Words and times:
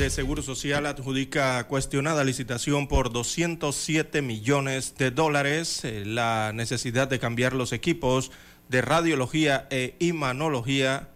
De 0.00 0.08
Seguro 0.08 0.42
Social 0.42 0.86
adjudica 0.86 1.62
cuestionada 1.66 2.24
licitación 2.24 2.88
por 2.88 3.12
207 3.12 4.22
millones 4.22 4.94
de 4.96 5.10
dólares. 5.10 5.84
Eh, 5.84 6.04
La 6.06 6.52
necesidad 6.54 7.06
de 7.06 7.18
cambiar 7.18 7.52
los 7.52 7.74
equipos 7.74 8.32
de 8.70 8.80
radiología 8.80 9.68
e 9.68 9.96
imanología, 9.98 11.10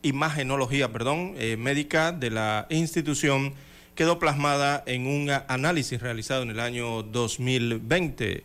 imagenología 0.00 0.90
perdón, 0.90 1.34
eh, 1.36 1.58
médica 1.58 2.12
de 2.12 2.30
la 2.30 2.66
institución 2.70 3.52
quedó 3.94 4.18
plasmada 4.18 4.82
en 4.86 5.06
un 5.06 5.30
análisis 5.46 6.00
realizado 6.00 6.44
en 6.44 6.50
el 6.50 6.60
año 6.60 7.02
2020. 7.02 8.42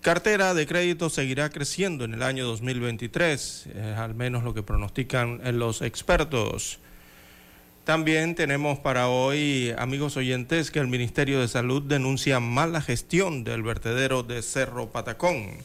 Cartera 0.00 0.54
de 0.54 0.66
crédito 0.66 1.08
seguirá 1.08 1.50
creciendo 1.50 2.04
en 2.04 2.14
el 2.14 2.22
año 2.24 2.46
2023, 2.46 3.68
eh, 3.74 3.94
al 3.96 4.16
menos 4.16 4.42
lo 4.42 4.54
que 4.54 4.64
pronostican 4.64 5.40
los 5.56 5.82
expertos. 5.82 6.80
También 7.84 8.36
tenemos 8.36 8.78
para 8.78 9.08
hoy, 9.08 9.74
amigos 9.76 10.16
oyentes, 10.16 10.70
que 10.70 10.78
el 10.78 10.86
Ministerio 10.86 11.40
de 11.40 11.48
Salud 11.48 11.82
denuncia 11.82 12.38
mala 12.38 12.80
gestión 12.80 13.42
del 13.42 13.64
vertedero 13.64 14.22
de 14.22 14.40
Cerro 14.42 14.90
Patacón. 14.90 15.58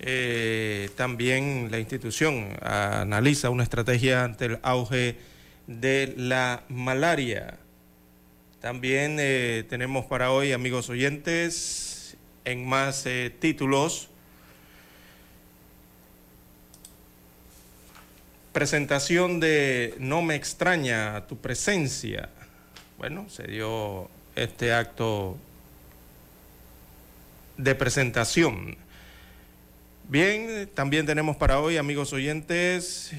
Eh, 0.00 0.90
también 0.96 1.68
la 1.70 1.78
institución 1.78 2.48
analiza 2.62 3.48
una 3.48 3.62
estrategia 3.62 4.24
ante 4.24 4.46
el 4.46 4.58
auge 4.62 5.18
de 5.68 6.14
la 6.16 6.64
malaria. 6.68 7.58
También 8.60 9.18
eh, 9.20 9.64
tenemos 9.68 10.06
para 10.06 10.32
hoy, 10.32 10.50
amigos 10.50 10.90
oyentes, 10.90 12.16
en 12.44 12.66
más 12.66 13.06
eh, 13.06 13.32
títulos, 13.38 14.09
presentación 18.52 19.40
de 19.40 19.94
No 19.98 20.22
me 20.22 20.34
extraña 20.34 21.26
tu 21.26 21.38
presencia. 21.38 22.28
Bueno, 22.98 23.28
se 23.28 23.44
dio 23.44 24.10
este 24.34 24.72
acto 24.72 25.36
de 27.56 27.74
presentación. 27.74 28.76
Bien, 30.08 30.68
también 30.74 31.06
tenemos 31.06 31.36
para 31.36 31.60
hoy, 31.60 31.76
amigos 31.76 32.12
oyentes, 32.12 33.12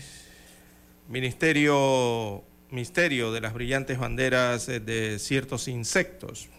Ministerio, 1.07 2.43
Misterio 2.69 3.31
de 3.31 3.41
las 3.41 3.53
brillantes 3.53 3.97
banderas 3.97 4.67
de 4.67 5.17
ciertos 5.19 5.67
insectos. 5.67 6.49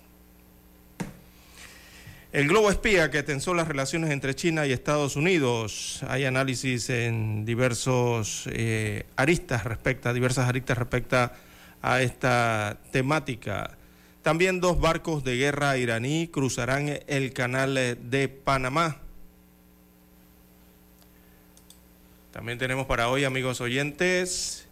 El 2.32 2.48
globo 2.48 2.70
espía 2.70 3.10
que 3.10 3.22
tensó 3.22 3.52
las 3.52 3.68
relaciones 3.68 4.10
entre 4.10 4.34
China 4.34 4.66
y 4.66 4.72
Estados 4.72 5.16
Unidos. 5.16 6.00
Hay 6.08 6.24
análisis 6.24 6.88
en 6.88 7.44
diversos 7.44 8.48
eh, 8.50 9.04
aristas 9.16 9.64
respecto, 9.64 10.14
diversas 10.14 10.48
aristas 10.48 10.78
respecto 10.78 11.30
a 11.82 12.00
esta 12.00 12.78
temática. 12.90 13.76
También 14.22 14.62
dos 14.62 14.80
barcos 14.80 15.24
de 15.24 15.36
guerra 15.36 15.76
iraní 15.76 16.26
cruzarán 16.28 17.00
el 17.06 17.34
canal 17.34 17.74
de 17.74 18.28
Panamá. 18.28 18.96
También 22.30 22.56
tenemos 22.56 22.86
para 22.86 23.10
hoy, 23.10 23.24
amigos 23.24 23.60
oyentes, 23.60 24.66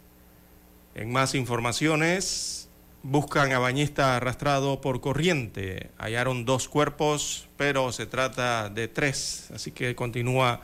en 0.94 1.12
más 1.12 1.34
informaciones, 1.34 2.59
buscan 3.02 3.52
a 3.52 3.58
bañista 3.58 4.16
arrastrado 4.16 4.80
por 4.80 5.00
corriente. 5.00 5.90
Hallaron 5.98 6.44
dos 6.44 6.68
cuerpos, 6.68 7.48
pero 7.56 7.92
se 7.92 8.06
trata 8.06 8.68
de 8.68 8.88
tres, 8.88 9.50
así 9.54 9.72
que 9.72 9.94
continúa 9.94 10.60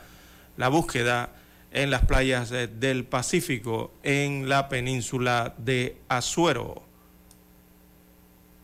la 0.57 0.67
búsqueda 0.69 1.29
en 1.71 1.89
las 1.91 2.05
playas 2.05 2.49
de- 2.49 2.67
del 2.67 3.03
Pacífico, 3.05 3.91
en 4.03 4.47
la 4.49 4.69
península 4.69 5.53
de 5.57 5.97
Azuero. 6.07 6.83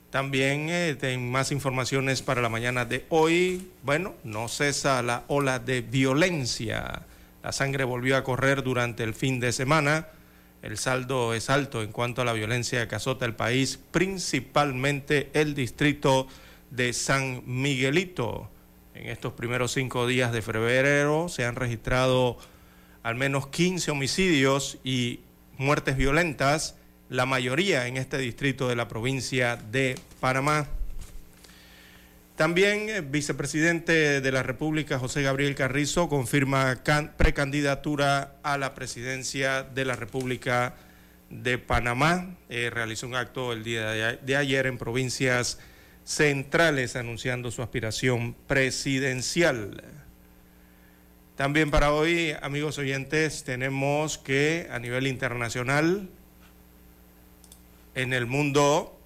También 0.09 0.67
eh, 0.69 1.17
más 1.17 1.51
informaciones 1.51 2.21
para 2.21 2.41
la 2.41 2.49
mañana 2.49 2.85
de 2.85 3.05
hoy. 3.09 3.71
Bueno, 3.81 4.13
no 4.23 4.47
cesa 4.47 5.01
la 5.01 5.23
ola 5.27 5.57
de 5.57 5.81
violencia. 5.81 7.01
La 7.41 7.51
sangre 7.51 7.83
volvió 7.83 8.15
a 8.15 8.23
correr 8.23 8.61
durante 8.61 9.03
el 9.03 9.15
fin 9.15 9.39
de 9.39 9.51
semana. 9.51 10.07
El 10.63 10.77
saldo 10.77 11.33
es 11.33 11.49
alto 11.49 11.83
en 11.83 11.91
cuanto 11.91 12.21
a 12.21 12.25
la 12.25 12.31
violencia 12.31 12.87
que 12.87 12.95
azota 12.95 13.25
el 13.25 13.35
país, 13.35 13.77
principalmente 13.91 15.29
el 15.33 15.55
distrito 15.55 16.25
de 16.71 16.93
San 16.93 17.43
Miguelito. 17.45 18.49
En 18.95 19.09
estos 19.09 19.33
primeros 19.33 19.73
cinco 19.73 20.07
días 20.07 20.31
de 20.31 20.41
febrero 20.41 21.27
se 21.27 21.43
han 21.43 21.55
registrado 21.55 22.37
al 23.03 23.15
menos 23.15 23.47
15 23.47 23.91
homicidios 23.91 24.77
y 24.85 25.19
muertes 25.57 25.97
violentas, 25.97 26.77
la 27.09 27.25
mayoría 27.25 27.87
en 27.87 27.97
este 27.97 28.17
distrito 28.17 28.69
de 28.69 28.77
la 28.77 28.87
provincia 28.87 29.57
de 29.57 29.99
Panamá. 30.21 30.69
También 32.35 32.89
el 32.89 33.03
vicepresidente 33.03 34.19
de 34.19 34.31
la 34.31 34.41
República, 34.41 34.97
José 34.97 35.21
Gabriel 35.21 35.53
Carrizo, 35.53 36.09
confirma 36.09 36.81
can- 36.81 37.13
precandidatura 37.15 38.37
a 38.41 38.57
la 38.57 38.73
presidencia 38.73 39.61
de 39.61 39.85
la 39.85 39.95
República 39.95 40.73
de 41.29 41.59
Panamá. 41.59 42.35
Eh, 42.49 42.71
realizó 42.73 43.05
un 43.05 43.15
acto 43.15 43.53
el 43.53 43.63
día 43.63 44.17
de 44.17 44.35
ayer 44.35 44.65
en 44.65 44.79
provincias 44.79 45.59
centrales 46.05 46.95
anunciando 46.95 47.51
su 47.51 47.61
aspiración 47.61 48.35
presidencial. 48.47 49.83
También 51.35 51.69
para 51.69 51.93
hoy, 51.93 52.35
amigos 52.41 52.79
oyentes, 52.79 53.43
tenemos 53.43 54.17
que 54.17 54.67
a 54.71 54.79
nivel 54.79 55.05
internacional, 55.05 56.09
en 57.93 58.11
el 58.11 58.25
mundo, 58.25 58.99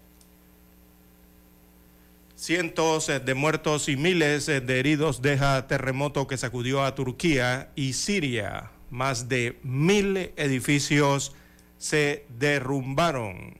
cientos 2.37 3.09
eh, 3.09 3.19
de 3.19 3.33
muertos 3.33 3.89
y 3.89 3.97
miles 3.97 4.47
eh, 4.47 4.61
de 4.61 4.79
heridos 4.79 5.21
deja 5.21 5.67
terremoto 5.67 6.27
que 6.27 6.37
sacudió 6.37 6.85
a 6.85 6.95
Turquía 6.95 7.69
y 7.75 7.93
Siria. 7.93 8.71
Más 8.89 9.27
de 9.27 9.57
mil 9.63 10.31
edificios 10.37 11.33
se 11.77 12.25
derrumbaron. 12.39 13.55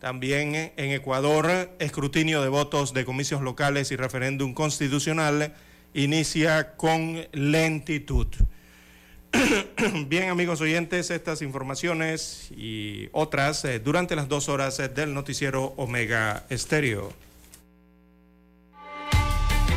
También 0.00 0.72
en 0.76 0.90
Ecuador, 0.90 1.70
escrutinio 1.78 2.42
de 2.42 2.48
votos 2.48 2.92
de 2.92 3.04
comicios 3.04 3.40
locales 3.40 3.92
y 3.92 3.96
referéndum 3.96 4.52
constitucional 4.52 5.54
inicia 5.94 6.76
con 6.76 7.24
lentitud. 7.32 8.26
Bien, 10.08 10.28
amigos 10.28 10.60
oyentes, 10.60 11.10
estas 11.10 11.40
informaciones 11.40 12.50
y 12.50 13.08
otras 13.12 13.64
eh, 13.64 13.78
durante 13.78 14.16
las 14.16 14.28
dos 14.28 14.48
horas 14.48 14.78
eh, 14.78 14.88
del 14.88 15.14
noticiero 15.14 15.72
Omega 15.76 16.44
Estéreo. 16.50 17.12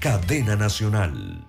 cadena 0.00 0.56
nacional. 0.56 1.46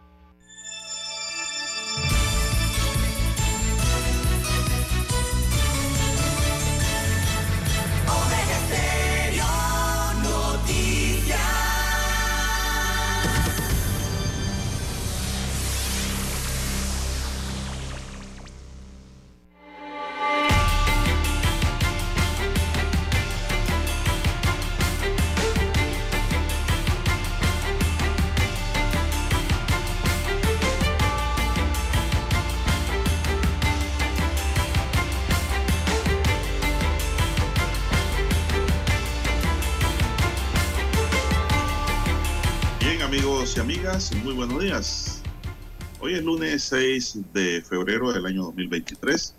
Lunes 46.27 46.63
6 46.63 47.19
de 47.33 47.61
febrero 47.61 48.11
del 48.11 48.25
año 48.25 48.43
2023. 48.43 49.33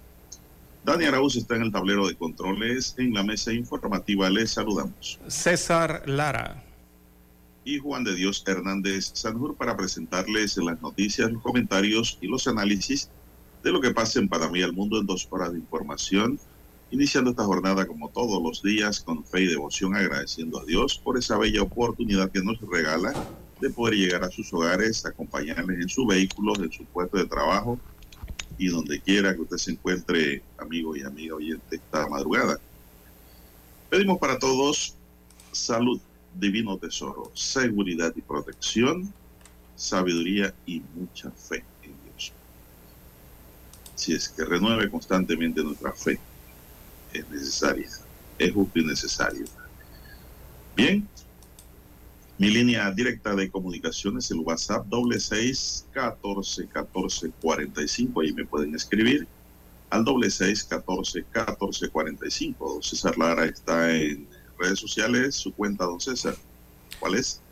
Dani 0.86 1.04
Arauz 1.04 1.36
está 1.36 1.54
en 1.56 1.64
el 1.64 1.70
tablero 1.70 2.08
de 2.08 2.14
controles. 2.14 2.94
En 2.96 3.12
la 3.12 3.22
mesa 3.22 3.52
informativa 3.52 4.30
les 4.30 4.52
saludamos. 4.52 5.20
César 5.26 6.04
Lara. 6.06 6.64
Y 7.62 7.78
Juan 7.78 8.04
de 8.04 8.14
Dios 8.14 8.42
Hernández 8.46 9.10
Sanjur 9.12 9.54
para 9.54 9.76
presentarles 9.76 10.56
las 10.56 10.80
noticias, 10.80 11.30
los 11.30 11.42
comentarios 11.42 12.16
y 12.22 12.26
los 12.26 12.48
análisis 12.48 13.10
de 13.62 13.70
lo 13.70 13.82
que 13.82 13.90
pasa 13.90 14.18
en 14.18 14.28
Panamá 14.30 14.56
y 14.56 14.62
el 14.62 14.72
mundo 14.72 14.98
en 14.98 15.04
dos 15.04 15.28
horas 15.30 15.52
de 15.52 15.58
información. 15.58 16.40
Iniciando 16.90 17.32
esta 17.32 17.44
jornada 17.44 17.84
como 17.84 18.08
todos 18.08 18.42
los 18.42 18.62
días 18.62 19.00
con 19.00 19.26
fe 19.26 19.42
y 19.42 19.46
devoción, 19.46 19.94
agradeciendo 19.94 20.58
a 20.58 20.64
Dios 20.64 20.96
por 20.96 21.18
esa 21.18 21.36
bella 21.36 21.60
oportunidad 21.60 22.30
que 22.30 22.40
nos 22.40 22.58
regala 22.62 23.12
de 23.60 23.70
poder 23.70 23.94
llegar 23.94 24.24
a 24.24 24.30
sus 24.30 24.52
hogares, 24.52 25.04
acompañarles 25.04 25.80
en 25.80 25.88
sus 25.88 26.06
vehículos, 26.06 26.58
en 26.58 26.70
su 26.70 26.84
puesto 26.84 27.16
de 27.16 27.26
trabajo 27.26 27.78
y 28.56 28.68
donde 28.68 29.00
quiera 29.00 29.34
que 29.34 29.42
usted 29.42 29.56
se 29.56 29.70
encuentre, 29.72 30.42
amigo 30.58 30.96
y 30.96 31.02
amiga 31.02 31.36
oyente, 31.36 31.76
esta 31.76 32.08
madrugada. 32.08 32.58
Pedimos 33.88 34.18
para 34.18 34.38
todos 34.38 34.94
salud, 35.52 36.00
divino 36.34 36.76
tesoro, 36.76 37.30
seguridad 37.34 38.12
y 38.16 38.20
protección, 38.20 39.12
sabiduría 39.76 40.52
y 40.66 40.82
mucha 40.94 41.30
fe 41.30 41.64
en 41.82 41.94
Dios. 42.04 42.32
Si 43.94 44.12
es 44.12 44.28
que 44.28 44.44
renueve 44.44 44.90
constantemente 44.90 45.62
nuestra 45.62 45.92
fe, 45.92 46.18
es 47.12 47.28
necesaria, 47.30 47.88
es 48.38 48.52
justo 48.52 48.78
y 48.78 48.84
necesario. 48.84 49.46
Bien, 50.76 51.08
mi 52.38 52.50
línea 52.50 52.90
directa 52.92 53.34
de 53.34 53.50
comunicación 53.50 54.18
es 54.18 54.30
el 54.30 54.38
WhatsApp 54.38 54.86
doble 54.86 55.18
seis 55.18 55.86
catorce 55.92 56.68
catorce 56.68 57.30
cuarenta 57.40 57.82
y 57.82 57.88
cinco. 57.88 58.20
Ahí 58.20 58.32
me 58.32 58.46
pueden 58.46 58.74
escribir 58.74 59.26
al 59.90 60.04
doble 60.04 60.30
seis 60.30 60.62
catorce 60.62 61.24
catorce 61.32 61.88
cuarenta 61.88 62.26
y 62.28 62.30
cinco. 62.30 62.80
César 62.80 63.18
Lara 63.18 63.44
está 63.44 63.92
en 63.92 64.28
redes 64.56 64.78
sociales. 64.78 65.34
Su 65.34 65.52
cuenta, 65.52 65.84
don 65.84 66.00
César, 66.00 66.36
¿cuál 67.00 67.16
es? 67.16 67.42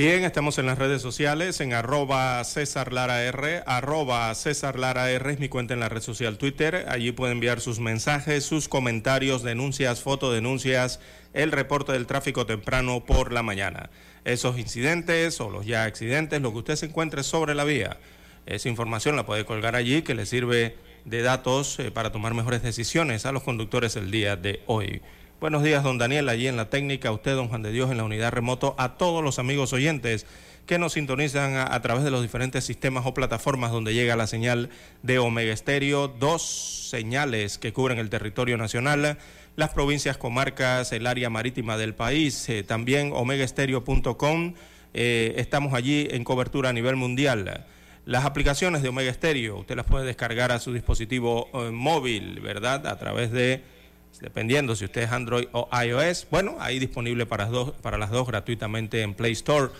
Bien, 0.00 0.24
estamos 0.24 0.56
en 0.56 0.64
las 0.64 0.78
redes 0.78 1.02
sociales, 1.02 1.60
en 1.60 1.74
arroba 1.74 2.42
César 2.44 2.90
Lara 2.90 3.22
R, 3.22 3.62
arroba 3.66 4.34
César 4.34 4.76
R 4.78 5.30
es 5.30 5.38
mi 5.38 5.50
cuenta 5.50 5.74
en 5.74 5.80
la 5.80 5.90
red 5.90 6.00
social 6.00 6.38
Twitter. 6.38 6.86
Allí 6.88 7.12
puede 7.12 7.32
enviar 7.32 7.60
sus 7.60 7.80
mensajes, 7.80 8.42
sus 8.42 8.66
comentarios, 8.66 9.42
denuncias, 9.42 10.00
fotodenuncias, 10.00 11.00
el 11.34 11.52
reporte 11.52 11.92
del 11.92 12.06
tráfico 12.06 12.46
temprano 12.46 13.04
por 13.04 13.30
la 13.30 13.42
mañana. 13.42 13.90
Esos 14.24 14.58
incidentes 14.58 15.38
o 15.38 15.50
los 15.50 15.66
ya 15.66 15.84
accidentes, 15.84 16.40
lo 16.40 16.50
que 16.52 16.58
usted 16.60 16.76
se 16.76 16.86
encuentre 16.86 17.22
sobre 17.22 17.54
la 17.54 17.64
vía. 17.64 17.98
Esa 18.46 18.70
información 18.70 19.16
la 19.16 19.26
puede 19.26 19.44
colgar 19.44 19.76
allí 19.76 20.00
que 20.00 20.14
le 20.14 20.24
sirve 20.24 20.78
de 21.04 21.20
datos 21.20 21.78
eh, 21.78 21.90
para 21.90 22.10
tomar 22.10 22.32
mejores 22.32 22.62
decisiones 22.62 23.26
a 23.26 23.32
los 23.32 23.42
conductores 23.42 23.96
el 23.96 24.10
día 24.10 24.36
de 24.36 24.62
hoy. 24.64 25.02
Buenos 25.40 25.62
días, 25.62 25.82
don 25.82 25.96
Daniel, 25.96 26.28
allí 26.28 26.48
en 26.48 26.58
la 26.58 26.68
técnica, 26.68 27.08
a 27.08 27.12
usted, 27.12 27.34
don 27.34 27.48
Juan 27.48 27.62
de 27.62 27.72
Dios, 27.72 27.90
en 27.90 27.96
la 27.96 28.04
unidad 28.04 28.30
remoto, 28.30 28.74
a 28.76 28.98
todos 28.98 29.24
los 29.24 29.38
amigos 29.38 29.72
oyentes 29.72 30.26
que 30.66 30.78
nos 30.78 30.92
sintonizan 30.92 31.56
a, 31.56 31.80
través 31.80 32.04
de 32.04 32.10
los 32.10 32.20
diferentes 32.20 32.62
sistemas 32.62 33.06
o 33.06 33.14
plataformas 33.14 33.72
donde 33.72 33.94
llega 33.94 34.16
la 34.16 34.26
señal 34.26 34.68
de 35.02 35.18
Omega 35.18 35.50
Estéreo, 35.50 36.08
dos 36.08 36.42
señales 36.90 37.56
que 37.56 37.72
cubren 37.72 37.98
el 37.98 38.10
territorio 38.10 38.58
nacional, 38.58 39.16
las 39.56 39.70
provincias, 39.70 40.18
comarcas, 40.18 40.92
el 40.92 41.06
área 41.06 41.30
marítima 41.30 41.78
del 41.78 41.94
país, 41.94 42.46
eh, 42.50 42.62
también 42.62 43.10
omegaestereo.com, 43.14 44.54
eh, 44.92 45.34
estamos 45.38 45.72
allí 45.72 46.06
en 46.10 46.22
cobertura 46.22 46.68
a 46.68 46.74
nivel 46.74 46.96
mundial. 46.96 47.64
Las 48.04 48.26
aplicaciones 48.26 48.82
de 48.82 48.90
Omega 48.90 49.14
Stereo, 49.14 49.60
usted 49.60 49.74
las 49.74 49.86
puede 49.86 50.04
descargar 50.04 50.52
a 50.52 50.58
su 50.58 50.74
dispositivo 50.74 51.48
eh, 51.54 51.70
móvil, 51.70 52.40
¿verdad? 52.40 52.86
A 52.86 52.98
través 52.98 53.32
de 53.32 53.79
dependiendo 54.20 54.76
si 54.76 54.84
usted 54.84 55.02
es 55.02 55.12
Android 55.12 55.46
o 55.52 55.68
iOS. 55.84 56.26
Bueno, 56.30 56.56
ahí 56.60 56.78
disponible 56.78 57.26
para, 57.26 57.46
dos, 57.46 57.72
para 57.82 57.98
las 57.98 58.10
dos 58.10 58.26
gratuitamente 58.26 59.02
en 59.02 59.14
Play 59.14 59.32
Store. 59.32 59.70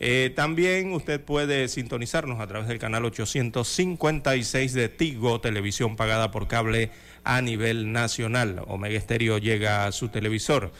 Eh, 0.00 0.32
también 0.34 0.92
usted 0.92 1.20
puede 1.20 1.68
sintonizarnos 1.68 2.40
a 2.40 2.46
través 2.46 2.68
del 2.68 2.78
canal 2.78 3.04
856 3.04 4.72
de 4.72 4.88
Tigo, 4.88 5.40
televisión 5.40 5.96
pagada 5.96 6.30
por 6.30 6.48
cable 6.48 6.90
a 7.22 7.40
nivel 7.40 7.92
nacional. 7.92 8.62
Omega 8.66 9.00
Stereo 9.00 9.38
llega 9.38 9.86
a 9.86 9.92
su 9.92 10.08
televisor. 10.08 10.72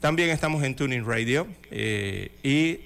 También 0.00 0.30
estamos 0.30 0.62
en 0.64 0.76
Tuning 0.76 1.06
Radio 1.06 1.46
eh, 1.70 2.32
y 2.42 2.80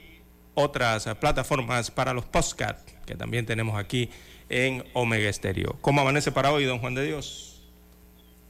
otras 0.55 1.09
plataformas 1.19 1.91
para 1.91 2.13
los 2.13 2.25
podcasts 2.25 2.95
que 3.07 3.17
también 3.17 3.47
tenemos 3.47 3.79
aquí 3.79 4.11
en 4.49 4.85
Omega 4.93 5.33
Stereo. 5.33 5.77
¿Cómo 5.81 6.03
amanece 6.03 6.31
para 6.31 6.53
hoy, 6.53 6.65
don 6.65 6.79
Juan 6.79 6.95
de 6.95 7.07
Dios? 7.07 7.50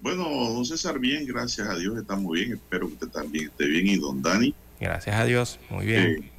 Bueno, 0.02 0.24
don 0.24 0.64
César, 0.64 0.98
bien, 0.98 1.26
gracias 1.26 1.68
a 1.68 1.76
Dios, 1.76 1.98
está 1.98 2.16
muy 2.16 2.40
bien. 2.40 2.52
Espero 2.54 2.86
que 2.88 2.94
usted 2.94 3.08
también 3.08 3.46
esté 3.48 3.66
bien. 3.66 3.86
Y 3.86 3.96
don 3.96 4.22
Dani. 4.22 4.54
Gracias 4.80 5.14
a 5.14 5.24
Dios, 5.24 5.58
muy 5.68 5.84
bien. 5.84 6.30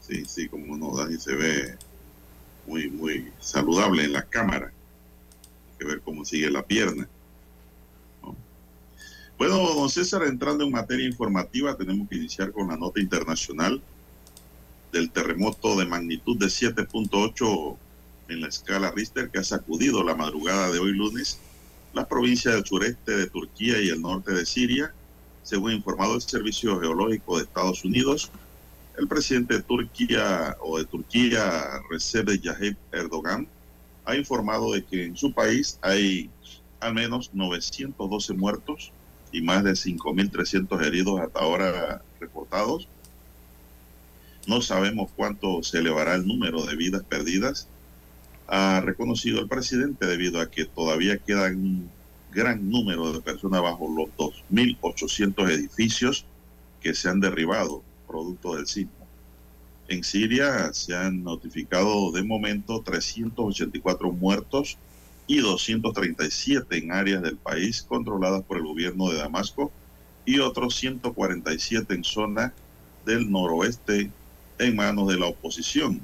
sí, 0.00 0.24
sí, 0.24 0.48
como 0.48 0.76
no, 0.76 0.96
Dani 0.96 1.18
se 1.18 1.34
ve 1.34 1.74
muy, 2.66 2.88
muy 2.90 3.32
saludable 3.40 4.04
en 4.04 4.12
la 4.12 4.22
cámara. 4.22 4.72
que 5.78 5.84
ver 5.84 6.00
cómo 6.00 6.24
sigue 6.24 6.50
la 6.50 6.62
pierna. 6.62 7.08
Bueno, 9.36 9.58
don 9.74 9.90
César, 9.90 10.22
entrando 10.22 10.64
en 10.64 10.70
materia 10.70 11.06
informativa, 11.06 11.76
tenemos 11.76 12.08
que 12.08 12.16
iniciar 12.16 12.52
con 12.52 12.68
la 12.68 12.76
nota 12.76 13.00
internacional 13.00 13.82
del 14.92 15.10
terremoto 15.10 15.76
de 15.76 15.84
magnitud 15.84 16.38
de 16.38 16.46
7.8 16.46 17.76
en 18.28 18.40
la 18.40 18.48
escala 18.48 18.90
Richter 18.92 19.28
que 19.28 19.40
ha 19.40 19.44
sacudido 19.44 20.02
la 20.02 20.14
madrugada 20.14 20.70
de 20.70 20.78
hoy 20.78 20.92
lunes 20.92 21.38
las 21.96 22.06
provincias 22.08 22.52
del 22.52 22.66
sureste 22.66 23.16
de 23.16 23.26
Turquía 23.26 23.80
y 23.80 23.88
el 23.88 24.02
norte 24.02 24.30
de 24.32 24.44
Siria, 24.44 24.92
según 25.42 25.72
informado 25.72 26.14
el 26.14 26.20
Servicio 26.20 26.78
Geológico 26.78 27.38
de 27.38 27.44
Estados 27.44 27.86
Unidos. 27.86 28.30
El 28.98 29.08
presidente 29.08 29.54
de 29.54 29.62
Turquía 29.62 30.58
o 30.60 30.76
de 30.76 30.84
Turquía, 30.84 31.80
Recep 31.90 32.26
Tayyip 32.26 32.76
Erdogan, 32.92 33.48
ha 34.04 34.14
informado 34.14 34.72
de 34.72 34.84
que 34.84 35.06
en 35.06 35.16
su 35.16 35.32
país 35.32 35.78
hay 35.80 36.28
al 36.80 36.92
menos 36.92 37.30
912 37.32 38.34
muertos 38.34 38.92
y 39.32 39.40
más 39.40 39.64
de 39.64 39.72
5.300 39.72 40.84
heridos 40.84 41.18
hasta 41.20 41.40
ahora 41.40 42.02
reportados. 42.20 42.88
No 44.46 44.60
sabemos 44.60 45.10
cuánto 45.16 45.62
se 45.62 45.78
elevará 45.78 46.14
el 46.14 46.26
número 46.26 46.66
de 46.66 46.76
vidas 46.76 47.02
perdidas, 47.04 47.68
ha 48.48 48.80
reconocido 48.80 49.40
el 49.40 49.48
presidente 49.48 50.06
debido 50.06 50.40
a 50.40 50.50
que 50.50 50.64
todavía 50.64 51.18
quedan 51.18 51.56
un 51.56 51.90
gran 52.32 52.68
número 52.68 53.12
de 53.12 53.20
personas 53.20 53.62
bajo 53.62 53.88
los 53.88 54.08
2.800 54.16 55.50
edificios 55.50 56.26
que 56.80 56.94
se 56.94 57.08
han 57.08 57.20
derribado 57.20 57.82
producto 58.06 58.54
del 58.54 58.66
sismo. 58.66 58.92
En 59.88 60.02
Siria 60.04 60.72
se 60.72 60.96
han 60.96 61.22
notificado 61.22 62.10
de 62.12 62.22
momento 62.22 62.82
384 62.82 64.12
muertos 64.12 64.78
y 65.26 65.38
237 65.38 66.76
en 66.76 66.92
áreas 66.92 67.22
del 67.22 67.36
país 67.36 67.82
controladas 67.82 68.42
por 68.42 68.58
el 68.58 68.64
gobierno 68.64 69.10
de 69.10 69.18
Damasco 69.18 69.72
y 70.24 70.40
otros 70.40 70.76
147 70.76 71.94
en 71.94 72.04
zonas 72.04 72.52
del 73.04 73.30
noroeste 73.30 74.10
en 74.58 74.76
manos 74.76 75.08
de 75.08 75.18
la 75.18 75.26
oposición. 75.26 76.00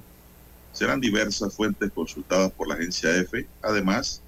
Serán 0.72 1.00
diversas 1.00 1.54
fuentes 1.54 1.90
consultadas 1.92 2.50
por 2.52 2.68
la 2.68 2.74
agencia 2.74 3.14
EFE. 3.16 3.46
Además, 3.62 4.22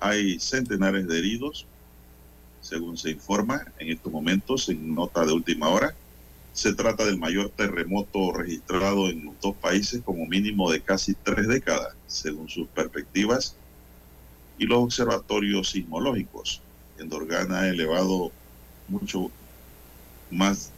hay 0.00 0.38
centenares 0.38 1.06
de 1.08 1.18
heridos, 1.18 1.66
según 2.60 2.96
se 2.96 3.10
informa 3.10 3.64
en 3.78 3.90
estos 3.90 4.12
momentos 4.12 4.68
en 4.68 4.94
nota 4.94 5.24
de 5.24 5.32
última 5.32 5.68
hora. 5.68 5.94
Se 6.52 6.72
trata 6.72 7.04
del 7.04 7.18
mayor 7.18 7.50
terremoto 7.50 8.32
registrado 8.32 9.08
en 9.08 9.24
los 9.24 9.34
dos 9.40 9.56
países 9.56 10.02
como 10.04 10.24
mínimo 10.26 10.70
de 10.70 10.80
casi 10.80 11.14
tres 11.14 11.48
décadas, 11.48 11.94
según 12.06 12.48
sus 12.48 12.68
perspectivas 12.68 13.56
y 14.56 14.66
los 14.66 14.78
observatorios 14.78 15.70
sismológicos. 15.70 16.60
En 16.98 17.08
Dorgana 17.08 17.60
ha 17.60 17.68
elevado 17.68 18.30
mucho 18.88 19.30
más 20.30 20.70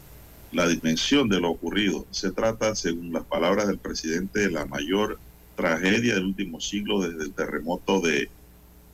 la 0.57 0.67
dimensión 0.67 1.29
de 1.29 1.39
lo 1.39 1.51
ocurrido. 1.51 2.07
Se 2.11 2.33
trata, 2.33 2.75
según 2.75 3.13
las 3.13 3.25
palabras 3.25 3.69
del 3.69 3.79
presidente, 3.79 4.41
de 4.41 4.51
la 4.51 4.65
mayor 4.65 5.19
tragedia 5.55 6.15
del 6.15 6.25
último 6.25 6.61
siglo 6.61 7.01
desde 7.01 7.25
el 7.25 7.33
terremoto 7.33 8.01
de 8.01 8.31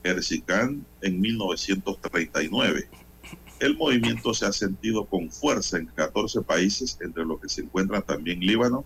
Erzincan 0.02 0.85
en 1.02 1.21
1939. 1.21 2.88
El 3.61 3.76
movimiento 3.76 4.35
se 4.35 4.45
ha 4.45 4.52
sentido 4.52 5.04
con 5.04 5.31
fuerza 5.31 5.78
en 5.78 5.87
14 5.87 6.42
países, 6.42 6.99
entre 7.00 7.25
los 7.25 7.40
que 7.40 7.49
se 7.49 7.61
encuentran 7.61 8.02
también 8.02 8.40
Líbano, 8.40 8.85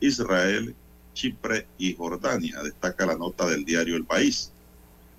Israel, 0.00 0.74
Chipre 1.14 1.66
y 1.78 1.94
Jordania, 1.94 2.62
destaca 2.62 3.06
la 3.06 3.16
nota 3.16 3.46
del 3.46 3.64
diario 3.64 3.96
El 3.96 4.04
País. 4.04 4.52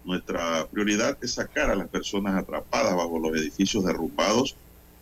Nuestra 0.06 0.68
prioridad 0.68 1.18
es 1.22 1.34
sacar 1.34 1.72
a 1.72 1.76
las 1.76 1.88
personas 1.88 2.36
atrapadas 2.36 2.96
bajo 2.96 3.18
los 3.18 3.36
edificios 3.36 3.84
derrumbados 3.84 4.56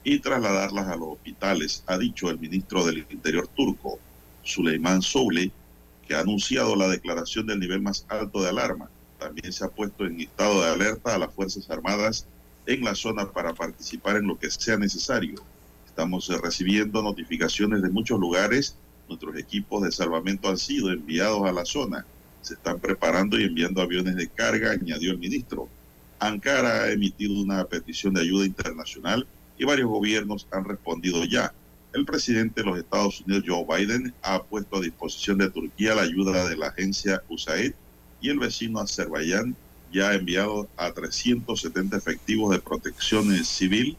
y 0.07 0.19
trasladarlas 0.19 0.87
a 0.87 0.95
los 0.95 1.09
hospitales, 1.09 1.83
ha 1.85 1.97
dicho 1.97 2.29
el 2.29 2.39
ministro 2.39 2.85
del 2.85 3.05
Interior 3.09 3.45
turco, 3.49 3.99
Süleyman 4.41 5.01
Soule, 5.01 5.51
que 6.07 6.15
ha 6.15 6.21
anunciado 6.21 6.77
la 6.77 6.87
declaración 6.87 7.45
del 7.45 7.59
nivel 7.59 7.81
más 7.81 8.05
alto 8.07 8.41
de 8.41 8.47
alarma. 8.47 8.89
También 9.19 9.51
se 9.51 9.65
ha 9.65 9.67
puesto 9.67 10.05
en 10.05 10.21
estado 10.21 10.61
de 10.61 10.69
alerta 10.69 11.13
a 11.13 11.17
las 11.17 11.33
Fuerzas 11.33 11.69
Armadas 11.69 12.25
en 12.67 12.85
la 12.85 12.95
zona 12.95 13.29
para 13.29 13.53
participar 13.53 14.15
en 14.15 14.27
lo 14.27 14.39
que 14.39 14.49
sea 14.49 14.77
necesario. 14.77 15.43
Estamos 15.85 16.29
eh, 16.29 16.37
recibiendo 16.41 17.03
notificaciones 17.03 17.81
de 17.81 17.89
muchos 17.89 18.17
lugares. 18.17 18.77
Nuestros 19.09 19.35
equipos 19.35 19.83
de 19.83 19.91
salvamento 19.91 20.47
han 20.47 20.57
sido 20.57 20.89
enviados 20.89 21.45
a 21.45 21.51
la 21.51 21.65
zona. 21.65 22.05
Se 22.41 22.53
están 22.53 22.79
preparando 22.79 23.37
y 23.37 23.43
enviando 23.43 23.81
aviones 23.81 24.15
de 24.15 24.29
carga, 24.29 24.71
añadió 24.71 25.11
el 25.11 25.17
ministro. 25.17 25.67
Ankara 26.19 26.83
ha 26.83 26.91
emitido 26.93 27.33
una 27.41 27.65
petición 27.65 28.13
de 28.13 28.21
ayuda 28.21 28.45
internacional 28.45 29.27
y 29.57 29.65
varios 29.65 29.89
gobiernos 29.89 30.47
han 30.51 30.65
respondido 30.65 31.23
ya. 31.25 31.53
El 31.93 32.05
presidente 32.05 32.61
de 32.61 32.67
los 32.67 32.77
Estados 32.77 33.21
Unidos, 33.21 33.43
Joe 33.47 33.65
Biden, 33.65 34.13
ha 34.21 34.43
puesto 34.43 34.77
a 34.77 34.81
disposición 34.81 35.39
de 35.39 35.49
Turquía 35.49 35.95
la 35.95 36.03
ayuda 36.03 36.47
de 36.47 36.57
la 36.57 36.67
agencia 36.67 37.23
USAID 37.29 37.73
y 38.21 38.29
el 38.29 38.39
vecino 38.39 38.79
Azerbaiyán 38.79 39.55
ya 39.91 40.09
ha 40.09 40.15
enviado 40.15 40.67
a 40.77 40.91
370 40.91 41.97
efectivos 41.97 42.51
de 42.51 42.59
protección 42.59 43.33
civil 43.45 43.97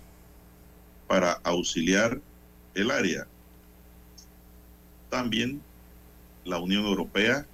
para 1.07 1.33
auxiliar 1.43 2.21
el 2.75 2.91
área. 2.91 3.27
También 5.09 5.61
la 6.45 6.59
Unión 6.59 6.85
Europea 6.85 7.47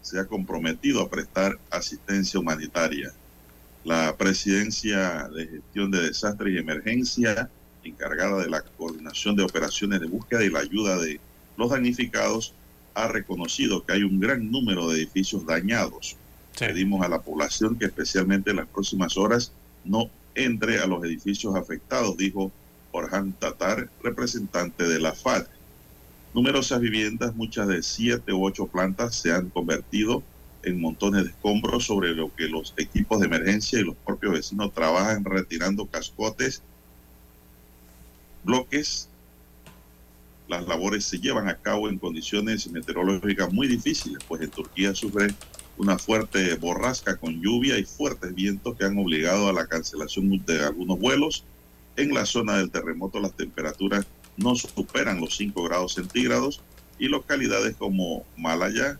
se 0.00 0.18
ha 0.18 0.26
comprometido 0.26 1.02
a 1.02 1.08
prestar 1.08 1.58
asistencia 1.70 2.40
humanitaria. 2.40 3.12
La 3.84 4.16
Presidencia 4.16 5.28
de 5.28 5.46
Gestión 5.46 5.90
de 5.90 6.08
Desastres 6.08 6.54
y 6.54 6.58
Emergencia, 6.58 7.50
encargada 7.82 8.42
de 8.42 8.48
la 8.48 8.62
coordinación 8.62 9.36
de 9.36 9.42
operaciones 9.42 10.00
de 10.00 10.06
búsqueda 10.06 10.42
y 10.42 10.48
la 10.48 10.60
ayuda 10.60 10.96
de 10.98 11.20
los 11.58 11.70
damnificados, 11.70 12.54
ha 12.94 13.08
reconocido 13.08 13.84
que 13.84 13.92
hay 13.92 14.02
un 14.02 14.20
gran 14.20 14.50
número 14.50 14.88
de 14.88 14.96
edificios 14.96 15.44
dañados. 15.44 16.16
Pedimos 16.58 17.04
a 17.04 17.08
la 17.08 17.20
población 17.20 17.76
que 17.78 17.84
especialmente 17.84 18.50
en 18.50 18.56
las 18.56 18.68
próximas 18.68 19.18
horas 19.18 19.52
no 19.84 20.08
entre 20.34 20.78
a 20.78 20.86
los 20.86 21.04
edificios 21.04 21.54
afectados, 21.54 22.16
dijo 22.16 22.50
Orhan 22.92 23.32
Tatar, 23.32 23.90
representante 24.02 24.84
de 24.84 25.00
la 25.00 25.12
FAD. 25.12 25.46
Numerosas 26.32 26.80
viviendas, 26.80 27.34
muchas 27.36 27.68
de 27.68 27.82
siete 27.82 28.32
u 28.32 28.44
ocho 28.44 28.66
plantas, 28.66 29.14
se 29.14 29.32
han 29.32 29.50
convertido 29.50 30.22
en 30.64 30.80
montones 30.80 31.24
de 31.24 31.30
escombros 31.30 31.84
sobre 31.84 32.14
lo 32.14 32.34
que 32.34 32.48
los 32.48 32.74
equipos 32.76 33.20
de 33.20 33.26
emergencia 33.26 33.80
y 33.80 33.84
los 33.84 33.96
propios 33.96 34.34
vecinos 34.34 34.72
trabajan 34.72 35.24
retirando 35.24 35.86
cascotes, 35.86 36.62
bloques. 38.42 39.08
Las 40.48 40.66
labores 40.66 41.04
se 41.04 41.18
llevan 41.18 41.48
a 41.48 41.56
cabo 41.56 41.88
en 41.88 41.98
condiciones 41.98 42.70
meteorológicas 42.70 43.52
muy 43.52 43.66
difíciles, 43.66 44.18
pues 44.28 44.42
en 44.42 44.50
Turquía 44.50 44.94
sufre 44.94 45.34
una 45.76 45.98
fuerte 45.98 46.54
borrasca 46.56 47.16
con 47.16 47.40
lluvia 47.40 47.78
y 47.78 47.84
fuertes 47.84 48.34
vientos 48.34 48.76
que 48.76 48.84
han 48.84 48.98
obligado 48.98 49.48
a 49.48 49.52
la 49.52 49.66
cancelación 49.66 50.44
de 50.44 50.62
algunos 50.62 50.98
vuelos. 50.98 51.44
En 51.96 52.12
la 52.12 52.26
zona 52.26 52.58
del 52.58 52.70
terremoto 52.70 53.20
las 53.20 53.34
temperaturas 53.34 54.06
no 54.36 54.54
superan 54.54 55.20
los 55.20 55.36
5 55.36 55.62
grados 55.62 55.94
centígrados 55.94 56.60
y 56.98 57.08
localidades 57.08 57.76
como 57.76 58.24
Malaya, 58.36 58.98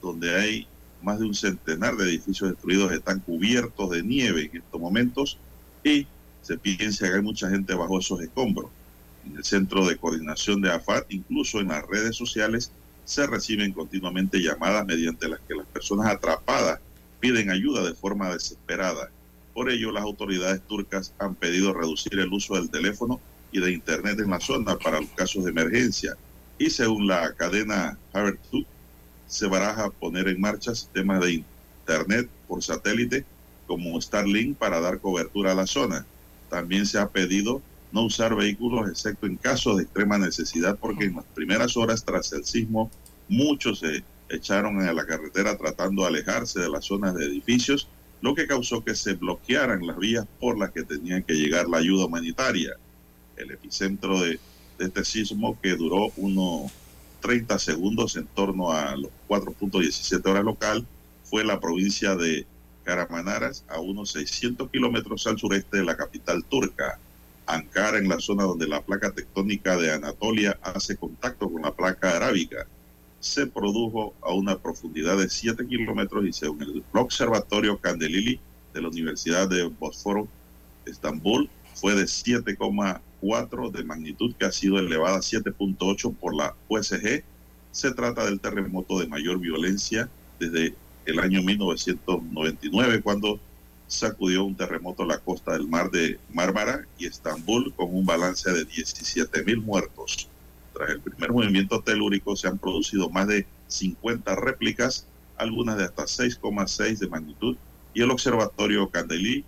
donde 0.00 0.34
hay 0.34 0.66
más 1.06 1.20
de 1.20 1.26
un 1.26 1.34
centenar 1.34 1.96
de 1.96 2.04
edificios 2.04 2.50
destruidos 2.50 2.90
están 2.90 3.20
cubiertos 3.20 3.90
de 3.90 4.02
nieve 4.02 4.50
en 4.52 4.60
estos 4.60 4.80
momentos 4.80 5.38
y 5.84 6.04
se 6.42 6.58
piensa 6.58 7.08
que 7.08 7.14
hay 7.14 7.22
mucha 7.22 7.48
gente 7.48 7.76
bajo 7.76 8.00
esos 8.00 8.20
escombros. 8.20 8.70
En 9.24 9.36
el 9.36 9.44
centro 9.44 9.86
de 9.86 9.96
coordinación 9.96 10.60
de 10.60 10.72
AFAT, 10.72 11.06
incluso 11.10 11.60
en 11.60 11.68
las 11.68 11.86
redes 11.86 12.16
sociales, 12.16 12.72
se 13.04 13.24
reciben 13.24 13.72
continuamente 13.72 14.42
llamadas 14.42 14.84
mediante 14.84 15.28
las 15.28 15.38
que 15.46 15.54
las 15.54 15.66
personas 15.68 16.08
atrapadas 16.08 16.80
piden 17.20 17.50
ayuda 17.50 17.86
de 17.86 17.94
forma 17.94 18.32
desesperada. 18.32 19.08
Por 19.54 19.70
ello, 19.70 19.92
las 19.92 20.02
autoridades 20.02 20.60
turcas 20.62 21.14
han 21.20 21.36
pedido 21.36 21.72
reducir 21.72 22.18
el 22.18 22.32
uso 22.32 22.56
del 22.56 22.68
teléfono 22.68 23.20
y 23.52 23.60
de 23.60 23.70
Internet 23.70 24.18
en 24.18 24.30
la 24.30 24.40
zona 24.40 24.76
para 24.76 25.00
los 25.00 25.10
casos 25.10 25.44
de 25.44 25.52
emergencia. 25.52 26.16
Y 26.58 26.68
según 26.70 27.06
la 27.06 27.32
cadena 27.34 27.96
Habertut, 28.12 28.66
se 29.26 29.46
baraja 29.46 29.90
poner 29.90 30.28
en 30.28 30.40
marcha 30.40 30.74
sistemas 30.74 31.20
de 31.20 31.44
Internet 31.80 32.28
por 32.46 32.62
satélite 32.62 33.24
como 33.66 34.00
Starlink 34.00 34.56
para 34.56 34.80
dar 34.80 35.00
cobertura 35.00 35.52
a 35.52 35.54
la 35.54 35.66
zona. 35.66 36.06
También 36.48 36.86
se 36.86 36.98
ha 36.98 37.08
pedido 37.08 37.60
no 37.92 38.02
usar 38.02 38.34
vehículos 38.36 38.88
excepto 38.88 39.26
en 39.26 39.36
caso 39.36 39.76
de 39.76 39.84
extrema 39.84 40.18
necesidad 40.18 40.78
porque 40.78 41.04
en 41.04 41.16
las 41.16 41.24
primeras 41.24 41.76
horas 41.76 42.04
tras 42.04 42.32
el 42.32 42.44
sismo 42.44 42.90
muchos 43.28 43.80
se 43.80 44.04
echaron 44.28 44.80
a 44.80 44.92
la 44.92 45.06
carretera 45.06 45.56
tratando 45.56 46.02
de 46.02 46.08
alejarse 46.08 46.60
de 46.60 46.68
las 46.68 46.84
zonas 46.84 47.14
de 47.14 47.24
edificios, 47.24 47.88
lo 48.20 48.34
que 48.34 48.46
causó 48.46 48.84
que 48.84 48.94
se 48.94 49.14
bloquearan 49.14 49.86
las 49.86 49.98
vías 49.98 50.26
por 50.40 50.58
las 50.58 50.70
que 50.72 50.82
tenían 50.82 51.22
que 51.22 51.34
llegar 51.34 51.68
la 51.68 51.78
ayuda 51.78 52.06
humanitaria. 52.06 52.72
El 53.36 53.50
epicentro 53.50 54.20
de, 54.20 54.40
de 54.78 54.84
este 54.84 55.04
sismo 55.04 55.58
que 55.60 55.76
duró 55.76 56.12
unos 56.16 56.72
30 57.26 57.58
segundos 57.58 58.14
en 58.14 58.28
torno 58.28 58.70
a 58.70 58.94
los 58.94 59.10
4.17 59.28 60.24
horas 60.30 60.44
local 60.44 60.86
fue 61.24 61.44
la 61.44 61.58
provincia 61.58 62.14
de 62.14 62.46
Karamanaras, 62.84 63.64
a 63.68 63.80
unos 63.80 64.12
600 64.12 64.70
kilómetros 64.70 65.26
al 65.26 65.36
sureste 65.36 65.78
de 65.78 65.84
la 65.84 65.96
capital 65.96 66.44
turca. 66.44 67.00
Ankara, 67.46 67.98
en 67.98 68.08
la 68.08 68.20
zona 68.20 68.44
donde 68.44 68.68
la 68.68 68.80
placa 68.80 69.10
tectónica 69.10 69.76
de 69.76 69.92
Anatolia 69.92 70.56
hace 70.62 70.96
contacto 70.96 71.50
con 71.50 71.62
la 71.62 71.72
placa 71.74 72.14
arábica, 72.14 72.64
se 73.18 73.48
produjo 73.48 74.14
a 74.22 74.32
una 74.32 74.58
profundidad 74.58 75.18
de 75.18 75.28
7 75.28 75.66
kilómetros 75.66 76.24
y 76.26 76.32
según 76.32 76.62
el 76.62 76.84
observatorio 76.92 77.76
Candelili 77.78 78.38
de 78.72 78.82
la 78.82 78.88
Universidad 78.88 79.48
de 79.48 79.64
Bosforo, 79.64 80.28
Estambul, 80.84 81.50
fue 81.74 81.96
de 81.96 82.06
7,4 83.22 83.70
de 83.70 83.84
magnitud 83.84 84.34
que 84.34 84.46
ha 84.46 84.52
sido 84.52 84.78
elevada 84.78 85.16
a 85.16 85.20
7.8 85.20 86.14
por 86.16 86.34
la 86.34 86.54
USG. 86.68 87.24
Se 87.72 87.92
trata 87.92 88.24
del 88.24 88.40
terremoto 88.40 88.98
de 88.98 89.06
mayor 89.06 89.38
violencia 89.38 90.08
desde 90.38 90.74
el 91.04 91.18
año 91.20 91.42
1999, 91.42 93.02
cuando 93.02 93.40
sacudió 93.86 94.44
un 94.44 94.56
terremoto 94.56 95.04
a 95.04 95.06
la 95.06 95.18
costa 95.18 95.52
del 95.52 95.68
mar 95.68 95.90
de 95.90 96.18
Mármara 96.32 96.86
y 96.98 97.06
Estambul 97.06 97.72
con 97.74 97.94
un 97.94 98.04
balance 98.04 98.50
de 98.50 98.64
17 98.64 99.44
mil 99.44 99.58
muertos. 99.58 100.28
Tras 100.72 100.90
el 100.90 101.00
primer 101.00 101.32
movimiento 101.32 101.80
telúrico 101.80 102.36
se 102.36 102.48
han 102.48 102.58
producido 102.58 103.08
más 103.10 103.28
de 103.28 103.46
50 103.68 104.34
réplicas, 104.36 105.06
algunas 105.36 105.78
de 105.78 105.84
hasta 105.84 106.04
6,6 106.04 106.98
de 106.98 107.08
magnitud, 107.08 107.56
y 107.94 108.02
el 108.02 108.10
observatorio 108.10 108.90
Candelí 108.90 109.44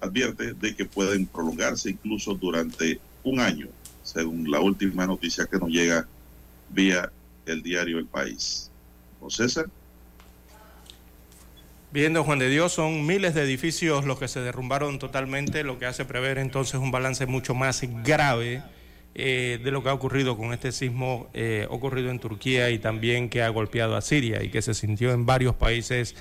advierte 0.00 0.54
de 0.54 0.74
que 0.74 0.84
pueden 0.84 1.26
prolongarse 1.26 1.90
incluso 1.90 2.34
durante 2.34 3.00
un 3.22 3.40
año, 3.40 3.68
según 4.02 4.50
la 4.50 4.60
última 4.60 5.06
noticia 5.06 5.46
que 5.46 5.58
nos 5.58 5.68
llega 5.68 6.06
vía 6.70 7.10
el 7.46 7.62
diario 7.62 7.98
El 7.98 8.06
País. 8.06 8.70
¿O 9.20 9.30
César? 9.30 9.66
Bien, 11.92 12.12
don 12.12 12.24
Juan 12.24 12.38
de 12.38 12.48
Dios, 12.48 12.72
son 12.72 13.04
miles 13.04 13.34
de 13.34 13.42
edificios 13.42 14.04
los 14.04 14.18
que 14.18 14.28
se 14.28 14.40
derrumbaron 14.40 15.00
totalmente, 15.00 15.64
lo 15.64 15.78
que 15.78 15.86
hace 15.86 16.04
prever 16.04 16.38
entonces 16.38 16.76
un 16.76 16.92
balance 16.92 17.26
mucho 17.26 17.52
más 17.54 17.82
grave 18.04 18.62
eh, 19.16 19.58
de 19.62 19.70
lo 19.72 19.82
que 19.82 19.88
ha 19.88 19.94
ocurrido 19.94 20.36
con 20.36 20.52
este 20.52 20.70
sismo 20.70 21.28
eh, 21.34 21.66
ocurrido 21.68 22.10
en 22.10 22.20
Turquía 22.20 22.70
y 22.70 22.78
también 22.78 23.28
que 23.28 23.42
ha 23.42 23.48
golpeado 23.48 23.96
a 23.96 24.02
Siria 24.02 24.44
y 24.44 24.50
que 24.50 24.62
se 24.62 24.72
sintió 24.72 25.10
en 25.10 25.26
varios 25.26 25.56
países 25.56 26.14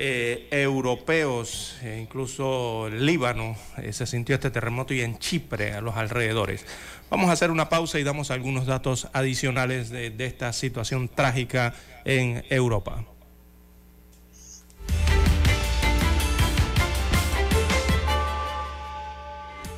eh, 0.00 0.46
europeos, 0.52 1.76
e 1.82 1.98
incluso 1.98 2.88
Líbano, 2.88 3.56
eh, 3.78 3.92
se 3.92 4.06
sintió 4.06 4.36
este 4.36 4.52
terremoto 4.52 4.94
y 4.94 5.00
en 5.00 5.18
Chipre, 5.18 5.72
a 5.72 5.80
los 5.80 5.96
alrededores. 5.96 6.64
Vamos 7.10 7.30
a 7.30 7.32
hacer 7.32 7.50
una 7.50 7.68
pausa 7.68 7.98
y 7.98 8.04
damos 8.04 8.30
algunos 8.30 8.66
datos 8.66 9.08
adicionales 9.12 9.90
de, 9.90 10.10
de 10.10 10.26
esta 10.26 10.52
situación 10.52 11.08
trágica 11.08 11.74
en 12.04 12.44
Europa. 12.48 13.04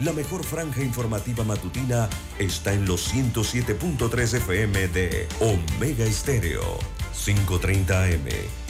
La 0.00 0.12
mejor 0.12 0.45
franja 0.45 0.83
informativa 0.83 1.45
matutina 1.45 2.09
está 2.39 2.75
en 2.75 2.87
los 2.87 3.15
107.3 3.15 4.35
FM 4.35 4.89
de 4.89 5.29
Omega 5.41 6.05
Estéreo, 6.05 6.79
530 7.25 8.05
AM. 8.05 8.70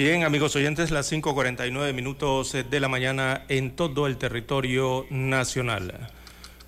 Bien, 0.00 0.24
amigos 0.24 0.56
oyentes, 0.56 0.90
las 0.90 1.12
5.49 1.12 1.92
minutos 1.92 2.52
de 2.52 2.80
la 2.80 2.88
mañana 2.88 3.44
en 3.50 3.76
todo 3.76 4.06
el 4.06 4.16
territorio 4.16 5.04
nacional. 5.10 6.08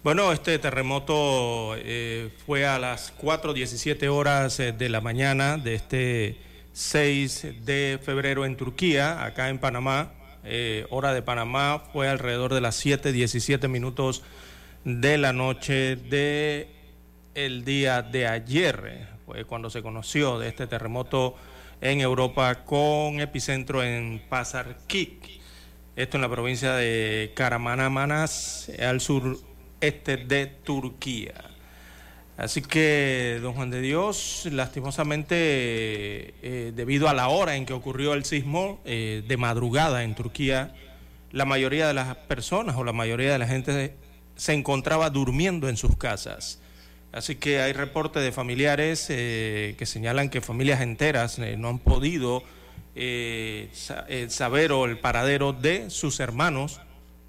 Bueno, 0.05 0.33
este 0.33 0.59
terremoto 0.59 1.75
eh, 1.79 2.29
fue 2.45 2.67
a 2.67 2.79
las 2.79 3.17
4.17 3.17 4.07
horas 4.09 4.61
eh, 4.61 4.73
de 4.73 4.91
la 4.91 5.01
mañana 5.01 5.57
de 5.57 5.75
este 5.77 6.37
6 6.75 7.65
de 7.65 7.99
febrero 8.05 8.45
en 8.45 8.55
Turquía, 8.55 9.25
acá 9.25 9.49
en 9.49 9.59
Panamá. 9.59 10.13
Eh, 10.45 10.85
hora 10.91 11.15
de 11.15 11.23
Panamá 11.23 11.85
fue 11.91 12.11
alrededor 12.11 12.53
de 12.53 12.61
las 12.61 12.85
7.17 12.85 13.67
minutos 13.67 14.23
de 14.85 15.17
la 15.17 15.33
noche 15.33 15.97
de 15.97 16.69
el 17.35 17.65
día 17.65 18.03
de 18.03 18.27
ayer. 18.27 19.09
Fue 19.25 19.47
cuando 19.47 19.71
se 19.71 19.81
conoció 19.81 20.39
de 20.39 20.49
este 20.49 20.67
terremoto 20.67 21.35
en 21.83 22.01
Europa 22.01 22.65
con 22.65 23.21
epicentro 23.21 23.83
en 23.83 24.23
Pasarkik. 24.29 25.43
Esto 25.97 26.17
en 26.17 26.23
la 26.23 26.31
provincia 26.31 26.75
de 26.75 27.33
Karamanamanas, 27.35 28.71
al 28.81 29.01
sureste 29.01 30.17
de 30.17 30.47
Turquía. 30.47 31.35
Así 32.37 32.63
que, 32.63 33.41
don 33.43 33.53
Juan 33.55 33.71
de 33.71 33.81
Dios, 33.81 34.49
lastimosamente, 34.51 35.35
eh, 36.43 36.73
debido 36.75 37.09
a 37.09 37.15
la 37.15 37.29
hora 37.29 37.57
en 37.57 37.67
que 37.67 37.73
ocurrió 37.73 38.15
el 38.15 38.25
sismo, 38.25 38.81
eh, 38.85 39.23
de 39.27 39.37
madrugada 39.37 40.05
en 40.05 40.15
Turquía, 40.15 40.75
la 41.33 41.45
mayoría 41.45 41.89
de 41.89 41.95
las 41.95 42.15
personas 42.17 42.77
o 42.77 42.85
la 42.85 42.93
mayoría 42.93 43.33
de 43.33 43.39
la 43.39 43.47
gente 43.47 43.97
se 44.37 44.53
encontraba 44.55 45.11
durmiendo 45.11 45.69
en 45.69 45.77
sus 45.77 45.97
casas. 45.97 46.61
Así 47.13 47.37
que 47.37 47.61
hay 47.61 47.73
reportes 47.75 48.23
de 48.23 48.33
familiares 48.33 49.07
eh, 49.11 49.75
que 49.79 49.85
señalan 49.87 50.31
que 50.31 50.41
familias 50.41 50.81
enteras 50.81 51.39
eh, 51.39 51.57
no 51.59 51.69
han 51.69 51.79
podido 51.79 52.43
eh, 52.95 53.69
sa- 53.73 54.07
saber 54.29 54.73
o 54.73 54.87
el 54.87 54.99
paradero 54.99 55.53
de 55.53 55.91
sus 55.91 56.21
hermanos 56.21 56.81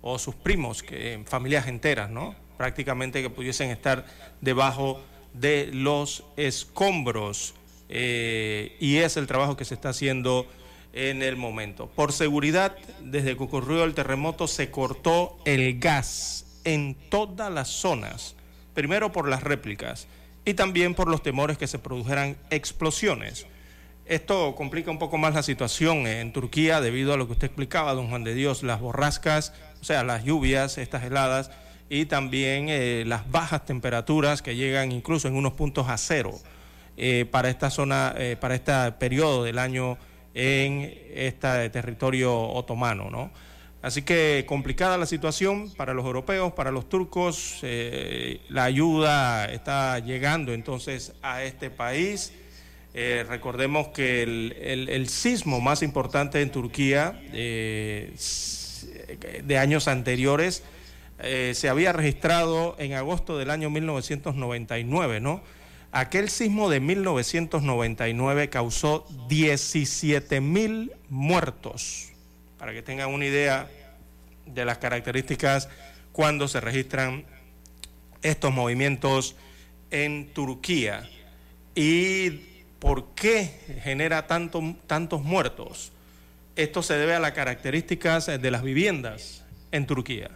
o 0.02 0.18
sus 0.20 0.36
primos, 0.36 0.84
que, 0.84 1.22
familias 1.26 1.68
enteras, 1.68 2.10
¿no? 2.10 2.36
Prácticamente 2.58 3.22
que 3.22 3.30
pudiesen 3.30 3.70
estar 3.72 4.06
debajo 4.42 5.02
de 5.34 5.70
los 5.74 6.24
escombros. 6.38 7.54
Y 7.90 8.98
es 8.98 9.18
el 9.18 9.28
trabajo 9.28 9.56
que 9.56 9.66
se 9.66 9.74
está 9.76 9.90
haciendo 9.90 10.48
en 10.94 11.22
el 11.24 11.36
momento. 11.36 11.88
Por 11.88 12.12
seguridad, 12.12 12.76
desde 13.02 13.36
que 13.38 13.44
ocurrió 13.44 13.84
el 13.84 13.94
terremoto 13.94 14.48
se 14.48 14.72
cortó 14.72 15.38
el 15.46 15.80
gas 15.80 16.46
en 16.64 16.96
todas 17.10 17.52
las 17.52 17.68
zonas, 17.70 18.36
primero 18.74 19.12
por 19.12 19.28
las 19.28 19.44
réplicas 19.44 20.08
y 20.46 20.54
también 20.54 20.94
por 20.94 21.08
los 21.08 21.24
temores 21.24 21.58
que 21.58 21.68
se 21.68 21.80
produjeran 21.80 22.38
explosiones. 22.50 23.46
Esto 24.06 24.54
complica 24.56 24.92
un 24.92 25.00
poco 25.00 25.18
más 25.18 25.34
la 25.34 25.44
situación 25.44 26.08
en 26.08 26.34
Turquía 26.34 26.82
debido 26.82 27.14
a 27.14 27.18
lo 27.18 27.26
que 27.26 27.34
usted 27.34 27.48
explicaba, 27.48 27.94
don 27.94 28.10
Juan 28.10 28.26
de 28.26 28.34
Dios, 28.34 28.62
las 28.62 28.82
borrascas, 28.82 29.54
o 29.82 29.86
sea, 29.86 30.04
las 30.04 30.26
lluvias, 30.26 30.78
estas 30.78 31.04
heladas 31.04 31.52
y 31.90 32.06
también 32.06 32.68
eh, 32.70 33.04
las 33.08 33.30
bajas 33.32 33.66
temperaturas 33.66 34.42
que 34.42 34.56
llegan 34.56 34.92
incluso 34.92 35.28
en 35.28 35.36
unos 35.36 35.54
puntos 35.54 35.88
a 35.88 35.98
cero 35.98 36.34
eh, 36.98 37.26
para 37.32 37.50
esta 37.50 37.70
zona, 37.70 38.14
eh, 38.18 38.36
para 38.40 38.56
este 38.56 38.74
periodo 38.94 39.44
del 39.44 39.58
año 39.58 39.98
en 40.34 40.94
este 41.14 41.70
territorio 41.70 42.36
otomano, 42.36 43.10
¿no? 43.10 43.32
Así 43.84 44.02
que 44.02 44.46
complicada 44.48 44.98
la 44.98 45.06
situación 45.06 45.72
para 45.76 45.94
los 45.94 46.06
europeos, 46.06 46.54
para 46.54 46.72
los 46.72 46.90
turcos. 46.90 47.60
la 48.50 48.64
ayuda 48.64 49.46
está 49.46 50.00
llegando 50.00 50.54
entonces 50.54 51.14
a 51.22 51.44
este 51.44 51.70
país. 51.70 52.34
Eh, 52.96 53.26
recordemos 53.28 53.88
que 53.88 54.22
el, 54.22 55.10
sismo 55.10 55.60
más 55.60 55.82
importante 55.82 56.42
en 56.42 56.52
Turquía 56.52 57.20
eh, 57.34 58.14
de 59.44 59.58
años 59.58 59.88
anteriores 59.88 60.64
eh, 61.18 61.54
se 61.56 61.70
había 61.70 61.92
registrado 61.92 62.76
en 62.78 62.94
agosto 62.94 63.38
del 63.38 63.50
año 63.50 63.72
1999, 63.72 65.22
¿no? 65.22 65.42
Aquel 65.92 66.30
sismo 66.30 66.70
de 66.70 66.80
1999 66.80 68.50
causó 68.50 69.08
17 69.28 70.42
mil 70.42 70.92
muertos, 71.10 72.13
para 72.64 72.72
que 72.72 72.82
tengan 72.82 73.10
una 73.10 73.26
idea 73.26 73.68
de 74.46 74.64
las 74.64 74.78
características 74.78 75.68
cuando 76.14 76.48
se 76.48 76.62
registran 76.62 77.26
estos 78.22 78.54
movimientos 78.54 79.36
en 79.92 80.28
Turquía. 80.28 81.04
Y 81.76 82.30
¿Por 82.80 83.16
qué 83.16 83.54
genera 83.84 84.28
tantos 84.28 85.24
muertos? 85.24 85.92
Esto 86.56 86.82
se 86.84 86.94
debe 86.94 87.16
a 87.16 87.20
las 87.20 87.34
características 87.34 88.28
de 88.28 88.50
las 88.50 88.64
viviendas 88.64 89.44
en 89.74 89.86
Turquía. 89.86 90.32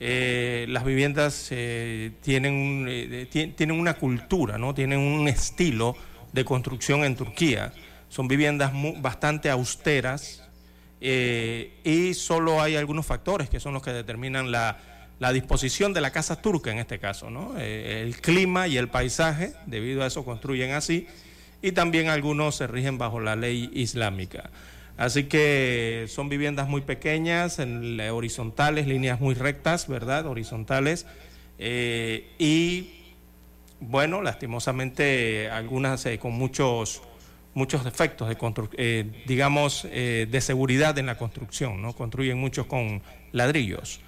Eh, 0.00 0.66
las 0.68 0.84
viviendas 0.84 1.48
eh, 1.50 2.12
tienen, 2.20 2.84
eh, 2.90 3.26
tienen 3.56 3.80
una 3.80 3.94
cultura, 3.94 4.58
¿no? 4.58 4.74
tienen 4.74 4.98
un 4.98 5.28
estilo 5.28 5.96
de 6.30 6.44
construcción 6.44 7.04
en 7.04 7.16
Turquía. 7.16 7.72
Son 8.10 8.28
viviendas 8.28 8.70
bastante 9.00 9.48
austeras 9.48 10.43
y 11.04 12.14
solo 12.14 12.62
hay 12.62 12.76
algunos 12.76 13.04
factores 13.04 13.50
que 13.50 13.60
son 13.60 13.74
los 13.74 13.82
que 13.82 13.92
determinan 13.92 14.50
la, 14.50 14.78
la 15.18 15.32
disposición 15.32 15.92
de 15.92 16.00
la 16.00 16.10
casa 16.10 16.40
turca 16.40 16.70
en 16.70 16.78
este 16.78 16.98
caso. 16.98 17.30
¿no? 17.30 17.58
el 17.58 18.20
clima 18.20 18.68
y 18.68 18.76
el 18.76 18.88
paisaje, 18.88 19.52
debido 19.66 20.02
a 20.02 20.06
eso 20.06 20.24
construyen 20.24 20.72
así 20.72 21.06
y 21.64 21.72
también 21.72 22.08
algunos 22.08 22.56
se 22.56 22.66
rigen 22.66 22.98
bajo 22.98 23.20
la 23.20 23.36
ley 23.36 23.70
islámica. 23.72 24.50
Así 24.98 25.24
que 25.24 26.04
son 26.08 26.28
viviendas 26.28 26.68
muy 26.68 26.82
pequeñas, 26.82 27.58
horizontales, 28.12 28.86
líneas 28.86 29.18
muy 29.18 29.34
rectas, 29.34 29.88
¿verdad? 29.88 30.26
Horizontales. 30.26 31.06
Eh, 31.58 32.28
y 32.38 32.90
bueno, 33.80 34.20
lastimosamente 34.20 35.48
algunas 35.50 36.04
eh, 36.04 36.18
con 36.18 36.32
muchos 36.32 37.00
muchos 37.54 37.84
defectos 37.84 38.28
de 38.28 38.36
eh, 38.76 39.22
digamos 39.26 39.84
de 39.84 40.40
seguridad 40.40 40.98
en 40.98 41.06
la 41.06 41.16
construcción, 41.16 41.80
¿no? 41.80 41.92
Construyen 41.94 42.38
muchos 42.38 42.66
con 42.66 43.02
ladrillos. 43.32 44.00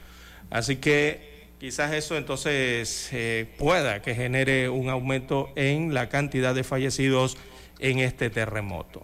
Así 0.50 0.76
que 0.76 1.48
quizás 1.58 1.92
eso 1.92 2.16
entonces 2.16 3.10
pueda 3.58 4.02
que 4.02 4.14
genere 4.14 4.68
un 4.68 4.88
aumento 4.88 5.50
en 5.56 5.94
la 5.94 6.08
cantidad 6.08 6.54
de 6.54 6.64
fallecidos 6.64 7.36
en 7.78 7.98
este 7.98 8.30
terremoto. 8.30 9.02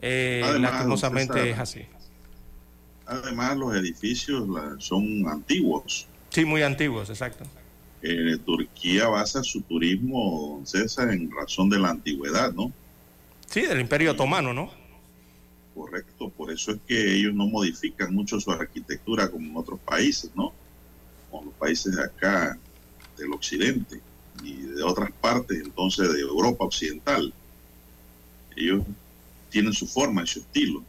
Eh, 0.00 0.42
lastimosamente 0.58 1.50
es 1.50 1.58
así. 1.58 1.82
Además, 3.06 3.56
los 3.56 3.74
edificios 3.74 4.46
son 4.78 5.28
antiguos. 5.28 6.06
Sí, 6.30 6.44
muy 6.44 6.62
antiguos, 6.62 7.10
exacto. 7.10 7.44
Eh, 8.02 8.38
Turquía 8.46 9.08
basa 9.08 9.42
su 9.42 9.60
turismo, 9.62 10.62
César, 10.64 11.10
en 11.10 11.30
razón 11.30 11.68
de 11.68 11.78
la 11.78 11.90
antigüedad, 11.90 12.52
¿no? 12.52 12.72
Sí, 13.50 13.62
del 13.62 13.80
Imperio 13.80 14.12
Otomano, 14.12 14.54
¿no? 14.54 14.70
Correcto, 15.74 16.30
por 16.30 16.52
eso 16.52 16.70
es 16.70 16.78
que 16.86 17.16
ellos 17.16 17.34
no 17.34 17.48
modifican 17.48 18.14
mucho 18.14 18.38
su 18.38 18.52
arquitectura 18.52 19.28
como 19.28 19.44
en 19.44 19.56
otros 19.56 19.80
países, 19.80 20.30
¿no? 20.36 20.52
Como 21.28 21.46
los 21.46 21.54
países 21.54 21.96
de 21.96 22.04
acá, 22.04 22.56
del 23.18 23.32
occidente 23.32 24.00
y 24.44 24.54
de 24.54 24.82
otras 24.84 25.10
partes, 25.20 25.60
entonces, 25.64 26.12
de 26.12 26.20
Europa 26.20 26.64
occidental. 26.64 27.34
Ellos 28.56 28.84
tienen 29.50 29.72
su 29.72 29.88
forma 29.88 30.22
y 30.22 30.28
su 30.28 30.38
estilo 30.38 30.84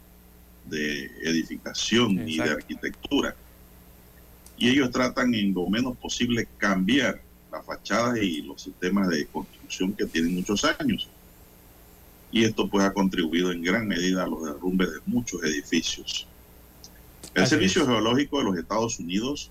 de 0.64 1.06
edificación 1.22 2.28
y 2.28 2.36
de 2.38 2.50
arquitectura. 2.50 3.34
Y 4.56 4.68
ellos 4.68 4.92
tratan 4.92 5.34
en 5.34 5.52
lo 5.52 5.68
menos 5.68 5.96
posible 5.96 6.46
cambiar 6.58 7.20
las 7.50 7.66
fachadas 7.66 8.18
y 8.22 8.42
los 8.42 8.62
sistemas 8.62 9.08
de 9.08 9.26
construcción 9.26 9.92
que 9.94 10.06
tienen 10.06 10.36
muchos 10.36 10.64
años. 10.64 11.08
Y 12.32 12.44
esto 12.44 12.68
pues 12.68 12.84
ha 12.84 12.92
contribuido 12.92 13.52
en 13.52 13.62
gran 13.62 13.86
medida 13.86 14.24
a 14.24 14.26
los 14.26 14.42
derrumbes 14.42 14.90
de 14.90 14.98
muchos 15.06 15.42
edificios. 15.44 16.26
El 17.34 17.46
Servicio 17.46 17.86
Geológico 17.86 18.38
de 18.38 18.44
los 18.44 18.56
Estados 18.56 18.98
Unidos, 18.98 19.50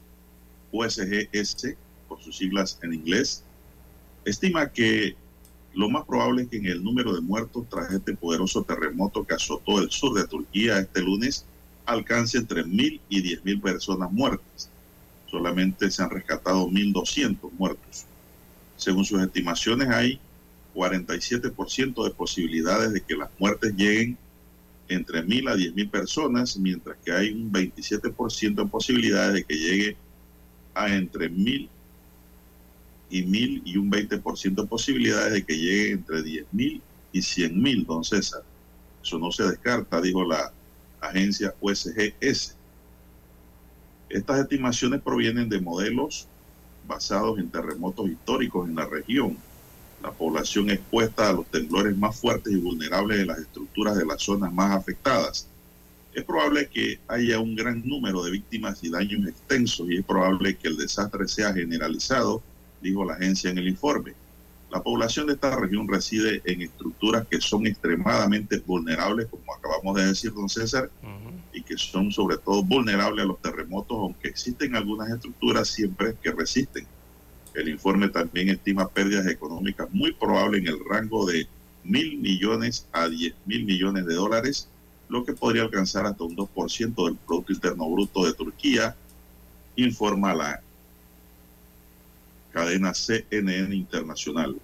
USGS, 0.72 1.76
por 2.08 2.22
sus 2.22 2.38
siglas 2.38 2.80
en 2.82 2.94
inglés, 2.94 3.44
estima 4.26 4.72
que 4.72 5.16
lo 5.74 5.90
más 5.90 6.06
probable 6.06 6.44
es 6.44 6.50
que 6.50 6.58
en 6.58 6.66
el 6.66 6.84
número 6.84 7.14
de 7.14 7.22
muertos 7.22 7.66
tras 7.70 7.92
este 7.92 8.16
poderoso 8.16 8.64
terremoto 8.64 9.26
que 9.26 9.36
azotó 9.36 9.80
el 9.80 9.90
sur 9.90 10.20
de 10.20 10.28
Turquía 10.28 10.80
este 10.80 11.02
lunes 11.02 11.46
alcance 11.86 12.38
entre 12.38 12.64
mil 12.64 13.00
y 13.10 13.22
diez 13.22 13.44
mil 13.46 13.60
personas 13.62 14.12
muertas. 14.12 14.70
Solamente 15.30 15.90
se 15.90 16.04
han 16.04 16.10
rescatado 16.10 16.68
1.200 16.68 17.52
muertos. 17.58 18.06
Según 18.76 19.06
sus 19.06 19.22
estimaciones, 19.22 19.88
hay 19.90 20.20
47% 20.74 22.04
de 22.04 22.12
posibilidades 22.12 22.94
de 22.94 23.02
que 23.02 23.16
las 23.16 23.30
muertes 23.40 23.74
lleguen 23.76 24.18
entre 24.88 25.24
mil 25.24 25.48
a 25.48 25.56
diez 25.56 25.74
mil 25.74 25.90
personas, 25.90 26.58
mientras 26.58 26.98
que 27.04 27.12
hay 27.12 27.32
un 27.32 27.52
27% 27.52 28.56
de 28.56 28.66
posibilidades 28.66 29.34
de 29.34 29.44
que 29.44 29.56
llegue 29.56 29.98
a 30.74 30.94
entre 30.94 31.30
mil 31.30 31.70
y 33.10 33.24
mil 33.24 33.62
y 33.66 33.78
un 33.78 33.92
20% 33.92 34.56
de 34.62 34.68
posibilidades 34.68 35.34
de 35.34 35.44
que 35.44 35.58
llegue 35.58 35.92
entre 35.92 36.24
10 36.24 36.46
mil 36.54 36.82
y 37.12 37.22
100 37.22 37.62
mil, 37.62 37.86
don 37.86 38.04
César. 38.04 38.42
Eso 39.04 39.20
no 39.20 39.32
se 39.32 39.44
descarta, 39.44 40.02
dijo 40.02 40.24
la 40.24 40.52
agencia 41.02 41.54
USGS. 41.60 42.56
Estas 44.10 44.40
estimaciones 44.40 45.02
provienen 45.02 45.50
de 45.50 45.60
modelos 45.60 46.28
basados 46.88 47.38
en 47.40 47.50
terremotos 47.50 48.10
históricos 48.10 48.68
en 48.68 48.76
la 48.76 48.86
región. 48.86 49.38
La 50.04 50.12
población 50.12 50.70
expuesta 50.70 51.30
a 51.30 51.34
los 51.34 51.46
temblores 51.48 51.96
más 51.98 52.20
fuertes 52.20 52.52
y 52.54 52.58
vulnerables 52.58 53.20
de 53.20 53.26
las 53.26 53.40
estructuras 53.40 53.98
de 53.98 54.06
las 54.06 54.22
zonas 54.22 54.52
más 54.52 54.76
afectadas. 54.76 55.48
Es 56.14 56.24
probable 56.24 56.68
que 56.68 57.00
haya 57.08 57.40
un 57.40 57.56
gran 57.56 57.82
número 57.88 58.24
de 58.24 58.32
víctimas 58.32 58.84
y 58.84 58.90
daños 58.90 59.28
extensos 59.28 59.90
y 59.90 59.98
es 59.98 60.06
probable 60.06 60.58
que 60.58 60.68
el 60.68 60.78
desastre 60.78 61.28
sea 61.28 61.54
generalizado 61.54 62.42
dijo 62.82 63.06
la 63.06 63.14
agencia 63.14 63.50
en 63.50 63.60
el 63.60 63.68
informe. 63.68 64.14
La 64.72 64.82
población 64.82 65.28
de 65.28 65.34
esta 65.34 65.56
región 65.56 65.88
reside 65.88 66.42
en 66.46 66.62
estructuras 66.62 67.28
que 67.30 67.42
son 67.42 67.68
extremadamente 67.68 68.60
vulnerables, 68.60 69.28
como 69.28 69.54
acabamos 69.54 69.96
de 69.98 70.08
decir, 70.08 70.34
don 70.34 70.48
César, 70.48 70.90
y 71.52 71.62
que 71.62 71.78
son 71.78 72.10
sobre 72.12 72.38
todo 72.38 72.64
vulnerables 72.64 73.26
a 73.26 73.28
los 73.28 73.42
terremotos, 73.42 73.98
aunque 73.98 74.30
existen 74.30 74.76
algunas 74.76 75.10
estructuras 75.10 75.68
siempre 75.68 76.16
que 76.24 76.32
resisten. 76.32 76.88
El 77.54 77.70
informe 77.70 78.10
también 78.10 78.50
estima 78.50 78.88
pérdidas 78.88 79.28
económicas 79.28 79.88
muy 79.92 80.14
probables 80.14 80.62
en 80.62 80.68
el 80.68 80.80
rango 80.90 81.26
de 81.26 81.48
mil 81.84 82.18
millones 82.18 82.88
a 82.92 83.08
diez 83.08 83.34
mil 83.46 83.66
millones 83.66 84.06
de 84.06 84.14
dólares, 84.14 84.68
lo 85.10 85.26
que 85.26 85.34
podría 85.34 85.64
alcanzar 85.64 86.06
hasta 86.06 86.24
un 86.24 86.36
2% 86.36 87.06
del 87.06 87.16
Producto 87.18 87.52
Interno 87.52 87.90
Bruto 87.90 88.26
de 88.26 88.34
Turquía, 88.34 88.96
informa 89.76 90.34
la 90.34 90.62
cadena 92.52 92.94
CNN 92.94 93.76
Internacional. 93.76 94.56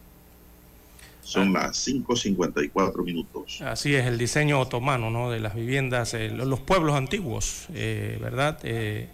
Son 1.21 1.55
ah. 1.57 1.63
las 1.63 1.87
5.54 1.87 3.03
minutos. 3.03 3.61
Así 3.61 3.93
es, 3.95 4.05
el 4.05 4.17
diseño 4.17 4.61
otomano 4.61 5.09
¿no? 5.09 5.29
de 5.29 5.41
las 5.41 5.55
viviendas, 5.55 6.13
eh, 6.13 6.29
los 6.29 6.61
pueblos 6.61 6.95
antiguos, 6.95 7.65
eh, 7.73 8.17
¿verdad? 8.21 8.59
Eh, 8.63 9.09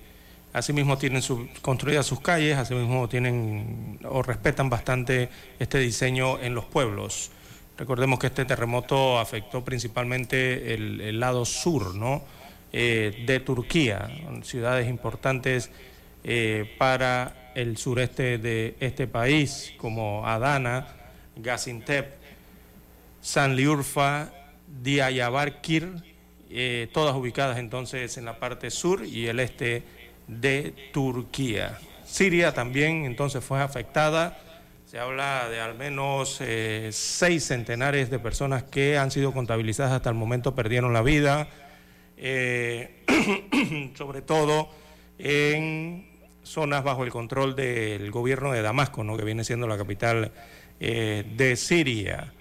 Asimismo 0.53 0.99
tienen 0.99 1.23
construidas 1.63 2.05
sus 2.05 2.19
calles, 2.21 2.57
asimismo 2.57 3.09
tienen 3.09 3.99
o 4.07 4.21
respetan 4.21 4.69
bastante 4.69 5.29
este 5.57 5.79
diseño 5.79 6.39
en 6.39 6.53
los 6.53 6.65
pueblos. 6.65 7.31
Recordemos 7.75 8.19
que 8.19 8.27
este 8.27 8.45
terremoto 8.45 9.19
afectó 9.19 9.65
principalmente 9.65 10.75
el, 10.75 11.19
lado 11.19 11.43
sur 11.43 11.95
¿no? 11.95 12.23
Eh, 12.71 13.23
de 13.25 13.39
Turquía, 13.39 14.07
ciudades 14.43 14.87
importantes 14.87 15.71
eh, 16.23 16.75
para 16.77 17.51
el 17.55 17.77
sureste 17.77 18.37
de 18.37 18.75
este 18.79 19.07
país, 19.07 19.73
como 19.77 20.27
Adana, 20.27 20.87
Gaziantep, 21.35 22.13
Sanliurfa, 23.21 24.31
Diyarbakir, 24.83 26.13
eh, 26.51 26.89
todas 26.93 27.15
ubicadas 27.15 27.57
entonces 27.57 28.17
en 28.17 28.25
la 28.25 28.39
parte 28.39 28.69
sur 28.69 29.03
y 29.03 29.27
el 29.27 29.39
este 29.39 29.81
de 30.27 30.73
Turquía. 30.91 31.79
Siria 32.05 32.53
también 32.53 33.05
entonces 33.05 33.43
fue 33.43 33.61
afectada. 33.61 34.37
Se 34.85 34.99
habla 34.99 35.49
de 35.49 35.59
al 35.59 35.75
menos 35.75 36.37
eh, 36.41 36.89
seis 36.91 37.45
centenares 37.45 38.11
de 38.11 38.19
personas 38.19 38.63
que 38.63 38.97
han 38.97 39.09
sido 39.09 39.33
contabilizadas 39.33 39.93
hasta 39.93 40.09
el 40.09 40.15
momento, 40.15 40.53
perdieron 40.53 40.93
la 40.93 41.01
vida, 41.01 41.47
eh, 42.17 43.03
sobre 43.95 44.21
todo 44.21 44.69
en 45.17 46.07
zonas 46.43 46.83
bajo 46.83 47.03
el 47.03 47.09
control 47.09 47.55
del 47.55 48.11
gobierno 48.11 48.51
de 48.51 48.61
Damasco, 48.61 49.03
¿no? 49.03 49.17
que 49.17 49.23
viene 49.23 49.43
siendo 49.43 49.67
la 49.67 49.77
capital 49.77 50.31
eh, 50.79 51.23
de 51.35 51.55
Siria. 51.55 52.33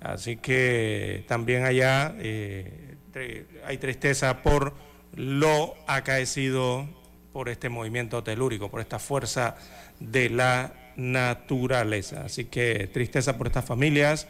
Así 0.00 0.38
que 0.38 1.24
también 1.28 1.64
allá 1.64 2.16
hay 2.16 3.78
tristeza 3.78 4.42
por 4.42 4.74
lo 5.14 5.76
acaecido 5.86 6.88
por 7.32 7.48
este 7.48 7.68
movimiento 7.68 8.22
telúrico, 8.22 8.70
por 8.70 8.80
esta 8.80 8.98
fuerza 8.98 9.56
de 9.98 10.30
la 10.30 10.92
naturaleza. 10.96 12.24
Así 12.24 12.46
que 12.46 12.88
tristeza 12.92 13.38
por 13.38 13.46
estas 13.46 13.64
familias 13.64 14.26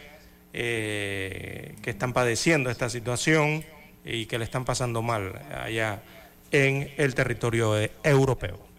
eh, 0.53 1.77
que 1.83 1.91
están 1.91 2.13
padeciendo 2.13 2.71
esta 2.71 2.91
situación 2.91 3.65
y 4.05 4.27
que 4.27 4.39
le 4.39 4.45
están 4.45 4.65
pasando 4.65 5.03
mal 5.03 5.41
allá 5.53 6.03
en 6.51 6.91
el 6.97 7.15
territorio 7.15 7.75
europeo 8.03 8.71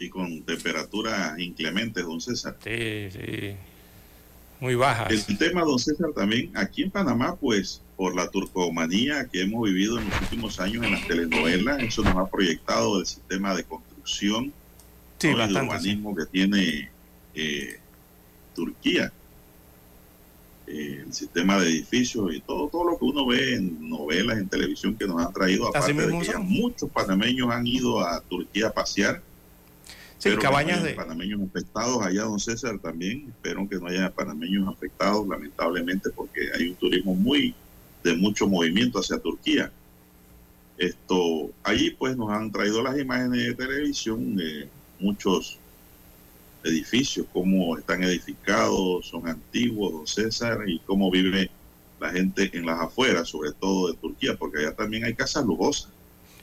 y 0.00 0.08
con 0.08 0.42
temperaturas 0.44 1.38
inclementes, 1.38 2.04
don 2.04 2.20
César. 2.22 2.56
Sí, 2.64 3.10
sí. 3.10 3.54
Muy 4.60 4.74
bajas. 4.74 5.10
El 5.10 5.38
tema, 5.38 5.62
don 5.62 5.78
César, 5.78 6.10
también 6.14 6.50
aquí 6.54 6.82
en 6.82 6.90
Panamá, 6.90 7.34
pues 7.36 7.82
por 7.96 8.14
la 8.14 8.28
turcomanía 8.28 9.26
que 9.26 9.42
hemos 9.42 9.64
vivido 9.64 9.98
en 9.98 10.08
los 10.08 10.20
últimos 10.20 10.60
años 10.60 10.84
en 10.84 10.92
las 10.92 11.06
telenovelas, 11.06 11.82
eso 11.82 12.02
nos 12.02 12.16
ha 12.16 12.26
proyectado 12.26 13.00
el 13.00 13.06
sistema 13.06 13.54
de 13.54 13.64
construcción, 13.64 14.52
sí, 15.18 15.28
el 15.28 15.56
urbanismo 15.56 16.14
que 16.14 16.26
tiene 16.26 16.90
eh, 17.34 17.80
Turquía, 18.54 19.12
eh, 20.66 21.04
el 21.06 21.12
sistema 21.14 21.58
de 21.58 21.68
edificios 21.68 22.34
y 22.34 22.40
todo, 22.40 22.68
todo 22.68 22.84
lo 22.84 22.98
que 22.98 23.04
uno 23.06 23.26
ve 23.26 23.54
en 23.54 23.88
novelas, 23.88 24.38
en 24.38 24.48
televisión 24.48 24.94
que 24.94 25.06
nos 25.06 25.24
han 25.24 25.32
traído, 25.32 25.68
aparte 25.68 25.94
de 25.94 26.20
que 26.20 26.38
muchos 26.38 26.90
panameños 26.90 27.50
han 27.50 27.66
ido 27.66 28.00
a 28.00 28.20
Turquía 28.20 28.68
a 28.68 28.72
pasear 28.72 29.22
Sí, 30.20 30.36
cabañas 30.36 30.82
de... 30.82 30.92
panameños 30.92 31.40
afectados 31.48 32.04
allá, 32.04 32.24
don 32.24 32.38
César, 32.38 32.78
también. 32.78 33.28
Espero 33.28 33.66
que 33.66 33.76
no 33.76 33.86
haya 33.86 34.10
panameños 34.10 34.68
afectados, 34.68 35.26
lamentablemente, 35.26 36.10
porque 36.10 36.50
hay 36.54 36.68
un 36.68 36.74
turismo 36.74 37.14
muy 37.14 37.54
de 38.04 38.14
mucho 38.16 38.46
movimiento 38.46 38.98
hacia 38.98 39.18
Turquía. 39.18 39.72
Esto, 40.76 41.50
allí 41.62 41.90
pues 41.92 42.18
nos 42.18 42.30
han 42.30 42.52
traído 42.52 42.82
las 42.82 42.98
imágenes 42.98 43.46
de 43.46 43.54
televisión 43.54 44.36
de 44.36 44.68
muchos 44.98 45.58
edificios, 46.64 47.26
cómo 47.32 47.78
están 47.78 48.02
edificados, 48.02 49.06
son 49.06 49.26
antiguos, 49.26 49.92
don 49.92 50.06
César, 50.06 50.68
y 50.68 50.80
cómo 50.80 51.10
vive 51.10 51.50
la 51.98 52.10
gente 52.10 52.50
en 52.52 52.66
las 52.66 52.78
afueras, 52.78 53.28
sobre 53.28 53.52
todo 53.52 53.88
de 53.88 53.96
Turquía, 53.96 54.36
porque 54.36 54.58
allá 54.58 54.76
también 54.76 55.04
hay 55.04 55.14
casas 55.14 55.46
lujosas. 55.46 55.90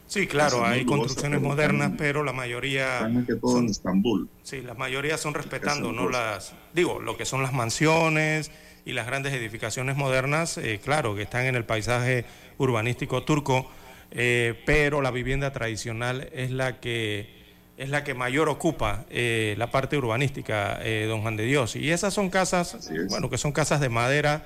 Sí, 0.08 0.26
claro, 0.26 0.66
hay 0.66 0.86
construcciones 0.86 1.42
modernas, 1.42 1.92
pero 1.98 2.24
la 2.24 2.32
mayoría 2.32 3.00
son, 3.42 3.66
en 3.66 3.70
Estambul. 3.70 4.30
Sí, 4.42 4.62
la 4.62 4.74
mayoría 4.74 5.18
son 5.18 5.34
respetando, 5.34 5.92
no 5.92 6.10
las, 6.10 6.54
digo, 6.74 7.02
lo 7.02 7.18
que 7.18 7.26
son 7.26 7.44
las 7.44 7.52
mansiones 7.52 8.52
y 8.86 8.94
las 8.94 9.06
grandes 9.06 9.34
edificaciones 9.34 9.98
modernas, 9.98 10.58
eh, 10.58 10.80
claro, 10.82 11.14
que 11.14 11.24
están 11.24 11.46
en 11.46 11.56
el 11.56 11.66
paisaje 11.66 12.24
urbanístico 12.58 13.24
turco, 13.24 13.70
eh, 14.12 14.64
pero 14.66 15.02
la 15.02 15.12
vivienda 15.12 15.52
tradicional 15.52 16.30
es 16.34 16.52
la 16.52 16.80
que 16.80 17.36
es 17.78 17.90
la 17.90 18.04
que 18.04 18.16
mayor 18.16 18.50
ocupa 18.50 19.06
eh, 19.12 19.54
la 19.60 19.70
parte 19.70 19.98
urbanística, 19.98 20.80
don 21.08 21.22
Juan 21.22 21.36
de 21.36 21.44
Dios. 21.44 21.76
Y 21.76 21.92
esas 21.92 22.12
son 22.12 22.32
casas, 22.32 22.90
bueno, 23.10 23.30
que 23.30 23.38
son 23.38 23.52
casas 23.52 23.82
de 23.82 23.90
madera, 23.90 24.46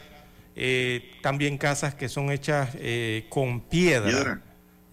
también 1.21 1.58
casas 1.58 1.95
que 1.95 2.10
son 2.10 2.30
hechas 2.30 2.76
con 3.30 3.62
piedra 3.62 4.41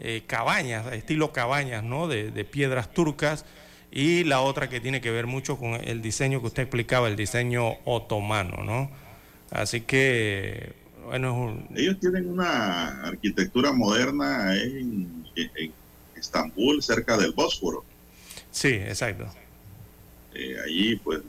eh, 0.01 0.23
cabañas, 0.27 0.93
estilo 0.93 1.33
cabañas, 1.33 1.83
¿no? 1.83 2.07
De, 2.07 2.45
piedras 2.45 2.93
turcas 2.93 3.45
y 3.91 4.23
la 4.25 4.41
otra 4.41 4.69
que 4.69 4.81
tiene 4.81 5.01
que 5.01 5.11
ver 5.11 5.27
mucho 5.27 5.57
con 5.59 5.75
el 5.75 6.03
diseño 6.03 6.41
que 6.41 6.47
usted 6.47 6.63
explicaba, 6.63 7.09
el 7.09 7.17
diseño 7.17 7.79
otomano, 7.85 8.63
¿no? 8.65 8.91
Así 9.51 9.81
que, 9.81 10.73
bueno... 11.07 11.67
Ellos 11.75 11.99
tienen 11.99 12.29
una 12.29 13.03
arquitectura 13.03 13.73
moderna 13.73 14.55
en, 14.55 15.25
Estambul, 16.15 16.83
cerca 16.83 17.17
del 17.17 17.33
Bósforo. 17.33 17.85
Sí, 18.51 18.69
exacto. 18.69 19.27
Eh, 20.35 20.57
allí, 20.65 20.97
pues, 20.97 21.21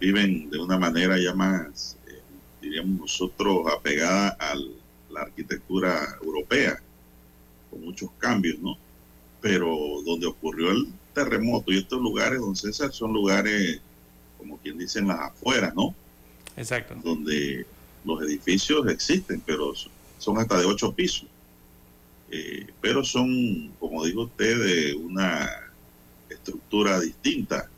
viven 0.00 0.48
de 0.50 0.58
una 0.58 0.78
manera 0.78 1.18
ya 1.18 1.34
más, 1.34 1.98
eh, 2.06 2.20
diríamos 2.62 3.00
nosotros, 3.00 3.66
apegada 3.72 4.36
a 4.40 4.54
la 5.10 5.22
arquitectura 5.22 6.16
europea 6.22 6.80
con 7.70 7.84
muchos 7.84 8.10
cambios, 8.18 8.58
¿no? 8.58 8.76
Pero 9.40 9.76
donde 10.04 10.26
ocurrió 10.26 10.70
el 10.70 10.88
terremoto 11.14 11.72
y 11.72 11.78
estos 11.78 12.00
lugares, 12.00 12.40
don 12.40 12.56
César, 12.56 12.92
son 12.92 13.12
lugares, 13.12 13.80
como 14.36 14.58
quien 14.58 14.78
dice, 14.78 14.98
en 15.00 15.08
las 15.08 15.20
afueras, 15.20 15.74
¿no? 15.74 15.94
Exacto. 16.56 16.96
Donde 17.02 17.66
los 18.04 18.22
edificios 18.22 18.88
existen, 18.88 19.42
pero 19.44 19.72
son 20.18 20.38
hasta 20.38 20.58
de 20.58 20.64
ocho 20.64 20.92
pisos. 20.92 21.26
Eh, 22.30 22.66
pero 22.80 23.04
son, 23.04 23.72
como 23.80 24.04
dijo 24.04 24.22
usted, 24.22 24.58
de 24.58 24.94
una 24.94 25.48
estructura 26.28 27.00
distinta, 27.00 27.70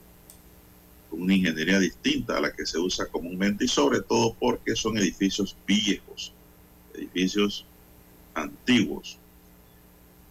una 1.11 1.35
ingeniería 1.35 1.79
distinta 1.79 2.37
a 2.37 2.40
la 2.40 2.53
que 2.53 2.66
se 2.66 2.79
usa 2.79 3.07
comúnmente 3.07 3.64
y 3.64 3.68
sobre 3.68 4.00
todo 4.00 4.35
porque 4.35 4.74
son 4.76 4.98
edificios 4.98 5.57
viejos, 5.66 6.33
edificios 6.94 7.64
antiguos. 8.35 9.18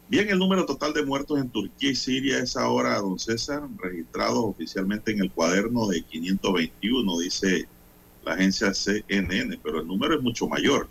Bien, 0.09 0.27
el 0.27 0.39
número 0.39 0.65
total 0.65 0.91
de 0.93 1.05
muertos 1.05 1.39
en 1.39 1.49
Turquía 1.49 1.91
y 1.91 1.95
Siria 1.95 2.39
es 2.39 2.57
ahora, 2.57 2.97
don 2.97 3.19
César, 3.19 3.61
registrado 3.77 4.43
oficialmente 4.43 5.11
en 5.11 5.21
el 5.21 5.31
cuaderno 5.31 5.87
de 5.87 6.01
521, 6.01 7.19
dice 7.19 7.67
la 8.25 8.33
agencia 8.33 8.73
CNN, 8.73 9.59
pero 9.63 9.81
el 9.81 9.87
número 9.87 10.15
es 10.15 10.21
mucho 10.21 10.47
mayor. 10.47 10.89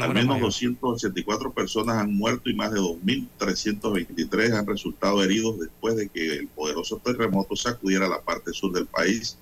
Al 0.00 0.14
menos 0.14 0.40
284 0.40 1.52
personas 1.52 1.98
han 1.98 2.14
muerto 2.14 2.48
y 2.48 2.54
más 2.54 2.72
de 2.72 2.80
2.323 2.80 4.58
han 4.58 4.66
resultado 4.66 5.22
heridos 5.22 5.60
después 5.60 5.96
de 5.96 6.08
que 6.08 6.38
el 6.38 6.48
poderoso 6.48 6.96
terremoto 7.04 7.54
sacudiera 7.54 8.08
la 8.08 8.22
parte 8.22 8.52
sur 8.52 8.72
del 8.72 8.86
país 8.86 9.36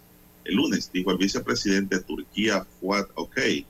el 0.47 0.57
lunes, 0.57 0.91
dijo 0.93 1.11
el 1.11 1.19
vicepresidente 1.19 1.97
de 1.97 2.03
Turquía, 2.03 2.67
Fuad 2.81 3.07
Okay. 3.15 3.67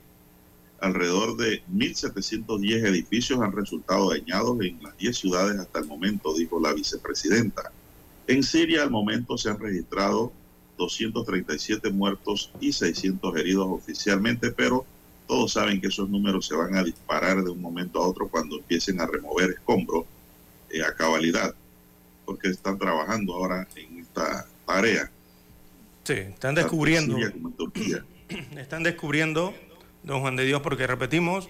Alrededor 0.79 1.37
de 1.37 1.63
1.710 1.73 2.85
edificios 2.85 3.41
han 3.41 3.51
resultado 3.51 4.11
dañados 4.11 4.59
en 4.61 4.81
las 4.83 4.95
10 4.97 5.17
ciudades 5.17 5.59
hasta 5.59 5.79
el 5.79 5.85
momento, 5.85 6.35
dijo 6.35 6.59
la 6.59 6.73
vicepresidenta. 6.73 7.71
En 8.27 8.43
Siria 8.43 8.83
al 8.83 8.91
momento 8.91 9.37
se 9.37 9.49
han 9.49 9.59
registrado 9.59 10.31
237 10.77 11.89
muertos 11.89 12.51
y 12.59 12.71
600 12.71 13.35
heridos 13.37 13.67
oficialmente, 13.69 14.51
pero 14.51 14.85
todos 15.27 15.53
saben 15.53 15.81
que 15.81 15.87
esos 15.87 16.09
números 16.09 16.45
se 16.45 16.55
van 16.55 16.75
a 16.75 16.83
disparar 16.83 17.43
de 17.43 17.49
un 17.49 17.61
momento 17.61 18.01
a 18.01 18.07
otro 18.07 18.27
cuando 18.27 18.57
empiecen 18.57 19.01
a 19.01 19.07
remover 19.07 19.49
escombros 19.51 20.05
eh, 20.69 20.83
a 20.83 20.93
cabalidad, 20.93 21.55
porque 22.25 22.49
están 22.49 22.77
trabajando 22.77 23.33
ahora 23.33 23.67
en 23.75 23.99
esta 23.99 24.45
tarea. 24.65 25.11
Sí, 26.03 26.13
están 26.13 26.55
descubriendo. 26.55 27.17
Están 28.57 28.83
descubriendo 28.83 29.53
don 30.03 30.21
Juan 30.21 30.35
de 30.35 30.45
Dios, 30.45 30.61
porque 30.61 30.87
repetimos, 30.87 31.49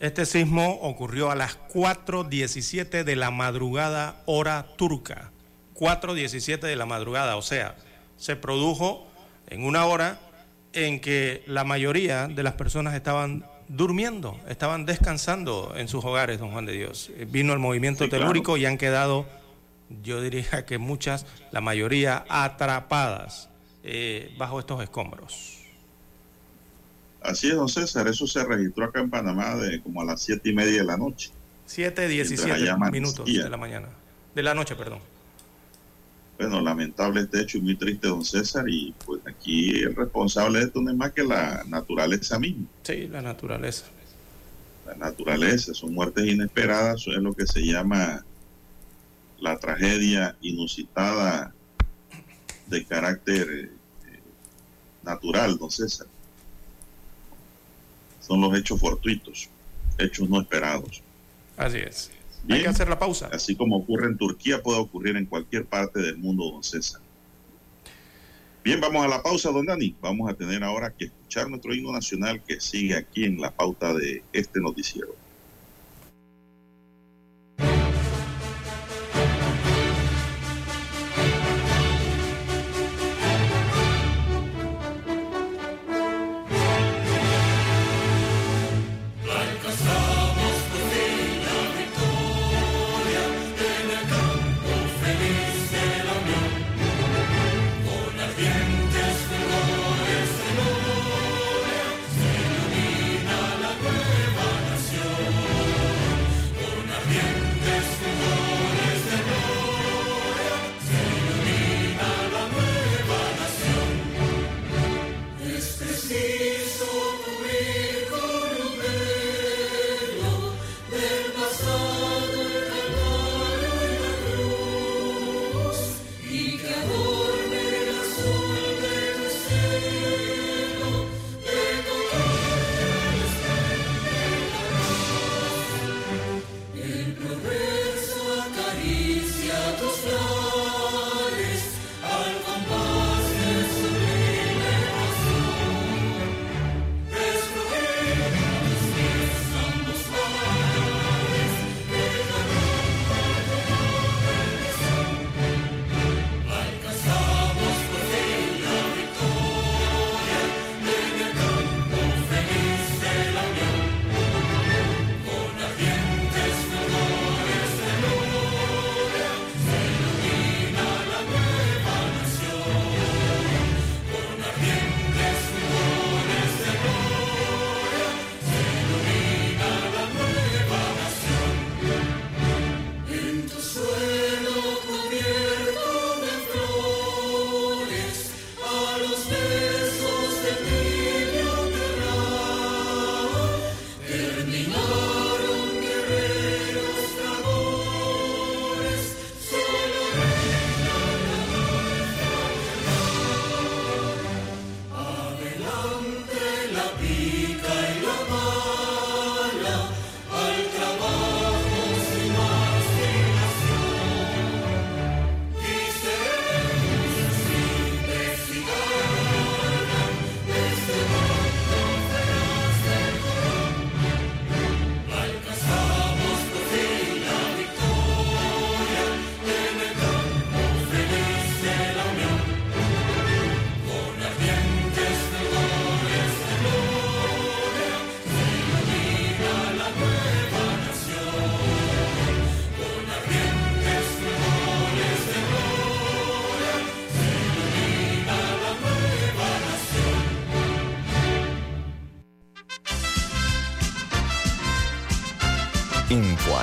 este 0.00 0.26
sismo 0.26 0.78
ocurrió 0.82 1.30
a 1.30 1.34
las 1.34 1.58
4.17 1.68 3.04
de 3.04 3.16
la 3.16 3.30
madrugada 3.30 4.22
hora 4.26 4.66
turca. 4.76 5.30
4.17 5.74 6.60
de 6.60 6.76
la 6.76 6.86
madrugada, 6.86 7.36
o 7.36 7.42
sea, 7.42 7.76
se 8.16 8.36
produjo 8.36 9.06
en 9.48 9.64
una 9.64 9.84
hora 9.86 10.18
en 10.72 11.00
que 11.00 11.42
la 11.46 11.64
mayoría 11.64 12.28
de 12.28 12.42
las 12.42 12.54
personas 12.54 12.94
estaban 12.94 13.44
durmiendo, 13.68 14.38
estaban 14.48 14.86
descansando 14.86 15.74
en 15.76 15.88
sus 15.88 16.04
hogares, 16.04 16.38
don 16.38 16.52
Juan 16.52 16.66
de 16.66 16.72
Dios. 16.72 17.10
Vino 17.28 17.52
el 17.52 17.58
movimiento 17.58 18.08
telúrico 18.08 18.56
y 18.56 18.64
han 18.64 18.78
quedado 18.78 19.26
yo 20.02 20.20
diría 20.20 20.64
que 20.66 20.78
muchas, 20.78 21.26
la 21.52 21.60
mayoría 21.60 22.24
atrapadas 22.28 23.48
eh, 23.82 24.34
bajo 24.36 24.58
estos 24.58 24.82
escombros. 24.82 25.65
Así 27.26 27.48
es, 27.48 27.56
don 27.56 27.68
César, 27.68 28.06
eso 28.06 28.26
se 28.26 28.44
registró 28.44 28.84
acá 28.84 29.00
en 29.00 29.10
Panamá 29.10 29.56
de 29.56 29.82
como 29.82 30.00
a 30.00 30.04
las 30.04 30.22
siete 30.22 30.50
y 30.50 30.54
media 30.54 30.78
de 30.78 30.84
la 30.84 30.96
noche. 30.96 31.30
7, 31.66 32.06
17 32.06 32.76
minutos 32.92 33.26
de 33.26 33.50
la 33.50 33.56
mañana, 33.56 33.88
de 34.32 34.42
la 34.44 34.54
noche, 34.54 34.76
perdón. 34.76 35.00
Bueno, 36.38 36.60
lamentable 36.60 37.22
este 37.22 37.40
hecho 37.40 37.58
y 37.58 37.62
muy 37.62 37.76
triste, 37.76 38.06
don 38.06 38.24
César, 38.24 38.68
y 38.68 38.94
pues 39.04 39.20
aquí 39.26 39.70
el 39.80 39.96
responsable 39.96 40.60
de 40.60 40.64
esto 40.66 40.80
no 40.80 40.90
es 40.90 40.96
más 40.96 41.12
que 41.12 41.24
la 41.24 41.64
naturaleza 41.66 42.38
misma. 42.38 42.66
Sí, 42.84 43.08
la 43.08 43.22
naturaleza. 43.22 43.86
La 44.86 44.94
naturaleza, 44.94 45.74
son 45.74 45.94
muertes 45.94 46.26
inesperadas, 46.26 47.00
eso 47.00 47.10
es 47.10 47.18
lo 47.18 47.34
que 47.34 47.46
se 47.46 47.60
llama 47.60 48.24
la 49.40 49.58
tragedia 49.58 50.36
inusitada 50.42 51.52
de 52.68 52.84
carácter 52.84 53.48
eh, 53.50 53.70
natural, 55.02 55.58
don 55.58 55.72
César. 55.72 56.06
Son 58.26 58.40
los 58.40 58.56
hechos 58.58 58.80
fortuitos, 58.80 59.48
hechos 59.98 60.28
no 60.28 60.40
esperados. 60.40 61.02
Así 61.56 61.78
es. 61.78 62.10
Hay 62.48 62.62
que 62.62 62.68
hacer 62.68 62.88
la 62.88 62.98
pausa. 62.98 63.28
Así 63.32 63.54
como 63.56 63.76
ocurre 63.76 64.06
en 64.06 64.16
Turquía, 64.16 64.62
puede 64.62 64.78
ocurrir 64.78 65.16
en 65.16 65.26
cualquier 65.26 65.64
parte 65.64 66.00
del 66.00 66.16
mundo, 66.16 66.50
don 66.50 66.62
César. 66.62 67.00
Bien, 68.64 68.80
vamos 68.80 69.04
a 69.04 69.08
la 69.08 69.22
pausa, 69.22 69.50
don 69.50 69.66
Dani. 69.66 69.94
Vamos 70.00 70.28
a 70.28 70.34
tener 70.34 70.64
ahora 70.64 70.92
que 70.92 71.06
escuchar 71.06 71.48
nuestro 71.48 71.72
himno 71.72 71.92
nacional 71.92 72.42
que 72.42 72.60
sigue 72.60 72.96
aquí 72.96 73.24
en 73.24 73.40
la 73.40 73.52
pauta 73.52 73.94
de 73.94 74.24
este 74.32 74.60
noticiero. 74.60 75.14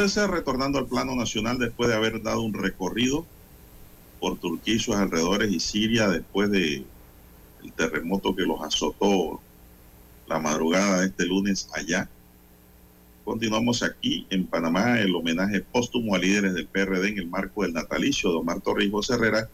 César 0.00 0.30
retornando 0.30 0.78
al 0.78 0.86
plano 0.86 1.14
nacional 1.14 1.58
después 1.58 1.90
de 1.90 1.94
haber 1.94 2.22
dado 2.22 2.40
un 2.40 2.54
recorrido 2.54 3.26
por 4.18 4.38
Turquía 4.38 4.76
y 4.76 4.78
sus 4.78 4.96
alrededores 4.96 5.52
y 5.52 5.60
Siria 5.60 6.08
después 6.08 6.50
de 6.50 6.86
terremoto 7.76 8.34
que 8.34 8.44
los 8.44 8.62
azotó 8.62 9.42
la 10.26 10.38
madrugada 10.38 11.00
de 11.00 11.08
este 11.08 11.26
lunes 11.26 11.68
allá. 11.74 12.08
Continuamos 13.26 13.82
aquí 13.82 14.26
en 14.30 14.46
Panamá 14.46 14.98
el 15.00 15.14
homenaje 15.14 15.60
póstumo 15.60 16.14
a 16.14 16.18
líderes 16.18 16.54
del 16.54 16.66
PRD 16.66 17.08
en 17.08 17.18
el 17.18 17.26
marco 17.26 17.62
del 17.62 17.74
natalicio 17.74 18.30
de 18.30 18.36
Omar 18.36 18.62
Torrijos 18.62 19.10
Herrera 19.10 19.50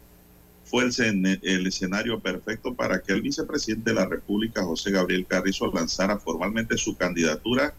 fue 0.65 0.85
el, 0.85 1.41
el, 1.43 1.67
escenario 1.67 2.21
perfecto 2.21 2.73
para 2.73 3.03
que 3.03 3.13
el 3.13 3.23
vicepresidente 3.23 3.91
de 3.91 3.97
la 3.97 4.07
República, 4.07 4.63
José 4.63 4.93
Gabriel 4.93 5.27
Carrizo, 5.27 5.73
lanzara 5.73 6.19
formalmente 6.19 6.79
su 6.79 6.97
candidatura 6.97 7.75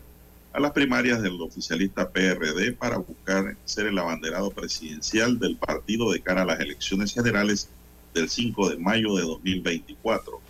a 0.57 0.59
las 0.59 0.71
primarias 0.71 1.21
del 1.21 1.39
oficialista 1.39 2.09
PRD 2.09 2.71
para 2.73 2.97
buscar 2.97 3.55
ser 3.63 3.85
el 3.85 3.99
abanderado 3.99 4.49
presidencial 4.49 5.37
del 5.37 5.55
partido 5.55 6.11
de 6.11 6.19
cara 6.19 6.41
a 6.41 6.45
las 6.45 6.59
elecciones 6.59 7.13
generales 7.13 7.69
del 8.15 8.27
5 8.27 8.71
de 8.71 8.77
mayo 8.77 9.15
de 9.17 9.21
2024. 9.21 10.41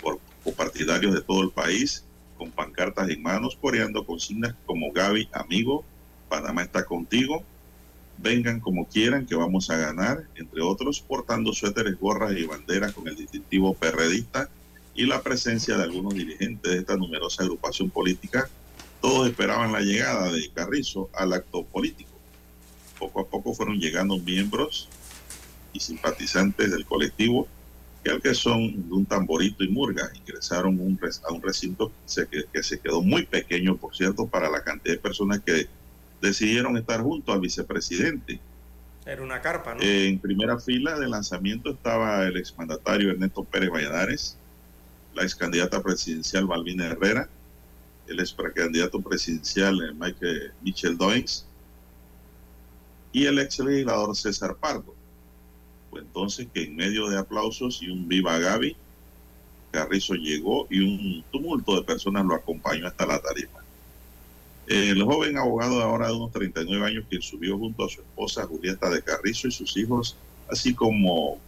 Por 0.00 0.20
partidarios 0.54 1.14
de 1.14 1.20
todo 1.20 1.42
el 1.42 1.50
país, 1.50 2.04
con 2.38 2.52
pancartas 2.52 3.08
en 3.08 3.24
manos, 3.24 3.58
coreando 3.60 4.06
consignas 4.06 4.54
como 4.66 4.92
Gaby, 4.92 5.28
amigo, 5.32 5.84
Panamá 6.28 6.62
está 6.62 6.84
contigo, 6.84 7.42
vengan 8.18 8.60
como 8.60 8.86
quieran 8.86 9.26
que 9.26 9.34
vamos 9.34 9.68
a 9.68 9.76
ganar, 9.76 10.28
entre 10.36 10.62
otros, 10.62 11.00
portando 11.00 11.52
suéteres, 11.52 11.98
gorras 11.98 12.36
y 12.36 12.44
banderas 12.44 12.92
con 12.92 13.08
el 13.08 13.16
distintivo 13.16 13.74
perredista 13.74 14.48
y 14.94 15.06
la 15.06 15.22
presencia 15.22 15.76
de 15.76 15.82
algunos 15.82 16.14
dirigentes 16.14 16.70
de 16.70 16.78
esta 16.78 16.96
numerosa 16.96 17.42
agrupación 17.42 17.90
política. 17.90 18.48
Todos 19.04 19.28
esperaban 19.28 19.70
la 19.70 19.82
llegada 19.82 20.32
de 20.32 20.48
Carrizo 20.48 21.10
al 21.12 21.34
acto 21.34 21.62
político. 21.62 22.08
Poco 22.98 23.20
a 23.20 23.28
poco 23.28 23.52
fueron 23.52 23.78
llegando 23.78 24.16
miembros 24.16 24.88
y 25.74 25.80
simpatizantes 25.80 26.70
del 26.70 26.86
colectivo 26.86 27.46
que 28.02 28.12
al 28.12 28.22
que 28.22 28.32
son 28.32 28.88
de 28.88 28.94
un 28.94 29.04
tamborito 29.04 29.62
y 29.62 29.68
murga 29.68 30.10
ingresaron 30.14 30.78
a 30.78 31.32
un 31.34 31.42
recinto 31.42 31.92
que 32.50 32.62
se 32.62 32.80
quedó 32.80 33.02
muy 33.02 33.26
pequeño, 33.26 33.76
por 33.76 33.94
cierto, 33.94 34.26
para 34.26 34.48
la 34.48 34.64
cantidad 34.64 34.94
de 34.94 35.00
personas 35.02 35.40
que 35.40 35.68
decidieron 36.22 36.78
estar 36.78 37.02
junto 37.02 37.30
al 37.34 37.40
vicepresidente. 37.40 38.40
Era 39.04 39.20
una 39.20 39.42
carpa, 39.42 39.74
¿no? 39.74 39.82
en 39.82 40.18
primera 40.18 40.58
fila 40.58 40.98
de 40.98 41.08
lanzamiento 41.08 41.72
estaba 41.72 42.24
el 42.24 42.38
exmandatario 42.38 43.10
Ernesto 43.10 43.44
Pérez 43.44 43.68
Valladares, 43.68 44.38
la 45.12 45.24
ex 45.24 45.34
candidata 45.34 45.82
presidencial 45.82 46.46
Balbina 46.46 46.86
Herrera, 46.86 47.28
el 48.08 48.20
ex 48.20 48.32
precandidato 48.32 49.00
presidencial 49.00 49.80
eh, 49.82 49.92
Michael 49.94 50.52
Michel 50.62 50.96
Doings 50.96 51.46
y 53.12 53.26
el 53.26 53.38
ex 53.38 53.58
legislador 53.60 54.14
César 54.16 54.56
Pardo. 54.56 54.94
Fue 55.90 56.00
entonces 56.00 56.48
que 56.52 56.64
en 56.64 56.76
medio 56.76 57.08
de 57.08 57.18
aplausos 57.18 57.80
y 57.82 57.88
un 57.88 58.08
viva 58.08 58.38
Gaby, 58.38 58.76
Carrizo 59.70 60.14
llegó 60.14 60.66
y 60.70 60.80
un 60.80 61.24
tumulto 61.30 61.76
de 61.76 61.82
personas 61.82 62.24
lo 62.24 62.34
acompañó 62.34 62.86
hasta 62.86 63.06
la 63.06 63.20
tarima. 63.20 63.64
El 64.66 65.02
joven 65.02 65.36
abogado 65.36 65.78
de 65.78 65.82
ahora 65.82 66.08
de 66.08 66.14
unos 66.14 66.32
39 66.32 66.86
años, 66.86 67.04
quien 67.08 67.20
subió 67.20 67.58
junto 67.58 67.84
a 67.84 67.88
su 67.88 68.00
esposa 68.00 68.46
Julieta 68.46 68.88
de 68.88 69.02
Carrizo 69.02 69.48
y 69.48 69.52
sus 69.52 69.76
hijos, 69.76 70.16
así 70.48 70.74
como 70.74 71.38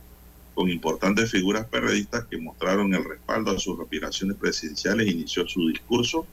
con 0.54 0.70
importantes 0.70 1.30
figuras 1.30 1.66
periodistas 1.66 2.24
que 2.26 2.38
mostraron 2.38 2.94
el 2.94 3.04
respaldo 3.04 3.50
a 3.52 3.58
sus 3.58 3.78
aspiraciones 3.80 4.36
presidenciales, 4.36 5.06
inició 5.06 5.46
su 5.46 5.68
discurso. 5.68 6.26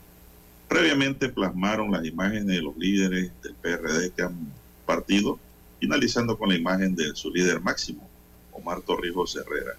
Previamente 0.68 1.30
plasmaron 1.30 1.92
las 1.92 2.06
imágenes 2.06 2.48
de 2.48 2.62
los 2.62 2.76
líderes 2.78 3.32
del 3.42 3.56
PRD 3.56 4.12
que 4.12 4.24
han 4.24 4.52
partido, 4.86 5.40
finalizando 5.80 6.38
con 6.38 6.50
la 6.50 6.56
imagen 6.56 6.96
de 6.96 7.16
su 7.16 7.32
líder 7.32 7.62
máximo, 7.62 8.08
Omar 8.52 8.82
Torrijos 8.82 9.36
Herrera. 9.36 9.74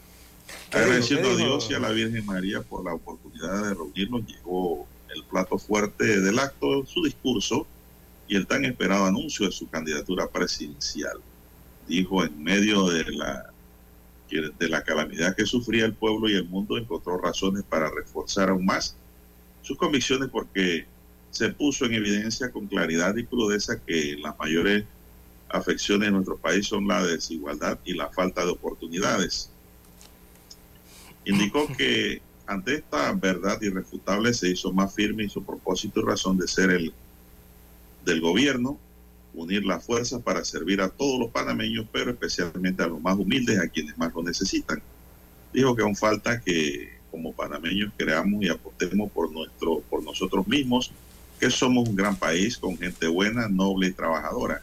Agradeciendo 0.71 1.31
a 1.31 1.37
Dios 1.37 1.69
y 1.71 1.75
a 1.75 1.79
la 1.79 1.91
Virgen 1.91 2.25
María 2.27 2.61
por 2.61 2.85
la 2.85 2.95
oportunidad 2.95 3.65
de 3.65 3.75
reunirnos, 3.75 4.27
llegó 4.27 4.87
el 5.15 5.25
plato 5.25 5.59
fuerte 5.59 6.21
del 6.21 6.39
acto, 6.39 6.85
su 6.87 7.05
discurso 7.05 7.67
y 8.27 8.37
el 8.37 8.47
tan 8.47 8.65
esperado 8.65 9.07
anuncio 9.07 9.47
de 9.47 9.53
su 9.53 9.69
candidatura 9.69 10.27
presidencial. 10.29 11.19
Dijo 11.87 12.25
en 12.25 12.43
medio 12.43 12.89
de 12.89 13.05
la, 13.13 13.51
de 14.31 14.69
la 14.69 14.83
calamidad 14.83 15.37
que 15.37 15.47
sufría 15.47 15.85
el 15.85 15.95
pueblo 15.95 16.29
y 16.29 16.35
el 16.35 16.49
mundo, 16.49 16.79
encontró 16.79 17.19
razones 17.19 17.63
para 17.63 17.91
reforzar 17.91 18.51
aún 18.51 18.65
más 18.65 18.97
sus 19.65 19.79
convicciones 19.79 20.29
porque 20.31 20.87
se 21.31 21.49
puso 21.51 21.87
en 21.87 21.95
evidencia 21.95 22.53
con 22.53 22.69
claridad 22.69 23.17
y 23.17 23.25
crudeza 23.25 23.81
que 23.85 24.17
las 24.21 24.39
mayores 24.39 24.85
afecciones 25.49 26.09
en 26.09 26.15
nuestro 26.15 26.37
país 26.37 26.67
son 26.67 26.87
la 26.87 27.03
desigualdad 27.03 27.79
y 27.85 27.95
la 27.95 28.11
falta 28.11 28.45
de 28.45 28.53
oportunidades. 28.53 29.51
Indicó 31.25 31.67
que 31.79 32.21
ante 32.47 32.75
esta 32.75 33.13
verdad 33.15 33.61
irrefutable 33.63 34.35
se 34.35 34.51
hizo 34.51 34.73
más 34.73 34.95
firme 34.95 35.25
y 35.25 35.29
su 35.31 35.43
propósito 35.43 36.01
y 36.01 36.05
razón 36.05 36.37
de 36.37 36.47
ser 36.47 36.71
el 36.71 36.93
del 38.05 38.21
gobierno, 38.21 38.79
unir 39.33 39.65
las 39.65 39.83
fuerzas 39.83 40.21
para 40.23 40.45
servir 40.45 40.83
a 40.83 40.91
todos 40.91 41.19
los 41.19 41.31
panameños, 41.31 41.87
pero 41.91 42.11
especialmente 42.11 42.83
a 42.83 42.87
los 42.87 43.01
más 43.01 43.17
humildes, 43.17 43.59
a 43.59 43.69
quienes 43.69 43.97
más 43.97 44.13
lo 44.15 44.23
necesitan. 44.23 44.83
Dijo 45.55 45.75
que 45.75 45.83
aún 45.83 45.97
falta 45.97 46.41
que 46.43 46.94
como 47.15 47.33
panameños 47.33 47.93
creamos 47.97 48.43
y 48.43 48.49
apostemos 48.49 49.09
por, 49.13 49.31
nuestro, 49.31 49.79
por 49.89 50.03
nosotros 50.03 50.49
mismos, 50.49 50.91
que 51.39 51.49
somos 51.49 51.89
un 51.89 51.95
gran 51.95 52.17
país 52.17 52.59
con 52.59 52.77
gente 52.77 53.07
buena, 53.07 53.49
noble 53.49 53.87
y 53.87 53.93
trabajadora. 53.93 54.63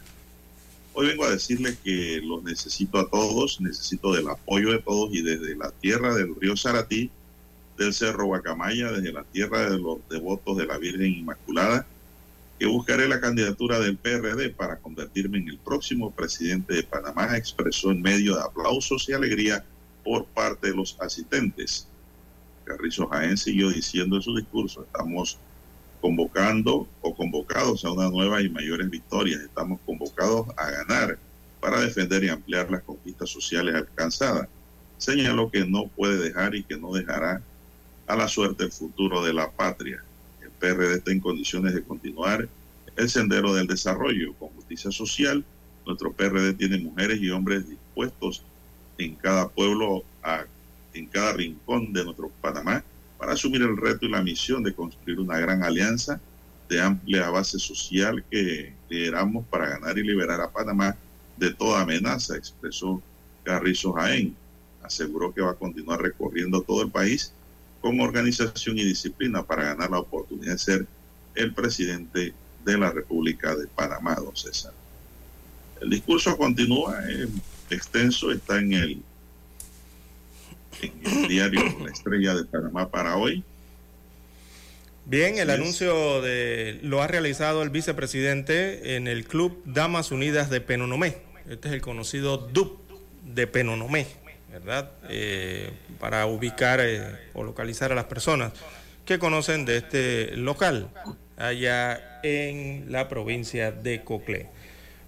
Hoy 0.92 1.06
vengo 1.06 1.24
a 1.24 1.30
decirles 1.30 1.78
que 1.82 2.20
los 2.22 2.44
necesito 2.44 2.98
a 2.98 3.08
todos, 3.08 3.58
necesito 3.62 4.12
del 4.12 4.28
apoyo 4.28 4.70
de 4.70 4.80
todos 4.80 5.14
y 5.14 5.22
desde 5.22 5.56
la 5.56 5.70
tierra 5.70 6.14
del 6.14 6.34
río 6.38 6.54
Saratí 6.54 7.10
del 7.78 7.94
Cerro 7.94 8.26
Guacamaya, 8.26 8.92
desde 8.92 9.14
la 9.14 9.24
tierra 9.24 9.70
de 9.70 9.78
los 9.78 10.06
devotos 10.10 10.58
de 10.58 10.66
la 10.66 10.76
Virgen 10.76 11.10
Inmaculada, 11.10 11.86
que 12.58 12.66
buscaré 12.66 13.08
la 13.08 13.22
candidatura 13.22 13.80
del 13.80 13.96
PRD 13.96 14.50
para 14.50 14.76
convertirme 14.76 15.38
en 15.38 15.48
el 15.48 15.56
próximo 15.56 16.10
presidente 16.10 16.74
de 16.74 16.82
Panamá, 16.82 17.34
expresó 17.34 17.92
en 17.92 18.02
medio 18.02 18.36
de 18.36 18.42
aplausos 18.42 19.08
y 19.08 19.14
alegría 19.14 19.64
por 20.04 20.26
parte 20.26 20.68
de 20.68 20.76
los 20.76 20.98
asistentes. 21.00 21.88
Carrizo 22.64 23.08
Jaén 23.08 23.36
siguió 23.36 23.70
diciendo 23.70 24.16
en 24.16 24.22
su 24.22 24.36
discurso, 24.36 24.82
estamos 24.84 25.38
convocando 26.00 26.88
o 27.00 27.14
convocados 27.14 27.84
a 27.84 27.92
una 27.92 28.10
nueva 28.10 28.42
y 28.42 28.48
mayores 28.48 28.90
victorias, 28.90 29.40
estamos 29.40 29.80
convocados 29.86 30.48
a 30.56 30.70
ganar 30.70 31.18
para 31.60 31.80
defender 31.80 32.24
y 32.24 32.28
ampliar 32.28 32.70
las 32.70 32.82
conquistas 32.82 33.30
sociales 33.30 33.74
alcanzadas. 33.74 34.48
Señaló 34.98 35.50
que 35.50 35.64
no 35.64 35.86
puede 35.86 36.18
dejar 36.18 36.54
y 36.54 36.64
que 36.64 36.76
no 36.76 36.92
dejará 36.92 37.40
a 38.08 38.16
la 38.16 38.28
suerte 38.28 38.64
el 38.64 38.72
futuro 38.72 39.24
de 39.24 39.32
la 39.32 39.50
patria. 39.50 40.02
El 40.42 40.50
PRD 40.50 40.96
está 40.96 41.12
en 41.12 41.20
condiciones 41.20 41.74
de 41.74 41.82
continuar 41.82 42.48
el 42.96 43.08
sendero 43.08 43.54
del 43.54 43.66
desarrollo 43.66 44.34
con 44.34 44.48
justicia 44.50 44.90
social. 44.90 45.44
Nuestro 45.86 46.12
PRD 46.12 46.54
tiene 46.54 46.78
mujeres 46.78 47.20
y 47.20 47.30
hombres 47.30 47.68
dispuestos 47.68 48.42
en 48.98 49.14
cada 49.14 49.48
pueblo, 49.48 50.04
a, 50.22 50.44
en 50.94 51.06
cada 51.06 51.32
rincón 51.32 51.92
de 51.92 52.04
nuestro 52.04 52.30
Panamá, 52.40 52.84
para 53.18 53.32
asumir 53.32 53.62
el 53.62 53.76
reto 53.76 54.06
y 54.06 54.10
la 54.10 54.22
misión 54.22 54.62
de 54.62 54.74
construir 54.74 55.20
una 55.20 55.38
gran 55.38 55.62
alianza 55.62 56.20
de 56.68 56.80
amplia 56.80 57.30
base 57.30 57.58
social 57.58 58.24
que 58.30 58.72
lideramos 58.88 59.46
para 59.46 59.68
ganar 59.68 59.98
y 59.98 60.02
liberar 60.02 60.40
a 60.40 60.50
Panamá 60.50 60.96
de 61.36 61.52
toda 61.52 61.82
amenaza, 61.82 62.36
expresó 62.36 63.02
Carrizo 63.44 63.92
Jaén. 63.92 64.34
Aseguró 64.82 65.32
que 65.32 65.40
va 65.40 65.52
a 65.52 65.54
continuar 65.54 66.00
recorriendo 66.00 66.62
todo 66.62 66.82
el 66.82 66.90
país 66.90 67.32
con 67.80 68.00
organización 68.00 68.78
y 68.78 68.84
disciplina 68.84 69.42
para 69.42 69.64
ganar 69.64 69.90
la 69.90 69.98
oportunidad 69.98 70.52
de 70.52 70.58
ser 70.58 70.86
el 71.34 71.52
presidente 71.52 72.32
de 72.64 72.78
la 72.78 72.90
República 72.90 73.54
de 73.54 73.66
Panamá, 73.66 74.14
don 74.14 74.36
César. 74.36 74.72
El 75.80 75.90
discurso 75.90 76.36
continúa, 76.36 77.00
es 77.08 77.28
extenso, 77.70 78.30
está 78.30 78.58
en 78.58 78.72
el, 78.72 79.02
en 80.82 80.92
el 81.04 81.28
diario 81.28 81.62
La 81.84 81.90
Estrella 81.90 82.34
de 82.34 82.44
Panamá 82.44 82.90
para 82.90 83.16
hoy. 83.16 83.44
Bien, 85.04 85.38
el 85.38 85.50
anuncio 85.50 86.20
de 86.22 86.78
lo 86.82 87.02
ha 87.02 87.06
realizado 87.06 87.62
el 87.62 87.70
vicepresidente 87.70 88.96
en 88.96 89.08
el 89.08 89.24
Club 89.24 89.62
Damas 89.64 90.12
Unidas 90.12 90.50
de 90.50 90.60
Penonomé. 90.60 91.18
Este 91.48 91.68
es 91.68 91.74
el 91.74 91.80
conocido 91.80 92.36
DUP 92.38 92.78
de 93.24 93.46
Penonomé 93.46 94.06
¿verdad? 94.52 94.90
Eh, 95.08 95.70
para 95.98 96.26
ubicar 96.26 96.80
eh, 96.82 97.00
o 97.32 97.42
localizar 97.42 97.90
a 97.90 97.94
las 97.94 98.04
personas 98.04 98.52
que 99.06 99.18
conocen 99.18 99.64
de 99.64 99.78
este 99.78 100.36
local 100.36 100.90
allá 101.36 102.20
en 102.22 102.92
la 102.92 103.08
provincia 103.08 103.72
de 103.72 104.04
Coclé. 104.04 104.48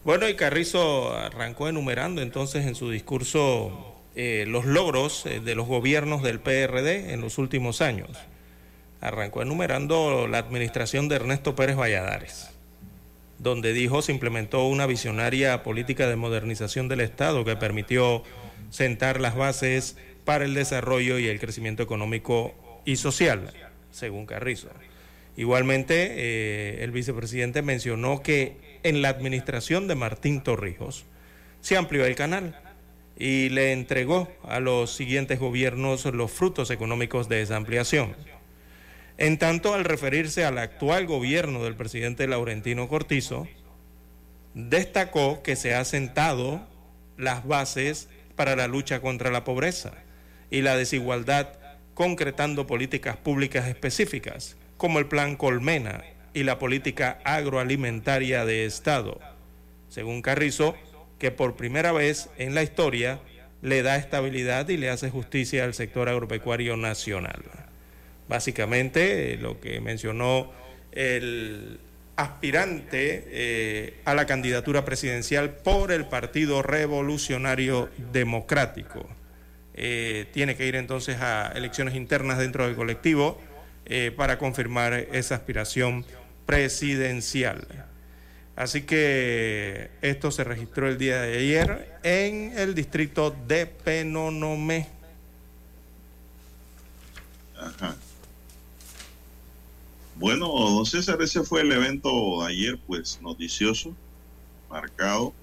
Bueno, 0.02 0.28
y 0.28 0.34
Carrizo 0.34 1.14
arrancó 1.14 1.68
enumerando 1.68 2.22
entonces 2.22 2.66
en 2.66 2.74
su 2.74 2.90
discurso 2.90 3.93
eh, 4.14 4.44
los 4.46 4.64
logros 4.64 5.24
de 5.24 5.54
los 5.54 5.66
gobiernos 5.66 6.22
del 6.22 6.40
PRD 6.40 7.12
en 7.12 7.20
los 7.20 7.38
últimos 7.38 7.80
años. 7.80 8.10
Arrancó 9.00 9.42
enumerando 9.42 10.28
la 10.28 10.38
administración 10.38 11.08
de 11.08 11.16
Ernesto 11.16 11.54
Pérez 11.56 11.76
Valladares, 11.76 12.50
donde 13.38 13.72
dijo 13.72 14.02
se 14.02 14.12
implementó 14.12 14.66
una 14.66 14.86
visionaria 14.86 15.62
política 15.62 16.08
de 16.08 16.16
modernización 16.16 16.88
del 16.88 17.00
Estado 17.00 17.44
que 17.44 17.56
permitió 17.56 18.22
sentar 18.70 19.20
las 19.20 19.34
bases 19.34 19.96
para 20.24 20.44
el 20.44 20.54
desarrollo 20.54 21.18
y 21.18 21.28
el 21.28 21.40
crecimiento 21.40 21.82
económico 21.82 22.54
y 22.84 22.96
social, 22.96 23.52
según 23.90 24.26
Carrizo. 24.26 24.68
Igualmente, 25.36 26.12
eh, 26.12 26.84
el 26.84 26.92
vicepresidente 26.92 27.62
mencionó 27.62 28.22
que 28.22 28.78
en 28.84 29.02
la 29.02 29.08
administración 29.08 29.88
de 29.88 29.96
Martín 29.96 30.42
Torrijos 30.42 31.04
se 31.60 31.76
amplió 31.76 32.04
el 32.04 32.14
canal 32.14 32.60
y 33.16 33.48
le 33.48 33.72
entregó 33.72 34.28
a 34.42 34.60
los 34.60 34.94
siguientes 34.94 35.38
gobiernos 35.38 36.04
los 36.06 36.30
frutos 36.30 36.70
económicos 36.70 37.28
de 37.28 37.42
esa 37.42 37.56
ampliación. 37.56 38.16
En 39.16 39.38
tanto, 39.38 39.74
al 39.74 39.84
referirse 39.84 40.44
al 40.44 40.58
actual 40.58 41.06
gobierno 41.06 41.62
del 41.62 41.76
presidente 41.76 42.26
Laurentino 42.26 42.88
Cortizo, 42.88 43.46
destacó 44.54 45.42
que 45.42 45.54
se 45.54 45.74
ha 45.74 45.84
sentado 45.84 46.66
las 47.16 47.46
bases 47.46 48.08
para 48.34 48.56
la 48.56 48.66
lucha 48.66 49.00
contra 49.00 49.30
la 49.30 49.44
pobreza 49.44 49.92
y 50.50 50.62
la 50.62 50.76
desigualdad, 50.76 51.54
concretando 51.94 52.66
políticas 52.66 53.16
públicas 53.16 53.68
específicas, 53.68 54.56
como 54.76 54.98
el 54.98 55.06
Plan 55.06 55.36
Colmena 55.36 56.02
y 56.32 56.42
la 56.42 56.58
política 56.58 57.20
agroalimentaria 57.24 58.44
de 58.44 58.64
Estado. 58.64 59.20
Según 59.88 60.22
Carrizo, 60.22 60.74
que 61.24 61.30
por 61.30 61.56
primera 61.56 61.90
vez 61.90 62.28
en 62.36 62.54
la 62.54 62.62
historia 62.62 63.18
le 63.62 63.82
da 63.82 63.96
estabilidad 63.96 64.68
y 64.68 64.76
le 64.76 64.90
hace 64.90 65.08
justicia 65.08 65.64
al 65.64 65.72
sector 65.72 66.10
agropecuario 66.10 66.76
nacional. 66.76 67.42
Básicamente, 68.28 69.38
lo 69.38 69.58
que 69.58 69.80
mencionó 69.80 70.52
el 70.92 71.80
aspirante 72.16 73.24
eh, 73.28 73.94
a 74.04 74.12
la 74.12 74.26
candidatura 74.26 74.84
presidencial 74.84 75.48
por 75.48 75.92
el 75.92 76.04
Partido 76.04 76.60
Revolucionario 76.60 77.88
Democrático. 78.12 79.08
Eh, 79.72 80.26
tiene 80.34 80.56
que 80.56 80.66
ir 80.66 80.76
entonces 80.76 81.22
a 81.22 81.52
elecciones 81.54 81.94
internas 81.94 82.36
dentro 82.36 82.66
del 82.66 82.76
colectivo 82.76 83.40
eh, 83.86 84.12
para 84.14 84.36
confirmar 84.36 84.92
esa 84.92 85.36
aspiración 85.36 86.04
presidencial. 86.44 87.66
Así 88.56 88.82
que 88.82 89.90
esto 90.00 90.30
se 90.30 90.44
registró 90.44 90.88
el 90.88 90.96
día 90.96 91.20
de 91.22 91.38
ayer 91.38 91.98
en 92.04 92.56
el 92.56 92.74
distrito 92.74 93.34
de 93.48 93.66
Penonomé. 93.66 94.88
Ajá. 97.58 97.96
Bueno, 100.16 100.46
don 100.46 100.86
César, 100.86 101.20
ese 101.20 101.42
fue 101.42 101.62
el 101.62 101.72
evento 101.72 102.08
de 102.42 102.46
ayer, 102.46 102.78
pues 102.86 103.20
noticioso, 103.20 103.92
marcado. 104.70 105.34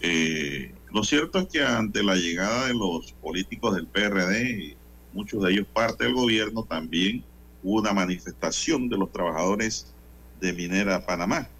Eh, 0.00 0.72
lo 0.92 1.04
cierto 1.04 1.40
es 1.40 1.48
que 1.48 1.62
ante 1.62 2.02
la 2.02 2.16
llegada 2.16 2.68
de 2.68 2.74
los 2.74 3.12
políticos 3.12 3.74
del 3.74 3.86
PRD, 3.86 4.76
muchos 5.12 5.42
de 5.42 5.52
ellos 5.52 5.66
parte 5.70 6.04
del 6.04 6.14
gobierno, 6.14 6.62
también 6.62 7.22
hubo 7.62 7.80
una 7.80 7.92
manifestación 7.92 8.88
de 8.88 8.96
los 8.96 9.12
trabajadores 9.12 9.92
de 10.40 10.54
Minera 10.54 11.04
Panamá 11.04 11.50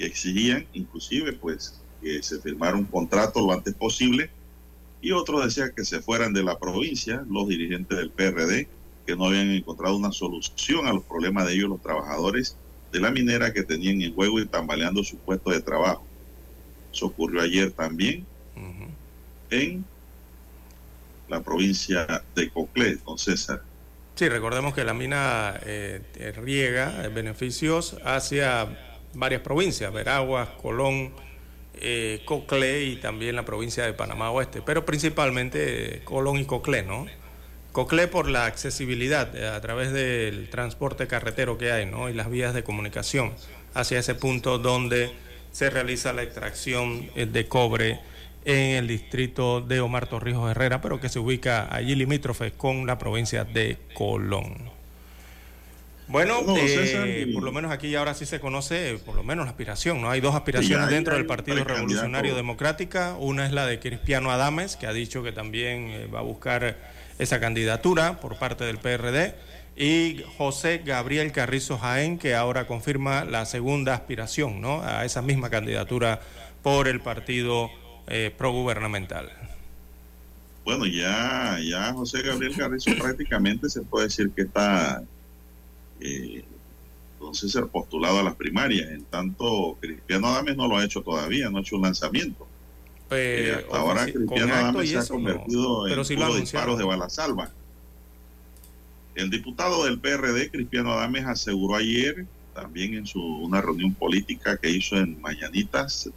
que 0.00 0.06
exigían 0.06 0.66
inclusive 0.72 1.34
pues 1.34 1.78
que 2.00 2.22
se 2.22 2.40
firmara 2.40 2.74
un 2.74 2.86
contrato 2.86 3.46
lo 3.46 3.52
antes 3.52 3.74
posible 3.74 4.30
y 5.02 5.12
otros 5.12 5.44
decían 5.44 5.72
que 5.76 5.84
se 5.84 6.00
fueran 6.00 6.32
de 6.32 6.42
la 6.42 6.58
provincia 6.58 7.22
los 7.28 7.46
dirigentes 7.46 7.98
del 7.98 8.10
PRD 8.10 8.66
que 9.06 9.14
no 9.14 9.26
habían 9.26 9.50
encontrado 9.50 9.94
una 9.98 10.10
solución 10.10 10.86
a 10.86 10.94
los 10.94 11.04
problemas 11.04 11.46
de 11.46 11.52
ellos 11.52 11.68
los 11.68 11.82
trabajadores 11.82 12.56
de 12.90 13.00
la 13.00 13.10
minera 13.10 13.52
que 13.52 13.62
tenían 13.62 14.00
en 14.00 14.14
juego 14.14 14.40
y 14.40 14.46
tambaleando 14.46 15.04
su 15.04 15.18
puesto 15.18 15.50
de 15.50 15.60
trabajo. 15.60 16.02
Eso 16.92 17.06
ocurrió 17.06 17.42
ayer 17.42 17.70
también 17.70 18.24
en 19.50 19.84
la 21.28 21.42
provincia 21.42 22.24
de 22.34 22.48
Coclé, 22.50 22.96
don 23.04 23.18
César. 23.18 23.62
Sí, 24.16 24.28
recordemos 24.28 24.74
que 24.74 24.84
la 24.84 24.94
mina 24.94 25.60
eh, 25.64 26.02
riega 26.36 27.08
beneficios 27.08 27.96
hacia 28.04 28.89
varias 29.14 29.42
provincias, 29.42 29.92
Veraguas, 29.92 30.48
Colón, 30.62 31.12
eh, 31.74 32.22
Coclé 32.24 32.84
y 32.84 32.96
también 32.96 33.36
la 33.36 33.44
provincia 33.44 33.84
de 33.84 33.92
Panamá 33.92 34.30
Oeste, 34.30 34.62
pero 34.62 34.84
principalmente 34.84 35.96
eh, 35.96 36.04
Colón 36.04 36.38
y 36.38 36.44
Coclé, 36.44 36.82
¿no? 36.82 37.06
Coclé 37.72 38.08
por 38.08 38.28
la 38.28 38.46
accesibilidad 38.46 39.34
eh, 39.36 39.46
a 39.46 39.60
través 39.60 39.92
del 39.92 40.50
transporte 40.50 41.06
carretero 41.06 41.56
que 41.56 41.70
hay, 41.70 41.86
¿no? 41.86 42.08
Y 42.08 42.14
las 42.14 42.28
vías 42.28 42.52
de 42.52 42.64
comunicación 42.64 43.32
hacia 43.74 44.00
ese 44.00 44.16
punto 44.16 44.58
donde 44.58 45.12
se 45.52 45.70
realiza 45.70 46.12
la 46.12 46.22
extracción 46.22 47.10
eh, 47.14 47.26
de 47.26 47.46
cobre 47.46 48.00
en 48.44 48.76
el 48.76 48.88
distrito 48.88 49.60
de 49.60 49.80
Omar 49.80 50.08
Torrijos 50.08 50.50
Herrera, 50.50 50.80
pero 50.80 50.98
que 50.98 51.08
se 51.08 51.20
ubica 51.20 51.72
allí 51.72 51.94
limítrofe 51.94 52.52
con 52.52 52.86
la 52.86 52.98
provincia 52.98 53.44
de 53.44 53.78
Colón. 53.94 54.79
Bueno, 56.10 56.42
eh, 56.56 57.30
por 57.32 57.44
lo 57.44 57.52
menos 57.52 57.70
aquí 57.70 57.94
ahora 57.94 58.14
sí 58.14 58.26
se 58.26 58.40
conoce, 58.40 58.98
por 59.06 59.14
lo 59.14 59.22
menos 59.22 59.44
la 59.44 59.52
aspiración, 59.52 60.00
¿no? 60.00 60.10
Hay 60.10 60.20
dos 60.20 60.34
aspiraciones 60.34 60.88
dentro 60.90 61.14
del 61.14 61.24
Partido 61.24 61.62
Revolucionario 61.62 62.34
Democrática. 62.34 63.14
Una 63.16 63.46
es 63.46 63.52
la 63.52 63.64
de 63.64 63.78
Cristiano 63.78 64.32
Adames, 64.32 64.74
que 64.74 64.88
ha 64.88 64.92
dicho 64.92 65.22
que 65.22 65.30
también 65.30 65.86
eh, 65.90 66.08
va 66.12 66.18
a 66.18 66.22
buscar 66.22 66.76
esa 67.20 67.38
candidatura 67.38 68.18
por 68.18 68.36
parte 68.38 68.64
del 68.64 68.78
PRD. 68.78 69.36
Y 69.76 70.24
José 70.36 70.82
Gabriel 70.84 71.30
Carrizo 71.30 71.78
Jaén, 71.78 72.18
que 72.18 72.34
ahora 72.34 72.66
confirma 72.66 73.24
la 73.24 73.46
segunda 73.46 73.94
aspiración, 73.94 74.60
¿no? 74.60 74.82
A 74.82 75.04
esa 75.04 75.22
misma 75.22 75.48
candidatura 75.48 76.20
por 76.64 76.88
el 76.88 77.00
Partido 77.00 77.70
eh, 78.08 78.34
Progubernamental. 78.36 79.30
Bueno, 80.64 80.86
ya, 80.86 81.56
ya 81.62 81.92
José 81.92 82.22
Gabriel 82.22 82.56
Carrizo 82.56 82.90
prácticamente 82.98 83.68
se 83.70 83.82
puede 83.82 84.06
decir 84.06 84.32
que 84.34 84.42
está 84.42 85.04
eh, 86.00 86.44
entonces 87.20 87.52
ser 87.52 87.66
postulado 87.66 88.18
a 88.20 88.22
las 88.22 88.34
primarias. 88.34 88.90
En 88.90 89.04
tanto, 89.04 89.76
Cristiano 89.80 90.28
Adames 90.28 90.56
no 90.56 90.66
lo 90.66 90.78
ha 90.78 90.84
hecho 90.84 91.02
todavía, 91.02 91.50
no 91.50 91.58
ha 91.58 91.60
hecho 91.60 91.76
un 91.76 91.82
lanzamiento. 91.82 92.46
Pues, 93.08 93.56
hasta 93.56 93.76
ahora 93.76 94.04
Cristiano 94.04 94.54
Adames 94.54 94.90
se 94.90 94.98
ha 94.98 95.06
convertido 95.06 95.86
en 95.86 96.16
puro 96.16 96.34
disparos 96.36 96.78
de 96.78 96.84
bala 96.84 97.10
salva. 97.10 97.50
El 99.14 99.28
diputado 99.28 99.84
del 99.84 99.98
PRD, 100.00 100.50
Cristiano 100.50 100.92
Adames, 100.92 101.26
aseguró 101.26 101.76
ayer, 101.76 102.24
también 102.54 102.94
en 102.94 103.06
su, 103.06 103.20
una 103.20 103.60
reunión 103.60 103.92
política 103.94 104.56
que 104.56 104.70
hizo 104.70 104.96
en 104.96 105.20
Mañanitas, 105.20 106.08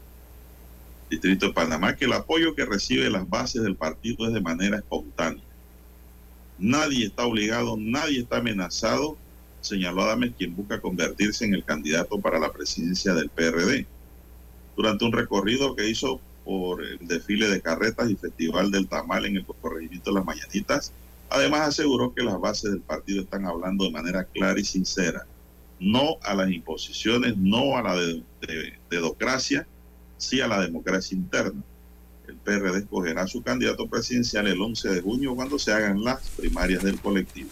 Distrito 1.09 1.47
de 1.47 1.53
Panamá, 1.53 1.95
que 1.97 2.05
el 2.05 2.13
apoyo 2.13 2.55
que 2.55 2.65
recibe 2.65 3.09
las 3.09 3.29
bases 3.29 3.61
del 3.61 3.75
partido 3.75 4.25
es 4.25 4.34
de 4.34 4.41
manera 4.41 4.77
espontánea. 4.77 5.43
Nadie 6.57 7.07
está 7.07 7.25
obligado, 7.25 7.75
nadie 7.77 8.21
está 8.21 8.38
amenazado 8.38 9.17
señaló 9.64 10.03
Adames, 10.03 10.34
quien 10.38 10.55
busca 10.55 10.82
convertirse 10.82 11.45
en 11.45 11.53
el 11.53 11.64
candidato 11.64 12.20
para 12.20 12.38
la 12.38 12.51
presidencia 12.51 13.14
del 13.14 13.30
PRD. 13.30 13.88
Durante 14.76 15.05
un 15.05 15.14
recorrido 15.14 15.76
que 15.76 15.89
hizo 15.89 16.20
por 16.43 16.84
el 16.84 17.07
desfile 17.07 17.47
de 17.47 17.61
carretas 17.61 18.09
y 18.09 18.16
festival 18.16 18.72
del 18.72 18.88
tamal 18.88 19.26
en 19.26 19.38
el 19.38 19.45
corregimiento 19.45 20.11
de 20.11 20.16
las 20.16 20.26
Mañanitas, 20.26 20.91
además 21.30 21.70
aseguró 21.70 22.14
que 22.14 22.24
las 22.24 22.39
bases 22.39 22.72
del 22.72 22.82
partido 22.82 23.22
están 23.22 23.45
hablando 23.45 23.86
de 23.86 23.91
manera 23.91 24.26
clara 24.26 24.59
y 24.59 24.66
sincera, 24.66 25.26
no 25.80 26.18
a 26.24 26.34
las 26.34 26.51
imposiciones, 26.51 27.38
no 27.38 27.78
a 27.78 27.82
la 27.82 27.95
de, 27.95 28.24
de, 28.41 28.74
dedocracia, 28.89 29.66
sí 30.18 30.41
a 30.41 30.47
la 30.47 30.61
democracia 30.61 31.16
interna. 31.16 31.64
El 32.28 32.36
PRD 32.36 32.80
escogerá 32.80 33.28
su 33.28 33.41
candidato 33.41 33.88
presidencial 33.88 34.47
el 34.47 34.61
11 34.61 34.89
de 34.89 35.01
junio 35.01 35.36
cuando 35.36 35.57
se 35.57 35.72
hagan 35.72 36.03
las 36.03 36.30
primarias 36.32 36.84
del 36.84 36.99
colectivo 36.99 37.49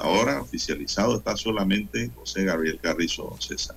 ahora 0.00 0.40
oficializado 0.40 1.16
está 1.16 1.36
solamente 1.36 2.10
José 2.16 2.44
Gabriel 2.44 2.78
Carrizo 2.80 3.36
César. 3.38 3.76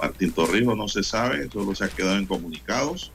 Martín 0.00 0.32
Torrijos 0.32 0.76
no 0.76 0.88
se 0.88 1.02
sabe, 1.02 1.48
solo 1.50 1.74
se 1.74 1.84
ha 1.84 1.88
quedado 1.88 2.18
en 2.18 2.26
comunicados 2.26 3.12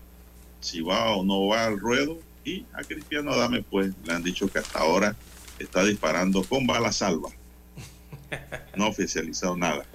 si 0.60 0.82
va 0.82 1.16
o 1.16 1.24
no 1.24 1.48
va 1.48 1.66
al 1.66 1.80
ruedo. 1.80 2.18
Y 2.46 2.66
a 2.74 2.84
Cristiano 2.84 3.32
Adame, 3.32 3.64
pues 3.64 3.94
le 4.04 4.14
han 4.14 4.24
dicho 4.24 4.48
que 4.50 4.60
hasta 4.60 4.80
ahora 4.80 5.16
está 5.60 5.84
disparando 5.86 6.44
con 6.44 6.68
bala 6.68 6.92
salva. 6.92 7.30
No 8.76 8.86
ha 8.86 8.88
oficializado 8.90 9.56
nada. 9.56 9.86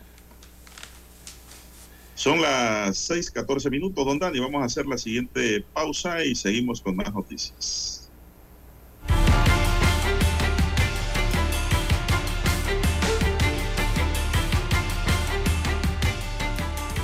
Son 2.15 2.41
las 2.41 3.11
6:14 3.11 3.71
minutos, 3.71 4.05
don 4.05 4.19
Dani. 4.19 4.41
Vamos 4.41 4.63
a 4.63 4.65
hacer 4.65 4.87
la 4.87 4.97
siguiente 4.97 5.65
pausa 5.73 6.25
y 6.25 6.35
seguimos 6.35 6.81
con 6.81 6.97
más 6.97 7.13
noticias. 7.13 7.98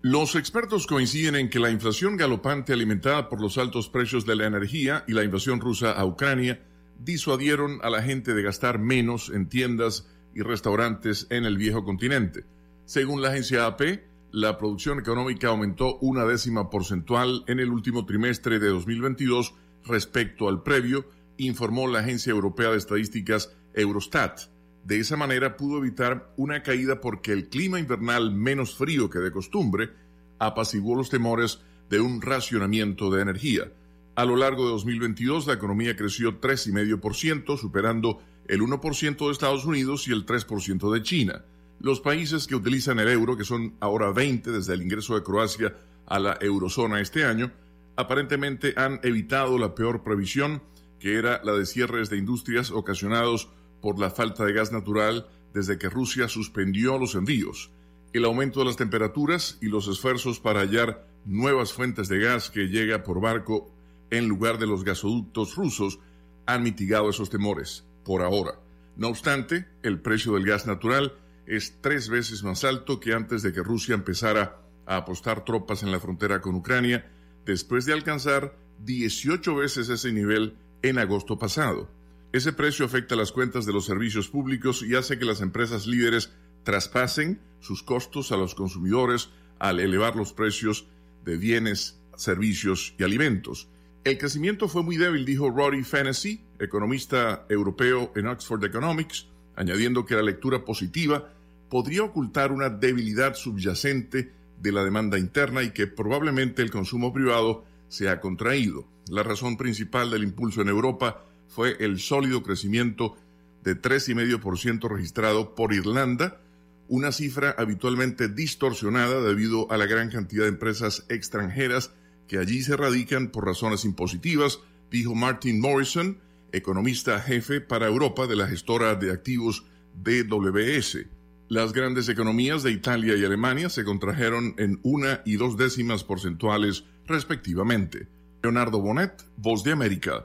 Los 0.00 0.36
expertos 0.36 0.86
coinciden 0.86 1.34
en 1.34 1.50
que 1.50 1.58
la 1.58 1.70
inflación 1.70 2.16
galopante 2.16 2.72
alimentada 2.72 3.28
por 3.28 3.40
los 3.40 3.58
altos 3.58 3.88
precios 3.88 4.24
de 4.24 4.36
la 4.36 4.46
energía 4.46 5.04
y 5.08 5.12
la 5.12 5.24
invasión 5.24 5.60
rusa 5.60 5.90
a 5.90 6.04
Ucrania 6.04 6.62
disuadieron 7.00 7.80
a 7.82 7.90
la 7.90 8.00
gente 8.00 8.32
de 8.32 8.44
gastar 8.44 8.78
menos 8.78 9.28
en 9.28 9.48
tiendas 9.48 10.08
y 10.36 10.42
restaurantes 10.42 11.26
en 11.30 11.44
el 11.44 11.56
viejo 11.56 11.82
continente. 11.82 12.44
Según 12.84 13.22
la 13.22 13.30
agencia 13.30 13.66
AP, 13.66 14.04
la 14.30 14.56
producción 14.56 15.00
económica 15.00 15.48
aumentó 15.48 15.98
una 15.98 16.24
décima 16.24 16.70
porcentual 16.70 17.42
en 17.48 17.58
el 17.58 17.70
último 17.70 18.06
trimestre 18.06 18.60
de 18.60 18.68
2022 18.68 19.52
respecto 19.84 20.48
al 20.48 20.62
previo, 20.62 21.08
informó 21.38 21.88
la 21.88 22.00
Agencia 22.00 22.30
Europea 22.30 22.70
de 22.70 22.78
Estadísticas 22.78 23.52
Eurostat. 23.74 24.42
De 24.88 24.98
esa 24.98 25.18
manera 25.18 25.58
pudo 25.58 25.76
evitar 25.76 26.32
una 26.38 26.62
caída 26.62 27.02
porque 27.02 27.30
el 27.34 27.50
clima 27.50 27.78
invernal 27.78 28.32
menos 28.32 28.74
frío 28.74 29.10
que 29.10 29.18
de 29.18 29.30
costumbre 29.30 29.90
apaciguó 30.38 30.96
los 30.96 31.10
temores 31.10 31.60
de 31.90 32.00
un 32.00 32.22
racionamiento 32.22 33.10
de 33.10 33.20
energía. 33.20 33.70
A 34.14 34.24
lo 34.24 34.34
largo 34.34 34.64
de 34.64 34.70
2022 34.70 35.46
la 35.46 35.52
economía 35.52 35.94
creció 35.94 36.40
3,5%, 36.40 37.58
superando 37.58 38.22
el 38.46 38.62
1% 38.62 39.26
de 39.26 39.30
Estados 39.30 39.66
Unidos 39.66 40.08
y 40.08 40.12
el 40.12 40.24
3% 40.24 40.90
de 40.90 41.02
China. 41.02 41.44
Los 41.80 42.00
países 42.00 42.46
que 42.46 42.54
utilizan 42.54 42.98
el 42.98 43.08
euro, 43.08 43.36
que 43.36 43.44
son 43.44 43.74
ahora 43.80 44.10
20 44.10 44.50
desde 44.52 44.72
el 44.72 44.80
ingreso 44.80 45.16
de 45.16 45.22
Croacia 45.22 45.76
a 46.06 46.18
la 46.18 46.38
eurozona 46.40 47.02
este 47.02 47.26
año, 47.26 47.52
aparentemente 47.94 48.72
han 48.74 49.00
evitado 49.02 49.58
la 49.58 49.74
peor 49.74 50.02
previsión, 50.02 50.62
que 50.98 51.18
era 51.18 51.42
la 51.44 51.52
de 51.52 51.66
cierres 51.66 52.08
de 52.08 52.16
industrias 52.16 52.70
ocasionados 52.70 53.50
por 53.80 53.98
la 53.98 54.10
falta 54.10 54.44
de 54.44 54.52
gas 54.52 54.72
natural 54.72 55.28
desde 55.54 55.78
que 55.78 55.88
Rusia 55.88 56.28
suspendió 56.28 56.98
los 56.98 57.14
envíos. 57.14 57.70
El 58.12 58.24
aumento 58.24 58.60
de 58.60 58.66
las 58.66 58.76
temperaturas 58.76 59.58
y 59.60 59.66
los 59.66 59.88
esfuerzos 59.88 60.40
para 60.40 60.60
hallar 60.60 61.06
nuevas 61.24 61.72
fuentes 61.72 62.08
de 62.08 62.20
gas 62.20 62.50
que 62.50 62.68
llega 62.68 63.02
por 63.02 63.20
barco 63.20 63.70
en 64.10 64.28
lugar 64.28 64.58
de 64.58 64.66
los 64.66 64.84
gasoductos 64.84 65.56
rusos 65.56 65.98
han 66.46 66.62
mitigado 66.62 67.10
esos 67.10 67.28
temores, 67.28 67.84
por 68.04 68.22
ahora. 68.22 68.58
No 68.96 69.08
obstante, 69.08 69.66
el 69.82 70.00
precio 70.00 70.34
del 70.34 70.46
gas 70.46 70.66
natural 70.66 71.12
es 71.46 71.80
tres 71.80 72.08
veces 72.08 72.42
más 72.42 72.64
alto 72.64 73.00
que 73.00 73.12
antes 73.12 73.42
de 73.42 73.52
que 73.52 73.62
Rusia 73.62 73.94
empezara 73.94 74.60
a 74.86 74.96
apostar 74.96 75.44
tropas 75.44 75.82
en 75.82 75.90
la 75.90 76.00
frontera 76.00 76.40
con 76.40 76.54
Ucrania, 76.54 77.10
después 77.44 77.84
de 77.84 77.92
alcanzar 77.92 78.56
18 78.80 79.54
veces 79.54 79.88
ese 79.88 80.12
nivel 80.12 80.56
en 80.82 80.98
agosto 80.98 81.38
pasado. 81.38 81.90
Ese 82.30 82.52
precio 82.52 82.84
afecta 82.84 83.16
las 83.16 83.32
cuentas 83.32 83.64
de 83.64 83.72
los 83.72 83.86
servicios 83.86 84.28
públicos 84.28 84.82
y 84.82 84.94
hace 84.94 85.18
que 85.18 85.24
las 85.24 85.40
empresas 85.40 85.86
líderes 85.86 86.30
traspasen 86.62 87.40
sus 87.60 87.82
costos 87.82 88.32
a 88.32 88.36
los 88.36 88.54
consumidores 88.54 89.30
al 89.58 89.80
elevar 89.80 90.14
los 90.14 90.34
precios 90.34 90.86
de 91.24 91.38
bienes, 91.38 91.98
servicios 92.16 92.94
y 92.98 93.04
alimentos. 93.04 93.68
El 94.04 94.18
crecimiento 94.18 94.68
fue 94.68 94.82
muy 94.82 94.98
débil, 94.98 95.24
dijo 95.24 95.50
Rory 95.50 95.82
Fennessy, 95.84 96.42
economista 96.58 97.46
europeo 97.48 98.12
en 98.14 98.26
Oxford 98.26 98.62
Economics, 98.62 99.26
añadiendo 99.56 100.04
que 100.04 100.14
la 100.14 100.22
lectura 100.22 100.66
positiva 100.66 101.32
podría 101.70 102.02
ocultar 102.02 102.52
una 102.52 102.68
debilidad 102.68 103.36
subyacente 103.36 104.32
de 104.60 104.72
la 104.72 104.84
demanda 104.84 105.18
interna 105.18 105.62
y 105.62 105.70
que 105.70 105.86
probablemente 105.86 106.60
el 106.60 106.70
consumo 106.70 107.10
privado 107.10 107.64
se 107.88 108.10
ha 108.10 108.20
contraído. 108.20 108.86
La 109.08 109.22
razón 109.22 109.56
principal 109.56 110.10
del 110.10 110.24
impulso 110.24 110.60
en 110.60 110.68
Europa 110.68 111.24
fue 111.58 111.76
el 111.80 111.98
sólido 111.98 112.44
crecimiento 112.44 113.16
de 113.64 113.74
3,5% 113.74 114.88
registrado 114.88 115.56
por 115.56 115.74
Irlanda, 115.74 116.40
una 116.86 117.10
cifra 117.10 117.52
habitualmente 117.58 118.28
distorsionada 118.28 119.20
debido 119.20 119.68
a 119.72 119.76
la 119.76 119.86
gran 119.86 120.08
cantidad 120.08 120.44
de 120.44 120.50
empresas 120.50 121.04
extranjeras 121.08 121.90
que 122.28 122.38
allí 122.38 122.62
se 122.62 122.76
radican 122.76 123.32
por 123.32 123.44
razones 123.44 123.84
impositivas, 123.84 124.60
dijo 124.92 125.16
Martin 125.16 125.60
Morrison, 125.60 126.18
economista 126.52 127.18
jefe 127.18 127.60
para 127.60 127.88
Europa 127.88 128.28
de 128.28 128.36
la 128.36 128.46
gestora 128.46 128.94
de 128.94 129.10
activos 129.10 129.64
DWS. 129.96 131.06
Las 131.48 131.72
grandes 131.72 132.08
economías 132.08 132.62
de 132.62 132.70
Italia 132.70 133.16
y 133.16 133.24
Alemania 133.24 133.68
se 133.68 133.82
contrajeron 133.82 134.54
en 134.58 134.78
una 134.84 135.22
y 135.24 135.38
dos 135.38 135.56
décimas 135.56 136.04
porcentuales 136.04 136.84
respectivamente. 137.08 138.06
Leonardo 138.44 138.80
Bonet, 138.80 139.24
Voz 139.36 139.64
de 139.64 139.72
América. 139.72 140.24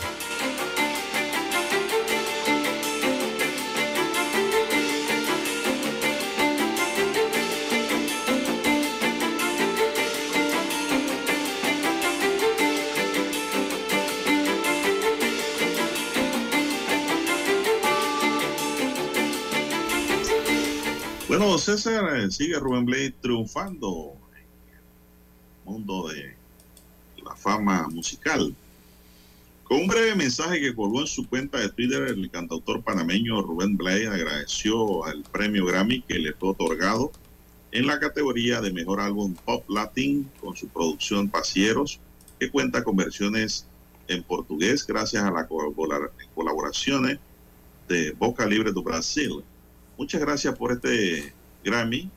Bueno, 21.41 21.57
César, 21.57 22.17
eh, 22.17 22.29
sigue 22.29 22.59
Rubén 22.59 22.85
Blade 22.85 23.15
triunfando 23.19 24.13
en 24.37 24.75
el 24.75 25.65
mundo 25.65 26.07
de 26.09 26.35
la 27.25 27.35
fama 27.35 27.87
musical. 27.87 28.53
Con 29.63 29.79
un 29.79 29.87
breve 29.87 30.13
mensaje 30.13 30.61
que 30.61 30.75
colgó 30.75 31.01
en 31.01 31.07
su 31.07 31.27
cuenta 31.27 31.57
de 31.57 31.69
Twitter, 31.69 32.03
el 32.09 32.29
cantautor 32.29 32.83
panameño 32.83 33.41
Rubén 33.41 33.75
Blade 33.75 34.05
agradeció 34.05 35.03
al 35.03 35.23
premio 35.23 35.65
Grammy 35.65 36.03
que 36.03 36.19
le 36.19 36.33
fue 36.33 36.49
otorgado 36.49 37.11
en 37.71 37.87
la 37.87 37.99
categoría 37.99 38.61
de 38.61 38.71
mejor 38.71 38.99
álbum 38.99 39.33
pop 39.33 39.67
latín 39.67 40.29
con 40.39 40.55
su 40.55 40.67
producción 40.67 41.27
Pasieros, 41.27 41.99
que 42.39 42.51
cuenta 42.51 42.83
con 42.83 42.95
versiones 42.95 43.65
en 44.07 44.21
portugués 44.21 44.85
gracias 44.85 45.23
a 45.23 45.31
las 45.31 45.47
colaboraciones 46.35 47.17
de 47.89 48.11
Boca 48.11 48.45
Libre 48.45 48.71
do 48.71 48.83
Brasil 48.83 49.43
Muchas 50.01 50.19
gracias 50.19 50.57
por 50.57 50.71
este 50.71 51.31
Grammy 51.63 52.09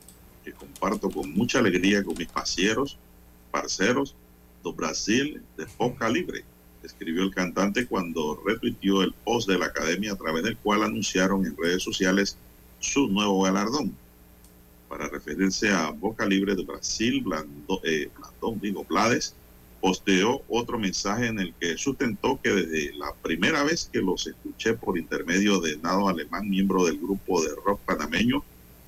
que 0.43 0.51
comparto 0.53 1.07
con 1.07 1.31
mucha 1.33 1.59
alegría 1.59 2.03
con 2.03 2.17
mis 2.17 2.27
pasieros, 2.27 2.97
parceros 3.51 4.15
do 4.63 4.73
Brasil 4.73 5.39
de 5.55 5.67
Poca 5.67 6.09
Libre, 6.09 6.43
escribió 6.81 7.21
el 7.21 7.29
cantante 7.29 7.85
cuando 7.85 8.41
retuiteó 8.43 9.03
el 9.03 9.13
post 9.13 9.47
de 9.47 9.59
la 9.59 9.67
academia 9.67 10.13
a 10.13 10.15
través 10.15 10.41
del 10.41 10.57
cual 10.57 10.81
anunciaron 10.81 11.45
en 11.45 11.55
redes 11.55 11.83
sociales 11.83 12.39
su 12.79 13.07
nuevo 13.07 13.43
galardón. 13.43 13.95
Para 14.89 15.07
referirse 15.07 15.69
a 15.69 15.91
Boca 15.91 16.25
Libre 16.25 16.55
de 16.55 16.65
Brasil, 16.65 17.23
eh, 17.83 18.09
Blandón, 18.17 18.59
digo, 18.61 18.83
Blades, 18.83 19.35
posteó 19.85 20.41
otro 20.49 20.79
mensaje 20.79 21.27
en 21.27 21.39
el 21.39 21.53
que 21.59 21.77
sustentó 21.77 22.39
que 22.41 22.49
desde 22.49 22.91
la 22.95 23.13
primera 23.21 23.61
vez 23.61 23.87
que 23.93 24.01
los 24.01 24.25
escuché 24.25 24.73
por 24.73 24.97
intermedio 24.97 25.59
de 25.59 25.77
Nado 25.77 26.09
Alemán, 26.09 26.49
miembro 26.49 26.85
del 26.85 26.97
grupo 26.97 27.43
de 27.43 27.49
rock 27.63 27.81
panameño, 27.81 28.43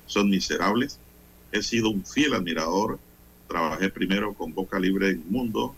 son 0.07 0.27
miserables, 0.31 0.97
he 1.51 1.61
sido 1.61 1.91
un 1.91 2.03
fiel 2.03 2.33
admirador. 2.33 2.97
Trabajé 3.47 3.89
primero 3.89 4.33
con 4.33 4.55
Boca 4.55 4.79
Libre 4.79 5.09
en 5.09 5.23
Mundo, 5.29 5.75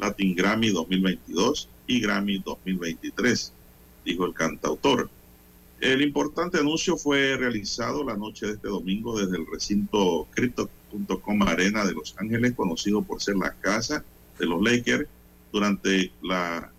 Latin 0.00 0.34
Grammy 0.34 0.70
2022 0.70 1.68
y 1.86 2.00
Grammy 2.00 2.42
2023, 2.44 3.52
dijo 4.04 4.26
el 4.26 4.34
cantautor. 4.34 5.08
El 5.78 6.02
importante 6.02 6.58
anuncio 6.58 6.96
fue 6.96 7.36
realizado 7.36 8.02
la 8.02 8.16
noche 8.16 8.46
de 8.46 8.54
este 8.54 8.66
domingo 8.66 9.16
desde 9.16 9.36
el 9.36 9.46
recinto 9.46 10.26
Crypto.com 10.32 11.42
Arena 11.42 11.84
de 11.84 11.92
Los 11.92 12.16
Ángeles, 12.18 12.54
conocido 12.54 13.02
por 13.02 13.22
ser 13.22 13.36
la 13.36 13.52
casa 13.52 14.04
de 14.38 14.46
los 14.46 14.62
Lakers 14.62 15.06
durante 15.52 16.12
la 16.22 16.70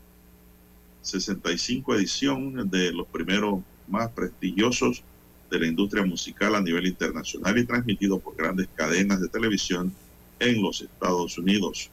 65 1.01 1.95
edición 1.95 2.69
de 2.69 2.91
los 2.91 3.07
primeros 3.07 3.61
más 3.87 4.09
prestigiosos 4.11 5.03
de 5.49 5.59
la 5.59 5.67
industria 5.67 6.05
musical 6.05 6.55
a 6.55 6.61
nivel 6.61 6.87
internacional 6.87 7.57
y 7.57 7.65
transmitido 7.65 8.19
por 8.19 8.35
grandes 8.35 8.67
cadenas 8.75 9.21
de 9.21 9.29
televisión 9.29 9.93
en 10.39 10.61
los 10.61 10.81
Estados 10.81 11.37
Unidos. 11.37 11.89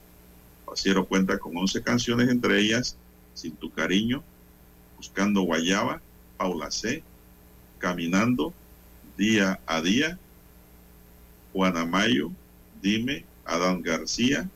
Aguacero 0.65 1.07
cuenta 1.07 1.39
con 1.39 1.57
11 1.57 1.83
canciones, 1.83 2.29
entre 2.29 2.59
ellas 2.61 2.97
Sin 3.35 3.57
tu 3.57 3.71
cariño, 3.71 4.23
Buscando 4.97 5.43
Guayaba, 5.43 6.01
Paula 6.37 6.71
C., 6.71 7.03
Caminando, 7.79 8.53
Día 9.17 9.61
a 9.67 9.81
Día, 9.81 10.19
Juana 11.53 11.85
Mayo, 11.85 12.31
Dime, 12.83 13.25
Adán 13.45 13.83
García, 13.83 14.49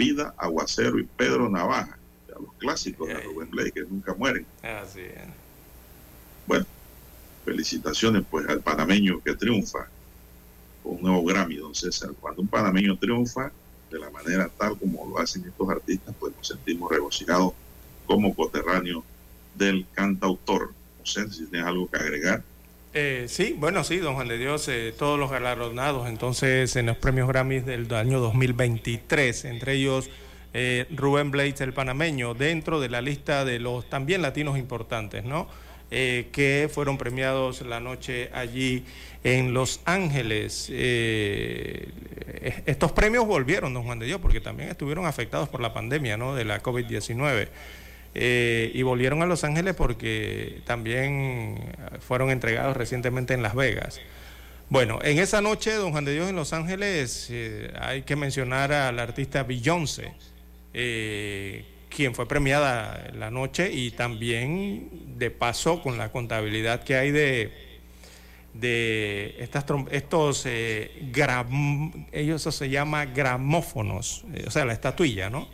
Vida, 0.00 0.34
Aguacero 0.38 0.98
y 0.98 1.02
Pedro 1.02 1.50
Navaja. 1.50 1.98
Ya 2.26 2.34
los 2.36 2.54
clásicos 2.54 3.06
de 3.06 3.20
Rubén 3.20 3.50
Blake 3.50 3.72
que 3.72 3.82
nunca 3.82 4.14
mueren. 4.14 4.46
Así 4.62 5.00
es. 5.00 5.28
Bueno, 6.46 6.64
felicitaciones 7.44 8.24
pues 8.30 8.48
al 8.48 8.60
panameño 8.60 9.20
que 9.22 9.34
triunfa 9.34 9.88
con 10.82 10.94
un 10.94 11.02
nuevo 11.02 11.22
Grammy, 11.22 11.56
don 11.56 11.74
César. 11.74 12.12
Cuando 12.18 12.40
un 12.40 12.48
panameño 12.48 12.96
triunfa 12.96 13.52
de 13.90 13.98
la 13.98 14.08
manera 14.08 14.48
tal 14.48 14.78
como 14.78 15.06
lo 15.06 15.18
hacen 15.18 15.44
estos 15.44 15.68
artistas, 15.68 16.14
pues 16.18 16.34
nos 16.34 16.48
sentimos 16.48 16.90
regocijados 16.90 17.52
como 18.06 18.34
coterráneo 18.34 19.04
del 19.54 19.84
cantautor. 19.92 20.72
No 20.98 21.04
sé 21.04 21.30
si 21.30 21.44
tienes 21.44 21.66
algo 21.68 21.90
que 21.90 21.98
agregar. 21.98 22.42
Eh, 22.92 23.26
sí, 23.28 23.54
bueno, 23.56 23.84
sí, 23.84 23.98
don 23.98 24.14
Juan 24.14 24.26
de 24.26 24.36
Dios, 24.36 24.66
eh, 24.68 24.92
todos 24.98 25.18
los 25.18 25.30
galardonados 25.30 26.08
entonces 26.08 26.74
en 26.74 26.86
los 26.86 26.96
premios 26.96 27.28
Grammys 27.28 27.64
del 27.64 27.92
año 27.94 28.18
2023, 28.18 29.44
entre 29.44 29.74
ellos 29.74 30.10
eh, 30.52 30.86
Rubén 30.90 31.30
Blades, 31.30 31.60
el 31.60 31.72
panameño, 31.72 32.34
dentro 32.34 32.80
de 32.80 32.88
la 32.88 33.00
lista 33.00 33.44
de 33.44 33.60
los 33.60 33.88
también 33.88 34.22
latinos 34.22 34.58
importantes, 34.58 35.24
¿no? 35.24 35.46
Eh, 35.92 36.28
que 36.32 36.70
fueron 36.72 36.98
premiados 36.98 37.62
la 37.62 37.80
noche 37.80 38.30
allí 38.32 38.84
en 39.24 39.52
Los 39.54 39.80
Ángeles. 39.84 40.68
Eh, 40.70 41.88
estos 42.66 42.92
premios 42.92 43.26
volvieron, 43.26 43.74
don 43.74 43.84
Juan 43.84 43.98
de 43.98 44.06
Dios, 44.06 44.20
porque 44.20 44.40
también 44.40 44.70
estuvieron 44.70 45.06
afectados 45.06 45.48
por 45.48 45.60
la 45.60 45.72
pandemia, 45.72 46.16
¿no? 46.16 46.34
De 46.34 46.44
la 46.44 46.62
COVID-19. 46.62 47.48
Eh, 48.14 48.72
y 48.74 48.82
volvieron 48.82 49.22
a 49.22 49.26
Los 49.26 49.44
Ángeles 49.44 49.74
porque 49.74 50.62
también 50.66 51.72
fueron 52.00 52.30
entregados 52.30 52.76
recientemente 52.76 53.34
en 53.34 53.42
Las 53.42 53.54
Vegas. 53.54 54.00
Bueno, 54.68 54.98
en 55.02 55.18
esa 55.18 55.40
noche, 55.40 55.72
don 55.74 55.92
Juan 55.92 56.04
de 56.04 56.14
Dios, 56.14 56.28
en 56.28 56.36
Los 56.36 56.52
Ángeles, 56.52 57.28
eh, 57.30 57.72
hay 57.80 58.02
que 58.02 58.16
mencionar 58.16 58.72
al 58.72 58.98
artista 58.98 59.42
Beyoncé, 59.42 60.12
eh, 60.74 61.64
quien 61.88 62.14
fue 62.14 62.26
premiada 62.26 63.10
la 63.14 63.30
noche 63.30 63.72
y 63.72 63.90
también 63.90 65.18
de 65.18 65.30
paso 65.30 65.82
con 65.82 65.98
la 65.98 66.12
contabilidad 66.12 66.84
que 66.84 66.94
hay 66.96 67.10
de, 67.10 67.52
de 68.54 69.36
estas 69.40 69.64
estos 69.90 70.46
ellos 70.46 72.40
eso 72.40 72.52
se 72.52 72.70
llama 72.70 73.06
gramófonos, 73.06 74.24
o 74.46 74.50
sea, 74.52 74.64
la 74.64 74.72
estatuilla, 74.72 75.30
¿no? 75.30 75.48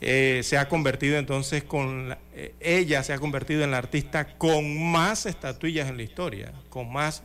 Eh, 0.00 0.42
se 0.44 0.58
ha 0.58 0.68
convertido 0.68 1.16
entonces 1.16 1.64
con, 1.64 2.14
eh, 2.34 2.54
ella 2.60 3.02
se 3.02 3.14
ha 3.14 3.18
convertido 3.18 3.64
en 3.64 3.70
la 3.70 3.78
artista 3.78 4.36
con 4.36 4.90
más 4.90 5.24
estatuillas 5.24 5.88
en 5.88 5.96
la 5.96 6.02
historia, 6.02 6.52
con 6.68 6.92
más 6.92 7.22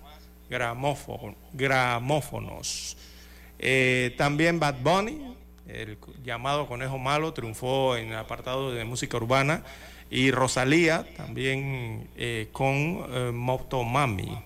gramófonos. 0.49 1.38
Eh, 3.59 4.15
también 4.17 4.59
Bad 4.59 4.76
Bunny, 4.82 5.36
el 5.67 5.97
llamado 6.24 6.67
Conejo 6.67 6.97
Malo, 6.97 7.34
triunfó 7.34 7.97
en 7.97 8.09
el 8.09 8.15
apartado 8.15 8.74
de 8.74 8.86
música 8.86 9.17
urbana. 9.17 9.63
Y 10.09 10.32
Rosalía 10.32 11.05
también 11.15 12.09
con 12.51 13.34
Motomami. 13.34 14.38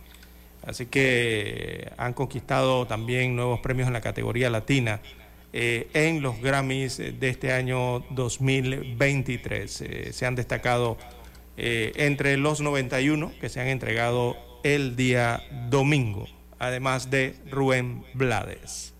Así 0.61 0.85
que 0.85 1.91
han 1.97 2.13
conquistado 2.13 2.85
también 2.85 3.35
nuevos 3.35 3.61
premios 3.61 3.87
en 3.87 3.93
la 3.93 4.01
categoría 4.01 4.51
latina. 4.51 4.99
Eh, 5.57 5.87
en 5.93 6.21
los 6.21 6.41
Grammys 6.41 6.97
de 6.97 7.29
este 7.29 7.53
año 7.53 8.01
2023. 8.09 9.81
Eh, 9.83 10.09
se 10.11 10.25
han 10.25 10.35
destacado 10.35 10.97
eh, 11.55 11.93
entre 11.95 12.35
los 12.35 12.59
91 12.59 13.31
que 13.39 13.47
se 13.47 13.61
han 13.61 13.67
entregado 13.67 14.35
el 14.65 14.97
día 14.97 15.41
domingo, 15.69 16.27
además 16.59 17.09
de 17.09 17.37
Rubén 17.49 18.03
Blades. 18.13 18.93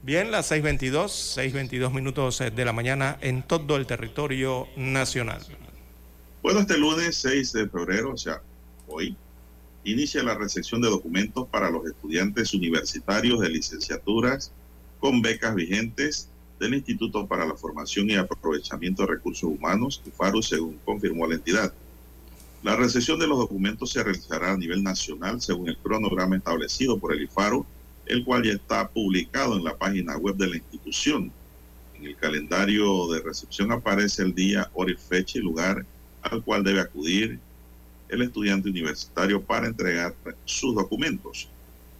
Bien, 0.00 0.30
las 0.30 0.50
6.22, 0.50 1.52
6.22 1.52 1.92
minutos 1.92 2.38
de 2.38 2.64
la 2.64 2.72
mañana 2.72 3.18
en 3.20 3.42
todo 3.42 3.76
el 3.76 3.84
territorio 3.84 4.68
nacional. 4.76 5.42
Bueno, 6.42 6.60
este 6.60 6.78
lunes 6.78 7.14
6 7.16 7.52
de 7.52 7.68
febrero, 7.68 8.14
o 8.14 8.16
sea, 8.16 8.40
hoy, 8.88 9.14
inicia 9.84 10.22
la 10.22 10.34
recepción 10.34 10.80
de 10.80 10.88
documentos 10.88 11.46
para 11.48 11.68
los 11.68 11.84
estudiantes 11.84 12.54
universitarios 12.54 13.38
de 13.40 13.50
licenciaturas 13.50 14.50
con 15.02 15.20
becas 15.20 15.52
vigentes 15.56 16.28
del 16.60 16.74
Instituto 16.74 17.26
para 17.26 17.44
la 17.44 17.56
Formación 17.56 18.08
y 18.08 18.14
Aprovechamiento 18.14 19.02
de 19.02 19.14
Recursos 19.14 19.50
Humanos, 19.50 20.00
IFARU, 20.06 20.40
según 20.42 20.78
confirmó 20.84 21.26
la 21.26 21.34
entidad. 21.34 21.74
La 22.62 22.76
recepción 22.76 23.18
de 23.18 23.26
los 23.26 23.36
documentos 23.36 23.90
se 23.90 24.04
realizará 24.04 24.52
a 24.52 24.56
nivel 24.56 24.80
nacional 24.80 25.40
según 25.40 25.68
el 25.68 25.76
cronograma 25.76 26.36
establecido 26.36 27.00
por 27.00 27.12
el 27.12 27.22
IFARU, 27.22 27.66
el 28.06 28.24
cual 28.24 28.44
ya 28.44 28.52
está 28.52 28.88
publicado 28.88 29.56
en 29.56 29.64
la 29.64 29.76
página 29.76 30.16
web 30.18 30.36
de 30.36 30.50
la 30.50 30.56
institución. 30.58 31.32
En 31.98 32.04
el 32.06 32.14
calendario 32.14 33.08
de 33.08 33.22
recepción 33.22 33.72
aparece 33.72 34.22
el 34.22 34.32
día, 34.32 34.70
hora 34.72 34.92
y 34.92 34.94
fecha 34.94 35.40
y 35.40 35.42
lugar 35.42 35.84
al 36.22 36.44
cual 36.44 36.62
debe 36.62 36.78
acudir 36.78 37.40
el 38.08 38.22
estudiante 38.22 38.68
universitario 38.68 39.42
para 39.42 39.66
entregar 39.66 40.14
sus 40.44 40.76
documentos. 40.76 41.48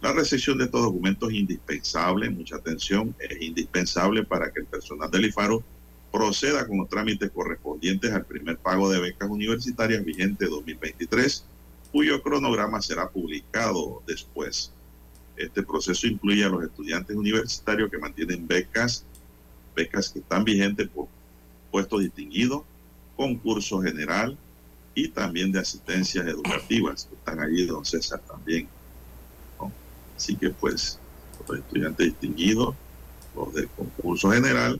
La 0.03 0.11
recepción 0.11 0.57
de 0.57 0.65
estos 0.65 0.81
documentos 0.81 1.29
es 1.29 1.35
indispensable, 1.37 2.29
mucha 2.29 2.57
atención, 2.57 3.15
es 3.19 3.41
indispensable 3.41 4.25
para 4.25 4.51
que 4.51 4.59
el 4.59 4.65
personal 4.65 5.09
del 5.09 5.27
IFARO 5.27 5.63
proceda 6.11 6.67
con 6.67 6.79
los 6.79 6.89
trámites 6.89 7.31
correspondientes 7.31 8.11
al 8.11 8.25
primer 8.25 8.57
pago 8.57 8.91
de 8.91 8.99
becas 8.99 9.29
universitarias 9.29 10.03
vigente 10.03 10.47
2023, 10.47 11.45
cuyo 11.93 12.21
cronograma 12.21 12.81
será 12.81 13.09
publicado 13.09 14.03
después. 14.05 14.73
Este 15.37 15.63
proceso 15.63 16.05
incluye 16.05 16.43
a 16.43 16.49
los 16.49 16.65
estudiantes 16.65 17.15
universitarios 17.15 17.89
que 17.89 17.97
mantienen 17.97 18.45
becas, 18.45 19.05
becas 19.73 20.09
que 20.09 20.19
están 20.19 20.43
vigentes 20.43 20.89
por 20.89 21.07
puestos 21.71 22.01
distinguidos, 22.01 22.63
concurso 23.15 23.81
general 23.81 24.37
y 24.95 25.07
también 25.07 25.53
de 25.53 25.59
asistencias 25.59 26.27
educativas, 26.27 27.05
que 27.05 27.15
están 27.15 27.39
allí, 27.39 27.65
don 27.65 27.85
César, 27.85 28.19
también. 28.27 28.67
Así 30.23 30.37
que 30.37 30.51
pues 30.51 30.97
los 31.49 31.59
estudiantes 31.59 32.07
distinguidos, 32.07 32.73
los 33.35 33.53
del 33.53 33.67
concurso 33.67 34.31
general, 34.31 34.79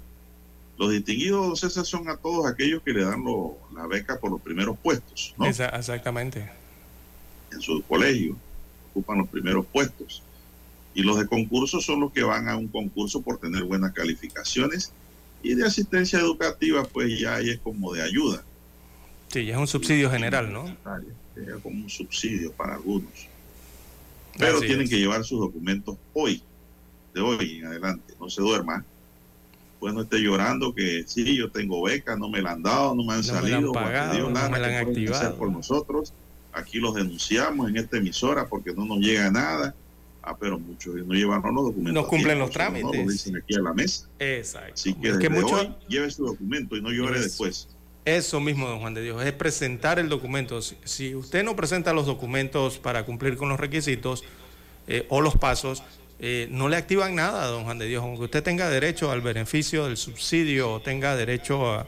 los 0.77 0.89
distinguidos, 0.89 1.59
César, 1.59 1.85
son 1.85 2.07
a 2.07 2.15
todos 2.15 2.45
aquellos 2.45 2.81
que 2.81 2.93
le 2.93 3.03
dan 3.03 3.25
la 3.75 3.85
beca 3.85 4.17
por 4.21 4.31
los 4.31 4.39
primeros 4.39 4.77
puestos, 4.81 5.35
¿no? 5.37 5.45
Exactamente. 5.45 6.49
En 7.51 7.59
su 7.59 7.83
colegio, 7.83 8.37
ocupan 8.91 9.17
los 9.17 9.27
primeros 9.27 9.65
puestos. 9.65 10.23
Y 10.95 11.01
los 11.03 11.19
de 11.19 11.27
concurso 11.27 11.81
son 11.81 11.99
los 11.99 12.13
que 12.13 12.23
van 12.23 12.47
a 12.47 12.55
un 12.55 12.69
concurso 12.69 13.21
por 13.21 13.37
tener 13.37 13.65
buenas 13.65 13.91
calificaciones. 13.91 14.93
Y 15.41 15.55
de 15.55 15.65
asistencia 15.65 16.19
educativa, 16.19 16.85
pues 16.85 17.19
ya 17.19 17.41
es 17.41 17.59
como 17.59 17.91
de 17.91 18.01
ayuda. 18.01 18.45
Sí, 19.27 19.45
ya 19.45 19.55
es 19.55 19.59
un 19.59 19.67
subsidio 19.67 20.09
general, 20.09 20.53
¿no? 20.53 20.65
Es 21.35 21.61
como 21.61 21.83
un 21.83 21.89
subsidio 21.89 22.53
para 22.53 22.75
algunos. 22.75 23.32
Pero 24.37 24.59
tienen 24.61 24.87
que 24.87 24.99
llevar 24.99 25.23
sus 25.23 25.39
documentos 25.39 25.97
hoy, 26.13 26.41
de 27.13 27.21
hoy 27.21 27.59
en 27.59 27.67
adelante, 27.67 28.13
no 28.19 28.29
se 28.29 28.41
duerma. 28.41 28.85
Pues 29.79 29.93
no 29.93 30.01
esté 30.01 30.19
llorando 30.19 30.73
que 30.73 31.03
sí, 31.05 31.35
yo 31.35 31.51
tengo 31.51 31.83
beca, 31.83 32.15
no 32.15 32.29
me 32.29 32.41
la 32.41 32.51
han 32.51 32.63
dado, 32.63 32.95
no 32.95 33.03
me 33.03 33.13
han 33.13 33.23
salido, 33.23 33.61
no 33.61 33.73
me 33.73 34.59
la 34.59 34.67
han 34.67 34.87
activado. 34.87 35.37
por 35.37 35.51
nosotros. 35.51 36.13
Aquí 36.53 36.79
los 36.79 36.95
denunciamos 36.95 37.69
en 37.69 37.77
esta 37.77 37.97
emisora 37.97 38.47
porque 38.47 38.73
no 38.73 38.85
nos 38.85 38.99
llega 38.99 39.29
nada. 39.29 39.75
Ah, 40.21 40.37
pero 40.39 40.57
muchos 40.57 40.95
no 40.95 41.13
llevan 41.13 41.41
los 41.41 41.65
documentos. 41.65 41.93
No 41.93 42.07
cumplen 42.07 42.39
los 42.39 42.49
trámites. 42.49 43.05
No, 43.05 43.11
dicen 43.11 43.35
aquí 43.35 43.55
a 43.55 43.61
la 43.61 43.73
mesa. 43.73 44.07
Exacto. 44.19 44.73
Así 44.73 44.93
que, 44.93 45.11
desde 45.11 45.43
hoy 45.43 45.75
lleve 45.89 46.09
su 46.11 46.25
documento 46.25 46.77
y 46.77 46.81
no 46.81 46.91
llore 46.91 47.19
después. 47.19 47.67
Eso 48.05 48.41
mismo, 48.41 48.67
don 48.67 48.79
Juan 48.79 48.93
de 48.93 49.01
Dios, 49.01 49.23
es 49.23 49.31
presentar 49.31 49.97
el 49.97 50.09
documento. 50.09 50.61
Si, 50.61 51.15
usted 51.15 51.43
no 51.43 51.55
presenta 51.55 51.93
los 51.93 52.05
documentos 52.05 52.77
para 52.77 53.05
cumplir 53.05 53.37
con 53.37 53.47
los 53.47 53.59
requisitos 53.59 54.25
eh, 54.87 55.05
o 55.09 55.21
los 55.21 55.37
pasos, 55.37 55.83
eh, 56.19 56.47
no 56.51 56.67
le 56.67 56.75
activan 56.75 57.15
nada, 57.15 57.47
don 57.47 57.63
Juan 57.63 57.79
de 57.79 57.87
Dios. 57.87 58.03
Aunque 58.03 58.25
usted 58.25 58.43
tenga 58.43 58.69
derecho 58.69 59.09
al 59.09 59.21
beneficio 59.21 59.85
del 59.85 59.95
subsidio 59.95 60.73
o 60.73 60.81
tenga 60.81 61.15
derecho 61.15 61.65
a, 61.65 61.87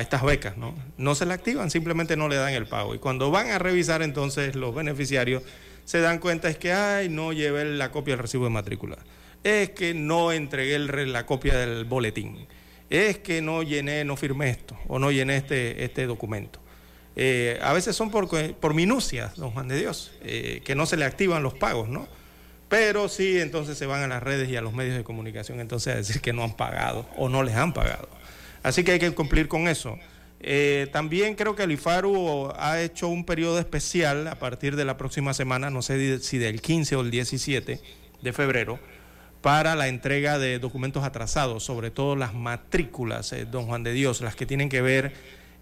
estas 0.00 0.22
becas, 0.24 0.56
¿no? 0.56 0.74
No 0.98 1.14
se 1.14 1.24
le 1.24 1.32
activan, 1.32 1.70
simplemente 1.70 2.16
no 2.16 2.28
le 2.28 2.36
dan 2.36 2.52
el 2.52 2.66
pago. 2.66 2.94
Y 2.94 2.98
cuando 2.98 3.30
van 3.30 3.50
a 3.50 3.58
revisar 3.58 4.02
entonces 4.02 4.56
los 4.56 4.74
beneficiarios, 4.74 5.44
se 5.84 6.00
dan 6.00 6.18
cuenta 6.18 6.48
es 6.48 6.58
que, 6.58 6.72
ay, 6.72 7.08
no 7.08 7.32
llevé 7.32 7.64
la 7.64 7.92
copia 7.92 8.14
del 8.14 8.22
recibo 8.22 8.44
de 8.44 8.50
matrícula. 8.50 8.98
Es 9.44 9.70
que 9.70 9.94
no 9.94 10.32
entregué 10.32 10.78
la 10.78 11.24
copia 11.24 11.56
del 11.56 11.84
boletín 11.84 12.48
es 12.90 13.18
que 13.18 13.42
no 13.42 13.62
llené, 13.62 14.04
no 14.04 14.16
firmé 14.16 14.50
esto 14.50 14.76
o 14.88 14.98
no 14.98 15.10
llené 15.10 15.36
este, 15.36 15.84
este 15.84 16.06
documento. 16.06 16.60
Eh, 17.16 17.58
a 17.62 17.72
veces 17.72 17.96
son 17.96 18.10
por, 18.10 18.28
por 18.56 18.74
minucias, 18.74 19.36
don 19.36 19.50
Juan 19.50 19.68
de 19.68 19.78
Dios, 19.78 20.12
eh, 20.22 20.60
que 20.64 20.74
no 20.74 20.84
se 20.86 20.96
le 20.96 21.04
activan 21.04 21.42
los 21.42 21.54
pagos, 21.54 21.88
¿no? 21.88 22.06
Pero 22.68 23.08
sí, 23.08 23.40
entonces 23.40 23.78
se 23.78 23.86
van 23.86 24.02
a 24.02 24.08
las 24.08 24.22
redes 24.22 24.48
y 24.48 24.56
a 24.56 24.60
los 24.60 24.74
medios 24.74 24.96
de 24.96 25.04
comunicación 25.04 25.60
entonces 25.60 25.94
a 25.94 25.96
decir 25.96 26.20
que 26.20 26.32
no 26.32 26.42
han 26.42 26.54
pagado 26.54 27.08
o 27.16 27.28
no 27.28 27.42
les 27.42 27.54
han 27.54 27.72
pagado. 27.72 28.08
Así 28.62 28.84
que 28.84 28.92
hay 28.92 28.98
que 28.98 29.10
cumplir 29.12 29.48
con 29.48 29.68
eso. 29.68 29.96
Eh, 30.40 30.88
también 30.92 31.34
creo 31.36 31.54
que 31.54 31.62
el 31.62 31.72
IFARU 31.72 32.52
ha 32.56 32.80
hecho 32.82 33.08
un 33.08 33.24
periodo 33.24 33.58
especial 33.58 34.28
a 34.28 34.34
partir 34.38 34.76
de 34.76 34.84
la 34.84 34.96
próxima 34.96 35.32
semana, 35.32 35.70
no 35.70 35.80
sé 35.80 36.18
si 36.18 36.38
del 36.38 36.60
15 36.60 36.96
o 36.96 37.00
el 37.00 37.10
17 37.10 37.80
de 38.20 38.32
febrero, 38.32 38.78
para 39.46 39.76
la 39.76 39.86
entrega 39.86 40.40
de 40.40 40.58
documentos 40.58 41.04
atrasados, 41.04 41.62
sobre 41.62 41.92
todo 41.92 42.16
las 42.16 42.34
matrículas, 42.34 43.32
eh, 43.32 43.44
don 43.44 43.66
Juan 43.66 43.84
de 43.84 43.92
Dios, 43.92 44.20
las 44.20 44.34
que 44.34 44.44
tienen 44.44 44.68
que 44.68 44.82
ver 44.82 45.12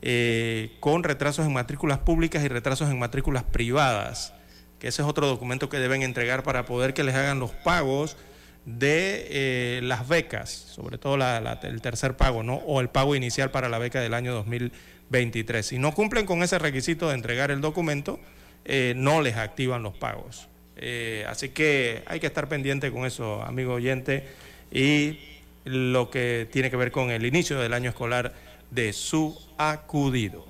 eh, 0.00 0.70
con 0.80 1.04
retrasos 1.04 1.44
en 1.44 1.52
matrículas 1.52 1.98
públicas 1.98 2.42
y 2.42 2.48
retrasos 2.48 2.90
en 2.90 2.98
matrículas 2.98 3.42
privadas, 3.42 4.32
que 4.78 4.88
ese 4.88 5.02
es 5.02 5.08
otro 5.08 5.26
documento 5.26 5.68
que 5.68 5.76
deben 5.76 6.00
entregar 6.00 6.44
para 6.44 6.64
poder 6.64 6.94
que 6.94 7.04
les 7.04 7.14
hagan 7.14 7.40
los 7.40 7.50
pagos 7.50 8.16
de 8.64 9.26
eh, 9.28 9.80
las 9.82 10.08
becas, 10.08 10.48
sobre 10.48 10.96
todo 10.96 11.16
el 11.16 11.80
tercer 11.82 12.16
pago, 12.16 12.42
¿no? 12.42 12.54
O 12.54 12.80
el 12.80 12.88
pago 12.88 13.14
inicial 13.14 13.50
para 13.50 13.68
la 13.68 13.76
beca 13.76 14.00
del 14.00 14.14
año 14.14 14.32
2023. 14.32 15.66
Si 15.66 15.78
no 15.78 15.92
cumplen 15.92 16.24
con 16.24 16.42
ese 16.42 16.58
requisito 16.58 17.10
de 17.10 17.16
entregar 17.16 17.50
el 17.50 17.60
documento, 17.60 18.18
no 18.96 19.20
les 19.20 19.36
activan 19.36 19.82
los 19.82 19.92
pagos. 19.94 20.48
Eh, 20.76 21.24
así 21.28 21.50
que 21.50 22.02
hay 22.06 22.20
que 22.20 22.26
estar 22.26 22.48
pendiente 22.48 22.90
con 22.90 23.06
eso, 23.06 23.42
amigo 23.42 23.74
oyente, 23.74 24.26
y 24.72 25.18
lo 25.64 26.10
que 26.10 26.48
tiene 26.50 26.70
que 26.70 26.76
ver 26.76 26.90
con 26.90 27.10
el 27.10 27.24
inicio 27.24 27.58
del 27.58 27.72
año 27.72 27.90
escolar 27.90 28.34
de 28.70 28.92
su 28.92 29.38
acudido. 29.56 30.44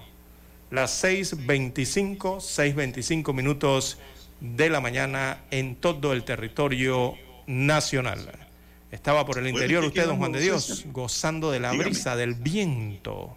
Las 0.70 1.05
6.25, 1.05 2.39
6.25 2.39 3.33
minutos 3.33 3.99
de 4.41 4.70
la 4.70 4.81
mañana 4.81 5.45
en 5.51 5.77
todo 5.77 6.12
el 6.12 6.25
territorio 6.25 7.14
nacional. 7.47 8.29
Estaba 8.91 9.27
por 9.27 9.39
el 9.39 9.49
interior 9.49 9.85
usted, 9.85 10.07
don 10.07 10.18
Juan 10.18 10.33
de 10.33 10.41
Dios, 10.41 10.85
gozando 10.93 11.51
de 11.51 11.61
la 11.61 11.72
brisa, 11.72 12.16
del 12.16 12.35
viento. 12.35 13.37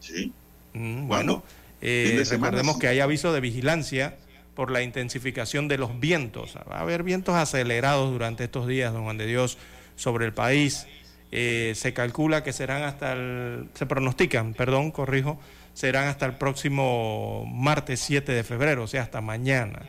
Sí. 0.00 0.32
Mm, 0.74 1.08
bueno, 1.08 1.42
eh, 1.80 2.22
recordemos 2.28 2.78
que 2.78 2.88
hay 2.88 3.00
aviso 3.00 3.32
de 3.32 3.40
vigilancia 3.40 4.16
por 4.60 4.70
la 4.70 4.82
intensificación 4.82 5.68
de 5.68 5.78
los 5.78 6.00
vientos. 6.00 6.54
Va 6.70 6.76
a 6.76 6.80
haber 6.80 7.02
vientos 7.02 7.34
acelerados 7.34 8.12
durante 8.12 8.44
estos 8.44 8.66
días, 8.66 8.92
don 8.92 9.04
Juan 9.04 9.16
de 9.16 9.24
Dios, 9.24 9.56
sobre 9.96 10.26
el 10.26 10.34
país. 10.34 10.86
Eh, 11.32 11.72
se 11.74 11.94
calcula 11.94 12.44
que 12.44 12.52
serán 12.52 12.82
hasta 12.82 13.14
el, 13.14 13.70
se 13.72 13.86
pronostican, 13.86 14.52
perdón, 14.52 14.90
corrijo, 14.90 15.40
serán 15.72 16.08
hasta 16.08 16.26
el 16.26 16.34
próximo 16.34 17.46
martes 17.50 18.00
7 18.00 18.32
de 18.32 18.44
febrero, 18.44 18.82
o 18.82 18.86
sea, 18.86 19.00
hasta 19.00 19.22
mañana. 19.22 19.80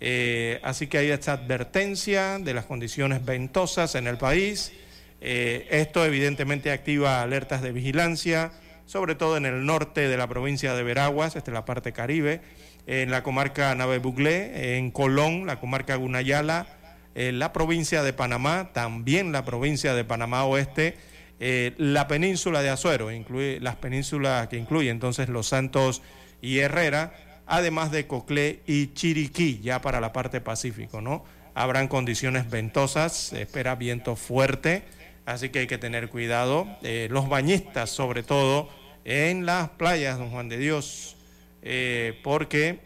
Eh, 0.00 0.58
así 0.62 0.86
que 0.86 0.96
hay 0.96 1.10
esta 1.10 1.34
advertencia 1.34 2.38
de 2.38 2.54
las 2.54 2.64
condiciones 2.64 3.22
ventosas 3.22 3.94
en 3.94 4.06
el 4.06 4.16
país. 4.16 4.72
Eh, 5.20 5.68
esto 5.70 6.02
evidentemente 6.02 6.72
activa 6.72 7.20
alertas 7.20 7.60
de 7.60 7.72
vigilancia, 7.72 8.52
sobre 8.86 9.16
todo 9.16 9.36
en 9.36 9.44
el 9.44 9.66
norte 9.66 10.08
de 10.08 10.16
la 10.16 10.26
provincia 10.28 10.74
de 10.74 10.82
Veraguas, 10.82 11.36
esta 11.36 11.50
es 11.50 11.54
la 11.54 11.66
parte 11.66 11.92
caribe, 11.92 12.40
en 12.88 13.12
la 13.12 13.22
comarca 13.22 13.72
Nave 13.76 13.98
Buglé, 13.98 14.76
en 14.76 14.90
Colón, 14.90 15.46
la 15.46 15.60
comarca 15.60 15.94
Gunayala, 15.94 16.66
la 17.14 17.52
provincia 17.52 18.02
de 18.02 18.12
Panamá, 18.12 18.70
también 18.72 19.30
la 19.30 19.44
provincia 19.44 19.94
de 19.94 20.04
Panamá 20.04 20.44
Oeste, 20.44 20.96
eh, 21.40 21.74
la 21.76 22.08
península 22.08 22.62
de 22.62 22.70
Azuero, 22.70 23.12
incluye 23.12 23.60
las 23.60 23.76
penínsulas 23.76 24.48
que 24.48 24.56
incluye 24.56 24.90
entonces 24.90 25.28
Los 25.28 25.48
Santos 25.48 26.02
y 26.42 26.58
Herrera, 26.58 27.14
además 27.46 27.92
de 27.92 28.08
Coclé 28.08 28.60
y 28.66 28.92
Chiriquí, 28.94 29.60
ya 29.62 29.80
para 29.80 30.00
la 30.00 30.12
parte 30.12 30.40
pacífico, 30.40 31.00
¿no? 31.00 31.24
Habrán 31.54 31.86
condiciones 31.86 32.50
ventosas, 32.50 33.12
se 33.12 33.42
espera 33.42 33.76
viento 33.76 34.16
fuerte, 34.16 34.82
así 35.26 35.50
que 35.50 35.60
hay 35.60 35.66
que 35.68 35.78
tener 35.78 36.08
cuidado. 36.08 36.66
Eh, 36.82 37.06
los 37.10 37.28
bañistas, 37.28 37.90
sobre 37.90 38.24
todo, 38.24 38.68
en 39.04 39.46
las 39.46 39.70
playas, 39.70 40.18
don 40.18 40.30
Juan 40.30 40.48
de 40.48 40.58
Dios, 40.58 41.17
eh, 41.62 42.20
porque 42.22 42.80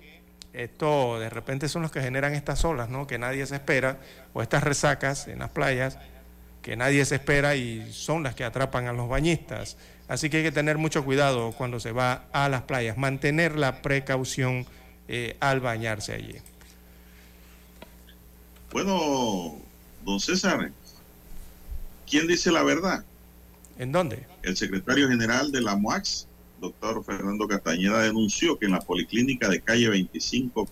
esto 0.53 1.19
de 1.19 1.31
repente 1.31 1.69
son 1.69 1.83
los 1.83 1.91
que 1.91 2.03
generan 2.03 2.35
estas 2.35 2.65
olas, 2.65 2.89
¿no? 2.89 3.07
Que 3.07 3.19
nadie 3.19 3.47
se 3.47 3.57
espera, 3.57 3.99
o 4.33 4.43
estas 4.43 4.63
resacas 4.63 5.29
en 5.29 5.39
las 5.39 5.51
playas, 5.51 5.99
que 6.63 6.77
nadie 6.77 7.05
se 7.05 7.17
espera 7.17 7.57
y 7.57 7.93
son 7.93 8.23
las 8.23 8.35
que 8.35 8.45
atrapan 8.45 8.87
a 8.87 8.93
los 8.93 9.09
bañistas. 9.09 9.77
Así 10.09 10.31
que 10.31 10.39
hay 10.39 10.43
que 10.43 10.53
tener 10.53 10.79
mucho 10.79 11.05
cuidado 11.05 11.53
cuando 11.53 11.81
se 11.81 11.93
va 11.93 12.27
a 12.33 12.49
las 12.49 12.63
playas, 12.63 12.99
mantener 12.99 13.57
la 13.57 13.83
precaución 13.83 14.67
eh, 15.09 15.37
al 15.41 15.61
bañarse 15.61 16.13
allí. 16.13 16.37
Bueno, 18.73 19.57
don 20.05 20.21
César, 20.21 20.71
¿quién 22.09 22.27
dice 22.27 22.51
la 22.51 22.63
verdad? 22.63 23.05
¿En 23.79 23.93
dónde? 23.93 24.27
El 24.43 24.57
secretario 24.57 25.09
general 25.09 25.51
de 25.51 25.61
la 25.61 25.77
MOAX, 25.77 26.27
doctor 26.63 27.05
Fernando 27.05 27.47
Castañeda 27.49 28.03
denunció 28.03 28.57
que 28.57 28.67
en 28.67 28.73
la 28.73 28.81
policlínica 28.81 29.49
de 29.49 29.61
calle 29.61 29.89
25 29.89 30.69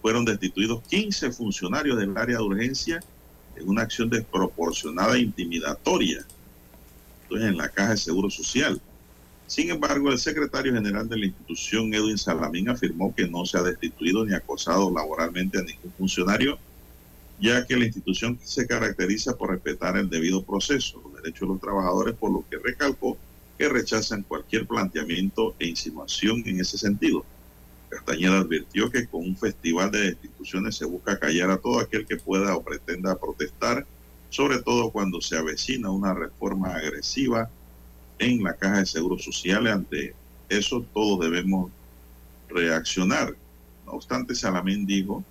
fueron 0.00 0.24
destituidos 0.24 0.82
15 0.88 1.32
funcionarios 1.32 1.98
del 1.98 2.16
área 2.16 2.38
de 2.38 2.44
urgencia 2.44 3.02
en 3.56 3.68
una 3.68 3.82
acción 3.82 4.08
desproporcionada 4.08 5.16
e 5.16 5.20
intimidatoria. 5.20 6.24
Entonces, 7.24 7.48
en 7.48 7.56
la 7.56 7.68
Caja 7.68 7.90
de 7.90 7.96
Seguro 7.96 8.30
Social. 8.30 8.80
Sin 9.48 9.70
embargo, 9.70 10.10
el 10.10 10.18
secretario 10.18 10.72
general 10.72 11.08
de 11.08 11.18
la 11.18 11.26
institución, 11.26 11.92
Edwin 11.92 12.18
Salamín, 12.18 12.68
afirmó 12.68 13.14
que 13.14 13.26
no 13.26 13.44
se 13.44 13.58
ha 13.58 13.62
destituido 13.62 14.24
ni 14.24 14.34
acosado 14.34 14.92
laboralmente 14.92 15.58
a 15.58 15.62
ningún 15.62 15.92
funcionario, 15.98 16.58
ya 17.40 17.66
que 17.66 17.76
la 17.76 17.84
institución 17.84 18.38
se 18.42 18.66
caracteriza 18.66 19.36
por 19.36 19.50
respetar 19.50 19.96
el 19.96 20.08
debido 20.08 20.42
proceso, 20.42 21.00
los 21.02 21.20
derechos 21.20 21.40
de 21.40 21.46
los 21.54 21.60
trabajadores, 21.60 22.14
por 22.14 22.30
lo 22.30 22.44
que 22.48 22.58
recalcó 22.58 23.16
que 23.58 23.68
rechazan 23.68 24.22
cualquier 24.22 24.66
planteamiento 24.66 25.54
e 25.58 25.68
insinuación 25.68 26.42
en 26.46 26.60
ese 26.60 26.78
sentido. 26.78 27.24
Castañeda 27.88 28.40
advirtió 28.40 28.90
que 28.90 29.06
con 29.06 29.22
un 29.22 29.36
festival 29.36 29.90
de 29.90 30.10
destituciones 30.10 30.76
se 30.76 30.84
busca 30.84 31.18
callar 31.18 31.50
a 31.50 31.58
todo 31.58 31.80
aquel 31.80 32.06
que 32.06 32.16
pueda 32.16 32.56
o 32.56 32.62
pretenda 32.62 33.18
protestar, 33.18 33.86
sobre 34.28 34.60
todo 34.60 34.90
cuando 34.90 35.20
se 35.20 35.36
avecina 35.36 35.90
una 35.90 36.12
reforma 36.12 36.74
agresiva 36.74 37.48
en 38.18 38.42
la 38.42 38.54
caja 38.54 38.80
de 38.80 38.86
seguros 38.86 39.24
sociales. 39.24 39.72
Ante 39.72 40.14
eso 40.48 40.84
todos 40.92 41.20
debemos 41.20 41.70
reaccionar. 42.48 43.34
No 43.86 43.92
obstante, 43.92 44.34
Salamín 44.34 44.84
dijo 44.84 45.24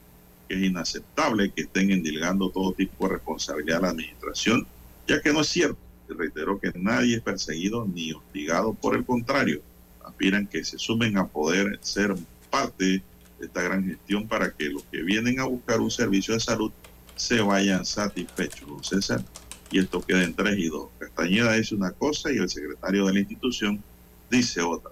que 0.47 0.55
es 0.55 0.63
inaceptable 0.63 1.51
que 1.51 1.63
estén 1.63 1.91
endilgando 1.91 2.49
todo 2.49 2.73
tipo 2.73 3.07
de 3.07 3.15
responsabilidad 3.15 3.79
a 3.79 3.81
la 3.81 3.89
administración, 3.89 4.65
ya 5.07 5.21
que 5.21 5.33
no 5.33 5.41
es 5.41 5.47
cierto 5.47 5.84
reiteró 6.13 6.59
que 6.59 6.71
nadie 6.75 7.17
es 7.17 7.21
perseguido 7.21 7.85
ni 7.85 8.13
hostigado, 8.13 8.73
por 8.73 8.95
el 8.95 9.05
contrario, 9.05 9.61
aspiran 10.03 10.47
que 10.47 10.63
se 10.63 10.77
sumen 10.77 11.17
a 11.17 11.27
poder 11.27 11.79
ser 11.81 12.15
parte 12.49 13.03
de 13.39 13.45
esta 13.45 13.61
gran 13.61 13.85
gestión 13.85 14.27
para 14.27 14.51
que 14.51 14.65
los 14.65 14.83
que 14.83 15.01
vienen 15.03 15.39
a 15.39 15.45
buscar 15.45 15.79
un 15.79 15.91
servicio 15.91 16.33
de 16.33 16.39
salud 16.39 16.71
se 17.15 17.41
vayan 17.41 17.85
satisfechos, 17.85 18.67
don 18.67 18.83
César. 18.83 19.23
Y 19.71 19.79
esto 19.79 20.01
queda 20.01 20.23
en 20.23 20.33
tres 20.33 20.57
y 20.57 20.69
dos. 20.69 20.89
Castañeda 20.99 21.53
dice 21.53 21.75
una 21.75 21.91
cosa 21.91 22.31
y 22.31 22.37
el 22.37 22.49
secretario 22.49 23.07
de 23.07 23.13
la 23.13 23.19
institución 23.19 23.83
dice 24.29 24.61
otra. 24.61 24.91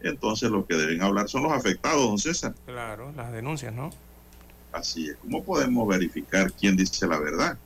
Entonces 0.00 0.50
los 0.50 0.66
que 0.66 0.76
deben 0.76 1.02
hablar 1.02 1.28
son 1.28 1.44
los 1.44 1.52
afectados, 1.52 2.02
don 2.02 2.18
César. 2.18 2.54
Claro, 2.66 3.12
las 3.16 3.32
denuncias, 3.32 3.72
¿no? 3.72 3.90
Así 4.72 5.08
es. 5.08 5.16
¿Cómo 5.16 5.42
podemos 5.42 5.88
verificar 5.88 6.52
quién 6.52 6.76
dice 6.76 7.06
la 7.06 7.18
verdad? 7.18 7.58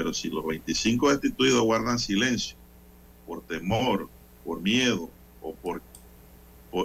Pero 0.00 0.14
si 0.14 0.30
los 0.30 0.46
25 0.46 1.10
destituidos 1.10 1.60
guardan 1.60 1.98
silencio 1.98 2.56
por 3.26 3.42
temor, 3.42 4.08
por 4.46 4.58
miedo 4.62 5.10
o 5.42 5.52
por, 5.52 5.82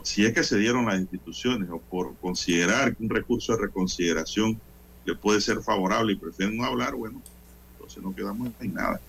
si 0.03 0.25
es 0.25 0.33
que 0.33 0.43
se 0.43 0.57
dieron 0.57 0.87
las 0.87 0.99
instituciones 0.99 1.69
o 1.69 1.79
por 1.79 2.13
considerar 2.17 2.93
un 2.99 3.09
recurso 3.09 3.55
de 3.55 3.61
reconsideración 3.61 4.59
le 5.05 5.15
puede 5.15 5.39
ser 5.39 5.61
favorable 5.61 6.11
y 6.11 6.15
prefieren 6.17 6.57
no 6.57 6.65
hablar, 6.65 6.93
bueno, 6.95 7.21
entonces 7.75 8.03
no 8.03 8.13
quedamos 8.13 8.49
en 8.59 8.73
nada. 8.73 8.99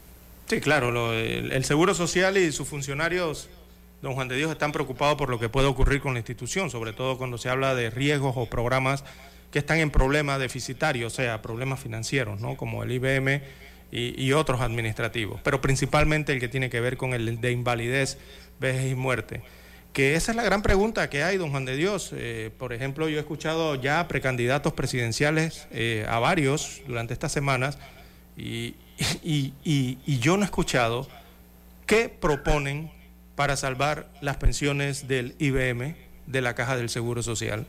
Sí, 0.47 0.61
claro, 0.61 1.13
el, 1.13 1.65
Seguro 1.65 1.93
Social 1.93 2.37
y 2.37 2.53
sus 2.53 2.69
funcionarios, 2.69 3.49
don 4.03 4.15
Juan 4.15 4.29
de 4.29 4.37
Dios, 4.37 4.53
están 4.53 4.71
preocupados 4.71 5.17
por 5.17 5.31
lo 5.31 5.41
que 5.41 5.49
puede 5.49 5.67
ocurrir 5.67 6.01
con 6.01 6.13
la 6.13 6.21
institución, 6.21 6.71
sobre 6.71 6.93
todo 6.93 7.19
cuando 7.19 7.39
se 7.39 7.49
habla 7.49 7.75
de 7.75 7.91
riesgos 7.91 8.35
o 8.37 8.47
programas 8.47 9.03
que 9.51 9.59
están 9.59 9.79
en 9.79 9.91
problemas 9.91 10.39
deficitarios, 10.39 11.13
o 11.13 11.17
sea, 11.17 11.43
problemas 11.43 11.81
financieros, 11.81 12.41
¿no? 12.41 12.57
Como 12.57 12.85
el 12.85 12.93
IBM 12.93 13.43
y, 13.91 14.33
otros 14.33 14.61
administrativos, 14.61 15.41
pero 15.43 15.61
principalmente 15.61 16.33
el 16.33 16.41
que 16.41 16.49
tiene 16.49 16.69
que 16.71 16.81
ver 16.81 16.97
con 16.97 17.15
el 17.15 17.41
de 17.41 17.53
invalidez, 17.53 18.19
vejez 18.61 18.93
y 18.93 18.95
muerte. 18.95 19.43
Que 19.93 20.15
esa 20.15 20.33
es 20.33 20.37
la 20.37 20.43
gran 20.43 20.61
pregunta 20.61 21.09
que 21.09 21.23
hay, 21.23 21.39
don 21.39 21.51
Juan 21.51 21.65
de 21.65 21.77
Dios. 21.77 22.11
Eh, 22.15 22.51
por 22.59 22.75
ejemplo, 22.75 23.09
yo 23.09 23.17
he 23.17 23.21
escuchado 23.21 23.75
ya 23.77 24.07
precandidatos 24.09 24.75
presidenciales 24.75 25.69
eh, 25.71 26.05
a 26.09 26.19
varios 26.19 26.83
durante 26.87 27.15
estas 27.15 27.33
semanas 27.33 27.79
y, 28.37 28.75
y 29.23 30.19
yo 30.19 30.37
no 30.37 30.43
he 30.43 30.47
escuchado 30.47 31.09
qué 31.87 32.11
proponen 32.11 32.91
para 33.37 33.57
salvar 33.57 34.11
las 34.21 34.37
pensiones 34.37 35.09
del 35.09 35.35
IBM, 35.39 35.95
de 36.27 36.41
la 36.41 36.55
Caja 36.55 36.77
del 36.77 36.91
Seguro 36.91 37.23
Social. 37.23 37.67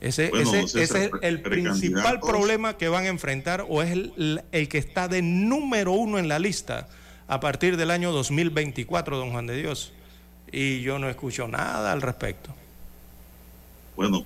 Ese, 0.00 0.30
es 0.32 0.94
el 1.22 1.42
principal 1.42 2.20
problema 2.20 2.76
que 2.76 2.88
van 2.88 3.04
a 3.04 3.08
enfrentar 3.08 3.66
o 3.68 3.82
es 3.82 3.90
el, 3.90 4.42
el, 4.52 4.68
que 4.68 4.78
está 4.78 5.08
de 5.08 5.22
número 5.22 5.92
uno 5.92 6.18
en 6.18 6.28
la 6.28 6.38
lista 6.38 6.88
a 7.26 7.40
partir 7.40 7.76
del 7.76 7.90
año 7.90 8.12
2024, 8.12 9.16
don 9.16 9.32
Juan 9.32 9.46
de 9.46 9.56
Dios. 9.56 9.92
Y 10.52 10.80
yo 10.80 10.98
no 10.98 11.08
escucho 11.08 11.48
nada 11.48 11.92
al 11.92 12.00
respecto. 12.00 12.54
Bueno, 13.96 14.24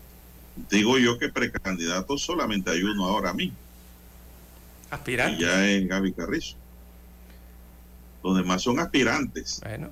digo 0.70 0.98
yo 0.98 1.18
que 1.18 1.30
precandidatos 1.30 2.22
solamente 2.22 2.70
hay 2.70 2.82
uno 2.82 3.06
ahora 3.06 3.32
mismo. 3.32 3.56
Aspirantes. 4.90 5.40
Y 5.40 5.42
ya 5.42 5.66
es 5.66 5.88
Gaby 5.88 6.12
Carrizo. 6.12 6.56
Los 8.22 8.36
demás 8.36 8.62
son 8.62 8.78
aspirantes. 8.78 9.60
Bueno, 9.64 9.90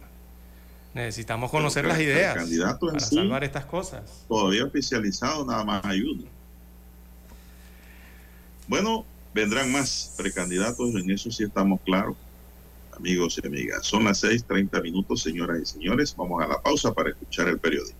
necesitamos 0.94 1.50
conocer 1.50 1.84
las 1.84 1.98
ideas 2.00 2.36
para 2.80 3.00
salvar 3.00 3.44
estas 3.44 3.64
cosas. 3.64 4.24
Todavía 4.28 4.64
oficializado, 4.64 5.44
nada 5.44 5.64
más 5.64 5.84
hay 5.84 6.00
uno. 6.02 6.24
Bueno, 8.68 9.04
vendrán 9.34 9.72
más 9.72 10.14
precandidatos, 10.16 10.94
en 10.94 11.10
eso 11.10 11.28
sí 11.32 11.42
estamos 11.42 11.80
claros, 11.84 12.16
amigos 12.96 13.40
y 13.42 13.46
amigas. 13.46 13.84
Son 13.84 14.04
las 14.04 14.22
6:30 14.22 14.80
minutos, 14.80 15.22
señoras 15.22 15.58
y 15.60 15.66
señores. 15.66 16.14
Vamos 16.16 16.40
a 16.40 16.46
la 16.46 16.62
pausa 16.62 16.94
para 16.94 17.10
escuchar 17.10 17.48
el 17.48 17.58
periódico. 17.58 17.99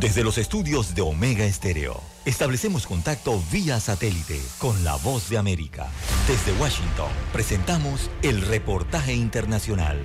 Desde 0.00 0.24
los 0.24 0.38
estudios 0.38 0.94
de 0.94 1.02
Omega 1.02 1.44
Estéreo, 1.44 2.00
establecemos 2.24 2.86
contacto 2.86 3.40
vía 3.52 3.78
satélite 3.78 4.40
con 4.58 4.82
la 4.82 4.96
voz 4.96 5.30
de 5.30 5.38
América. 5.38 5.88
Desde 6.26 6.58
Washington, 6.60 7.10
presentamos 7.32 8.10
el 8.22 8.42
reportaje 8.42 9.14
internacional. 9.14 9.98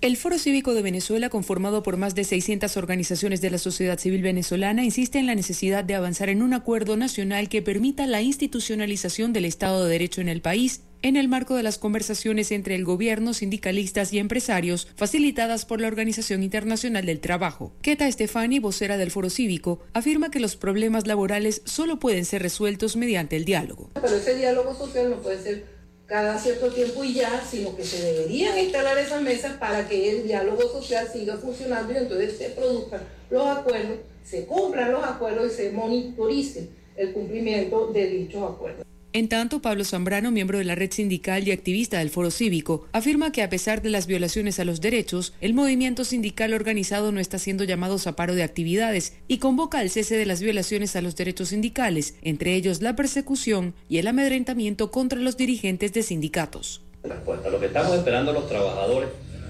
El 0.00 0.16
Foro 0.16 0.38
Cívico 0.38 0.74
de 0.74 0.82
Venezuela, 0.82 1.28
conformado 1.28 1.82
por 1.82 1.96
más 1.96 2.14
de 2.14 2.24
600 2.24 2.76
organizaciones 2.76 3.40
de 3.40 3.50
la 3.50 3.58
sociedad 3.58 3.98
civil 3.98 4.22
venezolana, 4.22 4.84
insiste 4.84 5.18
en 5.18 5.26
la 5.26 5.34
necesidad 5.34 5.84
de 5.84 5.96
avanzar 5.96 6.28
en 6.30 6.42
un 6.42 6.54
acuerdo 6.54 6.96
nacional 6.96 7.48
que 7.48 7.62
permita 7.62 8.06
la 8.06 8.22
institucionalización 8.22 9.32
del 9.32 9.44
Estado 9.44 9.84
de 9.84 9.90
Derecho 9.90 10.20
en 10.20 10.28
el 10.28 10.40
país 10.40 10.82
en 11.02 11.16
el 11.16 11.28
marco 11.28 11.54
de 11.54 11.62
las 11.62 11.78
conversaciones 11.78 12.50
entre 12.50 12.74
el 12.74 12.84
gobierno, 12.84 13.34
sindicalistas 13.34 14.12
y 14.12 14.18
empresarios 14.18 14.88
facilitadas 14.96 15.64
por 15.64 15.80
la 15.80 15.88
Organización 15.88 16.42
Internacional 16.42 17.06
del 17.06 17.20
Trabajo. 17.20 17.72
Keta 17.82 18.08
Estefani, 18.08 18.58
vocera 18.58 18.96
del 18.96 19.10
Foro 19.10 19.30
Cívico, 19.30 19.80
afirma 19.92 20.30
que 20.30 20.40
los 20.40 20.56
problemas 20.56 21.06
laborales 21.06 21.62
solo 21.64 21.98
pueden 21.98 22.24
ser 22.24 22.42
resueltos 22.42 22.96
mediante 22.96 23.36
el 23.36 23.44
diálogo. 23.44 23.90
Pero 23.94 24.16
ese 24.16 24.34
diálogo 24.34 24.74
social 24.74 25.10
no 25.10 25.16
puede 25.16 25.42
ser 25.42 25.78
cada 26.06 26.38
cierto 26.38 26.72
tiempo 26.72 27.04
y 27.04 27.14
ya, 27.14 27.44
sino 27.48 27.76
que 27.76 27.84
se 27.84 28.02
deberían 28.02 28.58
instalar 28.58 28.96
esas 28.96 29.22
mesas 29.22 29.58
para 29.58 29.86
que 29.86 30.10
el 30.10 30.26
diálogo 30.26 30.62
social 30.62 31.06
siga 31.12 31.36
funcionando 31.36 31.92
y 31.92 31.98
entonces 31.98 32.38
se 32.38 32.48
produzcan 32.50 33.02
los 33.30 33.46
acuerdos, 33.46 33.98
se 34.24 34.46
cumplan 34.46 34.90
los 34.90 35.04
acuerdos 35.04 35.52
y 35.52 35.56
se 35.56 35.70
monitorice 35.70 36.70
el 36.96 37.12
cumplimiento 37.12 37.88
de 37.92 38.06
dichos 38.06 38.42
acuerdos. 38.50 38.86
En 39.18 39.28
tanto, 39.28 39.60
Pablo 39.60 39.84
Zambrano, 39.84 40.30
miembro 40.30 40.58
de 40.58 40.64
la 40.64 40.76
red 40.76 40.92
sindical 40.92 41.48
y 41.48 41.50
activista 41.50 41.98
del 41.98 42.08
Foro 42.08 42.30
Cívico, 42.30 42.86
afirma 42.92 43.32
que 43.32 43.42
a 43.42 43.50
pesar 43.50 43.82
de 43.82 43.90
las 43.90 44.06
violaciones 44.06 44.60
a 44.60 44.64
los 44.64 44.80
derechos, 44.80 45.34
el 45.40 45.54
movimiento 45.54 46.04
sindical 46.04 46.54
organizado 46.54 47.10
no 47.10 47.18
está 47.18 47.40
siendo 47.40 47.64
llamado 47.64 47.96
a 48.06 48.12
paro 48.12 48.36
de 48.36 48.44
actividades 48.44 49.14
y 49.26 49.38
convoca 49.38 49.80
al 49.80 49.90
cese 49.90 50.16
de 50.16 50.24
las 50.24 50.40
violaciones 50.40 50.94
a 50.94 51.00
los 51.00 51.16
derechos 51.16 51.48
sindicales, 51.48 52.14
entre 52.22 52.54
ellos 52.54 52.80
la 52.80 52.94
persecución 52.94 53.74
y 53.88 53.98
el 53.98 54.06
amedrentamiento 54.06 54.92
contra 54.92 55.18
los 55.18 55.36
dirigentes 55.36 55.92
de 55.92 56.04
sindicatos. 56.04 56.82
Lo 57.02 57.58
que 57.58 57.66
estamos 57.66 57.96
esperando 57.96 58.32
los 58.32 58.48
trabajadores 58.48 59.08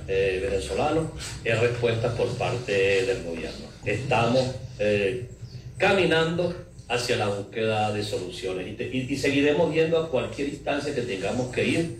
eh, 0.08 0.48
venezolanos 0.48 1.08
es 1.44 1.60
respuesta 1.60 2.14
por 2.14 2.28
parte 2.38 2.72
del 3.04 3.22
gobierno. 3.22 3.66
Estamos 3.84 4.46
eh, 4.78 5.28
caminando 5.76 6.56
hacia 6.88 7.16
la 7.16 7.28
búsqueda 7.28 7.92
de 7.92 8.02
soluciones 8.02 8.66
y, 8.80 9.16
seguiremos 9.16 9.74
yendo 9.74 9.98
a 9.98 10.10
cualquier 10.10 10.48
instancia 10.48 10.94
que 10.94 11.02
tengamos 11.02 11.54
que 11.54 11.64
ir 11.66 11.96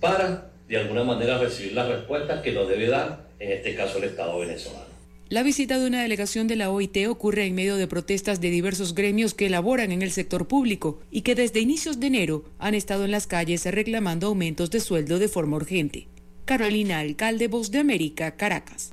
para 0.00 0.50
de 0.68 0.76
alguna 0.78 1.04
manera 1.04 1.38
recibir 1.38 1.72
las 1.72 1.88
respuestas 1.88 2.42
que 2.42 2.52
nos 2.52 2.68
debe 2.68 2.88
dar, 2.88 3.28
en 3.38 3.52
este 3.52 3.74
caso, 3.74 3.98
el 3.98 4.04
Estado 4.04 4.38
venezolano. 4.38 4.92
La 5.28 5.42
visita 5.42 5.78
de 5.78 5.86
una 5.86 6.02
delegación 6.02 6.46
de 6.46 6.56
la 6.56 6.70
OIT 6.70 7.08
ocurre 7.08 7.46
en 7.46 7.54
medio 7.54 7.76
de 7.76 7.86
protestas 7.86 8.40
de 8.40 8.50
diversos 8.50 8.94
gremios 8.94 9.32
que 9.32 9.46
elaboran 9.46 9.90
en 9.90 10.02
el 10.02 10.10
sector 10.10 10.46
público 10.46 11.00
y 11.10 11.22
que 11.22 11.34
desde 11.34 11.60
inicios 11.60 12.00
de 12.00 12.08
enero 12.08 12.44
han 12.58 12.74
estado 12.74 13.06
en 13.06 13.12
las 13.12 13.26
calles 13.26 13.64
reclamando 13.64 14.26
aumentos 14.26 14.70
de 14.70 14.80
sueldo 14.80 15.18
de 15.18 15.28
forma 15.28 15.56
urgente. 15.56 16.08
Carolina 16.44 16.98
Alcalde, 16.98 17.48
Voz 17.48 17.70
de 17.70 17.78
América, 17.78 18.36
Caracas. 18.36 18.92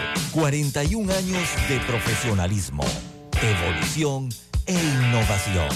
41 0.31 1.13
años 1.13 1.49
de 1.67 1.79
profesionalismo, 1.81 2.83
evolución 3.41 4.29
e 4.65 4.73
innovación. 4.73 5.69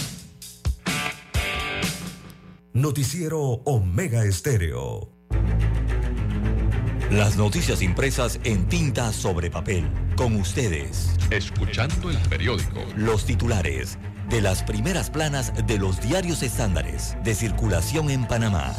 Noticiero 2.73 3.39
Omega 3.65 4.25
Estéreo. 4.25 5.09
Las 7.11 7.37
noticias 7.37 7.81
impresas 7.81 8.39
en 8.43 8.67
tinta 8.67 9.13
sobre 9.13 9.49
papel. 9.49 9.89
Con 10.17 10.35
ustedes. 10.35 11.11
Escuchando 11.29 12.09
el 12.09 12.17
periódico. 12.29 12.83
Los 12.95 13.25
titulares 13.25 13.97
de 14.29 14.41
las 14.41 14.63
primeras 14.63 15.09
planas 15.09 15.53
de 15.67 15.77
los 15.77 16.01
diarios 16.01 16.41
estándares 16.43 17.15
de 17.23 17.35
circulación 17.35 18.09
en 18.09 18.25
Panamá. 18.27 18.73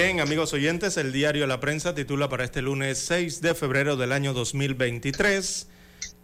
Bien, 0.00 0.20
amigos 0.20 0.52
oyentes, 0.52 0.96
el 0.96 1.10
diario 1.10 1.44
La 1.48 1.58
Prensa 1.58 1.92
titula 1.92 2.28
para 2.28 2.44
este 2.44 2.62
lunes 2.62 2.98
6 2.98 3.40
de 3.40 3.52
febrero 3.52 3.96
del 3.96 4.12
año 4.12 4.32
2023. 4.32 5.66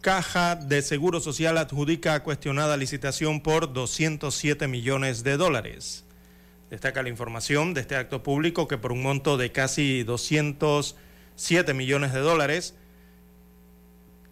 Caja 0.01 0.55
de 0.55 0.81
Seguro 0.81 1.18
Social 1.18 1.59
adjudica 1.59 2.22
cuestionada 2.22 2.77
licitación 2.77 3.41
por 3.41 3.72
207 3.72 4.68
millones 4.68 5.25
de 5.25 5.37
dólares. 5.37 6.05
Destaca 6.70 7.03
la 7.03 7.09
información 7.09 7.75
de 7.75 7.81
este 7.81 7.97
acto 7.97 8.22
público 8.22 8.68
que 8.68 8.79
por 8.79 8.93
un 8.93 9.03
monto 9.03 9.37
de 9.37 9.51
casi 9.51 10.05
207 10.05 11.75
millones 11.75 12.12
de 12.12 12.20
dólares, 12.20 12.77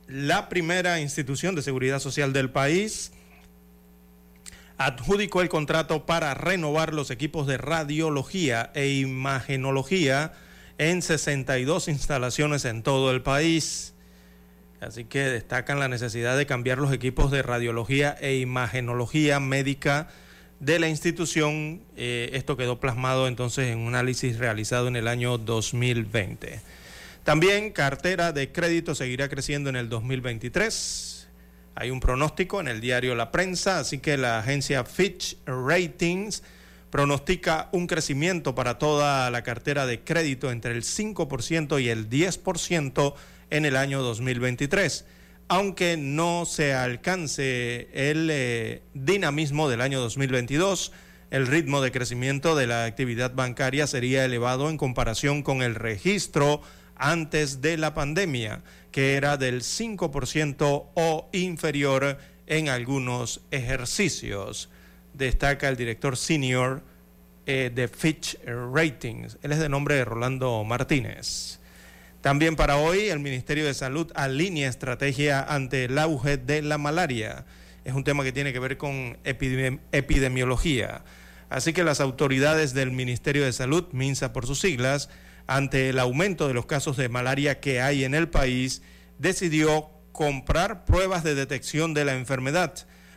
la 0.06 0.48
primera 0.48 1.00
institución 1.00 1.56
de 1.56 1.62
seguridad 1.62 1.98
social 1.98 2.32
del 2.32 2.50
país 2.50 3.10
adjudicó 4.86 5.42
el 5.42 5.48
contrato 5.48 6.06
para 6.06 6.34
renovar 6.34 6.92
los 6.92 7.10
equipos 7.10 7.46
de 7.46 7.58
radiología 7.58 8.70
e 8.74 8.88
imagenología 8.88 10.32
en 10.78 11.02
62 11.02 11.88
instalaciones 11.88 12.64
en 12.64 12.82
todo 12.82 13.10
el 13.10 13.22
país. 13.22 13.94
Así 14.80 15.04
que 15.04 15.20
destacan 15.20 15.78
la 15.78 15.88
necesidad 15.88 16.36
de 16.36 16.46
cambiar 16.46 16.78
los 16.78 16.92
equipos 16.92 17.30
de 17.30 17.42
radiología 17.42 18.16
e 18.20 18.38
imagenología 18.38 19.38
médica 19.38 20.08
de 20.58 20.80
la 20.80 20.88
institución. 20.88 21.82
Eh, 21.96 22.30
esto 22.32 22.56
quedó 22.56 22.80
plasmado 22.80 23.28
entonces 23.28 23.68
en 23.68 23.78
un 23.78 23.94
análisis 23.94 24.38
realizado 24.38 24.88
en 24.88 24.96
el 24.96 25.06
año 25.06 25.38
2020. 25.38 26.60
También 27.22 27.70
cartera 27.70 28.32
de 28.32 28.50
crédito 28.50 28.96
seguirá 28.96 29.28
creciendo 29.28 29.70
en 29.70 29.76
el 29.76 29.88
2023. 29.88 31.11
Hay 31.74 31.90
un 31.90 32.00
pronóstico 32.00 32.60
en 32.60 32.68
el 32.68 32.80
diario 32.80 33.14
La 33.14 33.30
Prensa, 33.30 33.78
así 33.78 33.98
que 33.98 34.16
la 34.16 34.38
agencia 34.38 34.84
Fitch 34.84 35.38
Ratings 35.46 36.42
pronostica 36.90 37.70
un 37.72 37.86
crecimiento 37.86 38.54
para 38.54 38.78
toda 38.78 39.30
la 39.30 39.42
cartera 39.42 39.86
de 39.86 40.00
crédito 40.00 40.50
entre 40.50 40.72
el 40.72 40.82
5% 40.82 41.82
y 41.82 41.88
el 41.88 42.10
10% 42.10 43.14
en 43.48 43.64
el 43.64 43.76
año 43.76 44.02
2023. 44.02 45.06
Aunque 45.48 45.96
no 45.96 46.44
se 46.44 46.74
alcance 46.74 47.88
el 47.92 48.28
eh, 48.30 48.82
dinamismo 48.92 49.70
del 49.70 49.80
año 49.80 50.00
2022, 50.00 50.92
el 51.30 51.46
ritmo 51.46 51.80
de 51.80 51.92
crecimiento 51.92 52.54
de 52.54 52.66
la 52.66 52.84
actividad 52.84 53.34
bancaria 53.34 53.86
sería 53.86 54.26
elevado 54.26 54.68
en 54.68 54.76
comparación 54.76 55.42
con 55.42 55.62
el 55.62 55.74
registro 55.74 56.60
antes 57.02 57.60
de 57.60 57.76
la 57.76 57.94
pandemia, 57.94 58.62
que 58.92 59.14
era 59.14 59.36
del 59.36 59.62
5% 59.62 60.86
o 60.94 61.28
inferior 61.32 62.16
en 62.46 62.68
algunos 62.68 63.40
ejercicios. 63.50 64.70
Destaca 65.12 65.68
el 65.68 65.76
director 65.76 66.16
senior 66.16 66.84
eh, 67.44 67.72
de 67.74 67.88
Fitch 67.88 68.38
Ratings. 68.44 69.36
Él 69.42 69.50
es 69.50 69.58
de 69.58 69.68
nombre 69.68 69.96
de 69.96 70.04
Rolando 70.04 70.62
Martínez. 70.62 71.58
También 72.20 72.54
para 72.54 72.76
hoy 72.76 73.08
el 73.08 73.18
Ministerio 73.18 73.66
de 73.66 73.74
Salud 73.74 74.12
alinea 74.14 74.68
estrategia 74.68 75.42
ante 75.42 75.86
el 75.86 75.98
auge 75.98 76.36
de 76.36 76.62
la 76.62 76.78
malaria. 76.78 77.46
Es 77.84 77.94
un 77.94 78.04
tema 78.04 78.22
que 78.22 78.30
tiene 78.30 78.52
que 78.52 78.60
ver 78.60 78.76
con 78.76 79.18
epidemiología. 79.24 81.02
Así 81.50 81.72
que 81.72 81.82
las 81.82 82.00
autoridades 82.00 82.74
del 82.74 82.92
Ministerio 82.92 83.44
de 83.44 83.52
Salud, 83.52 83.88
MINSA 83.90 84.32
por 84.32 84.46
sus 84.46 84.60
siglas, 84.60 85.10
ante 85.46 85.88
el 85.88 85.98
aumento 85.98 86.48
de 86.48 86.54
los 86.54 86.66
casos 86.66 86.96
de 86.96 87.08
malaria 87.08 87.60
que 87.60 87.80
hay 87.80 88.04
en 88.04 88.14
el 88.14 88.28
país, 88.28 88.82
decidió 89.18 89.90
comprar 90.12 90.84
pruebas 90.84 91.24
de 91.24 91.34
detección 91.34 91.94
de 91.94 92.04
la 92.04 92.14
enfermedad 92.14 92.74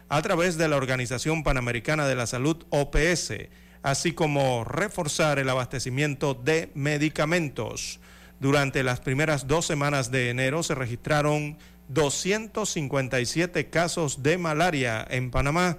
a 0.10 0.22
través 0.22 0.58
de 0.58 0.68
la 0.68 0.78
Organización 0.78 1.44
Panamericana 1.44 2.08
de 2.08 2.16
la 2.16 2.28
Salud, 2.28 2.66
OPS, 2.70 3.34
así 3.82 4.14
como 4.14 4.64
reforzar 4.64 5.40
el 5.40 5.50
abastecimiento 5.50 6.34
de 6.34 6.72
medicamentos. 6.74 8.00
Durante 8.40 8.84
las 8.84 9.00
primeras 9.00 9.48
dos 9.48 9.66
semanas 9.66 10.12
de 10.12 10.30
enero 10.30 10.64
se 10.64 10.76
registraron 10.76 11.58
257 11.88 13.70
casos 13.70 14.24
de 14.24 14.38
malaria 14.38 15.06
en 15.10 15.32
Panamá. 15.32 15.78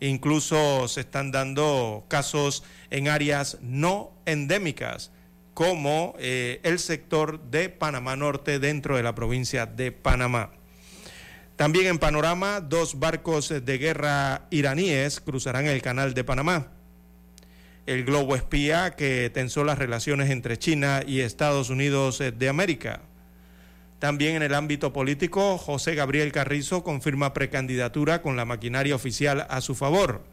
Incluso 0.00 0.88
se 0.88 1.00
están 1.00 1.30
dando 1.30 2.04
casos 2.08 2.62
en 2.90 3.08
áreas 3.08 3.58
no 3.62 4.12
endémicas, 4.26 5.10
como 5.56 6.14
eh, 6.18 6.60
el 6.64 6.78
sector 6.78 7.40
de 7.40 7.70
Panamá 7.70 8.14
Norte 8.14 8.60
dentro 8.60 8.96
de 8.96 9.02
la 9.02 9.14
provincia 9.14 9.64
de 9.64 9.90
Panamá. 9.90 10.50
También 11.56 11.86
en 11.86 11.98
panorama, 11.98 12.60
dos 12.60 13.00
barcos 13.00 13.48
de 13.48 13.78
guerra 13.78 14.46
iraníes 14.50 15.18
cruzarán 15.20 15.66
el 15.66 15.80
canal 15.80 16.12
de 16.12 16.22
Panamá 16.22 16.68
el 17.86 18.04
globo 18.04 18.34
espía 18.34 18.96
que 18.96 19.30
tensó 19.32 19.62
las 19.62 19.78
relaciones 19.78 20.30
entre 20.30 20.58
China 20.58 21.02
y 21.06 21.20
Estados 21.20 21.70
Unidos 21.70 22.20
eh, 22.20 22.32
de 22.32 22.48
América. 22.48 23.00
También 24.00 24.36
en 24.36 24.42
el 24.42 24.54
ámbito 24.54 24.92
político, 24.92 25.56
José 25.56 25.94
Gabriel 25.94 26.32
Carrizo 26.32 26.82
confirma 26.82 27.32
precandidatura 27.32 28.20
con 28.20 28.36
la 28.36 28.44
maquinaria 28.44 28.94
oficial 28.94 29.46
a 29.48 29.60
su 29.60 29.74
favor. 29.74 30.24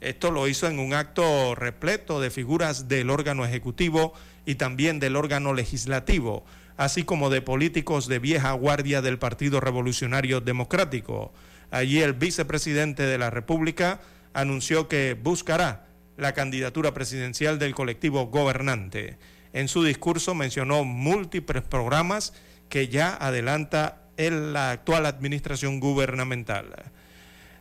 Esto 0.00 0.30
lo 0.30 0.46
hizo 0.48 0.66
en 0.66 0.78
un 0.78 0.92
acto 0.92 1.54
repleto 1.54 2.20
de 2.20 2.30
figuras 2.30 2.88
del 2.88 3.08
órgano 3.08 3.46
ejecutivo 3.46 4.12
y 4.46 4.54
también 4.54 5.00
del 5.00 5.16
órgano 5.16 5.52
legislativo, 5.52 6.46
así 6.78 7.02
como 7.02 7.28
de 7.28 7.42
políticos 7.42 8.06
de 8.08 8.20
vieja 8.20 8.52
guardia 8.52 9.02
del 9.02 9.18
Partido 9.18 9.60
Revolucionario 9.60 10.40
Democrático. 10.40 11.34
Allí 11.70 12.00
el 12.00 12.14
vicepresidente 12.14 13.02
de 13.02 13.18
la 13.18 13.28
República 13.28 14.00
anunció 14.32 14.88
que 14.88 15.18
buscará 15.20 15.86
la 16.16 16.32
candidatura 16.32 16.94
presidencial 16.94 17.58
del 17.58 17.74
colectivo 17.74 18.26
gobernante. 18.26 19.18
En 19.52 19.68
su 19.68 19.82
discurso 19.82 20.34
mencionó 20.34 20.84
múltiples 20.84 21.62
programas 21.62 22.32
que 22.68 22.88
ya 22.88 23.14
adelanta 23.14 24.02
en 24.16 24.52
la 24.52 24.70
actual 24.70 25.06
administración 25.06 25.80
gubernamental. 25.80 26.92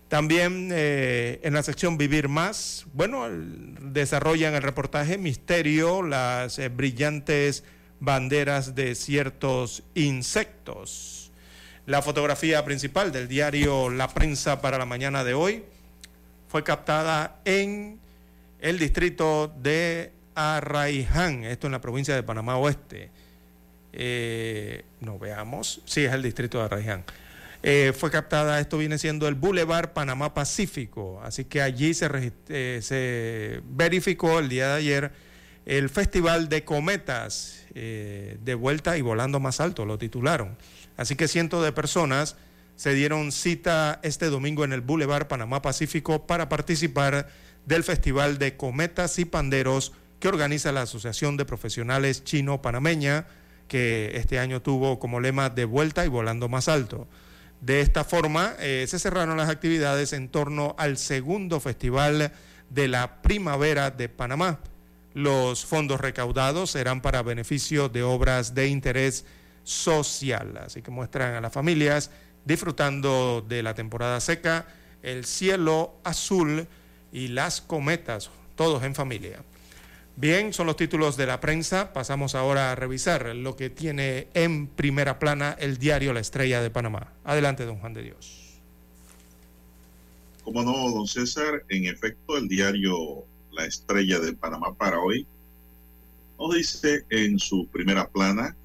También 0.08 0.70
eh, 0.72 1.40
en 1.44 1.54
la 1.54 1.64
sección 1.64 1.98
Vivir 1.98 2.30
Más, 2.30 2.86
bueno, 2.94 3.28
desarrollan 3.82 4.54
el 4.54 4.62
reportaje 4.62 5.18
Misterio, 5.18 6.04
las 6.04 6.60
eh, 6.60 6.70
brillantes 6.70 7.64
banderas 8.00 8.76
de 8.76 8.94
ciertos 8.94 9.84
insectos. 9.96 11.32
La 11.88 12.02
fotografía 12.02 12.64
principal 12.66 13.12
del 13.12 13.28
diario 13.28 13.90
La 13.90 14.08
Prensa 14.08 14.62
para 14.62 14.78
la 14.78 14.86
mañana 14.86 15.24
de 15.24 15.34
hoy 15.34 15.64
fue 16.50 16.64
captada 16.64 17.40
en 17.46 18.00
el 18.60 18.78
distrito 18.78 19.54
de 19.62 20.12
Arraiján, 20.36 21.44
esto 21.46 21.68
en 21.68 21.72
la 21.72 21.82
provincia 21.82 22.14
de 22.14 22.24
Panamá 22.24 22.58
Oeste. 22.58 23.10
Eh, 23.92 24.84
no 25.00 25.18
veamos, 25.18 25.82
sí 25.86 26.04
es 26.06 26.14
el 26.14 26.22
distrito 26.22 26.60
de 26.60 26.66
Arraiján. 26.66 27.04
Eh, 27.68 27.94
fue 27.98 28.12
captada, 28.12 28.60
esto 28.60 28.78
viene 28.78 29.00
siendo 29.00 29.28
el 29.28 29.34
Boulevard 29.34 29.94
Panamá 29.94 30.36
Pacífico, 30.36 31.20
así 31.24 31.46
que 31.46 31.64
allí 31.64 31.96
se, 31.96 32.08
eh, 32.50 33.62
verificó 33.66 34.38
el 34.38 34.50
día 34.50 34.68
de 34.68 34.74
ayer 34.74 35.12
el 35.66 35.90
Festival 35.90 36.48
de 36.48 36.64
Cometas, 36.64 37.66
de 37.74 38.56
vuelta 38.58 38.98
y 38.98 39.02
volando 39.02 39.40
más 39.40 39.60
alto, 39.60 39.84
lo 39.84 39.98
titularon. 39.98 40.56
Así 40.96 41.16
que 41.16 41.28
cientos 41.28 41.66
de 41.66 41.72
personas 41.72 42.36
se 42.76 42.94
dieron 42.94 43.32
cita 43.32 44.00
este 44.04 44.28
domingo 44.28 44.64
en 44.64 44.72
el 44.72 44.82
Boulevard 44.82 45.28
Panamá 45.28 45.64
Pacífico 45.64 46.28
para 46.28 46.50
participar 46.50 47.30
del 47.66 47.84
Festival 47.84 48.38
de 48.38 48.58
Cometas 48.58 49.18
y 49.18 49.26
Panderos 49.26 49.92
que 50.20 50.28
organiza 50.28 50.72
la 50.72 50.84
Asociación 50.84 51.36
de 51.36 51.46
Profesionales 51.46 52.24
Chino-Panameña, 52.24 53.26
que 53.68 54.12
este 54.16 54.40
año 54.40 54.62
tuvo 54.62 55.00
como 55.00 55.20
lema 55.20 55.50
de 55.50 55.66
vuelta 55.66 56.06
y 56.06 56.10
volando 56.10 56.48
más 56.48 56.68
alto. 56.68 57.08
De 57.62 57.82
esta 57.82 58.04
forma, 58.04 58.56
eh, 58.60 58.86
se 58.88 59.00
cerraron 59.00 59.38
las 59.38 59.50
actividades 59.50 60.14
en 60.14 60.30
torno 60.30 60.76
al 60.78 60.98
segundo 60.98 61.60
Festival 61.60 62.32
de 62.70 62.88
la 62.88 63.22
Primavera 63.22 63.92
de 63.92 64.10
Panamá. 64.10 64.60
Los 65.14 65.66
fondos 65.66 66.02
recaudados 66.02 66.72
serán 66.72 67.02
para 67.02 67.24
beneficio 67.24 67.90
de 67.90 68.04
obras 68.04 68.54
de 68.54 68.68
interés 68.68 69.26
social, 69.64 70.58
así 70.58 70.82
que 70.82 70.92
muestran 70.92 71.34
a 71.34 71.42
las 71.42 71.54
familias 71.54 72.12
disfrutando 72.44 73.44
de 73.48 73.64
la 73.64 73.74
temporada 73.74 74.20
seca, 74.20 74.68
el 75.02 75.26
cielo 75.26 75.96
azul, 76.04 76.68
y 77.16 77.30
las 77.30 77.62
cometas, 77.62 78.30
todos 78.56 78.84
en 78.84 78.94
familia. 78.94 79.40
Bien, 80.18 80.54
son 80.54 80.68
los 80.68 80.78
títulos 80.78 81.18
de 81.18 81.26
la 81.26 81.42
prensa. 81.42 81.92
Pasamos 81.92 82.36
ahora 82.36 82.72
a 82.72 82.76
revisar 82.76 83.36
lo 83.36 83.58
que 83.58 83.70
tiene 83.70 84.30
en 84.34 84.68
primera 84.68 85.20
plana 85.20 85.58
el 85.60 85.78
diario 85.78 86.14
La 86.14 86.22
Estrella 86.22 86.62
de 86.62 86.70
Panamá. 86.70 87.12
Adelante, 87.26 87.66
don 87.66 87.80
Juan 87.80 87.94
de 87.94 88.04
Dios. 88.04 88.62
Como 90.46 90.64
no, 90.64 90.90
don 90.92 91.06
César, 91.06 91.66
en 91.68 91.86
efecto, 91.86 92.38
el 92.38 92.48
diario 92.48 93.26
La 93.52 93.66
Estrella 93.66 94.20
de 94.20 94.32
Panamá 94.32 94.74
para 94.74 95.00
hoy 95.00 95.28
nos 96.40 96.56
dice 96.56 97.06
en 97.10 97.38
su 97.38 97.68
primera 97.68 98.08
plana, 98.08 98.56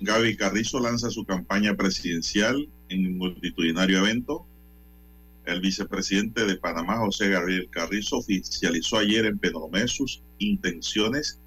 Gaby 0.00 0.36
Carrizo 0.36 0.78
lanza 0.78 1.10
su 1.10 1.24
campaña 1.24 1.74
presidencial 1.74 2.68
en 2.90 3.06
un 3.06 3.18
multitudinario 3.18 3.98
evento 3.98 4.46
El 5.50 5.60
vicepresidente 5.60 6.46
de 6.46 6.56
Panamá, 6.56 6.98
José 6.98 7.28
Gabriel 7.30 7.68
Carrizo, 7.70 8.18
oficializó 8.18 8.98
ayer 8.98 9.26
en 9.26 9.38
Penomé 9.38 9.88
sus 9.88 10.22
intenciones 10.38 11.40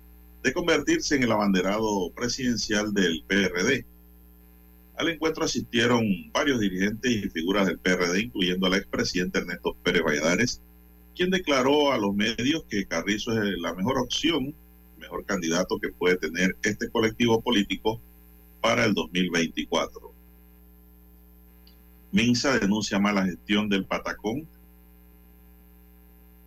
de 0.44 0.52
convertirse 0.52 1.16
en 1.16 1.24
el 1.24 1.32
abanderado 1.32 2.12
presidencial 2.12 2.94
del 2.94 3.24
PRD. 3.26 3.86
Al 4.98 5.08
encuentro 5.08 5.46
asistieron 5.46 6.04
varios 6.34 6.60
dirigentes 6.60 7.12
y 7.12 7.30
figuras 7.30 7.66
del 7.66 7.80
PRD, 7.80 8.24
incluyendo 8.24 8.68
al 8.68 8.74
expresidente 8.74 9.40
Ernesto 9.40 9.76
Pérez 9.84 10.04
Valladares, 10.04 10.62
quien 11.16 11.30
declaró 11.30 11.94
a 11.94 11.98
los 11.98 12.14
medios 12.14 12.66
que 12.70 12.86
Carrizo 12.86 13.32
es 13.42 13.58
la 13.60 13.74
mejor 13.74 14.00
opción, 14.00 14.54
mejor 15.00 15.26
candidato 15.26 15.80
que 15.80 15.90
puede 15.90 16.18
tener 16.18 16.58
este 16.64 16.90
colectivo 16.90 17.42
político 17.42 18.02
para 18.62 18.84
el 18.84 18.94
2024. 18.94 20.13
Minsa 22.14 22.60
denuncia 22.60 23.00
mala 23.00 23.26
gestión 23.26 23.68
del 23.70 23.86
Patacón. 23.86 24.48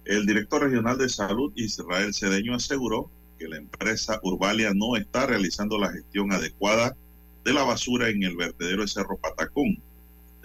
El 0.05 0.25
director 0.25 0.63
regional 0.63 0.97
de 0.97 1.09
salud, 1.09 1.53
Israel 1.57 2.15
Cedeño, 2.15 2.55
aseguró 2.55 3.11
que 3.37 3.49
la 3.49 3.57
empresa 3.57 4.21
Urbalia 4.23 4.73
no 4.75 4.95
está 4.95 5.27
realizando 5.27 5.77
la 5.77 5.91
gestión 5.91 6.31
adecuada 6.31 6.97
de 7.45 7.53
la 7.53 7.65
basura 7.65 8.09
en 8.11 8.23
el 8.23 8.37
vertedero 8.37 8.83
de 8.83 8.89
Cerro 8.89 9.17
Patacón. 9.17 9.83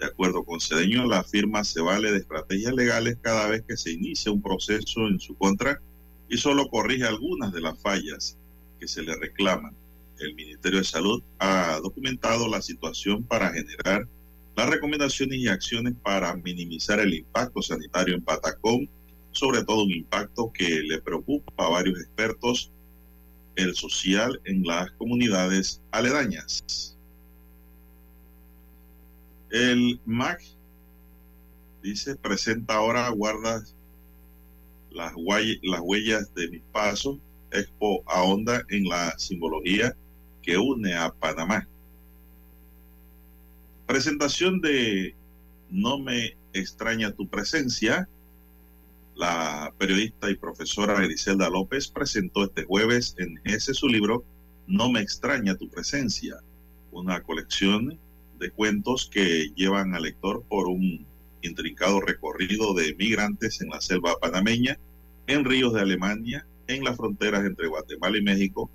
De 0.00 0.06
acuerdo 0.06 0.42
con 0.42 0.60
Cedeño, 0.60 1.06
la 1.06 1.22
firma 1.22 1.62
se 1.62 1.80
vale 1.80 2.10
de 2.10 2.18
estrategias 2.18 2.74
legales 2.74 3.16
cada 3.22 3.46
vez 3.46 3.62
que 3.62 3.76
se 3.76 3.92
inicia 3.92 4.32
un 4.32 4.42
proceso 4.42 5.06
en 5.06 5.20
su 5.20 5.36
contra 5.36 5.80
y 6.28 6.36
solo 6.36 6.68
corrige 6.68 7.04
algunas 7.04 7.52
de 7.52 7.60
las 7.60 7.80
fallas 7.80 8.36
que 8.80 8.88
se 8.88 9.04
le 9.04 9.14
reclaman. 9.14 9.76
El 10.18 10.34
Ministerio 10.34 10.80
de 10.80 10.84
Salud 10.84 11.22
ha 11.38 11.78
documentado 11.80 12.48
la 12.48 12.60
situación 12.60 13.22
para 13.22 13.52
generar 13.52 14.08
las 14.56 14.68
recomendaciones 14.68 15.38
y 15.38 15.48
acciones 15.48 15.94
para 16.02 16.34
minimizar 16.34 17.00
el 17.00 17.14
impacto 17.14 17.62
sanitario 17.62 18.14
en 18.14 18.22
Patacón, 18.22 18.88
sobre 19.30 19.64
todo 19.64 19.84
un 19.84 19.92
impacto 19.92 20.52
que 20.52 20.82
le 20.82 21.00
preocupa 21.00 21.66
a 21.66 21.70
varios 21.70 21.98
expertos, 22.00 22.70
el 23.56 23.74
social 23.74 24.40
en 24.44 24.62
las 24.64 24.90
comunidades 24.92 25.80
aledañas. 25.90 26.96
El 29.50 30.00
MAC 30.06 30.42
dice, 31.82 32.16
presenta 32.16 32.74
ahora, 32.74 33.08
guarda 33.10 33.62
las, 34.90 35.12
las 35.62 35.80
huellas 35.82 36.34
de 36.34 36.48
mis 36.48 36.62
pasos, 36.72 37.18
Expo 37.52 38.02
ahonda 38.06 38.64
en 38.70 38.84
la 38.84 39.12
simbología 39.18 39.94
que 40.40 40.56
une 40.56 40.94
a 40.94 41.12
Panamá. 41.12 41.68
Presentación 43.86 44.60
de 44.60 45.14
No 45.70 45.98
me 45.98 46.36
extraña 46.52 47.12
tu 47.12 47.28
presencia. 47.28 48.08
La 49.16 49.74
periodista 49.76 50.30
y 50.30 50.36
profesora 50.36 51.00
Griselda 51.00 51.50
López 51.50 51.88
presentó 51.88 52.44
este 52.44 52.64
jueves 52.64 53.14
en 53.18 53.40
ese 53.44 53.74
su 53.74 53.88
libro 53.88 54.24
No 54.66 54.90
me 54.90 55.00
extraña 55.00 55.56
tu 55.56 55.68
presencia, 55.68 56.36
una 56.92 57.22
colección 57.22 57.98
de 58.38 58.50
cuentos 58.50 59.10
que 59.12 59.50
llevan 59.56 59.94
al 59.94 60.02
lector 60.02 60.44
por 60.48 60.68
un 60.68 61.04
intrincado 61.42 62.00
recorrido 62.00 62.74
de 62.74 62.94
migrantes 62.94 63.60
en 63.60 63.68
la 63.68 63.80
selva 63.80 64.14
panameña, 64.20 64.78
en 65.26 65.44
ríos 65.44 65.74
de 65.74 65.80
Alemania, 65.80 66.46
en 66.68 66.84
las 66.84 66.96
fronteras 66.96 67.44
entre 67.44 67.66
Guatemala 67.66 68.16
y 68.16 68.22
México, 68.22 68.70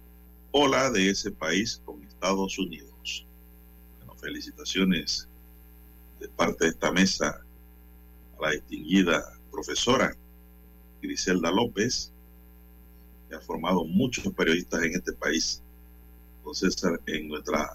o 0.51 0.67
la 0.67 0.91
de 0.91 1.09
ese 1.09 1.31
país 1.31 1.81
con 1.85 2.03
Estados 2.03 2.59
Unidos 2.59 2.96
felicitaciones 4.27 5.25
de 6.19 6.27
parte 6.27 6.65
de 6.65 6.71
esta 6.71 6.91
mesa 6.91 7.41
a 8.37 8.41
la 8.41 8.51
distinguida 8.51 9.23
profesora 9.49 10.13
Griselda 11.01 11.49
López, 11.49 12.11
que 13.29 13.35
ha 13.37 13.39
formado 13.39 13.85
muchos 13.85 14.27
periodistas 14.33 14.83
en 14.83 14.95
este 14.95 15.13
país, 15.13 15.61
con 16.43 16.53
César 16.53 16.99
en 17.05 17.29
nuestra 17.29 17.73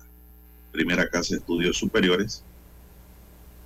primera 0.72 1.08
casa 1.08 1.34
de 1.34 1.40
estudios 1.40 1.78
superiores, 1.78 2.44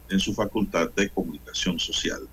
en 0.09 0.21
su 0.21 0.33
facultad 0.33 0.89
de 0.93 1.11
comunicación 1.11 1.81
social. 1.81 2.29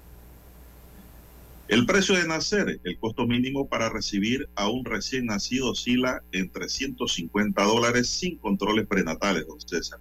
El 1.67 1.87
precio 1.87 2.13
de 2.13 2.27
nacer, 2.27 2.79
el 2.83 2.99
costo 2.99 3.25
mínimo 3.25 3.67
para 3.67 3.89
recibir 3.89 4.47
a 4.53 4.69
un 4.69 4.85
recién 4.85 5.25
nacido 5.25 5.71
oscila 5.71 6.21
en 6.31 6.51
350 6.51 7.63
dólares 7.63 8.07
sin 8.07 8.37
controles 8.37 8.85
prenatales, 8.85 9.47
don 9.47 9.59
César. 9.59 9.99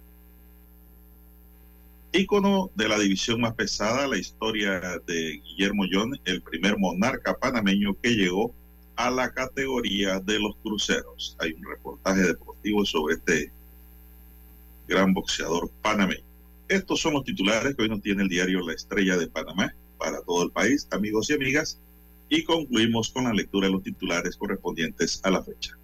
Ícono 2.15 2.69
de 2.75 2.87
la 2.87 2.99
división 2.99 3.41
más 3.41 3.55
pesada, 3.55 4.05
la 4.05 4.19
historia 4.19 4.79
de 5.07 5.41
Guillermo 5.43 5.85
John, 5.91 6.11
el 6.25 6.43
primer 6.43 6.77
monarca 6.77 7.35
panameño 7.39 7.97
que 8.03 8.11
llegó 8.11 8.53
a 8.95 9.09
la 9.09 9.33
categoría 9.33 10.19
de 10.19 10.39
los 10.39 10.55
cruceros. 10.57 11.35
Hay 11.39 11.53
un 11.53 11.63
reportaje 11.63 12.21
deportivo 12.21 12.85
sobre 12.85 13.15
este 13.15 13.51
gran 14.87 15.11
boxeador 15.11 15.71
panameño. 15.81 16.23
Estos 16.67 17.01
son 17.01 17.15
los 17.15 17.23
titulares 17.23 17.75
que 17.75 17.81
hoy 17.81 17.89
nos 17.89 18.03
tiene 18.03 18.21
el 18.21 18.29
diario 18.29 18.61
La 18.61 18.73
Estrella 18.73 19.17
de 19.17 19.27
Panamá 19.27 19.73
para 19.97 20.21
todo 20.21 20.43
el 20.43 20.51
país, 20.51 20.87
amigos 20.91 21.31
y 21.31 21.33
amigas, 21.33 21.79
y 22.29 22.43
concluimos 22.43 23.09
con 23.09 23.23
la 23.23 23.33
lectura 23.33 23.65
de 23.65 23.73
los 23.73 23.81
titulares 23.81 24.37
correspondientes 24.37 25.19
a 25.23 25.31
la 25.31 25.43
fecha. 25.43 25.75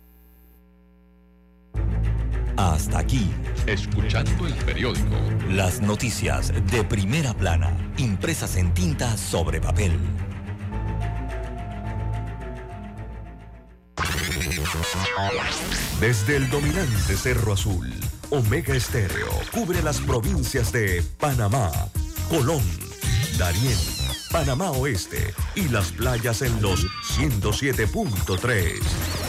Hasta 2.59 2.99
aquí, 2.99 3.31
escuchando 3.67 4.45
el 4.45 4.53
periódico. 4.53 5.15
Las 5.47 5.79
noticias 5.79 6.51
de 6.69 6.83
primera 6.83 7.33
plana, 7.33 7.71
impresas 7.95 8.57
en 8.57 8.73
tinta 8.73 9.15
sobre 9.15 9.61
papel. 9.61 9.97
Desde 16.01 16.35
el 16.35 16.49
dominante 16.49 17.15
Cerro 17.15 17.53
Azul, 17.53 17.93
Omega 18.29 18.75
Estéreo 18.75 19.29
cubre 19.53 19.81
las 19.81 20.01
provincias 20.01 20.73
de 20.73 21.01
Panamá, 21.17 21.71
Colón, 22.27 22.63
Darién, 23.37 23.77
Panamá 24.33 24.71
Oeste 24.71 25.33
y 25.55 25.69
las 25.69 25.93
playas 25.93 26.41
en 26.41 26.61
los 26.61 26.85
107.3. 27.17 29.28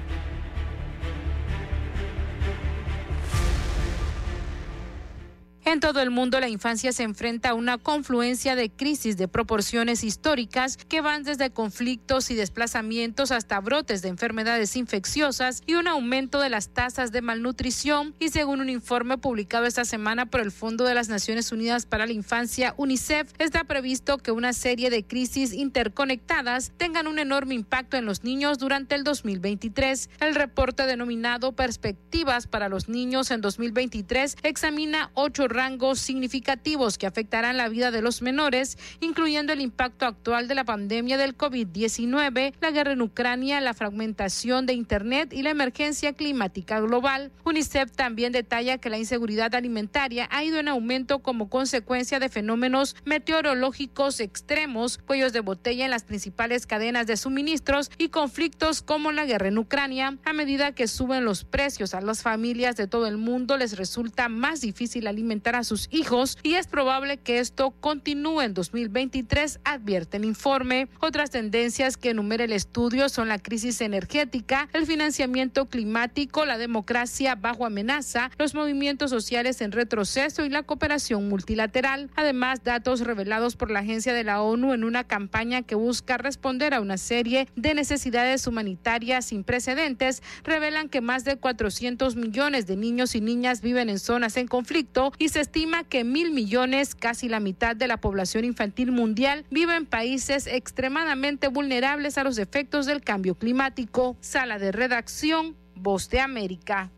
En 5.71 5.79
todo 5.79 6.01
el 6.01 6.11
mundo 6.11 6.41
la 6.41 6.49
infancia 6.49 6.91
se 6.91 7.03
enfrenta 7.03 7.51
a 7.51 7.53
una 7.53 7.77
confluencia 7.77 8.57
de 8.57 8.69
crisis 8.69 9.15
de 9.15 9.29
proporciones 9.29 10.03
históricas 10.03 10.75
que 10.75 10.99
van 10.99 11.23
desde 11.23 11.51
conflictos 11.51 12.29
y 12.29 12.35
desplazamientos 12.35 13.31
hasta 13.31 13.57
brotes 13.61 14.01
de 14.01 14.09
enfermedades 14.09 14.75
infecciosas 14.75 15.61
y 15.65 15.75
un 15.75 15.87
aumento 15.87 16.41
de 16.41 16.49
las 16.49 16.73
tasas 16.73 17.13
de 17.13 17.21
malnutrición. 17.21 18.13
Y 18.19 18.27
según 18.31 18.59
un 18.59 18.67
informe 18.67 19.17
publicado 19.17 19.65
esta 19.65 19.85
semana 19.85 20.25
por 20.25 20.41
el 20.41 20.51
Fondo 20.51 20.83
de 20.83 20.93
las 20.93 21.07
Naciones 21.07 21.53
Unidas 21.53 21.85
para 21.85 22.05
la 22.05 22.11
Infancia, 22.11 22.73
UNICEF, 22.75 23.31
está 23.39 23.63
previsto 23.63 24.17
que 24.17 24.31
una 24.31 24.51
serie 24.51 24.89
de 24.89 25.05
crisis 25.05 25.53
interconectadas 25.53 26.73
tengan 26.75 27.07
un 27.07 27.17
enorme 27.17 27.55
impacto 27.55 27.95
en 27.95 28.03
los 28.03 28.25
niños 28.25 28.59
durante 28.59 28.95
el 28.95 29.05
2023. 29.05 30.09
El 30.19 30.35
reporte 30.35 30.85
denominado 30.85 31.53
Perspectivas 31.53 32.47
para 32.47 32.67
los 32.67 32.89
Niños 32.89 33.31
en 33.31 33.39
2023 33.39 34.35
examina 34.43 35.11
ocho 35.13 35.47
rangos 35.61 35.99
significativos 35.99 36.97
que 36.97 37.05
afectarán 37.05 37.55
la 37.55 37.69
vida 37.69 37.91
de 37.91 38.01
los 38.01 38.23
menores, 38.23 38.79
incluyendo 38.99 39.53
el 39.53 39.61
impacto 39.61 40.07
actual 40.07 40.47
de 40.47 40.55
la 40.55 40.63
pandemia 40.63 41.17
del 41.17 41.37
COVID-19, 41.37 42.55
la 42.59 42.71
guerra 42.71 42.93
en 42.93 43.01
Ucrania, 43.03 43.61
la 43.61 43.75
fragmentación 43.75 44.65
de 44.65 44.73
Internet 44.73 45.33
y 45.33 45.43
la 45.43 45.51
emergencia 45.51 46.13
climática 46.13 46.79
global. 46.79 47.31
UNICEF 47.45 47.91
también 47.91 48.31
detalla 48.31 48.79
que 48.79 48.89
la 48.89 48.97
inseguridad 48.97 49.53
alimentaria 49.53 50.27
ha 50.31 50.43
ido 50.43 50.57
en 50.57 50.67
aumento 50.67 51.19
como 51.19 51.47
consecuencia 51.47 52.17
de 52.17 52.29
fenómenos 52.29 52.95
meteorológicos 53.05 54.19
extremos, 54.19 54.97
cuellos 54.97 55.31
de 55.31 55.41
botella 55.41 55.85
en 55.85 55.91
las 55.91 56.05
principales 56.05 56.65
cadenas 56.65 57.05
de 57.05 57.17
suministros 57.17 57.91
y 57.99 58.09
conflictos 58.09 58.81
como 58.81 59.11
la 59.11 59.25
guerra 59.25 59.49
en 59.49 59.59
Ucrania. 59.59 60.17
A 60.25 60.33
medida 60.33 60.71
que 60.71 60.87
suben 60.87 61.23
los 61.23 61.43
precios 61.43 61.93
a 61.93 62.01
las 62.01 62.23
familias 62.23 62.77
de 62.77 62.87
todo 62.87 63.05
el 63.05 63.17
mundo, 63.17 63.57
les 63.57 63.77
resulta 63.77 64.27
más 64.27 64.61
difícil 64.61 65.05
alimentar 65.05 65.50
a 65.55 65.63
sus 65.63 65.87
hijos 65.91 66.37
y 66.43 66.55
es 66.55 66.67
probable 66.67 67.17
que 67.17 67.39
esto 67.39 67.71
continúe 67.71 68.41
en 68.41 68.53
2023, 68.53 69.59
advierte 69.63 70.17
el 70.17 70.25
informe. 70.25 70.87
Otras 70.99 71.29
tendencias 71.29 71.97
que 71.97 72.11
enumera 72.11 72.43
el 72.43 72.53
estudio 72.53 73.09
son 73.09 73.27
la 73.27 73.39
crisis 73.39 73.81
energética, 73.81 74.69
el 74.73 74.85
financiamiento 74.85 75.65
climático, 75.67 76.45
la 76.45 76.57
democracia 76.57 77.35
bajo 77.35 77.65
amenaza, 77.65 78.31
los 78.37 78.55
movimientos 78.55 79.09
sociales 79.09 79.61
en 79.61 79.71
retroceso 79.71 80.45
y 80.45 80.49
la 80.49 80.63
cooperación 80.63 81.27
multilateral. 81.29 82.09
Además, 82.15 82.63
datos 82.63 83.01
revelados 83.01 83.55
por 83.55 83.71
la 83.71 83.79
Agencia 83.79 84.13
de 84.13 84.23
la 84.23 84.41
ONU 84.41 84.73
en 84.73 84.83
una 84.83 85.03
campaña 85.03 85.61
que 85.61 85.75
busca 85.75 86.17
responder 86.17 86.73
a 86.73 86.81
una 86.81 86.97
serie 86.97 87.47
de 87.55 87.73
necesidades 87.73 88.47
humanitarias 88.47 89.25
sin 89.25 89.43
precedentes 89.43 90.23
revelan 90.43 90.89
que 90.89 91.01
más 91.01 91.25
de 91.25 91.37
400 91.37 92.15
millones 92.15 92.67
de 92.67 92.75
niños 92.75 93.15
y 93.15 93.21
niñas 93.21 93.61
viven 93.61 93.89
en 93.89 93.99
zonas 93.99 94.37
en 94.37 94.47
conflicto 94.47 95.11
y 95.17 95.29
se 95.29 95.40
estima 95.41 95.83
que 95.83 96.03
mil 96.03 96.31
millones, 96.31 96.95
casi 96.95 97.27
la 97.27 97.39
mitad 97.39 97.75
de 97.75 97.87
la 97.87 97.97
población 97.97 98.45
infantil 98.45 98.91
mundial, 98.91 99.45
vive 99.49 99.75
en 99.75 99.85
países 99.85 100.47
extremadamente 100.47 101.47
vulnerables 101.47 102.17
a 102.17 102.23
los 102.23 102.37
efectos 102.37 102.85
del 102.85 103.01
cambio 103.01 103.35
climático. 103.35 104.15
Sala 104.21 104.59
de 104.59 104.71
redacción, 104.71 105.57
Voz 105.75 106.09
de 106.09 106.19
América. 106.19 106.91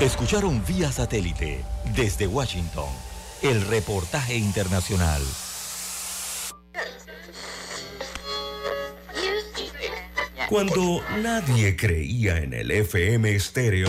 Escucharon 0.00 0.62
vía 0.66 0.90
satélite 0.90 1.64
desde 1.94 2.26
Washington 2.26 2.88
el 3.42 3.60
reportaje 3.66 4.36
internacional. 4.36 5.22
Cuando 10.48 11.02
nadie 11.22 11.76
creía 11.76 12.38
en 12.38 12.54
el 12.54 12.70
FM 12.70 13.34
estéreo. 13.34 13.88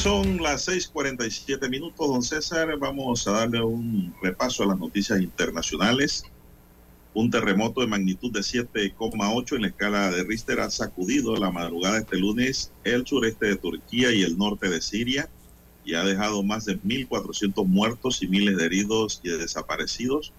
Son 0.00 0.42
las 0.42 0.66
6:47 0.66 1.68
minutos, 1.68 2.08
don 2.08 2.22
César. 2.22 2.74
Vamos 2.78 3.28
a 3.28 3.32
darle 3.32 3.62
un 3.62 4.14
repaso 4.22 4.62
a 4.62 4.68
las 4.68 4.78
noticias 4.78 5.20
internacionales. 5.20 6.24
Un 7.12 7.30
terremoto 7.30 7.82
de 7.82 7.86
magnitud 7.86 8.32
de 8.32 8.40
7,8 8.40 9.56
en 9.56 9.62
la 9.62 9.68
escala 9.68 10.10
de 10.10 10.24
Richter 10.24 10.60
ha 10.60 10.70
sacudido 10.70 11.36
la 11.36 11.50
madrugada 11.50 11.98
este 11.98 12.16
lunes 12.16 12.72
el 12.82 13.06
sureste 13.06 13.46
de 13.46 13.56
Turquía 13.56 14.10
y 14.10 14.22
el 14.22 14.38
norte 14.38 14.70
de 14.70 14.80
Siria 14.80 15.28
y 15.84 15.92
ha 15.92 16.02
dejado 16.02 16.42
más 16.42 16.64
de 16.64 16.80
1.400 16.80 17.66
muertos 17.66 18.22
y 18.22 18.28
miles 18.28 18.56
de 18.56 18.64
heridos 18.64 19.20
y 19.22 19.28
de 19.28 19.36
desaparecidos. 19.36 20.32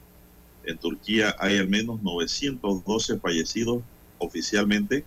En 0.66 0.80
Turquía 0.80 1.36
hay 1.38 1.60
al 1.60 1.68
menos 1.68 2.02
912 2.02 3.20
fallecidos 3.20 3.84
oficialmente 4.18 5.06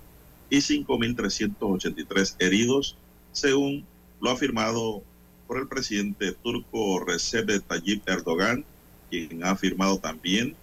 y 0.48 0.58
5.383 0.58 2.36
heridos, 2.38 2.96
según 3.32 3.84
lo 4.24 4.30
ha 4.30 4.32
afirmado 4.32 5.02
por 5.46 5.58
el 5.58 5.68
presidente 5.68 6.32
turco 6.32 7.04
Recep 7.04 7.62
Tayyip 7.68 8.08
Erdogan, 8.08 8.64
quien 9.10 9.44
ha 9.44 9.50
afirmado 9.50 9.98
también 9.98 10.56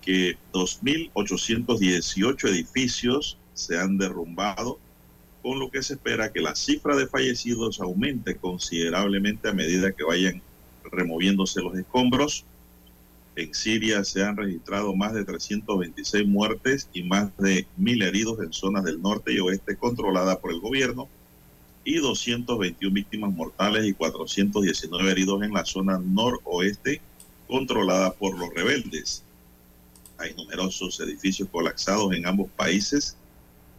que 0.00 0.36
2.818 0.52 2.48
edificios 2.48 3.36
se 3.52 3.76
han 3.76 3.98
derrumbado, 3.98 4.78
con 5.42 5.58
lo 5.58 5.72
que 5.72 5.82
se 5.82 5.94
espera 5.94 6.30
que 6.32 6.40
la 6.40 6.54
cifra 6.54 6.94
de 6.94 7.08
fallecidos 7.08 7.80
aumente 7.80 8.36
considerablemente 8.36 9.48
a 9.48 9.54
medida 9.54 9.90
que 9.90 10.04
vayan 10.04 10.40
removiéndose 10.84 11.62
los 11.62 11.76
escombros. 11.76 12.44
En 13.34 13.52
Siria 13.54 14.04
se 14.04 14.22
han 14.22 14.36
registrado 14.36 14.94
más 14.94 15.14
de 15.14 15.24
326 15.24 16.28
muertes 16.28 16.88
y 16.92 17.02
más 17.02 17.36
de 17.38 17.66
1.000 17.76 18.04
heridos 18.04 18.38
en 18.38 18.52
zonas 18.52 18.84
del 18.84 19.02
norte 19.02 19.32
y 19.32 19.40
oeste 19.40 19.76
controladas 19.76 20.36
por 20.36 20.52
el 20.52 20.60
gobierno 20.60 21.08
y 21.84 21.96
221 21.96 22.92
víctimas 22.92 23.32
mortales 23.32 23.86
y 23.86 23.92
419 23.92 25.10
heridos 25.10 25.42
en 25.42 25.52
la 25.52 25.64
zona 25.64 25.98
noroeste 25.98 27.00
controlada 27.48 28.12
por 28.12 28.38
los 28.38 28.52
rebeldes. 28.54 29.24
Hay 30.18 30.34
numerosos 30.34 31.00
edificios 31.00 31.48
colapsados 31.50 32.14
en 32.14 32.26
ambos 32.26 32.50
países. 32.50 33.16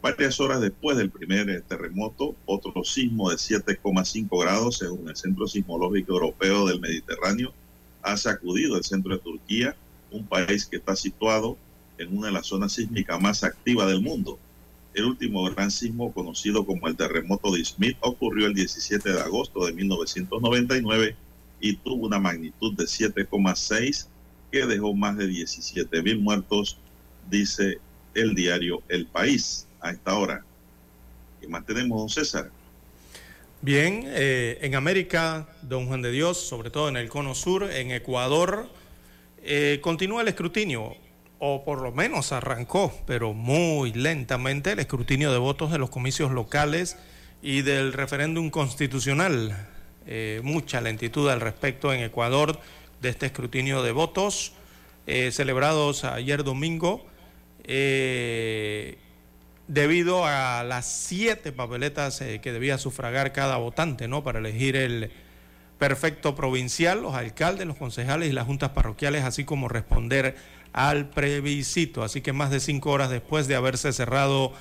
Varias 0.01 0.39
horas 0.39 0.59
después 0.59 0.97
del 0.97 1.11
primer 1.11 1.61
terremoto, 1.61 2.35
otro 2.45 2.83
sismo 2.83 3.29
de 3.29 3.35
7,5 3.35 4.41
grados, 4.41 4.79
según 4.79 5.07
el 5.07 5.15
Centro 5.15 5.47
Sismológico 5.47 6.13
Europeo 6.13 6.65
del 6.65 6.79
Mediterráneo, 6.79 7.53
ha 8.01 8.17
sacudido 8.17 8.77
el 8.77 8.83
centro 8.83 9.13
de 9.13 9.21
Turquía, 9.21 9.75
un 10.09 10.25
país 10.25 10.65
que 10.65 10.77
está 10.77 10.95
situado 10.95 11.57
en 11.99 12.17
una 12.17 12.27
de 12.27 12.33
las 12.33 12.47
zonas 12.47 12.73
sísmicas 12.73 13.21
más 13.21 13.43
activas 13.43 13.87
del 13.87 14.01
mundo. 14.01 14.39
El 14.93 15.05
último 15.05 15.43
gran 15.51 15.71
sismo, 15.71 16.11
conocido 16.11 16.65
como 16.65 16.87
el 16.87 16.97
terremoto 16.97 17.51
de 17.51 17.63
Smith, 17.63 17.97
ocurrió 18.01 18.47
el 18.47 18.53
17 18.53 19.13
de 19.13 19.21
agosto 19.21 19.65
de 19.65 19.73
1999 19.73 21.15
y 21.61 21.75
tuvo 21.77 22.07
una 22.07 22.19
magnitud 22.19 22.73
de 22.75 22.83
7,6 22.83 24.07
que 24.51 24.65
dejó 24.65 24.93
más 24.93 25.17
de 25.17 25.27
17 25.27 26.01
mil 26.03 26.19
muertos, 26.19 26.77
dice 27.29 27.79
el 28.13 28.35
diario 28.35 28.83
El 28.89 29.05
País 29.05 29.65
a 29.79 29.91
esta 29.91 30.15
hora. 30.15 30.43
¿Qué 31.39 31.47
más 31.47 31.65
tenemos, 31.65 31.97
don 31.99 32.09
César? 32.09 32.51
Bien, 33.61 34.03
eh, 34.07 34.57
en 34.61 34.75
América, 34.75 35.47
don 35.61 35.87
Juan 35.87 36.01
de 36.01 36.11
Dios, 36.11 36.37
sobre 36.37 36.69
todo 36.69 36.89
en 36.89 36.97
el 36.97 37.07
cono 37.07 37.33
sur, 37.35 37.63
en 37.71 37.91
Ecuador, 37.91 38.67
eh, 39.43 39.79
continúa 39.81 40.21
el 40.23 40.27
escrutinio 40.27 40.97
o 41.43 41.63
por 41.63 41.81
lo 41.81 41.91
menos 41.91 42.31
arrancó, 42.33 42.93
pero 43.07 43.33
muy 43.33 43.93
lentamente, 43.93 44.73
el 44.73 44.79
escrutinio 44.79 45.31
de 45.31 45.39
votos 45.39 45.71
de 45.71 45.79
los 45.79 45.89
comicios 45.89 46.29
locales 46.29 46.97
y 47.41 47.63
del 47.63 47.93
referéndum 47.93 48.51
constitucional. 48.51 49.67
Eh, 50.05 50.39
mucha 50.43 50.81
lentitud 50.81 51.27
al 51.31 51.41
respecto 51.41 51.91
en 51.93 52.01
Ecuador 52.01 52.59
de 53.01 53.09
este 53.09 53.25
escrutinio 53.25 53.81
de 53.81 53.91
votos 53.91 54.53
eh, 55.07 55.31
celebrados 55.31 56.03
ayer 56.03 56.43
domingo 56.43 57.07
eh, 57.63 58.99
debido 59.67 60.27
a 60.27 60.63
las 60.63 60.85
siete 60.85 61.51
papeletas 61.51 62.19
que 62.19 62.51
debía 62.51 62.77
sufragar 62.77 63.33
cada 63.33 63.57
votante 63.57 64.07
¿no? 64.07 64.23
para 64.23 64.37
elegir 64.37 64.75
el 64.75 65.11
perfecto 65.79 66.35
provincial, 66.35 67.01
los 67.01 67.15
alcaldes, 67.15 67.65
los 67.65 67.77
concejales 67.77 68.29
y 68.29 68.31
las 68.31 68.45
juntas 68.45 68.69
parroquiales, 68.69 69.23
así 69.23 69.45
como 69.45 69.67
responder 69.67 70.35
al 70.73 71.09
plebiscito. 71.09 72.03
Así 72.03 72.21
que 72.21 72.33
más 72.33 72.51
de 72.51 72.59
cinco 72.59 72.91
horas 72.91 73.09
después 73.09 73.47
de 73.47 73.55
haberse 73.55 73.93
cerrado 73.93 74.53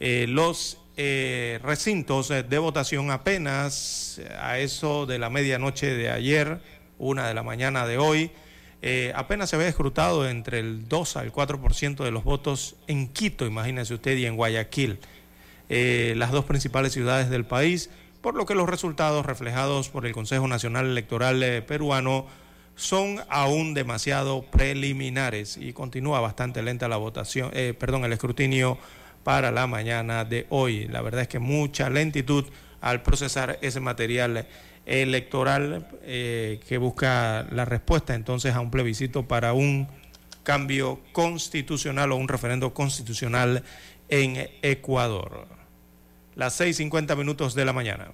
los 0.00 0.78
eh, 1.00 1.60
recintos 1.62 2.26
de 2.26 2.58
votación 2.58 3.12
apenas 3.12 4.20
a 4.40 4.58
eso 4.58 5.06
de 5.06 5.20
la 5.20 5.30
medianoche 5.30 5.94
de 5.94 6.10
ayer, 6.10 6.60
una 6.98 7.28
de 7.28 7.34
la 7.34 7.44
mañana 7.44 7.86
de 7.86 7.98
hoy. 7.98 8.32
Eh, 8.82 9.12
apenas 9.14 9.48
se 9.48 9.54
había 9.54 9.68
escrutado 9.68 10.28
entre 10.28 10.58
el 10.58 10.88
2 10.88 11.16
al 11.18 11.32
4% 11.32 12.02
de 12.02 12.10
los 12.10 12.24
votos 12.24 12.74
en 12.88 13.06
Quito, 13.06 13.46
imagínese 13.46 13.94
usted, 13.94 14.16
y 14.16 14.26
en 14.26 14.34
Guayaquil, 14.34 14.98
eh, 15.68 16.14
las 16.16 16.32
dos 16.32 16.44
principales 16.44 16.94
ciudades 16.94 17.30
del 17.30 17.44
país, 17.44 17.90
por 18.20 18.34
lo 18.34 18.44
que 18.44 18.56
los 18.56 18.68
resultados 18.68 19.24
reflejados 19.24 19.90
por 19.90 20.04
el 20.04 20.12
Consejo 20.12 20.48
Nacional 20.48 20.86
Electoral 20.86 21.62
peruano 21.68 22.26
son 22.78 23.20
aún 23.28 23.74
demasiado 23.74 24.42
preliminares 24.42 25.56
y 25.56 25.72
continúa 25.72 26.20
bastante 26.20 26.62
lenta 26.62 26.88
la 26.88 26.96
votación, 26.96 27.50
perdón, 27.78 28.04
el 28.04 28.12
escrutinio 28.12 28.78
para 29.24 29.50
la 29.50 29.66
mañana 29.66 30.24
de 30.24 30.46
hoy. 30.48 30.86
La 30.88 31.02
verdad 31.02 31.22
es 31.22 31.28
que 31.28 31.38
mucha 31.38 31.90
lentitud 31.90 32.46
al 32.80 33.02
procesar 33.02 33.58
ese 33.60 33.80
material 33.80 34.46
electoral 34.86 35.86
eh, 36.02 36.60
que 36.66 36.78
busca 36.78 37.46
la 37.52 37.64
respuesta 37.64 38.14
entonces 38.14 38.54
a 38.54 38.60
un 38.60 38.70
plebiscito 38.70 39.28
para 39.28 39.52
un 39.52 39.86
cambio 40.42 41.00
constitucional 41.12 42.12
o 42.12 42.16
un 42.16 42.26
referendo 42.26 42.72
constitucional 42.72 43.64
en 44.08 44.48
Ecuador. 44.62 45.46
Las 46.34 46.58
6.50 46.58 47.16
minutos 47.16 47.54
de 47.54 47.64
la 47.66 47.74
mañana. 47.74 48.12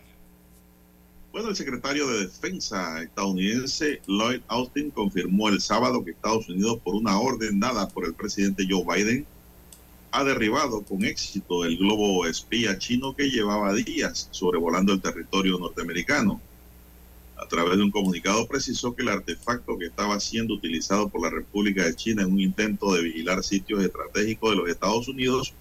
Bueno, 1.34 1.48
el 1.48 1.56
secretario 1.56 2.06
de 2.06 2.26
Defensa 2.26 3.02
estadounidense 3.02 4.00
Lloyd 4.06 4.42
Austin 4.46 4.92
confirmó 4.92 5.48
el 5.48 5.60
sábado 5.60 6.04
que 6.04 6.12
Estados 6.12 6.48
Unidos, 6.48 6.78
por 6.84 6.94
una 6.94 7.18
orden 7.18 7.58
dada 7.58 7.88
por 7.88 8.04
el 8.04 8.14
presidente 8.14 8.64
Joe 8.70 8.84
Biden, 8.84 9.26
ha 10.12 10.22
derribado 10.22 10.82
con 10.82 11.04
éxito 11.04 11.64
el 11.64 11.76
globo 11.76 12.24
espía 12.24 12.78
chino 12.78 13.16
que 13.16 13.30
llevaba 13.30 13.74
días 13.74 14.28
sobrevolando 14.30 14.92
el 14.92 15.00
territorio 15.00 15.58
norteamericano. 15.58 16.40
A 17.36 17.48
través 17.48 17.78
de 17.78 17.82
un 17.82 17.90
comunicado 17.90 18.46
precisó 18.46 18.94
que 18.94 19.02
el 19.02 19.08
artefacto 19.08 19.76
que 19.76 19.86
estaba 19.86 20.20
siendo 20.20 20.54
utilizado 20.54 21.08
por 21.08 21.20
la 21.20 21.30
República 21.30 21.84
de 21.84 21.96
China 21.96 22.22
en 22.22 22.30
un 22.30 22.38
intento 22.38 22.94
de 22.94 23.02
vigilar 23.02 23.42
sitios 23.42 23.82
estratégicos 23.82 24.50
de 24.50 24.56
los 24.56 24.68
Estados 24.68 25.08
Unidos 25.08 25.52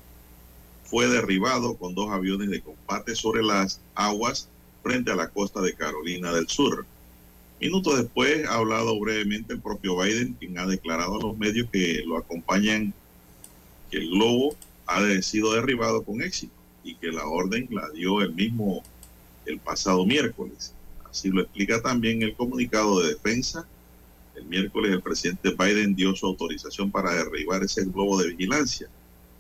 fue 0.84 1.08
derribado 1.08 1.78
con 1.78 1.96
dos 1.96 2.12
aviones 2.12 2.52
de 2.52 2.62
combate 2.62 3.16
sobre 3.16 3.42
las 3.42 3.82
aguas 3.96 4.50
frente 4.84 5.12
a 5.12 5.16
la 5.16 5.30
costa 5.30 5.62
de 5.62 5.74
Carolina 5.74 6.34
del 6.34 6.48
Sur. 6.48 6.86
Minutos 7.60 7.98
después 7.98 8.46
ha 8.48 8.56
hablado 8.56 9.00
brevemente 9.00 9.54
el 9.54 9.62
propio 9.62 9.98
Biden, 9.98 10.34
quien 10.34 10.60
ha 10.60 10.68
declarado 10.68 11.16
a 11.16 11.24
los 11.24 11.38
medios 11.38 11.70
que 11.72 12.04
lo 12.06 12.18
acompañan 12.18 12.94
el 13.92 14.10
globo 14.10 14.56
ha 14.88 15.22
sido 15.22 15.54
derribado 15.54 16.04
con 16.04 16.22
éxito 16.22 16.54
y 16.84 16.96
que 16.96 17.12
la 17.12 17.26
orden 17.26 17.68
la 17.72 17.90
dio 17.92 18.22
el 18.22 18.34
mismo 18.34 18.84
el 19.46 19.60
pasado 19.60 20.06
miércoles. 20.06 20.74
Así 21.10 21.30
lo 21.30 21.42
explica 21.42 21.82
también 21.82 22.22
el 22.22 22.36
comunicado 22.36 23.02
de 23.02 23.10
defensa. 23.10 23.68
El 24.36 24.46
miércoles 24.46 24.92
el 24.92 25.02
presidente 25.02 25.52
Biden 25.52 25.96
dio 25.96 26.16
su 26.16 26.26
autorización 26.26 26.92
para 26.92 27.14
derribar 27.14 27.64
ese 27.64 27.86
globo 27.86 28.20
de 28.20 28.30
vigilancia, 28.30 28.88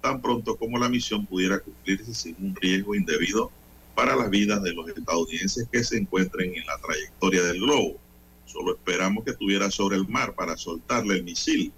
tan 0.01 0.21
pronto 0.21 0.55
como 0.55 0.77
la 0.77 0.87
misión 0.87 1.25
pudiera 1.25 1.59
cumplirse 1.59 2.13
sin 2.13 2.35
un 2.39 2.55
riesgo 2.55 2.95
indebido 2.95 3.51
para 3.95 4.15
las 4.15 4.29
vidas 4.29 4.61
de 4.63 4.73
los 4.73 4.87
estadounidenses 4.89 5.67
que 5.71 5.83
se 5.83 5.97
encuentren 5.97 6.53
en 6.55 6.65
la 6.65 6.77
trayectoria 6.77 7.43
del 7.43 7.59
globo. 7.59 7.97
Solo 8.45 8.75
esperamos 8.75 9.23
que 9.23 9.31
estuviera 9.31 9.69
sobre 9.71 9.97
el 9.97 10.07
mar 10.07 10.33
para 10.33 10.57
soltarle 10.57 11.15
el 11.15 11.23
misil, 11.23 11.71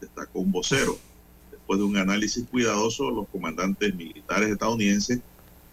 destacó 0.00 0.40
un 0.40 0.52
vocero. 0.52 0.98
Después 1.50 1.78
de 1.78 1.84
un 1.84 1.96
análisis 1.96 2.44
cuidadoso, 2.50 3.10
los 3.10 3.28
comandantes 3.28 3.94
militares 3.94 4.50
estadounidenses 4.50 5.20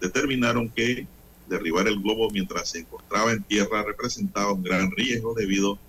determinaron 0.02 0.70
que 0.70 1.08
derribar 1.48 1.88
el 1.88 2.02
globo 2.02 2.30
mientras 2.32 2.70
se 2.70 2.80
encontraba 2.80 3.32
en 3.32 3.44
tierra 3.44 3.84
representaba 3.84 4.52
un 4.52 4.64
gran 4.64 4.92
riesgo 4.92 5.34
debido 5.34 5.80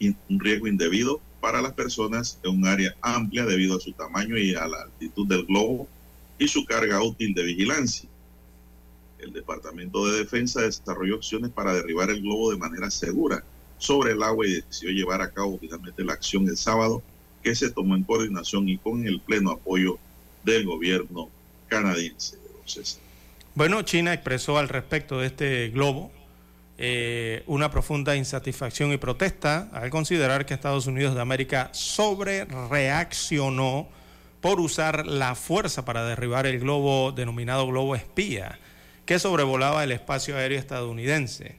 un 0.00 0.38
riesgo 0.38 0.68
indebido 0.68 1.20
para 1.40 1.60
las 1.60 1.72
personas 1.72 2.38
en 2.42 2.50
un 2.50 2.66
área 2.66 2.94
amplia 3.00 3.44
debido 3.44 3.76
a 3.76 3.80
su 3.80 3.92
tamaño 3.92 4.36
y 4.36 4.54
a 4.54 4.66
la 4.68 4.82
altitud 4.82 5.26
del 5.26 5.44
globo 5.44 5.88
y 6.38 6.46
su 6.46 6.64
carga 6.64 7.02
útil 7.02 7.34
de 7.34 7.42
vigilancia. 7.42 8.08
El 9.18 9.32
Departamento 9.32 10.06
de 10.06 10.18
Defensa 10.18 10.62
desarrolló 10.62 11.16
opciones 11.16 11.50
para 11.50 11.74
derribar 11.74 12.10
el 12.10 12.22
globo 12.22 12.50
de 12.50 12.58
manera 12.58 12.90
segura 12.90 13.42
sobre 13.78 14.12
el 14.12 14.22
agua 14.22 14.46
y 14.46 14.60
decidió 14.60 14.90
llevar 14.90 15.22
a 15.22 15.30
cabo 15.30 15.58
finalmente 15.58 16.04
la 16.04 16.12
acción 16.12 16.48
el 16.48 16.56
sábado 16.56 17.02
que 17.42 17.54
se 17.54 17.70
tomó 17.70 17.96
en 17.96 18.04
coordinación 18.04 18.68
y 18.68 18.78
con 18.78 19.06
el 19.06 19.20
pleno 19.20 19.52
apoyo 19.52 19.98
del 20.44 20.64
gobierno 20.66 21.28
canadiense. 21.68 22.38
Bueno, 23.54 23.82
China 23.82 24.12
expresó 24.12 24.58
al 24.58 24.68
respecto 24.68 25.18
de 25.18 25.26
este 25.26 25.68
globo 25.70 26.10
eh, 26.76 27.42
una 27.46 27.70
profunda 27.70 28.14
insatisfacción 28.14 28.92
y 28.92 28.98
protesta 28.98 29.68
al 29.72 29.90
considerar 29.90 30.46
que 30.46 30.54
Estados 30.54 30.86
Unidos 30.86 31.14
de 31.14 31.20
América 31.20 31.70
sobre 31.72 32.44
reaccionó 32.44 33.88
por 34.40 34.60
usar 34.60 35.06
la 35.06 35.34
fuerza 35.34 35.84
para 35.84 36.04
derribar 36.04 36.46
el 36.46 36.60
globo 36.60 37.10
denominado 37.10 37.66
globo 37.66 37.96
espía 37.96 38.58
que 39.08 39.18
sobrevolaba 39.18 39.82
el 39.84 39.92
espacio 39.92 40.36
aéreo 40.36 40.58
estadounidense. 40.58 41.56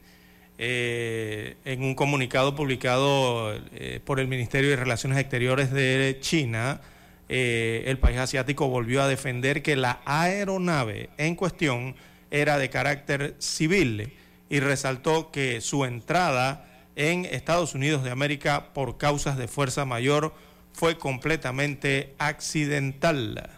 Eh, 0.56 1.56
en 1.64 1.82
un 1.82 1.96
comunicado 1.96 2.54
publicado 2.54 3.52
eh, 3.72 3.98
por 4.04 4.20
el 4.20 4.28
Ministerio 4.28 4.70
de 4.70 4.76
Relaciones 4.76 5.18
Exteriores 5.18 5.72
de 5.72 6.18
China, 6.20 6.80
eh, 7.28 7.82
el 7.86 7.98
país 7.98 8.18
asiático 8.18 8.68
volvió 8.68 9.02
a 9.02 9.08
defender 9.08 9.64
que 9.64 9.74
la 9.74 10.00
aeronave 10.04 11.10
en 11.18 11.34
cuestión 11.34 11.96
era 12.30 12.56
de 12.56 12.70
carácter 12.70 13.34
civil 13.40 14.12
y 14.48 14.60
resaltó 14.60 15.32
que 15.32 15.60
su 15.60 15.84
entrada 15.84 16.68
en 16.94 17.24
Estados 17.24 17.74
Unidos 17.74 18.04
de 18.04 18.12
América 18.12 18.72
por 18.74 18.96
causas 18.96 19.36
de 19.36 19.48
fuerza 19.48 19.84
mayor 19.84 20.32
fue 20.72 20.98
completamente 20.98 22.14
accidental. 22.18 23.50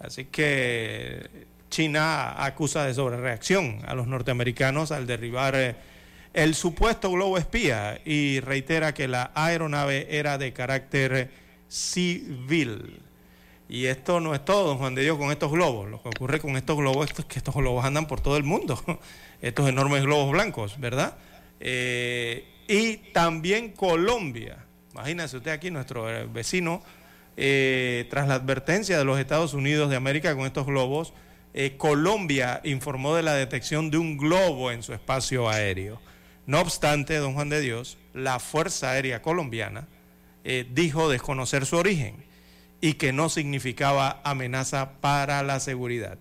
Así 0.00 0.26
que 0.26 1.46
China 1.72 2.44
acusa 2.44 2.84
de 2.84 2.92
sobrereacción 2.92 3.80
a 3.86 3.94
los 3.94 4.06
norteamericanos 4.06 4.92
al 4.92 5.06
derribar 5.06 5.74
el 6.34 6.54
supuesto 6.54 7.10
globo 7.10 7.38
espía 7.38 8.00
y 8.04 8.40
reitera 8.40 8.94
que 8.94 9.08
la 9.08 9.32
aeronave 9.34 10.06
era 10.10 10.38
de 10.38 10.52
carácter 10.52 11.30
civil. 11.68 13.00
Y 13.68 13.86
esto 13.86 14.20
no 14.20 14.34
es 14.34 14.44
todo, 14.44 14.68
don 14.68 14.78
Juan 14.78 14.94
de 14.94 15.02
Dios, 15.02 15.16
con 15.16 15.30
estos 15.30 15.50
globos. 15.50 15.90
Lo 15.90 16.02
que 16.02 16.10
ocurre 16.10 16.40
con 16.40 16.56
estos 16.56 16.76
globos 16.76 17.10
es 17.10 17.24
que 17.24 17.38
estos 17.38 17.54
globos 17.54 17.84
andan 17.84 18.06
por 18.06 18.20
todo 18.20 18.36
el 18.36 18.44
mundo, 18.44 18.78
estos 19.40 19.68
enormes 19.68 20.02
globos 20.02 20.30
blancos, 20.30 20.78
¿verdad? 20.78 21.16
Eh, 21.58 22.44
y 22.68 22.96
también 23.12 23.72
Colombia. 23.72 24.58
Imagínense 24.92 25.38
usted 25.38 25.52
aquí, 25.52 25.70
nuestro 25.70 26.10
eh, 26.10 26.26
vecino, 26.30 26.82
eh, 27.38 28.06
tras 28.10 28.28
la 28.28 28.34
advertencia 28.34 28.98
de 28.98 29.04
los 29.04 29.18
Estados 29.18 29.54
Unidos 29.54 29.88
de 29.88 29.96
América 29.96 30.36
con 30.36 30.44
estos 30.44 30.66
globos, 30.66 31.14
Colombia 31.76 32.60
informó 32.64 33.14
de 33.14 33.22
la 33.22 33.34
detección 33.34 33.90
de 33.90 33.98
un 33.98 34.16
globo 34.16 34.70
en 34.70 34.82
su 34.82 34.92
espacio 34.94 35.48
aéreo. 35.48 36.00
No 36.46 36.60
obstante, 36.60 37.16
don 37.16 37.34
Juan 37.34 37.50
de 37.50 37.60
Dios, 37.60 37.98
la 38.14 38.38
Fuerza 38.38 38.90
Aérea 38.90 39.22
Colombiana 39.22 39.86
eh, 40.44 40.66
dijo 40.72 41.08
desconocer 41.08 41.66
su 41.66 41.76
origen 41.76 42.24
y 42.80 42.94
que 42.94 43.12
no 43.12 43.28
significaba 43.28 44.20
amenaza 44.24 45.00
para 45.00 45.42
la 45.42 45.60
seguridad. 45.60 46.18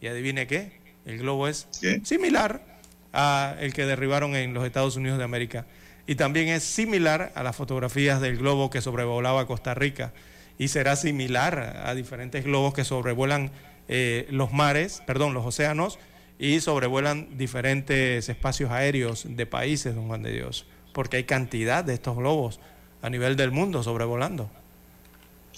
Y 0.00 0.08
adivine 0.08 0.46
qué, 0.46 0.80
el 1.06 1.18
globo 1.18 1.46
es 1.46 1.68
similar 2.02 2.64
a 3.12 3.54
el 3.60 3.72
que 3.72 3.86
derribaron 3.86 4.34
en 4.34 4.54
los 4.54 4.64
Estados 4.64 4.96
Unidos 4.96 5.18
de 5.18 5.24
América 5.24 5.66
y 6.06 6.16
también 6.16 6.48
es 6.48 6.64
similar 6.64 7.32
a 7.36 7.42
las 7.42 7.54
fotografías 7.54 8.20
del 8.20 8.38
globo 8.38 8.70
que 8.70 8.80
sobrevolaba 8.80 9.46
Costa 9.46 9.74
Rica 9.74 10.12
y 10.58 10.68
será 10.68 10.96
similar 10.96 11.82
a 11.84 11.94
diferentes 11.94 12.44
globos 12.44 12.74
que 12.74 12.84
sobrevuelan 12.84 13.50
eh, 13.92 14.28
los 14.30 14.52
mares, 14.52 15.02
perdón, 15.04 15.34
los 15.34 15.44
océanos 15.44 15.98
y 16.38 16.60
sobrevuelan 16.60 17.36
diferentes 17.36 18.28
espacios 18.28 18.70
aéreos 18.70 19.24
de 19.28 19.46
países, 19.46 19.96
don 19.96 20.06
Juan 20.06 20.22
de 20.22 20.30
Dios, 20.30 20.64
porque 20.94 21.16
hay 21.16 21.24
cantidad 21.24 21.82
de 21.82 21.94
estos 21.94 22.16
globos 22.16 22.60
a 23.02 23.10
nivel 23.10 23.34
del 23.34 23.50
mundo 23.50 23.82
sobrevolando. 23.82 24.48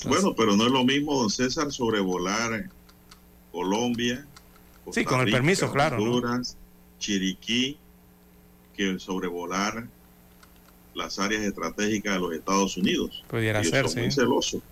Bueno, 0.06 0.34
pero 0.34 0.56
no 0.56 0.64
es 0.64 0.72
lo 0.72 0.82
mismo, 0.82 1.14
don 1.14 1.28
César, 1.28 1.70
sobrevolar 1.70 2.70
Colombia. 3.52 4.26
Costa 4.82 5.00
Sí, 5.00 5.04
con 5.04 5.20
el 5.20 5.26
Rica, 5.26 5.36
permiso, 5.36 5.70
claro, 5.70 5.98
¿no? 5.98 6.04
Honduras, 6.04 6.56
Chiriquí, 6.98 7.76
que 8.74 8.98
sobrevolar 8.98 9.86
las 10.94 11.18
áreas 11.18 11.42
estratégicas 11.42 12.14
de 12.14 12.18
los 12.18 12.32
Estados 12.32 12.78
Unidos. 12.78 13.22
Pudiera 13.28 13.62
ser, 13.62 13.90
son 13.90 14.00
muy 14.00 14.10
sí. 14.10 14.62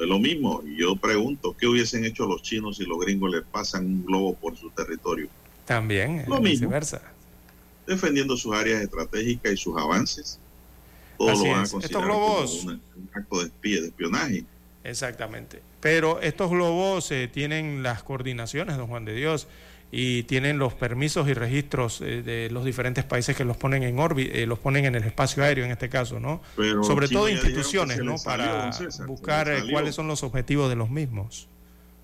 Es 0.00 0.06
lo 0.08 0.18
mismo. 0.18 0.62
Y 0.66 0.76
Yo 0.80 0.96
pregunto, 0.96 1.56
¿qué 1.58 1.66
hubiesen 1.66 2.04
hecho 2.04 2.26
los 2.26 2.42
chinos 2.42 2.76
si 2.76 2.84
los 2.84 2.98
gringos 2.98 3.30
les 3.30 3.42
pasan 3.42 3.86
un 3.86 4.04
globo 4.06 4.34
por 4.34 4.56
su 4.56 4.70
territorio? 4.70 5.28
También, 5.64 6.18
Lo 6.28 6.40
mismo. 6.40 6.68
viceversa. 6.68 7.00
Defendiendo 7.86 8.36
sus 8.36 8.54
áreas 8.54 8.82
estratégicas 8.82 9.52
y 9.52 9.56
sus 9.56 9.76
avances. 9.78 10.38
Todo 11.18 11.30
Así 11.30 11.44
lo 11.44 11.50
van 11.50 11.60
a 11.60 11.62
es. 11.62 11.68
Estos 11.68 11.80
considerar 11.82 12.04
globos- 12.08 12.58
como 12.60 12.70
un 12.72 12.80
acto 13.14 13.38
de 13.40 13.44
espía, 13.46 13.80
de 13.80 13.86
espionaje. 13.88 14.44
Exactamente. 14.84 15.60
Pero 15.80 16.20
estos 16.20 16.50
globos 16.50 17.10
eh, 17.10 17.28
tienen 17.32 17.82
las 17.82 18.02
coordinaciones, 18.02 18.76
don 18.76 18.86
Juan 18.86 19.04
de 19.04 19.14
Dios, 19.14 19.46
y 19.92 20.22
tienen 20.24 20.58
los 20.58 20.74
permisos 20.74 21.28
y 21.28 21.34
registros 21.34 22.00
eh, 22.00 22.22
de 22.22 22.48
los 22.50 22.64
diferentes 22.64 23.04
países 23.04 23.36
que 23.36 23.44
los 23.44 23.56
ponen 23.56 23.82
en 23.82 23.98
órbita, 23.98 24.38
los 24.46 24.58
ponen 24.58 24.84
en 24.84 24.94
el 24.94 25.04
espacio 25.04 25.42
aéreo 25.42 25.64
en 25.64 25.72
este 25.72 25.88
caso, 25.88 26.20
¿no? 26.20 26.40
Pero 26.56 26.84
Sobre 26.84 27.08
todo 27.08 27.28
instituciones, 27.28 27.98
¿no? 27.98 28.16
salió, 28.16 28.46
Para 28.46 28.72
César, 28.72 29.06
buscar 29.06 29.48
eh, 29.48 29.64
cuáles 29.70 29.94
son 29.94 30.06
los 30.06 30.22
objetivos 30.22 30.68
de 30.68 30.76
los 30.76 30.90
mismos. 30.90 31.48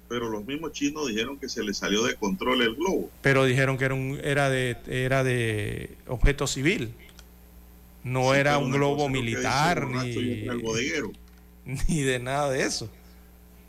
Pero 0.09 0.29
los 0.29 0.45
mismos 0.45 0.73
chinos 0.73 1.09
dijeron 1.09 1.39
que 1.39 1.49
se 1.49 1.63
les 1.63 1.79
salió 1.79 2.05
de 2.05 2.15
control 2.15 2.63
el 2.63 2.75
globo. 2.75 3.11
Pero 3.23 3.45
dijeron 3.45 3.77
que 3.77 3.85
era 3.85 3.95
un 3.95 4.21
era 4.23 4.51
de 4.51 4.77
era 4.87 5.25
de 5.25 5.97
objeto 6.07 6.47
civil. 6.47 6.93
No 8.05 8.33
Sí, 8.33 8.39
era 8.39 8.59
un 8.59 8.71
globo 8.71 9.09
militar 9.09 9.89
el 10.05 11.13
ni 11.89 12.03
de 12.03 12.19
nada 12.21 12.51
de 12.51 12.63
eso. 12.63 12.89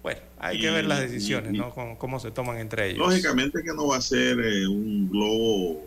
Bueno, 0.08 0.22
hay 0.40 0.58
que 0.58 0.72
ver 0.72 0.86
las 0.86 1.02
decisiones, 1.02 1.54
y- 1.54 1.58
¿no? 1.58 1.70
Cómo, 1.72 2.00
cómo 2.00 2.20
se 2.22 2.32
toman 2.32 2.60
entre 2.60 2.90
ellos. 2.92 3.00
Lógicamente 3.00 3.62
que 3.62 3.74
no 3.74 3.88
va 3.88 3.98
a 3.98 4.02
ser 4.02 4.40
eh, 4.40 4.66
un 4.66 5.10
globo 5.10 5.82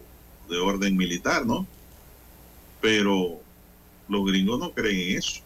de 0.51 0.59
orden 0.59 0.95
militar, 0.95 1.47
¿no? 1.47 1.67
Pero 2.83 3.41
los 4.11 4.27
gringos 4.27 4.59
no 4.61 4.73
creen 4.73 5.13
en 5.13 5.19
eso. 5.19 5.41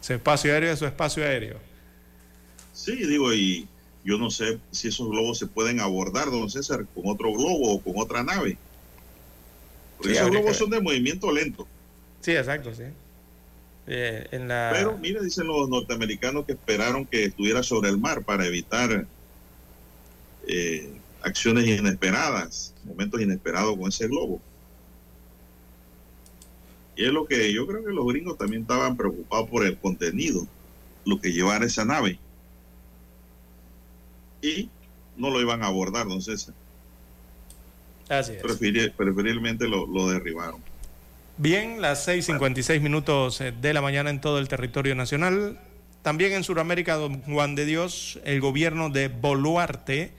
Su 0.00 0.12
espacio 0.12 0.52
aéreo 0.52 0.72
es 0.72 0.78
su 0.78 0.86
espacio 0.86 1.24
aéreo. 1.24 1.56
Sí, 2.72 2.94
digo, 2.94 3.32
y 3.34 3.66
yo 4.04 4.18
no 4.18 4.30
sé 4.30 4.60
si 4.70 4.86
esos 4.86 5.10
globos 5.10 5.38
se 5.38 5.48
pueden 5.48 5.80
abordar, 5.80 6.30
don 6.30 6.48
César, 6.48 6.86
con 6.94 7.08
otro 7.08 7.32
globo 7.32 7.72
o 7.74 7.80
con 7.82 7.94
otra 7.96 8.22
nave. 8.22 8.56
Porque 9.96 10.12
Sí, 10.12 10.16
esos 10.18 10.30
globos 10.30 10.52
que 10.52 10.54
son 10.58 10.70
de 10.70 10.80
movimiento 10.80 11.32
lento. 11.32 11.66
Sí, 12.20 12.36
exacto, 12.36 12.72
sí. 12.72 12.84
Eh, 13.90 14.28
en 14.32 14.48
la... 14.48 14.70
Pero 14.72 14.98
mira, 14.98 15.22
dicen 15.22 15.46
los 15.46 15.68
norteamericanos 15.68 16.44
que 16.44 16.52
esperaron 16.52 17.06
que 17.06 17.24
estuviera 17.24 17.62
sobre 17.62 17.88
el 17.88 17.96
mar 17.98 18.22
para 18.22 18.44
evitar 18.46 19.06
eh, 20.46 20.92
acciones 21.22 21.66
inesperadas, 21.66 22.74
momentos 22.84 23.20
inesperados 23.20 23.76
con 23.78 23.88
ese 23.88 24.06
globo. 24.06 24.40
Y 26.96 27.04
es 27.06 27.12
lo 27.12 27.26
que 27.26 27.52
yo 27.52 27.66
creo 27.66 27.84
que 27.84 27.92
los 27.92 28.06
gringos 28.06 28.36
también 28.36 28.62
estaban 28.62 28.96
preocupados 28.96 29.48
por 29.48 29.64
el 29.64 29.78
contenido, 29.78 30.46
lo 31.06 31.20
que 31.20 31.32
llevara 31.32 31.64
esa 31.64 31.84
nave. 31.84 32.18
Y 34.42 34.68
no 35.16 35.30
lo 35.30 35.40
iban 35.40 35.62
a 35.62 35.66
abordar, 35.68 36.06
don 36.08 36.20
César. 36.20 36.54
Así 38.08 38.32
es. 38.32 38.42
Preferi- 38.42 38.92
preferiblemente 38.92 39.66
lo, 39.66 39.86
lo 39.86 40.08
derribaron. 40.08 40.60
Bien, 41.40 41.80
las 41.80 42.08
6:56 42.08 42.80
minutos 42.80 43.40
eh, 43.40 43.52
de 43.52 43.72
la 43.72 43.80
mañana 43.80 44.10
en 44.10 44.20
todo 44.20 44.40
el 44.40 44.48
territorio 44.48 44.96
nacional. 44.96 45.60
También 46.02 46.32
en 46.32 46.42
Sudamérica, 46.42 46.96
don 46.96 47.22
Juan 47.22 47.54
de 47.54 47.64
Dios, 47.64 48.18
el 48.24 48.40
gobierno 48.40 48.90
de 48.90 49.06
Boluarte 49.06 50.10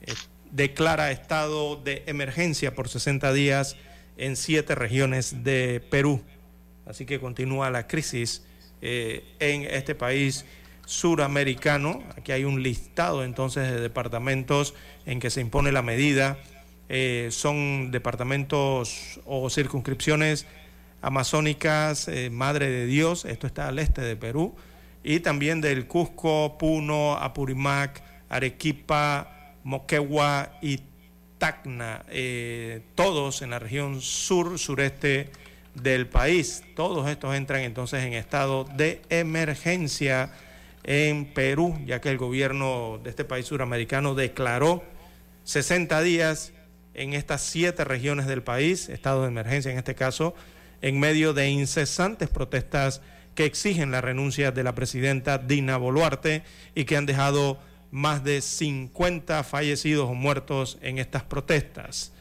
eh, 0.00 0.14
declara 0.50 1.10
estado 1.10 1.76
de 1.76 2.02
emergencia 2.06 2.74
por 2.74 2.88
60 2.88 3.30
días 3.34 3.76
en 4.16 4.36
siete 4.36 4.74
regiones 4.74 5.44
de 5.44 5.82
Perú. 5.90 6.22
Así 6.86 7.04
que 7.04 7.20
continúa 7.20 7.68
la 7.68 7.86
crisis 7.86 8.42
eh, 8.80 9.24
en 9.40 9.64
este 9.64 9.94
país 9.94 10.46
suramericano. 10.86 12.02
Aquí 12.16 12.32
hay 12.32 12.44
un 12.44 12.62
listado 12.62 13.22
entonces 13.22 13.70
de 13.70 13.82
departamentos 13.82 14.72
en 15.04 15.20
que 15.20 15.28
se 15.28 15.42
impone 15.42 15.72
la 15.72 15.82
medida. 15.82 16.38
Eh, 16.88 17.28
son 17.30 17.90
departamentos 17.90 19.20
o 19.26 19.50
circunscripciones 19.50 20.46
amazónicas, 21.02 22.08
eh, 22.08 22.30
Madre 22.30 22.70
de 22.70 22.86
Dios, 22.86 23.24
esto 23.24 23.46
está 23.46 23.68
al 23.68 23.78
este 23.78 24.00
de 24.00 24.16
Perú, 24.16 24.54
y 25.04 25.20
también 25.20 25.60
del 25.60 25.86
Cusco, 25.86 26.56
Puno, 26.58 27.16
Apurímac, 27.16 28.02
Arequipa, 28.28 29.54
Moquegua 29.64 30.58
y 30.62 30.80
Tacna, 31.38 32.04
eh, 32.08 32.82
todos 32.94 33.42
en 33.42 33.50
la 33.50 33.58
región 33.58 34.00
sur, 34.00 34.58
sureste 34.58 35.30
del 35.74 36.08
país. 36.08 36.64
Todos 36.74 37.08
estos 37.08 37.36
entran 37.36 37.60
entonces 37.60 38.02
en 38.04 38.14
estado 38.14 38.64
de 38.64 39.02
emergencia 39.08 40.32
en 40.82 41.26
Perú, 41.26 41.78
ya 41.86 42.00
que 42.00 42.08
el 42.08 42.18
gobierno 42.18 42.98
de 43.04 43.10
este 43.10 43.24
país 43.24 43.46
suramericano 43.46 44.14
declaró 44.14 44.82
60 45.44 46.02
días 46.02 46.52
en 46.98 47.14
estas 47.14 47.42
siete 47.42 47.84
regiones 47.84 48.26
del 48.26 48.42
país, 48.42 48.88
estado 48.88 49.22
de 49.22 49.28
emergencia 49.28 49.70
en 49.70 49.78
este 49.78 49.94
caso, 49.94 50.34
en 50.82 50.98
medio 50.98 51.32
de 51.32 51.48
incesantes 51.48 52.28
protestas 52.28 53.00
que 53.34 53.44
exigen 53.44 53.92
la 53.92 54.00
renuncia 54.00 54.50
de 54.50 54.64
la 54.64 54.74
presidenta 54.74 55.38
Dina 55.38 55.76
Boluarte 55.76 56.42
y 56.74 56.84
que 56.84 56.96
han 56.96 57.06
dejado 57.06 57.60
más 57.92 58.24
de 58.24 58.40
50 58.40 59.44
fallecidos 59.44 60.10
o 60.10 60.14
muertos 60.14 60.78
en 60.82 60.98
estas 60.98 61.22
protestas. 61.22 62.12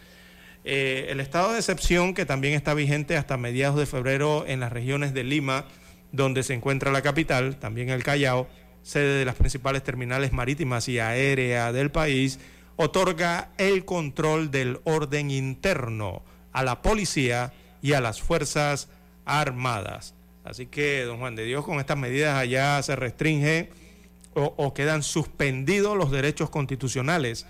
Eh, 0.63 1.07
el 1.09 1.19
estado 1.19 1.53
de 1.53 1.59
excepción 1.59 2.13
que 2.13 2.25
también 2.25 2.53
está 2.53 2.73
vigente 2.73 3.17
hasta 3.17 3.35
mediados 3.37 3.79
de 3.79 3.85
febrero 3.85 4.45
en 4.47 4.59
las 4.59 4.71
regiones 4.71 5.13
de 5.13 5.23
Lima, 5.23 5.65
donde 6.11 6.43
se 6.43 6.53
encuentra 6.53 6.91
la 6.91 7.01
capital, 7.01 7.57
también 7.57 7.89
el 7.89 8.03
Callao, 8.03 8.47
sede 8.83 9.19
de 9.19 9.25
las 9.25 9.35
principales 9.35 9.83
terminales 9.83 10.33
marítimas 10.33 10.87
y 10.87 10.99
aéreas 10.99 11.73
del 11.73 11.89
país, 11.89 12.39
otorga 12.77 13.51
el 13.57 13.83
control 13.85 14.49
del 14.49 14.79
orden 14.85 15.29
interno 15.29 16.23
a 16.53 16.63
la 16.63 16.81
policía 16.81 17.53
y 17.81 17.93
a 17.93 18.01
las 18.01 18.21
Fuerzas 18.21 18.89
Armadas. 19.25 20.13
Así 20.43 20.67
que, 20.67 21.03
don 21.03 21.19
Juan 21.19 21.35
de 21.35 21.43
Dios, 21.43 21.65
con 21.65 21.79
estas 21.79 21.97
medidas 21.97 22.37
allá 22.37 22.81
se 22.81 22.95
restringe 22.95 23.69
o, 24.33 24.53
o 24.55 24.73
quedan 24.73 25.03
suspendidos 25.03 25.97
los 25.97 26.11
derechos 26.11 26.49
constitucionales 26.49 27.45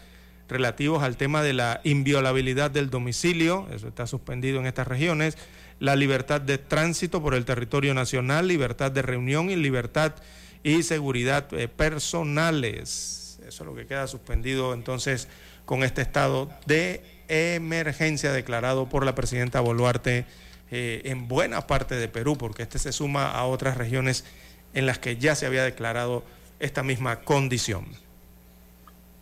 relativos 0.48 1.04
al 1.04 1.18
tema 1.18 1.44
de 1.44 1.54
la 1.54 1.82
inviolabilidad 1.84 2.72
del 2.72 2.90
domicilio, 2.90 3.68
eso 3.74 3.88
está 3.88 4.08
suspendido 4.08 4.60
en 4.60 4.66
estas 4.66 4.88
regiones, 4.88 5.38
la 5.80 5.96
libertad 5.96 6.42
de 6.42 6.58
tránsito 6.58 7.22
por 7.22 7.36
el 7.36 7.46
territorio 7.46 7.94
nacional, 7.94 8.48
libertad 8.48 8.92
de 8.92 9.02
reunión 9.02 9.50
y 9.50 9.56
libertad 9.56 10.16
y 10.64 10.84
seguridad 10.84 11.48
eh, 11.54 11.68
personales. 11.68 13.17
Eso 13.48 13.64
es 13.64 13.68
lo 13.68 13.76
que 13.76 13.88
queda 13.88 14.08
suspendido 14.08 14.74
entonces 14.74 15.28
con 15.66 15.84
este 15.84 16.02
estado 16.02 16.50
de 16.66 17.04
emergencia 17.28 18.32
declarado 18.32 18.90
por 18.90 19.06
la 19.06 19.16
presidenta 19.16 19.62
Boluarte 19.62 20.26
eh, 20.70 21.02
en 21.06 21.28
buena 21.28 21.66
parte 21.66 21.96
de 21.96 22.10
Perú, 22.10 22.38
porque 22.38 22.64
este 22.64 22.78
se 22.78 22.92
suma 22.92 23.32
a 23.32 23.46
otras 23.46 23.78
regiones 23.78 24.26
en 24.74 24.86
las 24.86 25.00
que 25.00 25.18
ya 25.18 25.36
se 25.36 25.46
había 25.46 25.64
declarado 25.64 26.24
esta 26.60 26.84
misma 26.84 27.22
condición. 27.22 27.86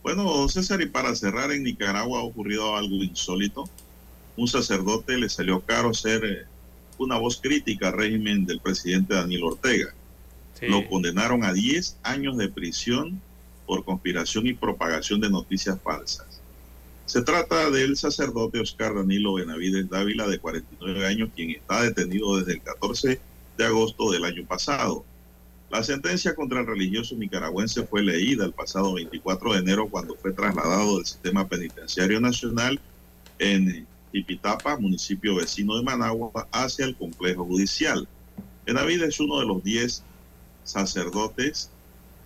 Bueno, 0.02 0.48
César, 0.48 0.80
y 0.80 0.86
para 0.86 1.14
cerrar, 1.14 1.52
en 1.52 1.62
Nicaragua 1.62 2.20
ha 2.20 2.24
ocurrido 2.24 2.76
algo 2.76 2.96
insólito. 2.96 3.68
Un 4.36 4.48
sacerdote 4.48 5.16
le 5.16 5.28
salió 5.28 5.60
caro 5.60 5.94
ser 5.94 6.24
eh, 6.24 6.44
una 6.98 7.16
voz 7.16 7.40
crítica 7.40 7.88
al 7.88 7.94
régimen 7.94 8.44
del 8.44 8.60
presidente 8.60 9.14
Daniel 9.14 9.44
Ortega. 9.44 9.94
Lo 10.62 10.88
condenaron 10.88 11.44
a 11.44 11.52
10 11.52 11.98
años 12.02 12.36
de 12.38 12.48
prisión 12.48 13.20
por 13.66 13.84
conspiración 13.84 14.46
y 14.46 14.54
propagación 14.54 15.20
de 15.20 15.30
noticias 15.30 15.78
falsas. 15.82 16.26
Se 17.06 17.22
trata 17.22 17.70
del 17.70 17.96
sacerdote 17.96 18.60
Oscar 18.60 18.94
Danilo 18.94 19.34
Benavides 19.34 19.88
Dávila, 19.88 20.26
de 20.26 20.38
49 20.38 21.06
años, 21.06 21.30
quien 21.34 21.50
está 21.50 21.82
detenido 21.82 22.36
desde 22.36 22.54
el 22.54 22.62
14 22.62 23.20
de 23.56 23.64
agosto 23.64 24.10
del 24.10 24.24
año 24.24 24.44
pasado. 24.44 25.04
La 25.70 25.82
sentencia 25.82 26.34
contra 26.34 26.60
el 26.60 26.66
religioso 26.66 27.16
nicaragüense 27.16 27.84
fue 27.84 28.02
leída 28.02 28.44
el 28.44 28.52
pasado 28.52 28.94
24 28.94 29.52
de 29.52 29.58
enero 29.58 29.88
cuando 29.88 30.14
fue 30.14 30.32
trasladado 30.32 30.96
del 30.96 31.06
sistema 31.06 31.46
penitenciario 31.48 32.20
nacional 32.20 32.80
en 33.38 33.86
Tipitapa, 34.12 34.78
municipio 34.78 35.36
vecino 35.36 35.76
de 35.76 35.82
Managua, 35.82 36.48
hacia 36.52 36.86
el 36.86 36.96
complejo 36.96 37.44
judicial. 37.44 38.08
Benavides 38.64 39.08
es 39.08 39.20
uno 39.20 39.40
de 39.40 39.46
los 39.46 39.62
10 39.62 40.02
sacerdotes 40.64 41.70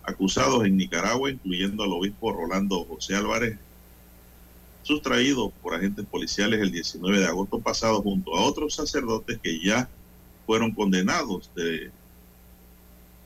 acusados 0.03 0.65
en 0.65 0.77
Nicaragua, 0.77 1.29
incluyendo 1.29 1.83
al 1.83 1.91
obispo 1.91 2.33
Rolando 2.33 2.83
José 2.85 3.15
Álvarez, 3.15 3.57
sustraído 4.83 5.51
por 5.61 5.75
agentes 5.75 6.05
policiales 6.05 6.59
el 6.59 6.71
19 6.71 7.19
de 7.19 7.27
agosto 7.27 7.59
pasado 7.59 8.01
junto 8.01 8.35
a 8.35 8.41
otros 8.41 8.75
sacerdotes 8.75 9.39
que 9.41 9.59
ya 9.59 9.89
fueron 10.45 10.71
condenados 10.71 11.51
de 11.55 11.91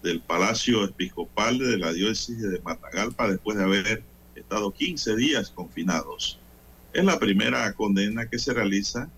del 0.05 0.21
Palacio 0.21 0.83
Episcopal 0.83 1.57
de 1.57 1.79
la 1.79 1.91
Diócesis 1.91 2.39
de 2.39 2.61
Matagalpa 2.61 3.27
después 3.27 3.57
de 3.57 3.63
haber 3.63 4.03
estado 4.35 4.71
15 4.71 5.15
días 5.15 5.49
confinados. 5.49 6.37
Es 6.93 7.03
la 7.03 7.17
primera 7.17 7.73
condena 7.73 8.29
que 8.29 8.37
se 8.37 8.53
realiza 8.53 9.09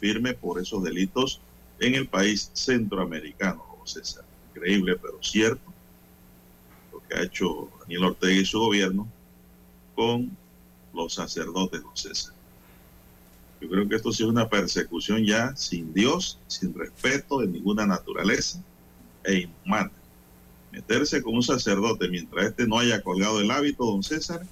firme 0.00 0.32
por 0.32 0.58
esos 0.58 0.82
delitos 0.82 1.42
en 1.80 1.94
el 1.96 2.08
país 2.08 2.50
centroamericano, 2.54 3.62
César. 3.84 4.24
Increíble, 4.54 4.96
pero 4.96 5.22
cierto, 5.22 5.71
ha 7.14 7.22
hecho 7.22 7.68
Daniel 7.80 8.04
Ortega 8.04 8.40
y 8.40 8.44
su 8.44 8.58
gobierno 8.58 9.08
con 9.94 10.36
los 10.94 11.14
sacerdotes, 11.14 11.82
don 11.82 11.96
César. 11.96 12.34
Yo 13.60 13.68
creo 13.68 13.88
que 13.88 13.96
esto 13.96 14.12
sí 14.12 14.24
es 14.24 14.28
una 14.28 14.48
persecución 14.48 15.24
ya 15.24 15.54
sin 15.56 15.94
Dios, 15.94 16.38
sin 16.48 16.74
respeto 16.74 17.38
de 17.38 17.46
ninguna 17.46 17.86
naturaleza 17.86 18.62
e 19.24 19.40
inhumana. 19.40 19.92
Meterse 20.72 21.22
con 21.22 21.34
un 21.36 21.42
sacerdote 21.42 22.08
mientras 22.08 22.46
este 22.46 22.66
no 22.66 22.78
haya 22.78 23.02
colgado 23.02 23.40
el 23.40 23.50
hábito, 23.50 23.84
don 23.84 24.02
César, 24.02 24.44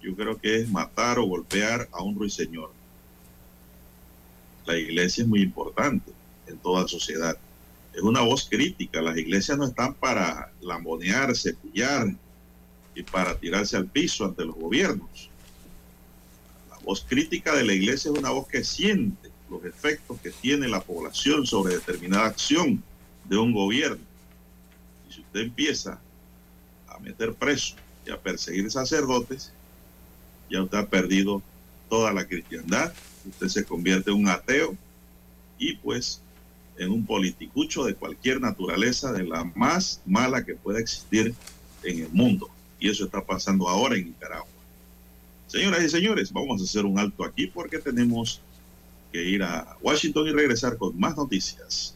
yo 0.00 0.14
creo 0.14 0.38
que 0.40 0.56
es 0.56 0.70
matar 0.70 1.18
o 1.18 1.26
golpear 1.26 1.88
a 1.92 2.02
un 2.02 2.16
ruiseñor. 2.16 2.70
La 4.64 4.78
iglesia 4.78 5.22
es 5.22 5.28
muy 5.28 5.42
importante 5.42 6.12
en 6.46 6.58
toda 6.58 6.88
sociedad. 6.88 7.36
Es 7.96 8.02
una 8.02 8.20
voz 8.20 8.46
crítica. 8.46 9.00
Las 9.00 9.16
iglesias 9.16 9.56
no 9.56 9.64
están 9.64 9.94
para 9.94 10.52
lambonear, 10.60 11.34
cepillar 11.34 12.14
y 12.94 13.02
para 13.02 13.38
tirarse 13.38 13.74
al 13.78 13.86
piso 13.86 14.26
ante 14.26 14.44
los 14.44 14.54
gobiernos. 14.54 15.30
La 16.68 16.76
voz 16.84 17.06
crítica 17.08 17.56
de 17.56 17.64
la 17.64 17.72
iglesia 17.72 18.12
es 18.12 18.18
una 18.18 18.28
voz 18.28 18.48
que 18.48 18.62
siente 18.62 19.30
los 19.48 19.64
efectos 19.64 20.20
que 20.20 20.30
tiene 20.30 20.68
la 20.68 20.82
población 20.82 21.46
sobre 21.46 21.76
determinada 21.76 22.26
acción 22.26 22.82
de 23.24 23.38
un 23.38 23.54
gobierno. 23.54 24.04
Y 25.08 25.14
si 25.14 25.20
usted 25.22 25.40
empieza 25.40 25.98
a 26.88 26.98
meter 26.98 27.32
presos 27.32 27.76
y 28.06 28.10
a 28.10 28.20
perseguir 28.20 28.70
sacerdotes, 28.70 29.52
ya 30.50 30.62
usted 30.62 30.76
ha 30.76 30.86
perdido 30.86 31.42
toda 31.88 32.12
la 32.12 32.26
cristiandad, 32.26 32.92
usted 33.26 33.48
se 33.48 33.64
convierte 33.64 34.10
en 34.10 34.18
un 34.18 34.28
ateo 34.28 34.76
y 35.58 35.76
pues 35.76 36.20
en 36.78 36.90
un 36.90 37.06
politicucho 37.06 37.84
de 37.84 37.94
cualquier 37.94 38.40
naturaleza, 38.40 39.12
de 39.12 39.24
la 39.24 39.44
más 39.54 40.00
mala 40.06 40.44
que 40.44 40.54
pueda 40.54 40.78
existir 40.78 41.34
en 41.82 42.02
el 42.02 42.10
mundo. 42.10 42.48
Y 42.78 42.90
eso 42.90 43.04
está 43.04 43.24
pasando 43.24 43.68
ahora 43.68 43.96
en 43.96 44.06
Nicaragua. 44.06 44.48
Señoras 45.46 45.82
y 45.84 45.88
señores, 45.88 46.32
vamos 46.32 46.60
a 46.60 46.64
hacer 46.64 46.84
un 46.84 46.98
alto 46.98 47.24
aquí 47.24 47.46
porque 47.46 47.78
tenemos 47.78 48.40
que 49.12 49.24
ir 49.24 49.42
a 49.42 49.76
Washington 49.80 50.28
y 50.28 50.32
regresar 50.32 50.76
con 50.76 50.98
más 50.98 51.16
noticias. 51.16 51.95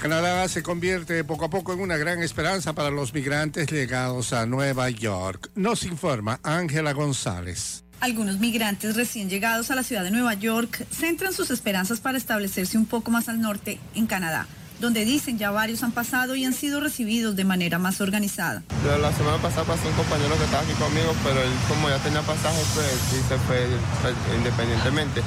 Canadá 0.00 0.48
se 0.48 0.62
convierte 0.62 1.24
poco 1.24 1.44
a 1.44 1.50
poco 1.50 1.74
en 1.74 1.80
una 1.80 1.98
gran 1.98 2.22
esperanza 2.22 2.72
para 2.72 2.90
los 2.90 3.12
migrantes 3.12 3.70
llegados 3.70 4.32
a 4.32 4.46
Nueva 4.46 4.88
York. 4.88 5.50
Nos 5.54 5.84
informa 5.84 6.40
Ángela 6.42 6.94
González. 6.94 7.84
Algunos 8.00 8.38
migrantes 8.38 8.96
recién 8.96 9.28
llegados 9.28 9.70
a 9.70 9.74
la 9.74 9.82
ciudad 9.82 10.02
de 10.02 10.10
Nueva 10.10 10.32
York 10.32 10.86
centran 10.90 11.34
sus 11.34 11.50
esperanzas 11.50 12.00
para 12.00 12.16
establecerse 12.16 12.78
un 12.78 12.86
poco 12.86 13.10
más 13.10 13.28
al 13.28 13.42
norte, 13.42 13.78
en 13.94 14.06
Canadá, 14.06 14.46
donde 14.80 15.04
dicen 15.04 15.36
ya 15.36 15.50
varios 15.50 15.82
han 15.82 15.92
pasado 15.92 16.34
y 16.34 16.46
han 16.46 16.54
sido 16.54 16.80
recibidos 16.80 17.36
de 17.36 17.44
manera 17.44 17.78
más 17.78 18.00
organizada. 18.00 18.62
La 19.02 19.12
semana 19.12 19.36
pasada 19.36 19.64
pasó 19.64 19.86
un 19.86 19.94
compañero 19.94 20.34
que 20.38 20.44
estaba 20.44 20.62
aquí 20.62 20.72
conmigo, 20.72 21.14
pero 21.22 21.42
él 21.42 21.50
como 21.68 21.90
ya 21.90 21.98
tenía 21.98 22.22
pasaje, 22.22 22.62
pues 22.74 22.86
sí 23.10 23.16
se 23.28 23.36
fue 23.36 23.66
pues, 24.00 24.14
independientemente. 24.34 25.20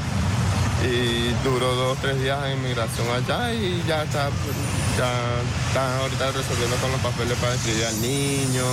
Y 0.84 1.34
duró 1.44 1.74
dos 1.76 1.98
o 1.98 2.02
tres 2.02 2.22
días 2.22 2.38
en 2.46 2.58
inmigración 2.58 3.08
allá 3.10 3.54
y 3.54 3.82
ya 3.88 4.04
está, 4.04 4.30
ya 4.98 5.14
están 5.68 6.00
ahorita 6.02 6.32
resolviendo 6.32 6.76
con 6.78 6.92
los 6.92 7.02
papeles 7.02 7.38
para 7.38 7.56
escribir 7.56 7.86
al 7.86 8.02
niño 8.02 8.66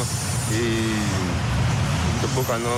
y 0.51 1.41
buscando 2.35 2.71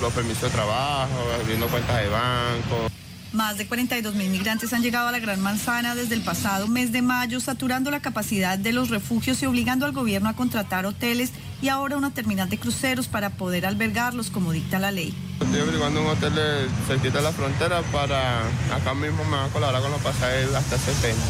los 0.00 0.12
permisos 0.12 0.42
de 0.42 0.50
trabajo, 0.50 1.12
abriendo 1.40 1.66
cuentas 1.68 2.02
de 2.02 2.08
banco. 2.08 3.03
Más 3.34 3.58
de 3.58 3.66
42 3.66 4.14
mil 4.14 4.30
migrantes 4.30 4.72
han 4.72 4.82
llegado 4.82 5.08
a 5.08 5.12
la 5.12 5.18
Gran 5.18 5.40
Manzana 5.40 5.96
desde 5.96 6.14
el 6.14 6.22
pasado 6.22 6.68
mes 6.68 6.92
de 6.92 7.02
mayo, 7.02 7.40
saturando 7.40 7.90
la 7.90 7.98
capacidad 7.98 8.56
de 8.56 8.72
los 8.72 8.90
refugios 8.90 9.42
y 9.42 9.46
obligando 9.46 9.86
al 9.86 9.92
gobierno 9.92 10.28
a 10.28 10.34
contratar 10.34 10.86
hoteles 10.86 11.32
y 11.60 11.68
ahora 11.68 11.96
una 11.96 12.12
terminal 12.12 12.48
de 12.48 12.58
cruceros 12.58 13.08
para 13.08 13.30
poder 13.30 13.66
albergarlos 13.66 14.30
como 14.30 14.52
dicta 14.52 14.78
la 14.78 14.92
ley. 14.92 15.12
Estoy 15.40 15.62
averiguando 15.62 16.02
un 16.02 16.06
hotel 16.10 16.32
de 16.32 16.68
cerquita 16.86 17.18
de 17.18 17.24
la 17.24 17.32
frontera 17.32 17.82
para 17.90 18.42
acá 18.72 18.94
mismo 18.94 19.24
me 19.24 19.36
van 19.36 19.50
a 19.50 19.52
colaborar 19.52 19.82
con 19.82 19.90
los 19.90 20.00
pasajes 20.00 20.54
hasta 20.54 20.78
70. 20.78 21.20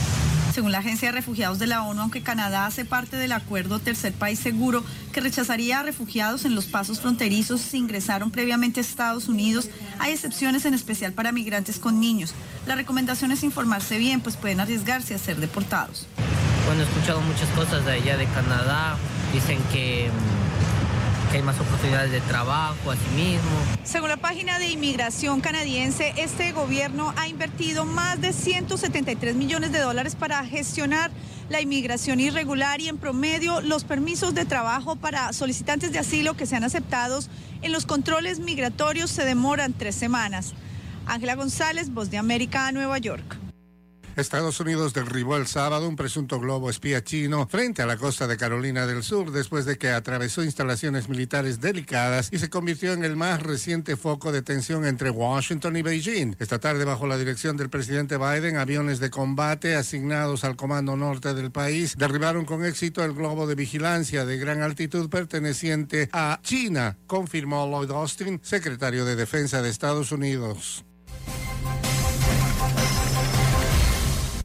Según 0.54 0.70
la 0.70 0.78
Agencia 0.78 1.08
de 1.08 1.12
Refugiados 1.12 1.58
de 1.58 1.66
la 1.66 1.82
ONU, 1.82 2.00
aunque 2.00 2.22
Canadá 2.22 2.66
hace 2.66 2.84
parte 2.84 3.16
del 3.16 3.32
acuerdo 3.32 3.80
Tercer 3.80 4.12
País 4.12 4.38
Seguro 4.38 4.84
que 5.12 5.20
rechazaría 5.20 5.80
a 5.80 5.82
refugiados 5.82 6.44
en 6.44 6.54
los 6.54 6.66
pasos 6.66 7.00
fronterizos 7.00 7.60
si 7.60 7.78
ingresaron 7.78 8.30
previamente 8.30 8.78
a 8.78 8.82
Estados 8.82 9.26
Unidos, 9.26 9.68
hay 9.98 10.12
excepciones 10.12 10.64
en 10.64 10.74
especial 10.74 11.12
para 11.12 11.32
migrantes 11.32 11.80
con 11.80 11.98
niños. 11.98 12.34
La 12.68 12.76
recomendación 12.76 13.32
es 13.32 13.42
informarse 13.42 13.98
bien, 13.98 14.20
pues 14.20 14.36
pueden 14.36 14.60
arriesgarse 14.60 15.16
a 15.16 15.18
ser 15.18 15.38
deportados. 15.38 16.06
Bueno, 16.66 16.82
he 16.82 16.84
escuchado 16.84 17.20
muchas 17.22 17.48
cosas 17.48 17.84
de 17.84 17.90
allá 17.90 18.16
de 18.16 18.26
Canadá. 18.26 18.96
Dicen 19.32 19.58
que, 19.72 20.08
mm, 20.08 20.43
hay 21.36 21.42
más 21.42 21.58
oportunidades 21.58 22.12
de 22.12 22.20
trabajo, 22.20 22.90
así 22.90 23.08
mismo. 23.16 23.50
Según 23.82 24.08
la 24.08 24.16
página 24.16 24.58
de 24.58 24.68
inmigración 24.68 25.40
canadiense, 25.40 26.14
este 26.16 26.52
gobierno 26.52 27.12
ha 27.16 27.26
invertido 27.28 27.84
más 27.84 28.20
de 28.20 28.32
173 28.32 29.34
millones 29.34 29.72
de 29.72 29.80
dólares 29.80 30.14
para 30.14 30.44
gestionar 30.44 31.10
la 31.48 31.60
inmigración 31.60 32.20
irregular 32.20 32.80
y 32.80 32.88
en 32.88 32.98
promedio 32.98 33.60
los 33.60 33.84
permisos 33.84 34.34
de 34.34 34.44
trabajo 34.44 34.96
para 34.96 35.32
solicitantes 35.32 35.92
de 35.92 35.98
asilo 35.98 36.34
que 36.34 36.46
sean 36.46 36.64
aceptados 36.64 37.28
en 37.62 37.72
los 37.72 37.84
controles 37.84 38.38
migratorios 38.38 39.10
se 39.10 39.24
demoran 39.24 39.72
tres 39.72 39.94
semanas. 39.94 40.54
Ángela 41.06 41.34
González, 41.34 41.90
Voz 41.90 42.10
de 42.10 42.18
América, 42.18 42.70
Nueva 42.72 42.98
York. 42.98 43.43
Estados 44.16 44.60
Unidos 44.60 44.94
derribó 44.94 45.36
el 45.36 45.48
sábado 45.48 45.88
un 45.88 45.96
presunto 45.96 46.38
globo 46.38 46.70
espía 46.70 47.02
chino 47.02 47.48
frente 47.48 47.82
a 47.82 47.86
la 47.86 47.96
costa 47.96 48.28
de 48.28 48.36
Carolina 48.36 48.86
del 48.86 49.02
Sur 49.02 49.32
después 49.32 49.64
de 49.64 49.76
que 49.76 49.90
atravesó 49.90 50.44
instalaciones 50.44 51.08
militares 51.08 51.60
delicadas 51.60 52.28
y 52.30 52.38
se 52.38 52.48
convirtió 52.48 52.92
en 52.92 53.04
el 53.04 53.16
más 53.16 53.42
reciente 53.42 53.96
foco 53.96 54.30
de 54.30 54.42
tensión 54.42 54.84
entre 54.84 55.10
Washington 55.10 55.76
y 55.76 55.82
Beijing. 55.82 56.36
Esta 56.38 56.60
tarde, 56.60 56.84
bajo 56.84 57.08
la 57.08 57.18
dirección 57.18 57.56
del 57.56 57.70
presidente 57.70 58.16
Biden, 58.16 58.56
aviones 58.56 59.00
de 59.00 59.10
combate 59.10 59.74
asignados 59.74 60.44
al 60.44 60.54
comando 60.54 60.96
norte 60.96 61.34
del 61.34 61.50
país 61.50 61.96
derribaron 61.96 62.44
con 62.44 62.64
éxito 62.64 63.02
el 63.02 63.14
globo 63.14 63.48
de 63.48 63.56
vigilancia 63.56 64.24
de 64.24 64.38
gran 64.38 64.62
altitud 64.62 65.10
perteneciente 65.10 66.08
a 66.12 66.38
China, 66.42 66.98
confirmó 67.06 67.66
Lloyd 67.66 67.90
Austin, 67.90 68.40
secretario 68.42 69.04
de 69.04 69.16
Defensa 69.16 69.60
de 69.60 69.70
Estados 69.70 70.12
Unidos. 70.12 70.84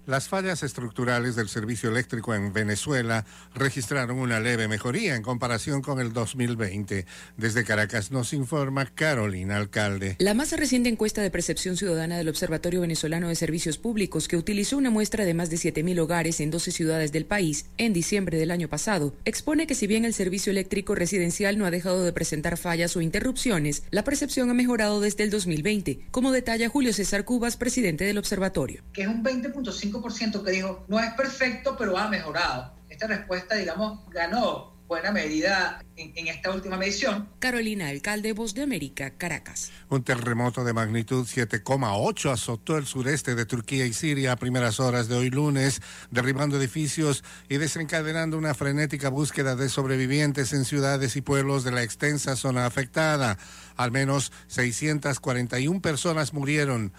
Las 0.10 0.28
fallas 0.28 0.64
estructurales 0.64 1.36
del 1.36 1.50
servicio 1.50 1.92
eléctrico 1.92 2.34
en 2.34 2.52
Venezuela 2.52 3.28
registraron 3.54 4.18
una 4.18 4.40
leve 4.40 4.68
mejoría 4.68 5.16
en 5.16 5.22
comparación 5.22 5.84
con 5.84 6.00
el 6.00 6.14
2020. 6.14 7.06
Desde 7.38 7.64
Caracas 7.64 8.10
nos 8.10 8.34
informa 8.34 8.88
Carolina 8.88 9.58
Alcalde. 9.58 10.16
La 10.18 10.34
más 10.34 10.52
reciente 10.54 10.90
encuesta 10.90 11.22
de 11.22 11.30
percepción 11.30 11.78
ciudadana 11.78 12.18
del 12.18 12.28
Observatorio 12.28 12.82
Venezolano 12.82 13.28
de 13.28 13.36
Servicios 13.36 13.78
Públicos, 13.78 14.28
que 14.28 14.36
utilizó 14.36 14.80
una 14.80 14.90
muestra 14.90 15.26
de 15.26 15.36
más 15.36 15.52
de 15.52 15.58
7.000 15.58 16.00
hogares 16.00 16.40
en 16.40 16.50
12 16.50 16.72
ciudades 16.72 17.12
del 17.12 17.28
país 17.28 17.68
en 17.78 17.94
diciembre 17.94 18.40
del 18.40 18.50
año 18.50 18.68
pasado, 18.68 19.14
expone 19.26 19.68
que 19.68 19.76
si 19.76 19.86
bien 19.86 20.06
el 20.06 20.16
servicio 20.16 20.50
eléctrico 20.50 20.96
residencial 20.96 21.60
no 21.60 21.68
ha 21.68 21.72
dejado 21.72 22.04
de 22.04 22.14
presentar 22.14 22.58
fallas 22.58 22.96
o 22.96 23.02
interrupciones, 23.02 23.84
la 23.92 24.04
percepción 24.04 24.50
ha 24.50 24.56
mejorado 24.56 25.02
desde 25.02 25.24
el 25.24 25.30
2020, 25.30 26.08
como 26.10 26.32
detalla 26.32 26.68
Julio 26.68 26.94
César 26.94 27.26
Cubas, 27.26 27.58
presidente 27.58 28.06
del 28.06 28.18
observatorio. 28.18 28.82
que 28.92 29.04
es 29.04 29.08
un 29.08 29.24
20.5% 29.24 29.99
45% 30.02 30.44
que 30.44 30.52
dijo, 30.52 30.86
no 30.88 31.00
es 31.00 31.14
perfecto, 31.14 31.76
pero 31.78 31.98
ha 31.98 32.08
mejorado. 32.10 32.74
Esta 32.90 33.08
respuesta, 33.08 33.56
digamos, 33.56 34.08
ganó 34.10 34.80
buena 34.90 35.12
medida 35.12 35.86
en, 35.96 36.12
en, 36.16 36.28
esta 36.28 36.50
última 36.50 36.76
medición. 36.76 37.30
Carolina 37.38 37.90
Alcalde, 37.90 38.34
Voz 38.34 38.56
de 38.56 38.64
América, 38.64 39.12
Caracas. 39.12 39.72
Un 39.88 40.04
terremoto 40.04 40.64
de 40.64 40.74
magnitud 40.74 41.28
7,8 41.28 42.32
azotó 42.32 42.76
el 42.76 42.88
sureste 42.88 43.36
de 43.36 43.46
Turquía 43.46 43.86
y 43.86 43.94
Siria 43.94 44.32
a 44.32 44.36
primeras 44.36 44.80
horas 44.80 45.08
de 45.08 45.16
hoy 45.16 45.30
lunes, 45.30 45.84
derribando 46.10 46.58
edificios 46.58 47.24
y 47.48 47.58
desencadenando 47.58 48.36
una 48.36 48.56
frenética 48.56 49.10
búsqueda 49.10 49.56
de 49.56 49.70
sobrevivientes 49.70 50.54
en 50.54 50.66
ciudades 50.66 51.16
y 51.16 51.22
pueblos 51.22 51.64
de 51.64 51.72
la 51.72 51.84
extensa 51.84 52.36
zona 52.36 52.66
afectada. 52.66 53.38
Al 53.76 53.92
menos 53.92 54.32
641 54.48 55.82
personas 55.82 56.34
murieron. 56.34 56.94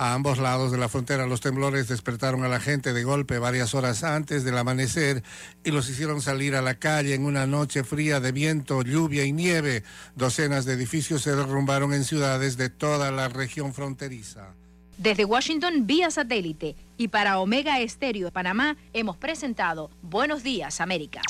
A 0.00 0.14
ambos 0.14 0.38
lados 0.38 0.70
de 0.70 0.78
la 0.78 0.88
frontera 0.88 1.26
los 1.26 1.40
temblores 1.40 1.88
despertaron 1.88 2.44
a 2.44 2.48
la 2.48 2.60
gente 2.60 2.92
de 2.92 3.02
golpe 3.02 3.40
varias 3.40 3.74
horas 3.74 4.04
antes 4.04 4.44
del 4.44 4.56
amanecer 4.56 5.24
y 5.64 5.72
los 5.72 5.90
hicieron 5.90 6.22
salir 6.22 6.54
a 6.54 6.62
la 6.62 6.76
calle 6.76 7.14
en 7.14 7.24
una 7.24 7.48
noche 7.48 7.82
fría 7.82 8.20
de 8.20 8.30
viento, 8.30 8.82
lluvia 8.82 9.24
y 9.24 9.32
nieve. 9.32 9.82
Docenas 10.14 10.66
de 10.66 10.74
edificios 10.74 11.22
se 11.22 11.34
derrumbaron 11.34 11.92
en 11.92 12.04
ciudades 12.04 12.56
de 12.56 12.70
toda 12.70 13.10
la 13.10 13.26
región 13.26 13.74
fronteriza. 13.74 14.54
Desde 14.98 15.24
Washington 15.24 15.84
vía 15.84 16.12
satélite 16.12 16.76
y 16.96 17.08
para 17.08 17.40
Omega 17.40 17.80
Estéreo 17.80 18.26
de 18.26 18.32
Panamá 18.32 18.76
hemos 18.92 19.16
presentado 19.16 19.90
Buenos 20.02 20.44
Días 20.44 20.80
América. 20.80 21.22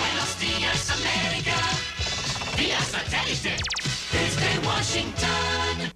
Buenos 0.00 0.40
Días 0.40 0.90
América 0.90 1.54
vía 2.56 2.80
satélite 2.80 3.56
desde 4.10 4.66
Washington. 4.66 5.95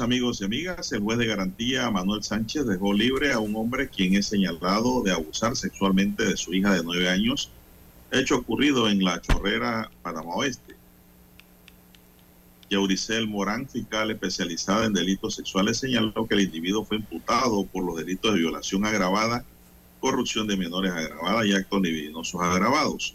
Amigos 0.00 0.40
y 0.40 0.44
amigas. 0.44 0.92
El 0.92 1.00
juez 1.00 1.18
de 1.18 1.26
garantía 1.26 1.90
Manuel 1.90 2.22
Sánchez 2.22 2.64
dejó 2.64 2.94
libre 2.94 3.32
a 3.32 3.38
un 3.38 3.54
hombre 3.54 3.90
quien 3.90 4.14
es 4.14 4.26
señalado 4.26 5.02
de 5.02 5.12
abusar 5.12 5.56
sexualmente 5.56 6.24
de 6.24 6.38
su 6.38 6.54
hija 6.54 6.72
de 6.72 6.82
nueve 6.82 7.10
años, 7.10 7.50
hecho 8.10 8.36
ocurrido 8.36 8.88
en 8.88 9.04
la 9.04 9.20
Chorrera, 9.20 9.90
Panamá 10.02 10.36
Oeste. 10.36 10.74
Yauricel 12.70 13.28
Morán, 13.28 13.68
fiscal 13.68 14.10
especializada 14.10 14.86
en 14.86 14.94
delitos 14.94 15.34
sexuales, 15.34 15.76
señaló 15.76 16.26
que 16.26 16.34
el 16.34 16.40
individuo 16.40 16.86
fue 16.86 16.96
imputado 16.96 17.66
por 17.66 17.84
los 17.84 17.96
delitos 17.96 18.32
de 18.32 18.40
violación 18.40 18.86
agravada, 18.86 19.44
corrupción 20.00 20.46
de 20.46 20.56
menores 20.56 20.92
agravada 20.92 21.46
y 21.46 21.52
actos 21.52 21.82
libidinosos 21.82 22.40
agravados. 22.40 23.14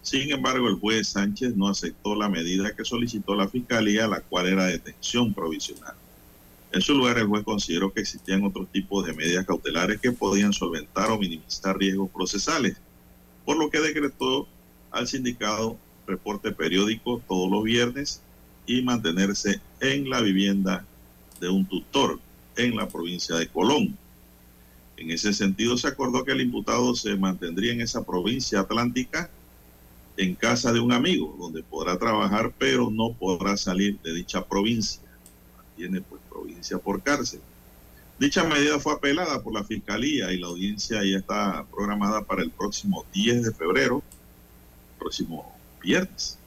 Sin 0.00 0.30
embargo, 0.30 0.68
el 0.68 0.76
juez 0.76 1.08
Sánchez 1.08 1.56
no 1.56 1.68
aceptó 1.68 2.14
la 2.14 2.28
medida 2.28 2.76
que 2.76 2.84
solicitó 2.84 3.34
la 3.34 3.48
Fiscalía, 3.48 4.06
la 4.06 4.20
cual 4.20 4.46
era 4.46 4.66
detención 4.66 5.34
provisional. 5.34 5.94
En 6.74 6.80
su 6.80 6.92
lugar, 6.92 7.18
el 7.18 7.28
juez 7.28 7.44
consideró 7.44 7.92
que 7.92 8.00
existían 8.00 8.42
otros 8.42 8.68
tipos 8.72 9.06
de 9.06 9.12
medidas 9.12 9.46
cautelares 9.46 10.00
que 10.00 10.10
podían 10.10 10.52
solventar 10.52 11.08
o 11.08 11.16
minimizar 11.16 11.78
riesgos 11.78 12.10
procesales, 12.10 12.76
por 13.44 13.56
lo 13.56 13.70
que 13.70 13.78
decretó 13.78 14.48
al 14.90 15.06
sindicado 15.06 15.78
reporte 16.04 16.50
periódico 16.50 17.22
todos 17.28 17.48
los 17.48 17.62
viernes 17.62 18.22
y 18.66 18.82
mantenerse 18.82 19.60
en 19.78 20.10
la 20.10 20.20
vivienda 20.20 20.84
de 21.40 21.48
un 21.48 21.64
tutor 21.64 22.18
en 22.56 22.74
la 22.74 22.88
provincia 22.88 23.36
de 23.36 23.46
Colón. 23.46 23.96
En 24.96 25.12
ese 25.12 25.32
sentido, 25.32 25.76
se 25.76 25.86
acordó 25.86 26.24
que 26.24 26.32
el 26.32 26.40
imputado 26.40 26.96
se 26.96 27.14
mantendría 27.14 27.72
en 27.72 27.82
esa 27.82 28.02
provincia 28.02 28.58
atlántica 28.58 29.30
en 30.16 30.34
casa 30.34 30.72
de 30.72 30.80
un 30.80 30.90
amigo, 30.90 31.36
donde 31.38 31.62
podrá 31.62 31.96
trabajar, 32.00 32.52
pero 32.58 32.90
no 32.90 33.12
podrá 33.12 33.56
salir 33.56 33.96
de 34.00 34.12
dicha 34.12 34.44
provincia. 34.44 35.00
Pues 35.76 36.23
provincia 36.44 36.78
por 36.78 37.02
cárcel. 37.02 37.40
Dicha 38.18 38.44
medida 38.44 38.78
fue 38.78 38.92
apelada 38.92 39.42
por 39.42 39.54
la 39.54 39.64
Fiscalía 39.64 40.30
y 40.32 40.38
la 40.38 40.48
audiencia 40.48 41.02
ya 41.02 41.18
está 41.18 41.64
programada 41.74 42.22
para 42.22 42.42
el 42.42 42.50
próximo 42.50 43.04
10 43.12 43.44
de 43.44 43.52
febrero, 43.52 44.02
próximo 44.98 45.52
viernes. 45.82 46.38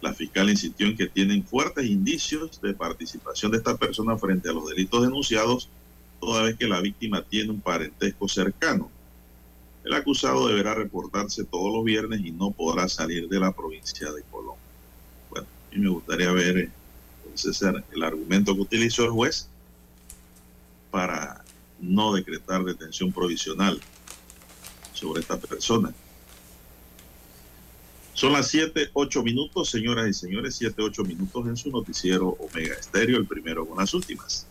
La 0.00 0.14
fiscal 0.14 0.48
insistió 0.48 0.86
en 0.86 0.96
que 0.96 1.06
tienen 1.06 1.44
fuertes 1.44 1.84
indicios 1.86 2.60
de 2.60 2.74
participación 2.74 3.50
de 3.50 3.58
esta 3.58 3.76
persona 3.76 4.16
frente 4.16 4.48
a 4.48 4.52
los 4.52 4.68
delitos 4.68 5.02
denunciados, 5.02 5.68
toda 6.20 6.42
vez 6.42 6.56
que 6.56 6.68
la 6.68 6.80
víctima 6.80 7.22
tiene 7.22 7.50
un 7.50 7.60
parentesco 7.60 8.28
cercano. 8.28 8.90
El 9.84 9.94
acusado 9.94 10.48
deberá 10.48 10.74
reportarse 10.74 11.44
todos 11.44 11.72
los 11.72 11.84
viernes 11.84 12.20
y 12.24 12.30
no 12.30 12.50
podrá 12.50 12.88
salir 12.88 13.28
de 13.28 13.40
la 13.40 13.52
provincia 13.52 14.10
de 14.12 14.22
Colón. 14.30 14.56
Bueno, 15.30 15.46
a 15.46 15.74
mí 15.74 15.80
me 15.80 15.90
gustaría 15.90 16.30
ver 16.32 16.70
entonces 17.36 17.84
el 17.92 18.02
argumento 18.02 18.54
que 18.54 18.62
utilizó 18.62 19.04
el 19.04 19.10
juez 19.10 19.48
para 20.90 21.44
no 21.78 22.14
decretar 22.14 22.64
detención 22.64 23.12
provisional 23.12 23.78
sobre 24.94 25.20
esta 25.20 25.36
persona. 25.38 25.92
Son 28.14 28.32
las 28.32 28.48
7, 28.48 28.90
8 28.94 29.22
minutos, 29.22 29.68
señoras 29.68 30.08
y 30.08 30.14
señores, 30.14 30.54
7, 30.56 30.80
8 30.80 31.04
minutos 31.04 31.46
en 31.46 31.56
su 31.56 31.70
noticiero 31.70 32.28
Omega 32.28 32.74
Estéreo, 32.74 33.18
el 33.18 33.26
primero 33.26 33.66
con 33.66 33.76
las 33.76 33.92
últimas. 33.92 34.46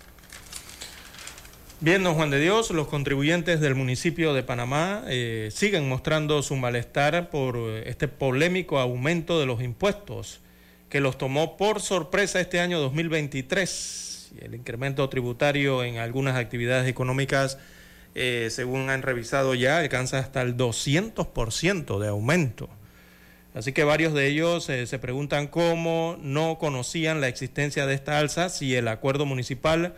Bien, 1.79 2.03
don 2.03 2.13
Juan 2.13 2.29
de 2.29 2.39
Dios, 2.39 2.69
los 2.69 2.87
contribuyentes 2.87 3.59
del 3.59 3.73
municipio 3.73 4.35
de 4.35 4.43
Panamá 4.43 5.03
eh, 5.07 5.49
siguen 5.51 5.89
mostrando 5.89 6.43
su 6.43 6.55
malestar 6.55 7.31
por 7.31 7.57
este 7.57 8.07
polémico 8.07 8.79
aumento 8.79 9.39
de 9.39 9.47
los 9.47 9.63
impuestos 9.63 10.41
que 10.89 11.01
los 11.01 11.17
tomó 11.17 11.57
por 11.57 11.81
sorpresa 11.81 12.39
este 12.39 12.59
año 12.59 12.79
2023. 12.79 14.33
El 14.39 14.55
incremento 14.55 15.07
tributario 15.09 15.83
en 15.83 15.97
algunas 15.97 16.35
actividades 16.35 16.87
económicas, 16.87 17.57
eh, 18.15 18.49
según 18.51 18.89
han 18.89 19.01
revisado 19.01 19.55
ya, 19.55 19.79
alcanza 19.79 20.19
hasta 20.19 20.41
el 20.41 20.57
200% 20.57 21.99
de 21.99 22.07
aumento. 22.07 22.69
Así 23.53 23.71
que 23.71 23.85
varios 23.85 24.13
de 24.13 24.27
ellos 24.27 24.69
eh, 24.69 24.85
se 24.85 24.99
preguntan 24.99 25.47
cómo 25.47 26.17
no 26.21 26.57
conocían 26.59 27.21
la 27.21 27.29
existencia 27.29 27.85
de 27.85 27.93
esta 27.93 28.19
alza 28.19 28.49
si 28.49 28.75
el 28.75 28.89
acuerdo 28.89 29.25
municipal 29.25 29.95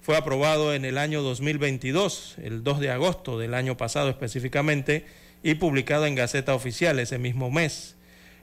fue 0.00 0.16
aprobado 0.16 0.72
en 0.74 0.84
el 0.84 0.96
año 0.96 1.20
2022, 1.20 2.36
el 2.42 2.62
2 2.62 2.80
de 2.80 2.90
agosto 2.90 3.38
del 3.38 3.54
año 3.54 3.76
pasado 3.76 4.08
específicamente, 4.08 5.04
y 5.42 5.54
publicado 5.54 6.06
en 6.06 6.14
Gaceta 6.14 6.54
Oficial 6.54 6.98
ese 7.00 7.18
mismo 7.18 7.50
mes. 7.50 7.96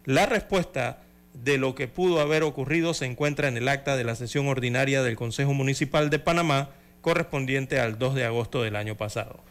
La 0.05 0.25
respuesta 0.25 1.01
de 1.43 1.57
lo 1.57 1.75
que 1.75 1.87
pudo 1.87 2.19
haber 2.19 2.43
ocurrido 2.43 2.93
se 2.93 3.05
encuentra 3.05 3.47
en 3.47 3.57
el 3.57 3.67
acta 3.67 3.95
de 3.95 4.03
la 4.03 4.15
sesión 4.15 4.47
ordinaria 4.47 5.03
del 5.03 5.15
Consejo 5.15 5.53
Municipal 5.53 6.09
de 6.09 6.19
Panamá, 6.19 6.69
correspondiente 7.01 7.79
al 7.79 7.97
2 7.99 8.15
de 8.15 8.25
agosto 8.25 8.63
del 8.63 8.75
año 8.75 8.95
pasado. 8.97 9.43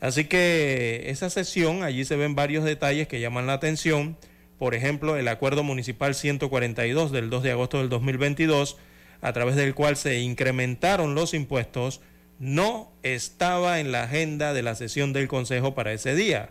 Así 0.00 0.24
que 0.24 1.04
esa 1.06 1.28
sesión, 1.28 1.82
allí 1.82 2.04
se 2.04 2.16
ven 2.16 2.34
varios 2.34 2.64
detalles 2.64 3.08
que 3.08 3.20
llaman 3.20 3.46
la 3.46 3.54
atención. 3.54 4.16
Por 4.58 4.74
ejemplo, 4.74 5.16
el 5.16 5.28
Acuerdo 5.28 5.62
Municipal 5.62 6.14
142 6.14 7.12
del 7.12 7.30
2 7.30 7.42
de 7.42 7.50
agosto 7.50 7.78
del 7.78 7.88
2022, 7.88 8.76
a 9.20 9.32
través 9.32 9.56
del 9.56 9.74
cual 9.74 9.96
se 9.96 10.20
incrementaron 10.20 11.14
los 11.14 11.34
impuestos, 11.34 12.00
no 12.38 12.92
estaba 13.02 13.80
en 13.80 13.90
la 13.90 14.04
agenda 14.04 14.52
de 14.52 14.62
la 14.62 14.76
sesión 14.76 15.12
del 15.12 15.28
Consejo 15.28 15.74
para 15.74 15.92
ese 15.92 16.14
día. 16.14 16.50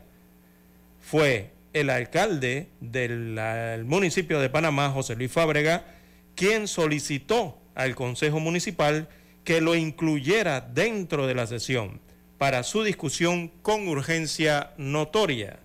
fue 1.00 1.57
el 1.80 1.90
alcalde 1.90 2.70
del 2.80 3.38
el 3.38 3.86
municipio 3.86 4.40
de 4.40 4.50
Panamá, 4.50 4.90
José 4.90 5.16
Luis 5.16 5.32
Fábrega, 5.32 5.86
quien 6.36 6.68
solicitó 6.68 7.58
al 7.76 7.96
Consejo 7.96 8.40
Municipal 8.40 9.08
que 9.44 9.62
lo 9.62 9.76
incluyera 9.76 10.62
dentro 10.62 11.28
de 11.28 11.36
la 11.36 11.48
sesión 11.48 12.02
para 12.38 12.64
su 12.64 12.84
discusión 12.84 13.50
con 13.62 13.88
urgencia 13.88 14.72
notoria. 14.78 15.60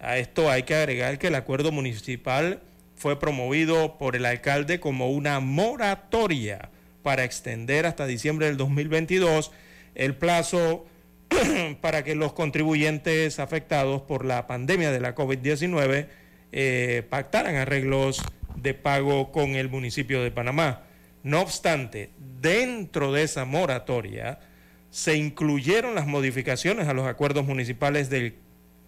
A 0.00 0.18
esto 0.18 0.50
hay 0.50 0.64
que 0.64 0.74
agregar 0.74 1.18
que 1.18 1.28
el 1.28 1.34
acuerdo 1.34 1.72
municipal 1.72 2.60
fue 2.96 3.18
promovido 3.18 3.98
por 3.98 4.16
el 4.16 4.26
alcalde 4.26 4.80
como 4.80 5.10
una 5.10 5.40
moratoria 5.40 6.70
para 7.02 7.24
extender 7.24 7.86
hasta 7.86 8.06
diciembre 8.06 8.46
del 8.46 8.56
2022 8.56 9.52
el 9.94 10.14
plazo 10.14 10.86
para 11.80 12.04
que 12.04 12.14
los 12.14 12.32
contribuyentes 12.32 13.38
afectados 13.38 14.02
por 14.02 14.24
la 14.24 14.46
pandemia 14.46 14.90
de 14.90 15.00
la 15.00 15.14
COVID-19 15.14 16.06
eh, 16.52 17.02
pactaran 17.08 17.56
arreglos 17.56 18.22
de 18.54 18.74
pago 18.74 19.32
con 19.32 19.50
el 19.50 19.68
municipio 19.68 20.22
de 20.22 20.30
Panamá. 20.30 20.82
No 21.22 21.40
obstante, 21.40 22.10
dentro 22.40 23.12
de 23.12 23.24
esa 23.24 23.44
moratoria 23.44 24.38
se 24.90 25.16
incluyeron 25.16 25.94
las 25.94 26.06
modificaciones 26.06 26.88
a 26.88 26.94
los 26.94 27.06
acuerdos 27.06 27.44
municipales 27.44 28.08
del 28.08 28.34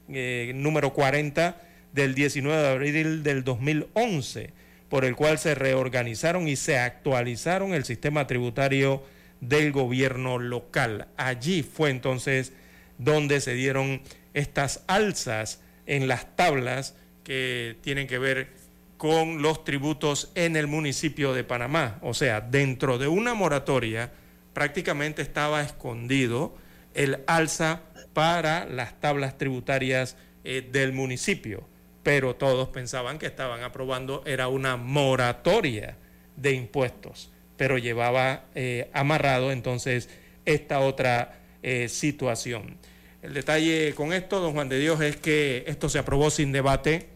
eh, 0.09 0.53
número 0.55 0.93
40 0.95 1.61
del 1.93 2.15
19 2.15 2.63
de 2.63 2.69
abril 2.69 3.23
del 3.23 3.45
2011, 3.45 4.53
por 4.89 5.05
el 5.05 5.17
cual 5.17 5.39
se 5.39 5.55
reorganizaron 5.55 6.49
y 6.49 6.57
se 6.57 6.79
actualizaron 6.79 7.75
el 7.75 7.85
sistema 7.85 8.27
tributario 8.27 9.03
del 9.41 9.73
gobierno 9.73 10.39
local. 10.39 11.09
Allí 11.17 11.63
fue 11.63 11.91
entonces 11.91 12.53
donde 12.99 13.41
se 13.41 13.55
dieron 13.55 14.03
estas 14.35 14.85
alzas 14.87 15.61
en 15.87 16.09
las 16.09 16.37
tablas 16.37 16.97
que 17.25 17.77
tienen 17.83 18.07
que 18.07 18.19
ver 18.19 18.49
con 18.97 19.43
los 19.43 19.65
tributos 19.65 20.33
en 20.35 20.57
el 20.57 20.67
municipio 20.67 21.33
de 21.33 21.45
Panamá. 21.45 21.99
O 22.03 22.15
sea, 22.15 22.41
dentro 22.41 22.99
de 22.99 23.07
una 23.07 23.35
moratoria 23.35 24.13
prácticamente 24.53 25.23
estaba 25.23 25.63
escondido 25.63 26.57
el 26.95 27.23
alza 27.27 27.83
para 28.13 28.65
las 28.67 28.99
tablas 29.01 29.39
tributarias 29.39 30.17
eh, 30.43 30.69
del 30.73 30.93
municipio, 30.93 31.69
pero 32.03 32.35
todos 32.35 32.69
pensaban 32.71 33.19
que 33.19 33.27
estaban 33.27 33.63
aprobando 33.63 34.23
era 34.27 34.49
una 34.49 34.77
moratoria 34.77 35.97
de 36.37 36.53
impuestos 36.53 37.31
pero 37.59 37.77
llevaba 37.77 38.45
eh, 38.55 38.89
amarrado 38.95 39.53
entonces 39.53 40.09
esta 40.47 40.81
otra 40.81 41.41
eh, 41.63 41.89
situación. 41.89 42.79
El 43.21 43.35
detalle 43.35 43.93
con 43.95 44.15
esto, 44.15 44.41
don 44.41 44.55
Juan 44.55 44.71
de 44.71 44.79
Dios, 44.79 45.01
es 45.03 45.17
que 45.17 45.65
esto 45.67 45.91
se 45.91 45.99
aprobó 45.99 46.31
sin 46.31 46.53
debate 46.53 47.09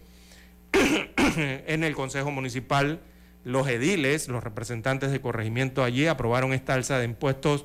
en 1.36 1.84
el 1.84 1.94
Consejo 1.94 2.30
Municipal. 2.30 3.00
Los 3.44 3.68
ediles, 3.68 4.28
los 4.28 4.44
representantes 4.44 5.12
de 5.12 5.20
corregimiento 5.20 5.84
allí 5.84 6.06
aprobaron 6.06 6.52
esta 6.52 6.74
alza 6.74 6.98
de 6.98 7.06
impuestos 7.06 7.64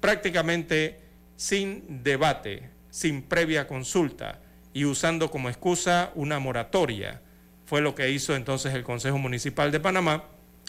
prácticamente 0.00 1.00
sin 1.36 2.02
debate, 2.02 2.68
sin 2.90 3.22
previa 3.22 3.66
consulta 3.66 4.40
y 4.74 4.84
usando 4.84 5.30
como 5.30 5.48
excusa 5.48 6.12
una 6.14 6.38
moratoria. 6.38 7.22
Fue 7.64 7.80
lo 7.80 7.94
que 7.94 8.10
hizo 8.10 8.36
entonces 8.36 8.74
el 8.74 8.84
Consejo 8.84 9.18
Municipal 9.18 9.72
de 9.72 9.80
Panamá 9.80 10.24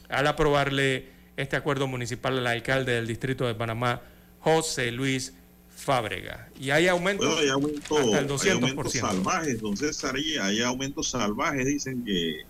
al 0.09 0.27
aprobarle 0.27 1.12
este 1.37 1.55
acuerdo 1.55 1.87
municipal 1.87 2.37
al 2.37 2.47
alcalde 2.47 2.93
del 2.93 3.07
distrito 3.07 3.45
de 3.47 3.55
Panamá, 3.55 4.01
José 4.39 4.91
Luis 4.91 5.33
Fábrega. 5.75 6.49
Y 6.59 6.69
hay 6.69 6.87
aumentos 6.87 7.25
Bueno, 7.27 7.41
hay 7.41 7.49
aumento, 7.49 7.97
hasta 7.97 8.19
el 8.19 8.25
hay 8.25 8.29
200%. 8.29 8.51
aumentos 8.53 8.93
salvajes, 8.93 9.61
don 9.61 9.75
César, 9.77 10.17
y 10.17 10.37
hay 10.37 10.61
aumentos 10.61 11.09
salvajes, 11.09 11.65
dicen 11.65 12.03
que 12.05 12.41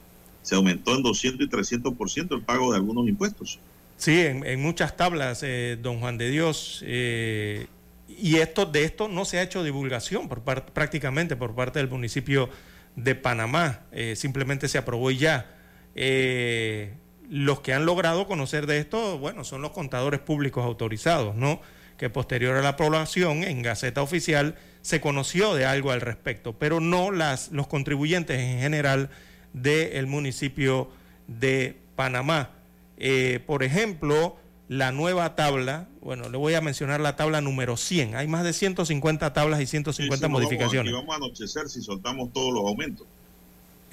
se 0.41 0.55
aumentó 0.55 0.95
en 0.95 1.03
200 1.03 1.47
y 1.47 1.49
300% 1.49 2.35
el 2.35 2.41
pago 2.41 2.71
de 2.71 2.77
algunos 2.77 3.07
impuestos. 3.07 3.59
Sí, 3.97 4.19
en, 4.19 4.45
en 4.45 4.61
muchas 4.61 4.97
tablas, 4.97 5.41
eh, 5.43 5.77
don 5.81 5.99
Juan 5.99 6.17
de 6.17 6.29
Dios. 6.29 6.81
eh, 6.85 7.67
y 8.15 8.35
esto, 8.37 8.65
de 8.65 8.83
esto 8.83 9.07
no 9.07 9.25
se 9.25 9.39
ha 9.39 9.41
hecho 9.43 9.63
divulgación 9.63 10.27
por 10.29 10.41
par- 10.41 10.65
prácticamente 10.67 11.35
por 11.35 11.55
parte 11.55 11.79
del 11.79 11.89
municipio 11.89 12.49
de 12.95 13.15
Panamá. 13.15 13.81
Eh, 13.91 14.15
simplemente 14.15 14.67
se 14.67 14.77
aprobó 14.77 15.09
y 15.09 15.17
ya. 15.17 15.49
Eh, 15.95 16.93
los 17.29 17.61
que 17.61 17.73
han 17.73 17.85
logrado 17.85 18.27
conocer 18.27 18.67
de 18.67 18.79
esto, 18.79 19.17
bueno, 19.17 19.43
son 19.43 19.61
los 19.61 19.71
contadores 19.71 20.19
públicos 20.19 20.63
autorizados, 20.63 21.35
¿no? 21.35 21.61
Que 21.97 22.09
posterior 22.09 22.55
a 22.57 22.61
la 22.61 22.69
aprobación 22.69 23.43
en 23.43 23.61
Gaceta 23.61 24.01
Oficial 24.01 24.55
se 24.81 24.99
conoció 24.99 25.55
de 25.55 25.65
algo 25.65 25.91
al 25.91 26.01
respecto, 26.01 26.53
pero 26.53 26.79
no 26.79 27.11
las, 27.11 27.51
los 27.51 27.67
contribuyentes 27.67 28.39
en 28.39 28.59
general 28.59 29.09
del 29.53 30.07
municipio 30.07 30.89
de 31.27 31.77
Panamá. 31.95 32.49
Eh, 32.97 33.39
por 33.45 33.63
ejemplo, 33.63 34.37
la 34.67 34.91
nueva 34.91 35.35
tabla, 35.35 35.87
bueno, 36.01 36.29
le 36.29 36.37
voy 36.37 36.53
a 36.53 36.61
mencionar 36.61 36.99
la 36.99 37.15
tabla 37.15 37.41
número 37.41 37.77
100. 37.77 38.15
Hay 38.15 38.27
más 38.27 38.43
de 38.43 38.53
150 38.53 39.33
tablas 39.33 39.61
y 39.61 39.65
150 39.67 40.25
Sí, 40.25 40.31
modificaciones. 40.31 40.91
Vamos, 40.91 41.03
aquí 41.03 41.07
vamos 41.09 41.13
a 41.13 41.25
anochecer 41.25 41.69
si 41.69 41.81
soltamos 41.81 42.33
todos 42.33 42.53
los 42.53 42.65
aumentos. 42.65 43.07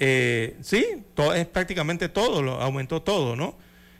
Eh, 0.03 0.57
sí, 0.61 1.03
es 1.35 1.45
prácticamente 1.45 2.09
todo, 2.09 2.41
lo, 2.41 2.59
aumentó 2.59 3.03
todo, 3.03 3.35
¿no? 3.35 3.55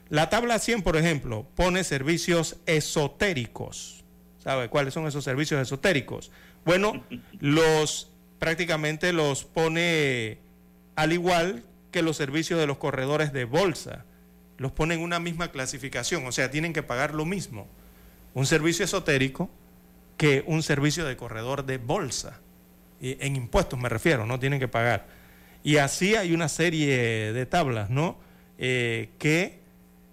La 0.09 0.31
tabla 0.31 0.57
100, 0.57 0.81
por 0.81 0.97
ejemplo, 0.97 1.45
pone 1.55 1.83
servicios 1.83 2.57
esotéricos. 2.65 4.03
¿Sabe 4.39 4.67
cuáles 4.67 4.95
son 4.95 5.05
esos 5.05 5.23
servicios 5.23 5.61
esotéricos? 5.61 6.31
Bueno, 6.65 7.05
los 7.39 8.09
prácticamente 8.39 9.13
los 9.13 9.43
pone 9.43 10.39
al 10.95 11.13
igual 11.13 11.65
que 11.91 12.01
los 12.01 12.17
servicios 12.17 12.59
de 12.59 12.65
los 12.65 12.77
corredores 12.77 13.31
de 13.31 13.45
bolsa. 13.45 14.03
Los 14.57 14.71
pone 14.71 14.95
en 14.95 15.01
una 15.01 15.19
misma 15.19 15.51
clasificación, 15.51 16.25
o 16.25 16.31
sea, 16.31 16.49
tienen 16.49 16.73
que 16.73 16.81
pagar 16.81 17.13
lo 17.13 17.25
mismo. 17.25 17.67
Un 18.33 18.47
servicio 18.47 18.85
esotérico 18.85 19.51
que 20.17 20.43
un 20.47 20.63
servicio 20.63 21.05
de 21.05 21.15
corredor 21.15 21.63
de 21.63 21.77
bolsa. 21.77 22.39
Y 22.99 23.23
en 23.23 23.35
impuestos 23.35 23.79
me 23.79 23.87
refiero, 23.87 24.25
no 24.25 24.39
tienen 24.39 24.59
que 24.59 24.67
pagar. 24.67 25.20
Y 25.63 25.77
así 25.77 26.15
hay 26.15 26.33
una 26.33 26.49
serie 26.49 27.33
de 27.33 27.45
tablas, 27.45 27.89
¿no? 27.89 28.17
Eh, 28.57 29.09
que 29.19 29.59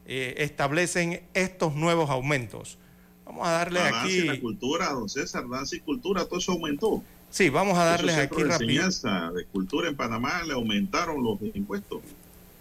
eh, 0.07 0.35
establecen 0.39 1.23
estos 1.35 1.75
nuevos 1.75 2.11
aumentos. 2.11 2.79
Vamos 3.25 3.47
a 3.47 3.53
darle 3.53 3.81
La 3.81 3.91
danza 3.91 4.09
y 4.11 4.21
la 4.23 4.33
aquí. 4.33 4.41
cultura, 4.41 4.89
don 4.93 5.09
César, 5.09 5.49
danza 5.49 5.77
y 5.77 5.81
cultura, 5.81 6.25
todo 6.25 6.39
eso 6.39 6.53
aumentó. 6.53 7.03
Sí, 7.31 7.51
vamos 7.51 7.77
a 7.77 7.85
darles 7.85 8.17
aquí 8.17 8.37
de 8.43 8.45
rápido. 8.49 8.71
enseñanza 8.71 9.31
de 9.33 9.45
cultura 9.45 9.89
en 9.89 9.97
Panamá 9.97 10.43
le 10.45 10.55
aumentaron 10.55 11.23
los 11.23 11.39
impuestos. 11.55 12.01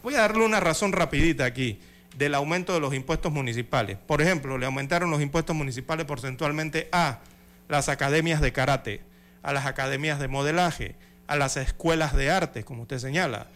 Voy 0.03 0.15
a 0.15 0.19
darle 0.19 0.43
una 0.45 0.59
razón 0.59 0.91
rapidita 0.91 1.45
aquí 1.45 1.79
del 2.17 2.35
aumento 2.35 2.73
de 2.73 2.79
los 2.81 2.93
impuestos 2.93 3.31
municipales. 3.31 3.97
Por 4.05 4.21
ejemplo, 4.21 4.57
le 4.57 4.65
aumentaron 4.65 5.09
los 5.09 5.21
impuestos 5.21 5.55
municipales 5.55 6.05
porcentualmente 6.05 6.89
a 6.91 7.19
las 7.69 7.87
academias 7.87 8.41
de 8.41 8.51
karate, 8.51 9.01
a 9.43 9.53
las 9.53 9.65
academias 9.65 10.19
de 10.19 10.27
modelaje, 10.27 10.95
a 11.27 11.35
las 11.35 11.57
escuelas 11.57 12.15
de 12.15 12.31
arte, 12.31 12.63
como 12.63 12.83
usted 12.83 12.99
señala, 12.99 13.47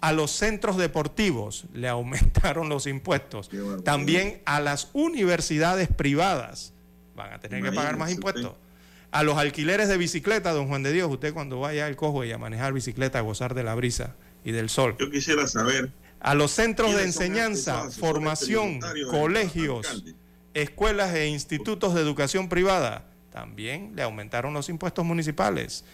a 0.00 0.12
los 0.12 0.30
centros 0.30 0.76
deportivos 0.76 1.64
le 1.72 1.88
aumentaron 1.88 2.68
los 2.68 2.86
impuestos, 2.86 3.50
también 3.84 4.40
a 4.44 4.60
las 4.60 4.88
universidades 4.92 5.88
privadas 5.88 6.72
van 7.14 7.32
a 7.32 7.40
tener 7.40 7.62
que 7.62 7.72
pagar 7.72 7.96
más 7.96 8.08
usted. 8.10 8.16
impuestos. 8.16 8.56
A 9.12 9.22
los 9.24 9.36
alquileres 9.38 9.88
de 9.88 9.96
bicicleta, 9.96 10.52
don 10.52 10.68
Juan 10.68 10.82
de 10.84 10.92
Dios, 10.92 11.10
usted 11.10 11.34
cuando 11.34 11.58
vaya 11.60 11.86
al 11.86 11.96
cojo 11.96 12.24
y 12.24 12.30
a 12.32 12.38
manejar 12.38 12.72
bicicleta, 12.72 13.18
a 13.18 13.22
gozar 13.22 13.54
de 13.54 13.64
la 13.64 13.74
brisa 13.74 14.14
y 14.44 14.52
del 14.52 14.68
sol. 14.70 14.96
Yo 14.98 15.10
quisiera 15.10 15.46
saber 15.48 15.90
A 16.20 16.34
los 16.34 16.52
centros 16.52 16.90
de 16.90 16.98
¿Quiénes 16.98 17.14
son 17.16 17.24
enseñanza, 17.24 17.90
formación, 17.90 18.78
colegios, 19.10 19.86
alcalde? 19.86 20.14
escuelas 20.54 21.14
e 21.14 21.26
institutos 21.28 21.94
de 21.94 22.00
educación 22.02 22.48
privada, 22.48 23.06
también 23.32 23.92
le 23.96 24.02
aumentaron 24.02 24.54
los 24.54 24.68
impuestos 24.68 25.04
municipales. 25.04 25.84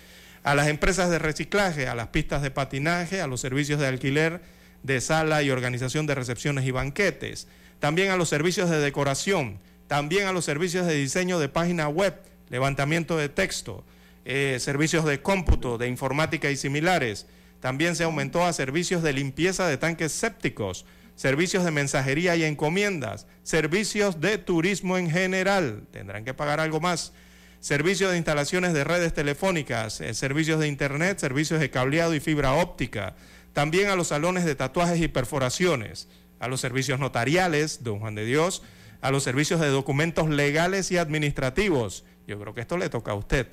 A 0.47 0.55
las 0.55 0.69
empresas 0.69 1.11
de 1.11 1.19
reciclaje, 1.19 1.89
a 1.89 1.97
las 1.97 2.07
pistas 2.07 2.41
de 2.41 2.53
patinaje, 2.53 3.21
a 3.21 3.27
los 3.27 3.41
servicios 3.41 3.81
de 3.81 3.89
alquiler 3.89 4.41
de 4.85 5.01
sala 5.01 5.43
y 5.43 5.51
organización 5.51 6.07
de 6.07 6.15
recepciones 6.15 6.65
y 6.65 6.71
banquetes, 6.71 7.49
también 7.81 8.13
a 8.13 8.17
los 8.17 8.29
servicios 8.29 8.71
de 8.71 8.79
decoración, 8.79 9.59
también 9.89 10.29
a 10.29 10.33
los 10.33 10.45
servicios 10.45 10.87
de 10.87 10.95
diseño 10.95 11.41
de 11.41 11.49
página 11.49 11.89
web, 11.89 12.15
levantamiento 12.49 13.17
de 13.17 13.29
texto, 13.29 13.85
eh, 14.25 14.59
servicios 14.61 15.05
de 15.05 15.21
cómputo, 15.21 15.79
de 15.79 15.89
informática 15.89 16.49
y 16.49 16.57
similares. 16.57 17.27
También 17.59 17.97
se 17.97 18.05
aumentó 18.05 18.45
a 18.45 18.53
servicios 18.53 19.03
de 19.03 19.15
limpieza 19.15 19.67
de 19.67 19.79
tanques 19.79 20.13
sépticos, 20.13 20.87
servicios 21.17 21.65
de 21.65 21.73
mensajería 21.73 22.37
y 22.37 22.45
encomiendas, 22.45 23.27
servicios 23.43 24.21
de 24.21 24.39
turismo 24.39 24.97
en 24.97 25.11
general, 25.11 25.89
tendrán 25.91 26.25
que 26.25 26.35
pagar 26.35 26.61
algo 26.61 26.79
más, 26.79 27.13
servicios 27.61 28.11
de 28.11 28.17
instalaciones 28.17 28.73
de 28.73 28.85
redes 28.85 29.13
telefónicas, 29.13 30.01
eh, 30.01 30.15
servicios 30.15 30.61
de 30.61 30.69
internet, 30.69 31.19
servicios 31.19 31.61
de 31.61 31.71
cableado 31.71 32.15
y 32.15 32.21
fibra 32.21 32.53
óptica, 32.55 33.15
también 33.53 33.89
a 33.89 33.97
los 33.97 34.09
salones 34.09 34.45
de 34.45 34.55
tatuajes 34.55 35.01
y 35.01 35.09
perforaciones, 35.09 36.09
a 36.39 36.49
los 36.49 36.61
servicios 36.61 37.01
notariales, 37.01 37.83
don 37.83 37.99
Juan 38.01 38.15
de 38.15 38.25
Dios, 38.25 38.63
a 39.01 39.11
los 39.11 39.23
servicios 39.23 39.61
de 39.61 39.69
documentos 39.69 40.29
legales 40.29 40.91
y 40.91 40.99
administrativos. 40.99 42.05
Yo 42.27 42.39
creo 42.39 42.55
que 42.55 42.61
esto 42.61 42.77
le 42.77 42.89
toca 42.91 43.13
a 43.13 43.15
usted. 43.15 43.49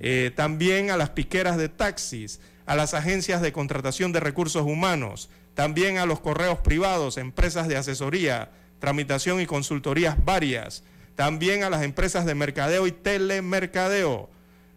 eh, 0.00 0.30
también 0.34 0.90
a 0.90 0.96
las 0.96 1.10
piqueras 1.10 1.56
de 1.56 1.68
taxis, 1.68 2.40
a 2.66 2.76
las 2.76 2.94
agencias 2.94 3.42
de 3.42 3.52
contratación 3.52 4.12
de 4.12 4.20
recursos 4.20 4.62
humanos, 4.62 5.28
también 5.54 5.98
a 5.98 6.06
los 6.06 6.20
correos 6.20 6.60
privados, 6.60 7.16
empresas 7.16 7.66
de 7.66 7.76
asesoría, 7.76 8.50
tramitación 8.78 9.40
y 9.40 9.46
consultorías 9.46 10.24
varias, 10.24 10.84
también 11.18 11.64
a 11.64 11.68
las 11.70 11.82
empresas 11.82 12.24
de 12.26 12.36
mercadeo 12.36 12.86
y 12.86 12.92
telemercadeo. 12.92 14.30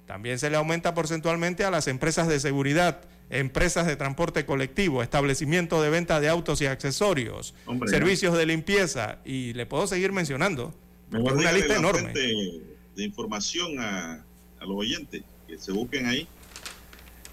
También 0.08 0.40
se 0.40 0.50
le 0.50 0.58
aumenta 0.58 0.96
porcentualmente 0.96 1.64
a 1.66 1.70
las 1.70 1.88
empresas 1.88 2.28
de 2.28 2.40
seguridad, 2.40 3.02
empresas 3.30 3.86
de 3.86 3.96
transporte 3.96 4.44
colectivo, 4.44 5.04
establecimiento 5.04 5.84
de 5.84 5.92
venta 5.92 6.20
de 6.20 6.30
autos 6.30 6.60
y 6.62 6.66
accesorios, 6.66 7.54
Hombre, 7.68 7.92
servicios 7.92 8.36
de 8.36 8.48
limpieza 8.48 9.20
y 9.24 9.54
le 9.54 9.68
puedo 9.68 9.86
seguir 9.86 10.14
mencionando. 10.14 10.74
Mejor 11.12 11.34
una 11.34 11.52
lista 11.52 11.74
la 11.74 11.80
enorme. 11.80 12.12
de 12.12 13.04
información 13.04 13.80
a, 13.80 14.14
a 14.60 14.66
los 14.66 14.78
oyentes, 14.78 15.22
que 15.48 15.60
se 15.60 15.72
busquen 15.72 16.08
ahí. 16.08 16.28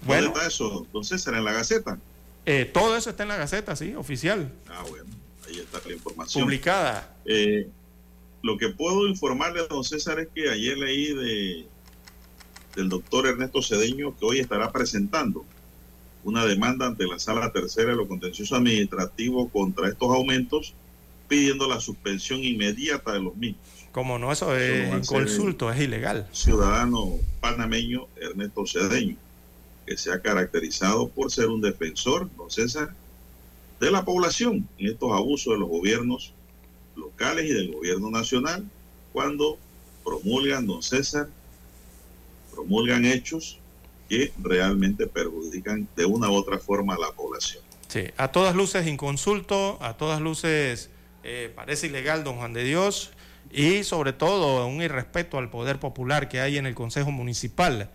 Bueno. 0.03 0.25
¿Dónde 0.25 0.37
está 0.41 0.47
eso, 0.49 0.85
don 0.93 1.03
César? 1.03 1.33
En 1.33 1.45
la 1.45 1.53
Gaceta. 1.53 1.97
Eh, 2.45 2.69
todo 2.71 2.95
eso 2.95 3.09
está 3.09 3.23
en 3.23 3.29
la 3.29 3.37
Gaceta, 3.37 3.75
sí, 3.75 3.95
oficial, 3.95 4.51
Ah, 4.69 4.83
bueno, 4.87 5.05
ahí 5.47 5.57
está 5.57 5.79
la 5.83 5.93
información. 5.95 6.43
publicada. 6.43 7.15
Eh, 7.25 7.67
lo 8.41 8.57
que 8.57 8.69
puedo 8.69 9.07
informarle 9.07 9.61
a 9.61 9.67
don 9.67 9.83
César 9.83 10.19
es 10.19 10.29
que 10.33 10.49
ayer 10.49 10.77
leí 10.77 11.13
de 11.13 11.65
del 12.75 12.89
doctor 12.89 13.27
Ernesto 13.27 13.61
Cedeño 13.61 14.15
que 14.17 14.25
hoy 14.25 14.39
estará 14.39 14.71
presentando 14.71 15.43
una 16.23 16.45
demanda 16.45 16.85
ante 16.85 17.05
la 17.07 17.19
sala 17.19 17.51
tercera 17.51 17.91
de 17.91 17.97
lo 17.97 18.07
contencioso 18.07 18.55
administrativo 18.55 19.49
contra 19.49 19.87
estos 19.87 20.13
aumentos, 20.13 20.73
pidiendo 21.27 21.67
la 21.67 21.79
suspensión 21.79 22.43
inmediata 22.43 23.13
de 23.13 23.21
los 23.21 23.35
mismos. 23.35 23.61
Como 23.91 24.19
no, 24.19 24.31
eso 24.31 24.55
Eso 24.55 24.63
es 24.63 24.91
a 24.91 24.95
hacer 24.97 24.99
inconsulto, 24.99 25.71
es 25.71 25.81
ilegal. 25.81 26.27
Ciudadano 26.31 27.15
panameño 27.39 28.07
Ernesto 28.17 28.65
Cedeño, 28.65 29.15
que 29.85 29.97
se 29.97 30.11
ha 30.11 30.21
caracterizado 30.21 31.09
por 31.09 31.31
ser 31.31 31.47
un 31.47 31.61
defensor, 31.61 32.29
don 32.37 32.51
César, 32.51 32.93
de 33.79 33.91
la 33.91 34.03
población 34.03 34.67
en 34.77 34.87
estos 34.87 35.11
abusos 35.11 35.53
de 35.53 35.59
los 35.59 35.69
gobiernos 35.69 36.33
locales 36.95 37.45
y 37.45 37.53
del 37.53 37.73
gobierno 37.73 38.09
nacional, 38.09 38.65
cuando 39.13 39.57
promulgan, 40.03 40.67
don 40.67 40.81
César, 40.81 41.29
promulgan 42.51 43.05
hechos 43.05 43.59
que 44.07 44.33
realmente 44.41 45.07
perjudican 45.07 45.87
de 45.95 46.05
una 46.05 46.29
u 46.29 46.33
otra 46.33 46.57
forma 46.57 46.95
a 46.95 46.99
la 46.99 47.11
población. 47.11 47.63
Sí, 47.87 48.05
a 48.17 48.31
todas 48.31 48.55
luces 48.55 48.87
inconsulto, 48.87 49.77
a 49.81 49.97
todas 49.97 50.21
luces 50.21 50.89
eh, 51.23 51.51
parece 51.55 51.87
ilegal, 51.87 52.23
don 52.23 52.37
Juan 52.37 52.53
de 52.53 52.63
Dios, 52.63 53.11
y 53.51 53.83
sobre 53.83 54.13
todo 54.13 54.65
un 54.67 54.81
irrespeto 54.81 55.37
al 55.37 55.49
poder 55.49 55.79
popular 55.79 56.29
que 56.29 56.39
hay 56.39 56.57
en 56.57 56.65
el 56.65 56.75
Consejo 56.75 57.11
Municipal. 57.11 57.89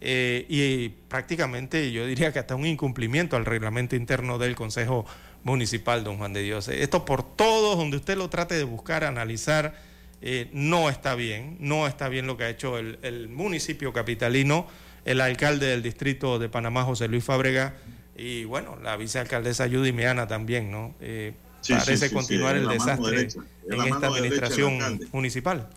eh, 0.00 0.46
y 0.48 0.88
prácticamente 1.08 1.92
yo 1.92 2.06
diría 2.06 2.32
que 2.32 2.38
hasta 2.38 2.54
un 2.54 2.66
incumplimiento 2.66 3.36
al 3.36 3.44
reglamento 3.44 3.96
interno 3.96 4.38
del 4.38 4.56
Consejo 4.56 5.04
Municipal, 5.04 5.29
don 5.44 6.18
Juan 6.18 6.32
de 6.32 6.42
Dios. 6.42 6.68
Esto 6.68 7.04
por 7.04 7.22
todos, 7.22 7.76
donde 7.76 7.96
usted 7.96 8.16
lo 8.16 8.28
trate 8.28 8.54
de 8.54 8.64
buscar, 8.64 9.04
analizar, 9.04 9.80
eh, 10.22 10.48
no 10.52 10.90
está 10.90 11.14
bien, 11.14 11.56
no 11.60 11.86
está 11.86 12.08
bien 12.08 12.26
lo 12.26 12.36
que 12.36 12.44
ha 12.44 12.50
hecho 12.50 12.78
el, 12.78 12.98
el 13.02 13.28
municipio 13.28 13.92
capitalino, 13.92 14.66
el 15.04 15.20
alcalde 15.20 15.66
del 15.66 15.82
distrito 15.82 16.38
de 16.38 16.48
Panamá, 16.48 16.84
José 16.84 17.08
Luis 17.08 17.24
Fábrega, 17.24 17.74
y 18.16 18.44
bueno, 18.44 18.76
la 18.82 18.96
vicealcaldesa 18.96 19.68
Judy 19.68 19.92
Meana 19.92 20.26
también, 20.26 20.70
¿no? 20.70 20.94
Eh, 21.00 21.32
Sí, 21.60 21.74
parece 21.74 21.96
sí, 21.96 22.08
sí, 22.08 22.14
continuar 22.14 22.56
el 22.56 22.66
desastre 22.68 23.10
derecha, 23.10 23.40
en 23.68 23.80
esta 23.82 24.06
administración 24.06 25.00
municipal. 25.12 25.68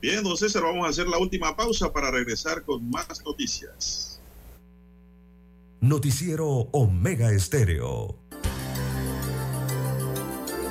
Bien, 0.00 0.22
don 0.22 0.36
César, 0.36 0.62
vamos 0.62 0.86
a 0.86 0.90
hacer 0.90 1.06
la 1.06 1.18
última 1.18 1.54
pausa 1.54 1.92
para 1.92 2.10
regresar 2.10 2.62
con 2.62 2.88
más 2.88 3.22
noticias. 3.24 4.09
Noticiero 5.82 6.68
Omega 6.72 7.32
Estéreo. 7.32 8.18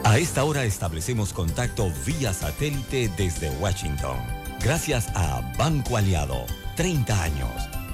A 0.04 0.20
esta 0.20 0.44
hora 0.44 0.66
establecemos 0.66 1.34
contacto 1.34 1.92
vía 2.06 2.32
satélite 2.32 3.10
desde 3.18 3.50
Washington. 3.58 4.18
Gracias 4.64 5.08
a 5.16 5.42
Banco 5.58 5.98
Aliado. 5.98 6.46
30 6.76 7.24
años. 7.24 7.50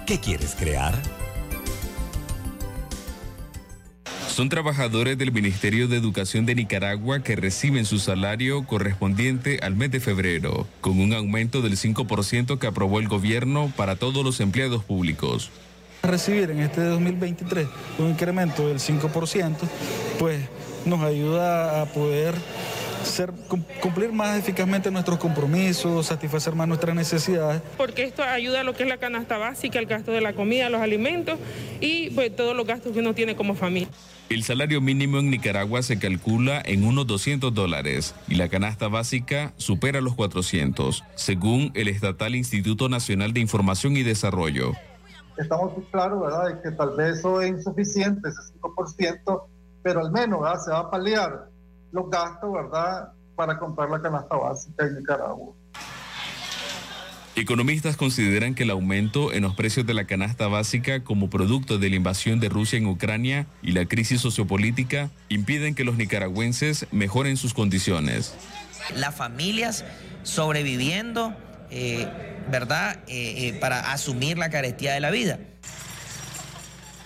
¿Qué 0.06 0.20
quieres 0.20 0.56
crear? 0.60 0.94
Son 4.28 4.50
trabajadores 4.50 5.18
del 5.18 5.32
Ministerio 5.32 5.88
de 5.88 5.96
Educación 5.96 6.46
de 6.46 6.56
Nicaragua 6.56 7.24
que 7.24 7.38
reciben 7.38 7.86
su 7.86 8.00
salario 8.00 8.66
correspondiente 8.68 9.60
al 9.64 9.78
mes 9.78 9.90
de 9.92 10.02
febrero, 10.02 10.68
con 10.82 11.00
un 11.00 11.14
aumento 11.14 11.62
del 11.62 11.78
5% 11.78 12.60
que 12.60 12.68
aprobó 12.68 13.00
el 13.00 13.08
gobierno 13.08 13.72
para 13.78 13.96
todos 13.96 14.26
los 14.26 14.42
empleados 14.42 14.84
públicos. 14.84 15.50
Recibir 16.06 16.52
en 16.52 16.60
este 16.62 16.82
2023 16.82 17.68
un 18.00 18.10
incremento 18.10 18.68
del 18.68 18.80
5%, 18.80 19.56
pues 20.20 20.42
nos 20.86 21.02
ayuda 21.02 21.82
a 21.82 21.86
poder 21.86 22.36
ser, 23.06 23.32
cumplir 23.82 24.12
más 24.12 24.38
eficazmente 24.38 24.92
nuestros 24.92 25.20
compromisos, 25.20 26.08
satisfacer 26.08 26.56
más 26.56 26.68
nuestras 26.68 26.96
necesidades. 26.96 27.62
porque 27.78 28.04
esto 28.04 28.24
ayuda 28.24 28.62
a 28.62 28.64
lo 28.64 28.74
que 28.74 28.84
es 28.84 28.90
la 28.90 28.98
canasta 28.98 29.38
básica, 29.38 29.80
el 29.80 29.86
gasto 29.86 30.12
de 30.12 30.22
la 30.22 30.34
comida, 30.34 30.70
los 30.70 30.82
alimentos 30.82 31.40
y 31.80 32.10
pues 32.12 32.36
todos 32.36 32.56
los 32.56 32.66
gastos 32.66 32.94
que 32.94 33.00
uno 33.00 33.14
tiene 33.14 33.36
como 33.36 33.56
familia. 33.56 33.88
El 34.28 34.44
salario 34.44 34.82
mínimo 34.82 35.20
en 35.20 35.30
Nicaragua 35.30 35.84
se 35.84 36.00
calcula 36.00 36.62
en 36.66 36.84
unos 36.84 37.06
200 37.06 37.54
dólares 37.54 38.16
y 38.28 38.36
la 38.36 38.50
canasta 38.50 38.88
básica 38.88 39.54
supera 39.58 40.02
los 40.02 40.16
400, 40.16 41.04
según 41.14 41.72
el 41.76 41.88
estatal 41.88 42.36
Instituto 42.36 42.90
Nacional 42.90 43.34
de 43.34 43.42
Información 43.42 43.96
y 43.98 44.04
Desarrollo. 44.04 44.74
Estamos 45.38 45.74
claros, 45.92 46.22
¿verdad?, 46.22 46.56
de 46.56 46.62
que 46.62 46.72
tal 46.72 46.96
vez 46.96 47.20
eso 47.20 47.42
es 47.42 47.50
insuficiente, 47.50 48.30
ese 48.30 48.54
5%, 48.60 49.44
pero 49.84 50.00
al 50.02 50.12
menos 50.12 50.42
¿verdad? 50.42 50.60
se 50.60 50.72
va 50.72 50.80
a 50.80 50.92
paliar 50.92 51.50
los 51.92 52.10
gastos, 52.10 52.52
¿verdad?, 52.52 53.12
para 53.36 53.58
comprar 53.60 53.90
la 53.90 54.02
canasta 54.02 54.36
básica 54.36 54.86
en 54.86 54.96
Nicaragua. 54.96 55.54
Economistas 57.38 57.98
consideran 57.98 58.56
que 58.56 58.64
el 58.64 58.70
aumento 58.70 59.34
en 59.34 59.44
los 59.44 59.56
precios 59.56 59.86
de 59.86 59.94
la 59.94 60.06
canasta 60.06 60.48
básica 60.48 61.04
como 61.04 61.30
producto 61.30 61.78
de 61.78 61.90
la 61.90 61.98
invasión 61.98 62.40
de 62.40 62.48
Rusia 62.48 62.78
en 62.78 62.88
Ucrania 62.88 63.46
y 63.62 63.74
la 63.74 63.86
crisis 63.86 64.22
sociopolítica 64.22 65.10
impiden 65.28 65.76
que 65.76 65.84
los 65.84 65.98
nicaragüenses 65.98 66.88
mejoren 66.92 67.36
sus 67.36 67.54
condiciones. 67.54 68.34
las 68.96 69.16
familias 69.16 69.84
sobreviviendo, 70.24 71.36
eh, 71.72 72.08
¿verdad?, 72.52 73.00
Eh, 73.08 73.48
eh, 73.48 73.54
para 73.60 73.92
asumir 73.92 74.38
la 74.38 74.50
carestía 74.50 74.94
de 74.94 75.00
la 75.00 75.12
vida. 75.12 75.40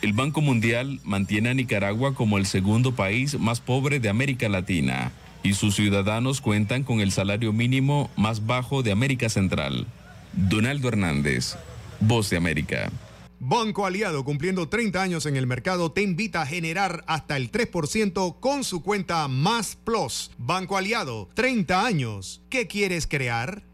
El 0.01 0.13
Banco 0.13 0.41
Mundial 0.41 0.99
mantiene 1.03 1.49
a 1.49 1.53
Nicaragua 1.53 2.15
como 2.15 2.37
el 2.37 2.45
segundo 2.45 2.95
país 2.95 3.37
más 3.37 3.59
pobre 3.59 3.99
de 3.99 4.09
América 4.09 4.47
Latina 4.47 5.11
y 5.43 5.53
sus 5.53 5.75
ciudadanos 5.75 6.41
cuentan 6.41 6.83
con 6.83 7.01
el 7.01 7.11
salario 7.11 7.51
mínimo 7.53 8.09
más 8.15 8.45
bajo 8.45 8.81
de 8.81 8.91
América 8.91 9.29
Central. 9.29 9.87
Donaldo 10.33 10.87
Hernández, 10.87 11.55
Voz 11.99 12.29
de 12.29 12.37
América. 12.37 12.89
Banco 13.41 13.85
Aliado, 13.85 14.25
cumpliendo 14.25 14.67
30 14.67 15.01
años 15.01 15.25
en 15.25 15.37
el 15.37 15.47
mercado, 15.47 15.91
te 15.91 16.01
invita 16.01 16.41
a 16.41 16.45
generar 16.45 17.03
hasta 17.07 17.37
el 17.37 17.51
3% 17.51 18.39
con 18.39 18.63
su 18.63 18.83
cuenta 18.83 19.27
Más 19.29 19.77
Plus. 19.77 20.31
Banco 20.37 20.77
Aliado, 20.77 21.29
30 21.35 21.85
años. 21.85 22.41
¿Qué 22.49 22.67
quieres 22.67 23.07
crear? 23.07 23.68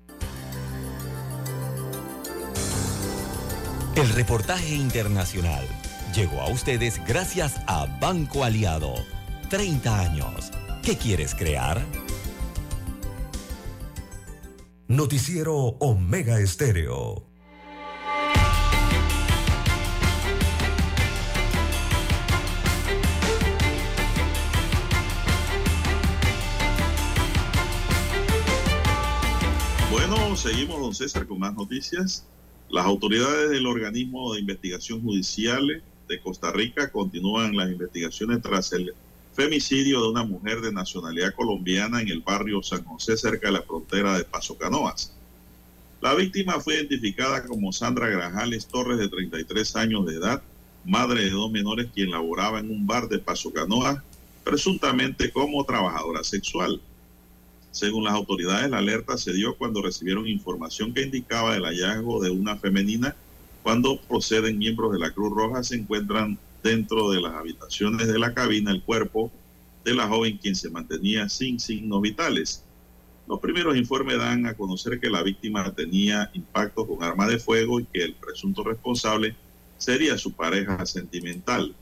El 3.95 4.09
reportaje 4.09 4.75
internacional 4.75 5.65
llegó 6.13 6.41
a 6.41 6.49
ustedes 6.49 7.01
gracias 7.07 7.61
a 7.65 7.85
Banco 8.01 8.43
Aliado. 8.43 8.93
30 9.49 9.99
años. 10.01 10.51
¿Qué 10.83 10.97
quieres 10.97 11.33
crear? 11.33 11.81
Noticiero 14.89 15.55
Omega 15.79 16.41
Estéreo. 16.41 17.25
Bueno, 29.89 30.35
seguimos, 30.35 30.81
don 30.81 30.93
César, 30.93 31.25
con 31.25 31.39
más 31.39 31.53
noticias. 31.53 32.27
Las 32.69 32.85
autoridades 32.85 33.51
del 33.51 33.67
organismo 33.67 34.33
de 34.33 34.39
investigación 34.39 35.01
judicial 35.01 35.83
de 36.07 36.19
Costa 36.19 36.51
Rica 36.51 36.91
continúan 36.91 37.55
las 37.55 37.71
investigaciones 37.71 38.41
tras 38.41 38.73
el 38.73 38.93
femicidio 39.33 40.01
de 40.01 40.09
una 40.09 40.23
mujer 40.23 40.61
de 40.61 40.71
nacionalidad 40.71 41.33
colombiana 41.35 42.01
en 42.01 42.07
el 42.07 42.21
barrio 42.21 42.63
San 42.63 42.83
José, 42.83 43.17
cerca 43.17 43.47
de 43.47 43.53
la 43.53 43.61
frontera 43.61 44.17
de 44.17 44.23
Paso 44.23 44.57
Canoas. 44.57 45.13
La 46.01 46.13
víctima 46.13 46.59
fue 46.59 46.75
identificada 46.75 47.45
como 47.45 47.71
Sandra 47.71 48.07
Grajales 48.07 48.67
Torres, 48.67 48.97
de 48.97 49.09
33 49.09 49.75
años 49.75 50.05
de 50.05 50.15
edad, 50.15 50.41
madre 50.85 51.25
de 51.25 51.31
dos 51.31 51.51
menores, 51.51 51.87
quien 51.93 52.11
laboraba 52.11 52.59
en 52.59 52.69
un 52.69 52.85
bar 52.87 53.09
de 53.09 53.19
Paso 53.19 53.51
Canoas, 53.51 54.01
presuntamente 54.43 55.31
como 55.31 55.65
trabajadora 55.65 56.23
sexual. 56.23 56.81
Según 57.75 58.05
las 58.05 58.13
autoridades, 58.13 58.71
la 58.71 58.77
alerta 58.77 59.17
se 59.17 59.33
dio 59.33 59.57
cuando 59.57 59.81
recibieron 59.81 60.29
información 60.29 60.93
que 60.93 61.01
indicaba 61.01 61.57
el 61.57 61.65
hallazgo 61.65 62.23
de 62.23 62.29
una 62.29 62.55
femenina. 62.55 63.13
Cuando 63.63 63.99
proceden 63.99 64.57
miembros 64.57 64.93
de 64.93 64.99
la 64.99 65.11
Cruz 65.11 65.33
Roja, 65.35 65.61
se 65.61 65.75
encuentran 65.75 66.39
dentro 66.63 67.11
de 67.11 67.19
las 67.19 67.33
habitaciones 67.33 68.07
de 68.07 68.17
la 68.17 68.33
cabina 68.33 68.71
el 68.71 68.81
cuerpo 68.81 69.29
de 69.83 69.93
la 69.93 70.07
joven 70.07 70.37
quien 70.37 70.55
se 70.55 70.69
mantenía 70.69 71.27
sin 71.27 71.59
signos 71.59 72.01
vitales. 72.01 72.63
Los 73.27 73.41
primeros 73.41 73.75
informes 73.75 74.19
dan 74.19 74.45
a 74.45 74.53
conocer 74.53 75.01
que 75.01 75.09
la 75.09 75.21
víctima 75.21 75.69
tenía 75.73 76.31
impactos 76.33 76.87
con 76.87 77.03
arma 77.03 77.27
de 77.27 77.39
fuego 77.39 77.81
y 77.81 77.87
que 77.87 78.03
el 78.03 78.13
presunto 78.13 78.63
responsable 78.63 79.35
sería 79.77 80.17
su 80.17 80.31
pareja 80.31 80.85
sentimental. 80.85 81.75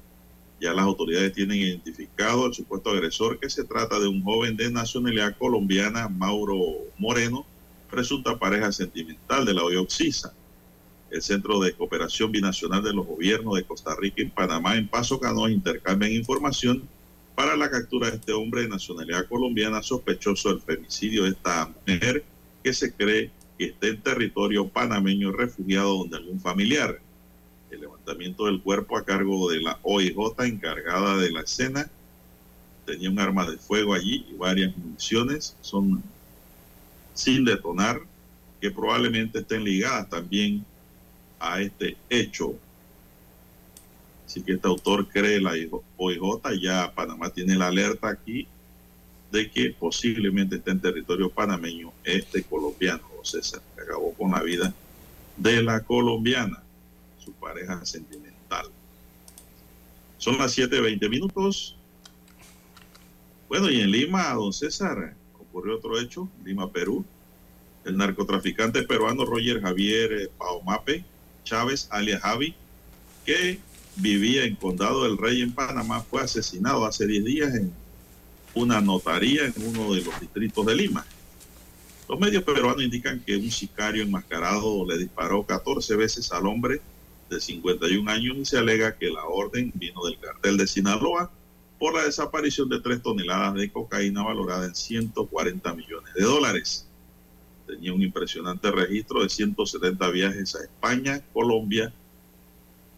Ya 0.64 0.74
las 0.74 0.86
autoridades 0.86 1.34
tienen 1.34 1.58
identificado 1.58 2.46
al 2.46 2.54
supuesto 2.54 2.92
agresor 2.92 3.38
que 3.38 3.50
se 3.50 3.66
trata 3.66 4.00
de 4.00 4.08
un 4.08 4.24
joven 4.24 4.56
de 4.56 4.72
nacionalidad 4.72 5.36
colombiana, 5.38 6.08
Mauro 6.08 6.58
Moreno, 6.98 7.46
presunta 7.92 8.40
pareja 8.40 8.72
sentimental 8.72 9.44
de 9.44 9.54
la 9.54 9.66
Oyoxisa. 9.66 10.34
El 11.12 11.22
Centro 11.22 11.60
de 11.60 11.74
Cooperación 11.74 12.32
Binacional 12.32 12.82
de 12.82 12.94
los 12.94 13.06
Gobiernos 13.06 13.56
de 13.56 13.66
Costa 13.66 13.94
Rica 14.00 14.22
y 14.22 14.28
Panamá 14.28 14.78
en 14.78 14.88
Paso 14.88 15.20
Canoa 15.20 15.52
intercambian 15.52 16.14
información 16.14 16.88
para 17.36 17.58
la 17.58 17.70
captura 17.70 18.10
de 18.10 18.16
este 18.16 18.32
hombre 18.32 18.62
de 18.62 18.70
nacionalidad 18.70 19.28
colombiana 19.28 19.84
sospechoso 19.84 20.48
del 20.48 20.62
femicidio 20.62 21.24
de 21.24 21.32
esta 21.32 21.70
mujer 21.86 22.24
que 22.64 22.74
se 22.74 22.94
cree 22.94 23.32
que 23.58 23.66
está 23.66 23.88
en 23.88 24.02
territorio 24.02 24.70
panameño 24.70 25.34
refugiado 25.34 25.98
donde 25.98 26.16
algún 26.16 26.40
familiar. 26.40 27.02
El 27.74 27.82
levantamiento 27.82 28.46
del 28.46 28.62
cuerpo 28.62 28.98
a 28.98 29.04
cargo 29.04 29.50
de 29.50 29.60
la 29.60 29.80
OIJ 29.82 30.16
encargada 30.46 31.18
de 31.18 31.32
la 31.32 31.42
escena. 31.42 31.90
Tenía 32.86 33.10
un 33.10 33.20
arma 33.20 33.50
de 33.50 33.58
fuego 33.58 33.96
allí 33.96 34.28
y 34.30 34.36
varias 34.36 34.78
municiones. 34.78 35.56
Son 35.62 36.04
sin 37.16 37.46
detonar 37.46 38.00
que 38.62 38.70
probablemente 38.70 39.40
estén 39.40 39.64
ligadas 39.64 40.08
también 40.10 40.64
a 41.40 41.62
este 41.62 41.98
hecho. 42.10 42.54
Así 44.26 44.44
que 44.44 44.54
este 44.54 44.68
autor 44.68 45.08
cree 45.08 45.42
la 45.42 45.54
OIJ, 45.98 46.62
ya 46.62 46.94
Panamá 46.94 47.30
tiene 47.32 47.56
la 47.56 47.68
alerta 47.68 48.10
aquí 48.10 48.48
de 49.32 49.50
que 49.50 49.72
posiblemente 49.72 50.58
está 50.58 50.72
en 50.72 50.80
territorio 50.80 51.30
panameño 51.30 51.92
este 52.04 52.44
colombiano, 52.44 53.04
César, 53.24 53.62
que 53.76 53.82
acabó 53.82 54.14
con 54.14 54.32
la 54.32 54.44
vida 54.44 54.74
de 55.38 55.64
la 55.64 55.82
colombiana, 55.82 56.63
su 57.24 57.32
pareja 57.34 57.86
sentimental. 57.86 58.68
Son 60.18 60.38
las 60.38 60.58
7.20 60.58 61.10
minutos. 61.10 61.76
Bueno, 63.48 63.70
y 63.70 63.82
en 63.82 63.92
Lima, 63.92 64.34
don 64.34 64.54
César, 64.54 65.16
ocurrió 65.40 65.76
otro 65.76 66.00
hecho, 66.00 66.30
Lima, 66.44 66.72
Perú. 66.72 67.06
El 67.86 67.98
narcotraficante 67.98 68.84
peruano 68.84 69.26
Roger 69.26 69.62
Javier 69.62 70.32
Paomape 70.38 71.04
Chávez, 71.44 71.88
alias 71.92 72.22
Javi, 72.22 72.56
que 73.26 73.60
vivía 73.98 74.46
en 74.46 74.56
Condado 74.56 75.04
del 75.04 75.18
Rey 75.18 75.42
en 75.42 75.52
Panamá, 75.52 76.02
fue 76.02 76.22
asesinado 76.22 76.86
hace 76.86 77.06
10 77.06 77.26
días 77.26 77.56
en 77.56 77.74
una 78.54 78.80
notaría 78.80 79.46
en 79.46 79.54
uno 79.58 79.94
de 79.94 80.02
los 80.02 80.20
distritos 80.20 80.66
de 80.66 80.76
Lima. 80.76 81.06
Los 82.08 82.20
medios 82.20 82.44
peruanos 82.44 82.84
indican 82.84 83.20
que 83.20 83.36
un 83.36 83.52
sicario 83.52 84.04
enmascarado 84.04 84.86
le 84.86 84.98
disparó 84.98 85.44
14 85.46 85.96
veces 85.96 86.32
al 86.32 86.48
hombre 86.48 86.82
de 87.34 87.42
51 87.42 88.10
años 88.10 88.38
y 88.38 88.46
se 88.46 88.58
alega 88.58 88.98
que 88.98 89.10
la 89.10 89.26
orden 89.26 89.72
vino 89.76 90.04
del 90.06 90.20
cartel 90.20 90.58
de 90.58 90.68
Sinaloa 90.68 91.32
por 91.80 91.94
la 91.94 92.04
desaparición 92.04 92.70
de 92.70 92.80
3 92.80 93.02
toneladas 93.02 93.56
de 93.56 93.72
cocaína 93.72 94.24
valorada 94.24 94.66
en 94.66 94.76
140 94.76 95.74
millones 95.74 96.14
de 96.14 96.24
dólares. 96.24 96.88
Tenía 97.68 97.94
un 97.94 98.02
impresionante 98.02 98.72
registro 98.72 99.24
de 99.24 99.30
170 99.30 100.10
viajes 100.12 100.56
a 100.56 100.64
España, 100.64 101.22
Colombia, 101.34 101.94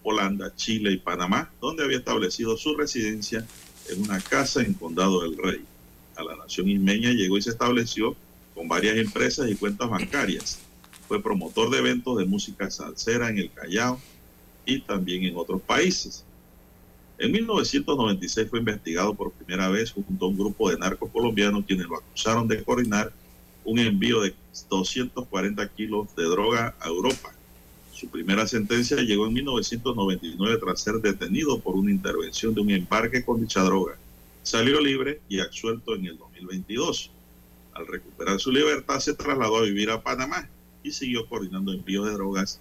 Holanda, 0.03 0.53
Chile 0.55 0.91
y 0.91 0.97
Panamá, 0.97 1.51
donde 1.59 1.83
había 1.83 1.97
establecido 1.97 2.57
su 2.57 2.75
residencia 2.75 3.45
en 3.89 4.03
una 4.03 4.19
casa 4.19 4.61
en 4.61 4.73
Condado 4.73 5.21
del 5.21 5.37
Rey. 5.37 5.63
A 6.15 6.23
la 6.23 6.35
nación 6.35 6.69
ismeña 6.69 7.11
llegó 7.11 7.37
y 7.37 7.41
se 7.41 7.49
estableció 7.49 8.15
con 8.53 8.67
varias 8.67 8.97
empresas 8.97 9.49
y 9.49 9.55
cuentas 9.55 9.89
bancarias. 9.89 10.59
Fue 11.07 11.21
promotor 11.21 11.69
de 11.69 11.79
eventos 11.79 12.17
de 12.17 12.25
música 12.25 12.69
salsera 12.69 13.29
en 13.29 13.39
el 13.39 13.51
Callao 13.51 13.99
y 14.65 14.81
también 14.81 15.23
en 15.23 15.37
otros 15.37 15.61
países. 15.61 16.25
En 17.17 17.31
1996 17.31 18.49
fue 18.49 18.59
investigado 18.59 19.13
por 19.13 19.31
primera 19.31 19.69
vez 19.69 19.91
junto 19.91 20.25
a 20.25 20.29
un 20.29 20.37
grupo 20.37 20.69
de 20.69 20.77
narcos 20.77 21.09
colombianos 21.11 21.63
quienes 21.65 21.87
lo 21.87 21.97
acusaron 21.97 22.47
de 22.47 22.61
coordinar 22.63 23.13
un 23.63 23.79
envío 23.79 24.21
de 24.21 24.35
240 24.69 25.67
kilos 25.69 26.15
de 26.15 26.23
droga 26.23 26.75
a 26.79 26.87
Europa. 26.87 27.33
Su 27.93 28.09
primera 28.09 28.45
sentencia 28.45 28.97
llegó 28.97 29.27
en 29.27 29.33
1999 29.33 30.57
tras 30.59 30.81
ser 30.81 30.95
detenido 30.95 31.59
por 31.59 31.75
una 31.75 31.91
intervención 31.91 32.53
de 32.53 32.61
un 32.61 32.71
embarque 32.71 33.23
con 33.23 33.39
dicha 33.39 33.61
droga. 33.63 33.97
Salió 34.43 34.81
libre 34.81 35.21
y 35.29 35.39
absuelto 35.39 35.95
en 35.95 36.07
el 36.07 36.17
2022. 36.17 37.11
Al 37.73 37.87
recuperar 37.87 38.39
su 38.39 38.51
libertad 38.51 38.99
se 38.99 39.13
trasladó 39.13 39.57
a 39.57 39.63
vivir 39.63 39.89
a 39.89 40.03
Panamá 40.03 40.49
y 40.83 40.91
siguió 40.91 41.27
coordinando 41.27 41.71
envíos 41.73 42.05
de 42.05 42.13
drogas. 42.13 42.59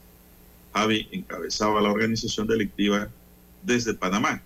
Javi 0.74 1.08
encabezaba 1.12 1.80
la 1.80 1.90
organización 1.90 2.46
delictiva 2.46 3.08
desde 3.62 3.94
Panamá. 3.94 4.42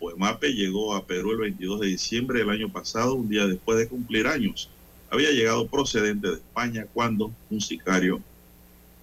Poemape 0.00 0.52
llegó 0.52 0.94
a 0.94 1.06
Perú 1.06 1.32
el 1.32 1.38
22 1.38 1.80
de 1.80 1.86
diciembre 1.88 2.40
del 2.40 2.50
año 2.50 2.70
pasado, 2.70 3.14
un 3.14 3.28
día 3.28 3.46
después 3.46 3.78
de 3.78 3.88
cumplir 3.88 4.26
años. 4.26 4.70
Había 5.10 5.30
llegado 5.30 5.68
procedente 5.68 6.28
de 6.28 6.34
España 6.34 6.86
cuando 6.92 7.32
un 7.50 7.60
sicario 7.60 8.20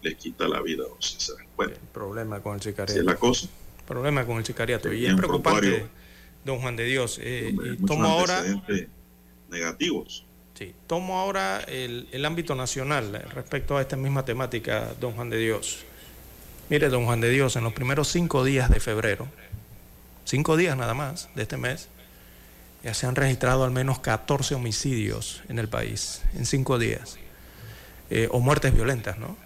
le 0.02 0.16
quita 0.16 0.48
la 0.48 0.62
vida 0.62 0.84
a 0.84 1.02
César. 1.02 1.38
Bueno, 1.56 1.74
el 1.74 1.88
problema 1.94 2.42
con 2.42 2.56
el 2.56 2.62
sicariato. 2.62 3.00
es 3.00 3.06
la 3.06 3.16
cosa. 3.16 3.48
Problema 3.88 4.26
con 4.26 4.38
el 4.38 4.46
sicariato. 4.46 4.92
Y 4.92 5.06
es 5.06 5.16
preocupante, 5.16 5.86
don 6.44 6.60
Juan 6.60 6.76
de 6.76 6.86
Dios. 6.86 7.20
Eh, 7.22 7.56
tomo 7.86 8.06
ahora. 8.06 8.44
Negativos. 9.50 10.26
Sí, 10.54 10.74
tomo 10.88 11.20
ahora 11.20 11.62
el, 11.68 12.08
el 12.12 12.26
ámbito 12.26 12.56
nacional 12.56 13.12
respecto 13.34 13.78
a 13.78 13.82
esta 13.82 13.96
misma 13.96 14.24
temática, 14.24 14.94
don 15.00 15.14
Juan 15.14 15.30
de 15.30 15.38
Dios. 15.38 15.80
Mire, 16.70 16.90
don 16.90 17.06
Juan 17.06 17.22
de 17.22 17.30
Dios, 17.30 17.56
en 17.56 17.64
los 17.64 17.74
primeros 17.74 18.08
cinco 18.08 18.44
días 18.44 18.70
de 18.70 18.80
febrero, 18.80 19.28
cinco 20.26 20.56
días 20.56 20.78
nada 20.78 20.94
más 20.94 21.30
de 21.36 21.42
este 21.44 21.58
mes, 21.58 21.90
ya 22.84 22.94
se 22.94 23.08
han 23.08 23.16
registrado 23.16 23.64
al 23.64 23.72
menos 23.72 24.00
14 24.00 24.56
homicidios 24.56 25.42
en 25.50 25.58
el 25.58 25.70
país, 25.70 26.22
en 26.36 26.46
cinco 26.46 26.78
días, 26.78 27.18
eh, 28.10 28.28
o 28.32 28.40
muertes 28.40 28.74
violentas, 28.74 29.18
¿no? 29.18 29.38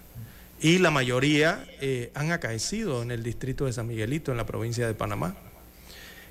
y 0.60 0.78
la 0.78 0.90
mayoría 0.90 1.64
eh, 1.80 2.10
han 2.14 2.32
acaecido 2.32 3.02
en 3.02 3.10
el 3.10 3.22
distrito 3.22 3.66
de 3.66 3.72
San 3.72 3.86
Miguelito, 3.86 4.32
en 4.32 4.36
la 4.36 4.46
provincia 4.46 4.86
de 4.86 4.94
Panamá. 4.94 5.36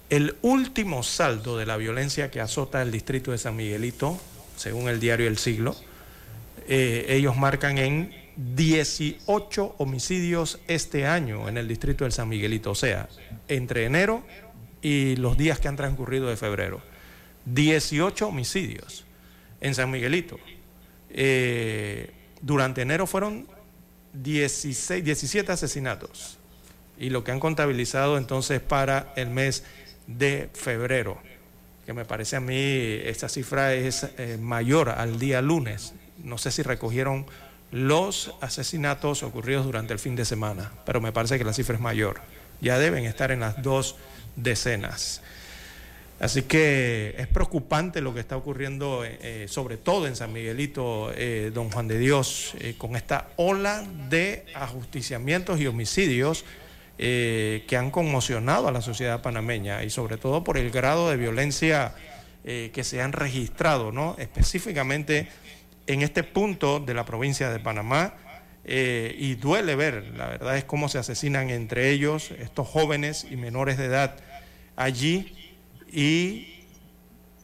El 0.10 0.36
último 0.42 1.04
saldo 1.04 1.58
de 1.58 1.66
la 1.66 1.78
violencia 1.78 2.30
que 2.30 2.42
azota 2.42 2.82
el 2.82 2.92
distrito 2.92 3.32
de 3.32 3.38
San 3.38 3.56
Miguelito, 3.56 4.20
según 4.58 4.90
el 4.90 5.00
diario 5.00 5.28
El 5.28 5.38
Siglo, 5.38 5.76
eh, 6.68 7.06
ellos 7.10 7.38
marcan 7.38 7.78
en 7.78 8.14
18 8.36 9.76
homicidios 9.78 10.60
este 10.68 11.06
año 11.06 11.48
en 11.48 11.58
el 11.58 11.68
distrito 11.68 12.04
de 12.04 12.12
San 12.12 12.28
Miguelito, 12.28 12.72
o 12.72 12.76
sea, 12.76 13.08
entre 13.48 13.86
enero 13.86 14.24
y 14.82 15.16
los 15.16 15.38
días 15.38 15.60
que 15.60 15.70
han 15.70 15.76
transcurrido 15.76 16.28
de 16.28 16.36
febrero. 16.38 16.82
18 17.46 18.28
homicidios 18.28 19.06
en 19.62 19.74
San 19.74 19.90
Miguelito. 19.90 20.38
Eh, 21.10 22.12
durante 22.42 22.82
enero 22.82 23.08
fueron 23.08 23.48
16, 24.14 25.04
17 25.04 25.52
asesinatos 25.52 26.38
y 27.00 27.10
lo 27.10 27.24
que 27.24 27.32
han 27.32 27.40
contabilizado 27.40 28.18
entonces 28.18 28.60
para 28.60 29.14
el 29.16 29.30
mes 29.30 29.64
de 30.08 30.50
febrero, 30.54 31.20
que 31.88 31.94
me 31.94 32.04
parece 32.04 32.36
a 32.36 32.42
mí 32.42 33.00
esta 33.06 33.30
cifra 33.30 33.74
es 33.74 34.06
eh, 34.18 34.38
mayor 34.42 34.90
al 34.90 35.20
día 35.20 35.42
lunes. 35.42 35.94
No 36.22 36.38
sé 36.38 36.52
si 36.52 36.62
recogieron 36.62 37.26
los 37.72 38.34
asesinatos 38.42 39.24
ocurridos 39.24 39.66
durante 39.66 39.94
el 39.94 40.00
fin 40.00 40.14
de 40.18 40.26
semana, 40.26 40.74
pero 40.86 41.00
me 41.00 41.14
parece 41.14 41.38
que 41.38 41.46
la 41.46 41.54
cifra 41.54 41.76
es 41.76 41.82
mayor. 41.82 42.20
Ya 42.60 42.78
deben 42.78 43.06
estar 43.06 43.32
en 43.32 43.40
las 43.40 43.62
dos 43.64 43.96
decenas. 44.36 45.22
Así 46.20 46.42
que 46.42 47.16
es 47.18 47.28
preocupante 47.28 48.02
lo 48.02 48.14
que 48.14 48.20
está 48.20 48.36
ocurriendo, 48.36 49.06
eh, 49.06 49.18
eh, 49.22 49.46
sobre 49.48 49.78
todo 49.78 50.08
en 50.08 50.18
San 50.18 50.34
Miguelito, 50.34 51.14
don 51.54 51.72
Juan 51.72 51.88
de 51.88 52.00
Dios, 52.00 52.54
con 52.78 52.98
esta 52.98 53.30
ola 53.38 53.88
de 54.10 54.46
ajusticiamientos 54.56 55.62
y 55.62 55.68
homicidios 55.68 56.44
que 56.98 57.78
han 57.78 57.92
conmocionado 57.92 58.68
a 58.68 58.72
la 58.72 58.82
sociedad 58.82 59.22
panameña 59.22 59.84
y 59.84 59.90
sobre 59.90 60.18
todo 60.18 60.44
por 60.44 60.58
el 60.58 60.72
grado 60.72 61.10
de 61.10 61.18
violencia 61.18 61.94
que 62.44 62.84
se 62.84 63.02
han 63.02 63.12
registrado, 63.12 63.92
¿no? 63.92 64.16
específicamente 64.18 65.28
en 65.86 66.02
este 66.02 66.24
punto 66.24 66.80
de 66.80 66.94
la 66.94 67.06
provincia 67.06 67.52
de 67.52 67.60
Panamá. 67.60 68.16
y 68.66 69.36
duele 69.36 69.76
ver, 69.76 70.12
la 70.16 70.28
verdad 70.28 70.58
es 70.58 70.64
cómo 70.64 70.90
se 70.90 70.98
asesinan 70.98 71.50
entre 71.50 71.92
ellos 71.92 72.32
estos 72.32 72.68
jóvenes 72.68 73.28
y 73.30 73.36
menores 73.36 73.78
de 73.78 73.86
edad 73.86 74.16
allí 74.76 75.34
y 75.92 76.58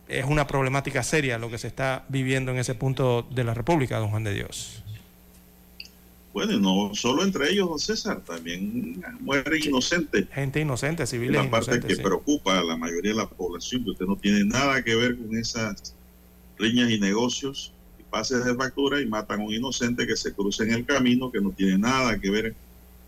es 0.07 0.25
una 0.25 0.47
problemática 0.47 1.03
seria 1.03 1.38
lo 1.38 1.49
que 1.49 1.57
se 1.57 1.67
está 1.67 2.05
viviendo 2.09 2.51
en 2.51 2.57
ese 2.57 2.75
punto 2.75 3.23
de 3.23 3.43
la 3.43 3.53
República, 3.53 3.97
don 3.97 4.09
Juan 4.09 4.23
de 4.23 4.34
Dios. 4.34 4.82
Bueno, 6.34 6.53
y 6.53 6.60
no 6.60 6.95
solo 6.95 7.23
entre 7.23 7.51
ellos, 7.51 7.69
don 7.69 7.80
César, 7.80 8.22
también 8.22 9.03
mueren 9.19 9.61
inocentes. 9.64 10.27
Gente 10.34 10.60
inocente, 10.60 11.05
civiles 11.05 11.43
la 11.43 11.49
parte 11.49 11.80
que 11.80 11.95
sí. 11.95 12.01
preocupa 12.01 12.57
a 12.57 12.64
la 12.64 12.76
mayoría 12.76 13.11
de 13.11 13.18
la 13.18 13.30
población, 13.30 13.84
que 13.84 13.91
usted 13.91 14.05
no 14.07 14.15
tiene 14.15 14.43
nada 14.43 14.84
que 14.84 14.95
ver 14.95 15.15
con 15.15 15.35
esas 15.38 15.93
riñas 16.57 16.89
y 16.89 16.99
negocios 16.99 17.72
y 17.99 18.03
pases 18.03 18.43
de 18.45 18.55
factura 18.55 18.99
y 18.99 19.05
matan 19.05 19.41
a 19.41 19.43
un 19.43 19.53
inocente 19.53 20.07
que 20.07 20.15
se 20.15 20.34
cruza 20.34 20.64
en 20.64 20.72
el 20.73 20.85
camino, 20.85 21.31
que 21.31 21.39
no 21.39 21.51
tiene 21.51 21.77
nada 21.77 22.19
que 22.19 22.31
ver 22.31 22.55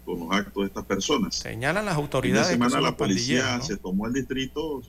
con 0.06 0.19
los 0.19 0.31
actos 0.31 0.61
de 0.61 0.68
estas 0.68 0.85
personas. 0.85 1.34
Señalan 1.34 1.84
las 1.84 1.95
autoridades 1.95 2.47
que 2.47 2.53
semana 2.53 2.80
la 2.80 2.95
policía 2.95 3.60
se 3.61 3.76
tomó 3.77 4.06
el 4.06 4.14
distrito, 4.14 4.84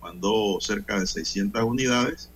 mandó 0.00 0.58
cerca 0.58 0.98
de 0.98 1.06
600 1.06 1.62
unidades 1.64 2.30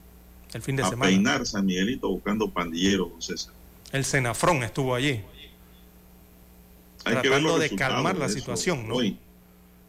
el 0.52 0.60
fin 0.60 0.76
de 0.76 0.82
a 0.82 0.88
semana. 0.90 1.10
peinar 1.10 1.46
San 1.46 1.64
Miguelito 1.64 2.08
buscando 2.08 2.50
pandilleros, 2.50 3.10
don 3.10 3.22
César. 3.22 3.54
El 3.92 4.04
Senafrón 4.04 4.62
estuvo 4.62 4.94
allí. 4.94 5.22
Hay 7.04 7.16
tratando 7.16 7.58
de 7.58 7.70
calmar 7.76 8.16
la 8.16 8.28
situación, 8.28 8.88
¿no? 8.88 8.96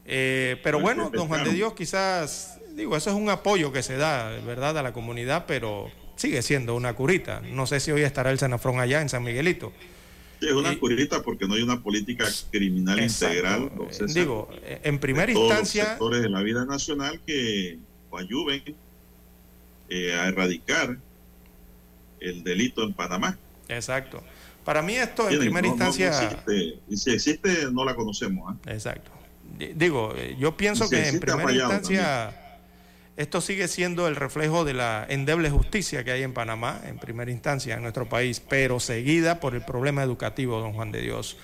Eh, 0.05 0.59
pero 0.63 0.79
Pues 0.79 0.95
bueno, 0.95 1.11
don 1.13 1.27
Juan 1.27 1.43
de. 1.43 1.51
Dios, 1.53 1.73
quizás, 1.73 2.59
digo, 2.75 2.95
eso 2.97 3.09
es 3.09 3.15
un 3.15 3.29
apoyo 3.29 3.71
que 3.71 3.83
se 3.83 3.97
da, 3.97 4.29
¿verdad?, 4.45 4.77
a 4.77 4.83
la 4.83 4.93
comunidad, 4.93 5.45
pero 5.47 5.91
sigue 6.15 6.41
siendo 6.41 6.75
una 6.75 6.93
curita. 6.93 7.41
No 7.41 7.67
sé 7.67 7.79
si 7.79 7.91
hoy 7.91 8.01
estará 8.01 8.31
el 8.31 8.39
Senafrón 8.39 8.79
allá 8.79 9.01
en 9.01 9.09
San 9.09 9.23
Miguelito. 9.23 9.71
Sí, 10.39 10.47
es 10.47 10.53
una 10.53 10.77
curita 10.79 11.21
porque 11.21 11.47
no 11.47 11.53
hay 11.55 11.61
una 11.61 11.81
política 11.83 12.25
criminal 12.49 12.97
Exacto. 12.99 13.35
integral. 13.35 13.71
César, 13.91 14.07
Digo, 14.07 14.49
eh, 14.63 14.79
en 14.83 14.97
primera 14.99 15.31
instancia, 15.31 15.83
los 15.83 15.89
sectores 15.91 16.21
de 16.21 16.29
la 16.29 16.41
vida 16.41 16.65
nacional 16.65 17.19
que 17.25 17.77
ayuden 18.17 18.63
eh, 19.89 20.13
a 20.13 20.27
erradicar 20.29 20.97
el 22.21 22.43
delito 22.43 22.83
en 22.83 22.93
Panamá. 22.93 23.37
exacto. 23.67 24.23
Para 24.69 24.83
mí 24.83 24.93
esto 24.95 25.27
en 25.27 25.39
primera 25.39 25.67
no- 25.67 25.75
no- 25.75 25.79
no 25.79 25.85
instancia... 25.89 26.23
existe. 26.27 26.79
y 26.87 26.95
si 26.95 27.09
existe, 27.11 27.71
no 27.71 27.83
la 27.83 27.95
conocemos. 27.95 28.53
¿ah? 28.53 28.71
Exacto. 28.71 29.09
Di- 29.57 29.73
Digo, 29.73 30.13
eh, 30.15 30.35
yo 30.37 30.55
pienso 30.55 30.83
si 30.83 30.91
que 30.91 31.07
en 31.07 31.19
primera 31.19 31.51
instancia 31.51 32.59
esto 33.17 33.41
sigue 33.41 33.67
siendo 33.67 34.07
el 34.07 34.15
reflejo 34.15 34.65
de 34.65 34.75
la 34.75 35.07
endeble 35.09 35.49
justicia 35.49 36.03
que 36.03 36.11
hay 36.11 36.21
en 36.21 36.33
Panamá, 36.35 36.81
en 36.85 36.99
primera 36.99 37.31
instancia 37.31 37.73
en 37.77 37.81
nuestro 37.81 38.07
país, 38.07 38.43
pero 38.47 38.79
seguida 38.79 39.39
por 39.39 39.55
el 39.55 39.65
problema 39.65 40.03
educativo, 40.03 40.59
don 40.59 40.73
Juan 40.73 40.91
de 40.91 41.01
Dios, 41.01 41.35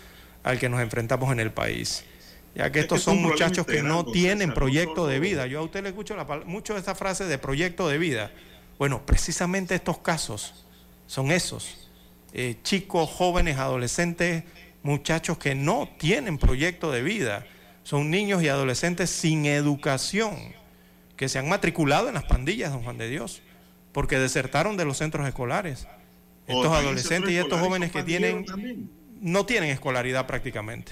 al 0.44 0.60
que 0.60 0.70
nos 0.70 0.80
enfrentamos 0.82 1.32
en 1.32 1.40
el 1.40 1.52
país. 1.52 2.06
Ya 2.54 2.72
que 2.72 2.78
Es 2.78 2.84
estos 2.84 3.00
es 3.00 3.04
son 3.06 3.24
muchachos 3.24 3.66
que 3.66 3.82
no 3.82 4.06
tienen 4.06 4.54
proyecto 4.54 5.08
de 5.08 5.20
vida. 5.20 5.48
Yo 5.48 5.62
a 5.62 5.64
usted 5.64 5.82
le 5.82 5.90
escucho 5.90 6.16
la 6.16 6.26
mucho 6.46 6.74
de 6.74 6.80
esta 6.80 6.94
frase 6.94 7.26
de 7.26 7.40
proyecto 7.40 7.90
de 7.90 7.98
vida. 7.98 8.32
Bueno, 8.78 9.04
precisamente 9.04 9.74
estos 9.74 9.98
casos 9.98 10.64
son 11.08 11.32
esos. 11.32 11.85
Eh, 12.38 12.58
chicos, 12.64 13.10
jóvenes, 13.10 13.58
adolescentes, 13.60 14.44
muchachos 14.84 15.38
que 15.38 15.56
no 15.56 15.88
tienen 15.98 16.38
proyecto 16.38 16.92
de 16.92 17.02
vida. 17.02 17.48
Son 17.84 18.12
niños 18.12 18.44
y 18.44 18.50
adolescentes 18.50 19.10
sin 19.10 19.46
educación, 19.46 20.36
que 21.16 21.30
se 21.30 21.40
han 21.40 21.48
matriculado 21.48 22.10
en 22.10 22.16
las 22.16 22.26
pandillas, 22.26 22.74
don 22.74 22.84
Juan 22.84 22.98
de 22.98 23.08
Dios, 23.08 23.42
porque 23.94 24.20
desertaron 24.20 24.76
de 24.76 24.84
los 24.84 24.98
centros 24.98 25.26
escolares. 25.26 25.88
Estos 26.46 26.74
adolescentes 26.74 27.32
y 27.32 27.38
estos 27.38 27.58
jóvenes 27.62 27.94
que 27.94 28.04
tienen, 28.04 28.46
no 29.22 29.46
tienen 29.46 29.70
escolaridad 29.70 30.28
prácticamente. 30.28 30.92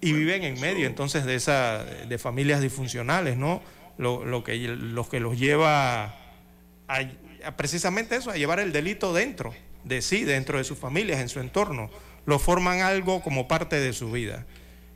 Y 0.00 0.14
viven 0.14 0.42
en 0.42 0.58
medio 0.58 0.86
entonces 0.86 1.26
de 1.26 1.34
esa 1.34 1.84
de 1.84 2.16
familias 2.16 2.62
disfuncionales, 2.62 3.36
¿no? 3.36 3.60
Lo, 3.98 4.24
lo 4.24 4.42
que 4.42 4.56
lo 4.56 5.06
que 5.06 5.20
los 5.20 5.38
lleva 5.38 6.14
a 6.88 7.02
precisamente 7.56 8.16
eso, 8.16 8.30
a 8.30 8.36
llevar 8.36 8.60
el 8.60 8.72
delito 8.72 9.12
dentro 9.12 9.54
de 9.84 10.02
sí, 10.02 10.24
dentro 10.24 10.58
de 10.58 10.64
sus 10.64 10.78
familias, 10.78 11.20
en 11.20 11.28
su 11.28 11.40
entorno. 11.40 11.90
Lo 12.26 12.38
forman 12.38 12.80
algo 12.80 13.22
como 13.22 13.48
parte 13.48 13.78
de 13.78 13.92
su 13.92 14.10
vida. 14.10 14.46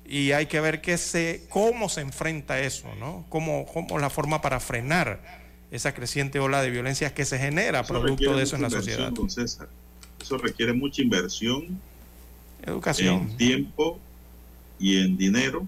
Y 0.06 0.32
hay 0.32 0.46
que 0.46 0.60
ver 0.60 0.80
qué 0.80 0.96
se, 0.96 1.44
cómo 1.50 1.88
se 1.90 2.00
enfrenta 2.00 2.60
eso, 2.60 2.94
¿no? 2.98 3.26
Cómo, 3.28 3.66
cómo 3.66 3.98
la 3.98 4.08
forma 4.08 4.40
para 4.40 4.58
frenar 4.58 5.20
esa 5.70 5.92
creciente 5.92 6.38
ola 6.40 6.62
de 6.62 6.70
violencia 6.70 7.12
que 7.12 7.26
se 7.26 7.38
genera 7.38 7.80
Eso 7.80 7.92
producto 7.92 8.34
de 8.34 8.42
eso 8.42 8.56
en 8.56 8.62
la 8.62 8.70
sociedad. 8.70 9.08
inversión, 9.08 9.14
don 9.14 9.30
César. 9.30 9.68
Eso 10.20 10.38
requiere 10.38 10.72
mucha 10.72 11.02
inversión 11.02 11.78
Educación. 12.64 13.28
en 13.30 13.36
tiempo 13.36 13.98
y 14.78 14.98
en 14.98 15.16
dinero 15.18 15.66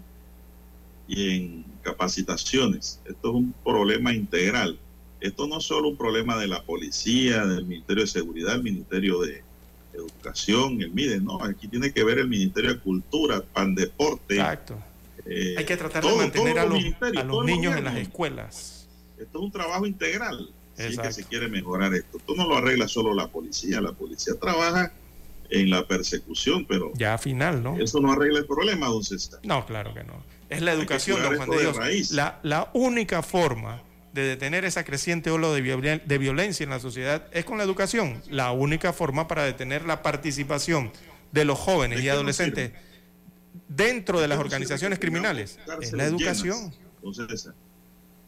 y 1.06 1.36
en 1.36 1.64
capacitaciones. 1.82 3.00
Esto 3.04 3.28
es 3.28 3.34
un 3.34 3.54
problema 3.64 4.12
integral. 4.14 4.78
Esto 5.20 5.46
no 5.46 5.58
es 5.58 5.64
solo 5.64 5.88
un 5.88 5.96
problema 5.96 6.36
de 6.38 6.48
la 6.48 6.62
policía, 6.62 7.44
del 7.46 7.64
Ministerio 7.66 8.04
de 8.04 8.08
Seguridad, 8.08 8.54
el 8.54 8.62
Ministerio 8.62 9.20
de 9.20 9.42
Educación, 9.92 10.80
el 10.80 10.92
MIDE, 10.92 11.20
no, 11.20 11.42
aquí 11.44 11.68
tiene 11.68 11.92
que 11.92 12.04
ver 12.04 12.18
el 12.18 12.28
Ministerio 12.28 12.72
de 12.74 12.78
Cultura, 12.80 13.42
PAN 13.52 13.74
Deporte. 13.74 14.34
Exacto. 14.36 14.78
eh, 15.26 15.54
Hay 15.58 15.64
que 15.64 15.76
tratar 15.76 16.02
todo- 16.02 16.12
de 16.12 16.18
mantener 16.18 16.58
a 16.58 16.64
los, 16.64 16.78
a 16.78 17.44
niños 17.44 17.76
en 17.76 17.84
las 17.84 17.96
escuelas. 17.96 18.88
Esto 19.18 19.38
es 19.38 19.44
un 19.44 19.52
trabajo 19.52 19.86
integral. 19.86 20.48
Si 20.74 20.84
es 20.84 20.98
que 20.98 21.12
se 21.12 21.24
quiere 21.24 21.48
mejorar 21.48 21.92
esto. 21.94 22.16
Esto 22.16 22.34
no 22.34 22.48
lo 22.48 22.56
arregla 22.56 22.88
solo 22.88 23.12
la 23.12 23.28
policía. 23.28 23.82
La 23.82 23.92
policía 23.92 24.32
trabaja 24.40 24.92
en 25.50 25.68
la 25.68 25.86
persecución, 25.86 26.64
pero 26.64 26.92
Ya 26.94 27.18
final, 27.18 27.62
¿no? 27.62 27.76
eso 27.78 28.00
no 28.00 28.12
arregla 28.12 28.38
el 28.38 28.46
problema, 28.46 28.86
don 28.86 29.04
César. 29.04 29.40
No, 29.42 29.66
claro 29.66 29.92
que 29.92 30.04
no. 30.04 30.14
Es 30.48 30.62
la 30.62 30.72
educación, 30.72 31.20
don 31.22 31.36
Juan 31.36 31.50
de 31.50 31.56
de 31.56 31.62
Dios. 31.62 31.76
raíz. 31.76 32.10
La, 32.12 32.38
la 32.42 32.70
única 32.72 33.22
forma 33.22 33.82
de 34.12 34.22
detener 34.22 34.64
esa 34.64 34.84
creciente 34.84 35.30
ola 35.30 35.50
de, 35.50 35.62
violen- 35.62 36.02
de 36.04 36.18
violencia 36.18 36.64
en 36.64 36.70
la 36.70 36.80
sociedad 36.80 37.26
es 37.32 37.44
con 37.44 37.58
la 37.58 37.64
educación. 37.64 38.22
La 38.28 38.50
única 38.52 38.92
forma 38.92 39.28
para 39.28 39.44
detener 39.44 39.84
la 39.84 40.02
participación 40.02 40.92
de 41.32 41.44
los 41.44 41.58
jóvenes 41.58 41.98
¿De 41.98 42.04
y 42.04 42.08
adolescentes 42.08 42.72
dentro 43.68 44.20
de 44.20 44.28
las 44.28 44.38
¿De 44.38 44.42
qué 44.42 44.44
nos 44.44 44.52
organizaciones 44.52 44.98
criminales 44.98 45.58
es 45.80 45.92
la 45.92 46.04
educación. 46.04 46.74
César? 47.14 47.54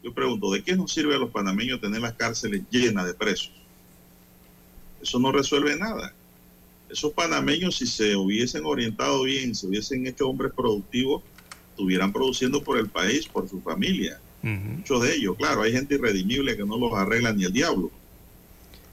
Yo 0.01 0.13
pregunto, 0.13 0.51
¿de 0.51 0.63
qué 0.63 0.75
nos 0.75 0.91
sirve 0.93 1.15
a 1.15 1.17
los 1.17 1.31
panameños 1.31 1.79
tener 1.79 2.01
las 2.01 2.13
cárceles 2.13 2.61
llenas 2.69 3.05
de 3.05 3.13
presos? 3.13 3.51
Eso 5.01 5.19
no 5.19 5.31
resuelve 5.31 5.75
nada. 5.75 6.13
Esos 6.89 7.11
panameños, 7.11 7.77
si 7.77 7.87
se 7.87 8.15
hubiesen 8.15 8.65
orientado 8.65 9.23
bien, 9.23 9.55
si 9.55 9.67
hubiesen 9.67 10.05
hecho 10.07 10.29
hombres 10.29 10.53
productivos, 10.55 11.23
estuvieran 11.71 12.13
produciendo 12.13 12.63
por 12.63 12.77
el 12.77 12.87
país, 12.89 13.27
por 13.27 13.49
su 13.49 13.59
familia. 13.61 14.19
Muchos 14.43 15.01
de 15.01 15.15
ellos, 15.15 15.35
claro, 15.37 15.61
hay 15.61 15.71
gente 15.71 15.95
irredimible 15.95 16.57
que 16.57 16.65
no 16.65 16.77
los 16.77 16.93
arregla 16.93 17.31
ni 17.31 17.45
el 17.45 17.53
diablo. 17.53 17.89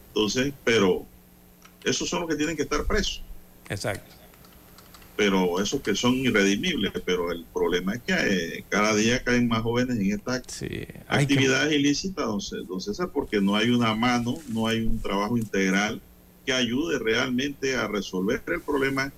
Entonces, 0.08 0.52
pero 0.64 1.04
esos 1.84 2.08
son 2.08 2.20
los 2.20 2.30
que 2.30 2.36
tienen 2.36 2.56
que 2.56 2.62
estar 2.62 2.84
presos. 2.84 3.22
Exacto. 3.68 4.14
Pero 5.16 5.60
esos 5.60 5.82
que 5.82 5.94
son 5.94 6.14
irredimibles, 6.14 6.92
pero 7.04 7.30
el 7.32 7.44
problema 7.52 7.94
es 7.94 8.02
que 8.02 8.14
eh, 8.14 8.64
cada 8.68 8.94
día 8.94 9.22
caen 9.22 9.48
más 9.48 9.62
jóvenes 9.62 9.98
en 9.98 10.12
estas 10.12 10.40
que- 10.42 11.00
actividades 11.08 11.72
ilícitas, 11.72 12.26
Cé- 12.48 12.64
don 12.66 12.80
César, 12.80 13.10
porque 13.12 13.40
no 13.40 13.54
hay 13.56 13.70
una 13.70 13.94
mano, 13.94 14.36
no 14.48 14.66
hay 14.66 14.80
un 14.86 14.98
trabajo 15.00 15.36
integral 15.36 16.00
que 16.46 16.52
ayude 16.52 16.98
realmente 16.98 17.74
a 17.76 17.86
resolver 17.86 18.42
el 18.46 18.62
problema 18.62 19.12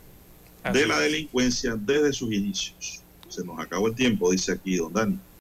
Así 0.64 0.78
de 0.80 0.86
la 0.86 0.96
es. 1.04 1.12
delincuencia 1.12 1.76
desde 1.78 2.12
sus 2.12 2.32
inicios. 2.32 3.02
Se 3.28 3.44
nos 3.44 3.58
acabó 3.60 3.86
el 3.88 3.94
tiempo, 3.94 4.30
dice 4.32 4.52
aquí 4.52 4.76
don 4.76 4.92
Dani. 4.92 5.18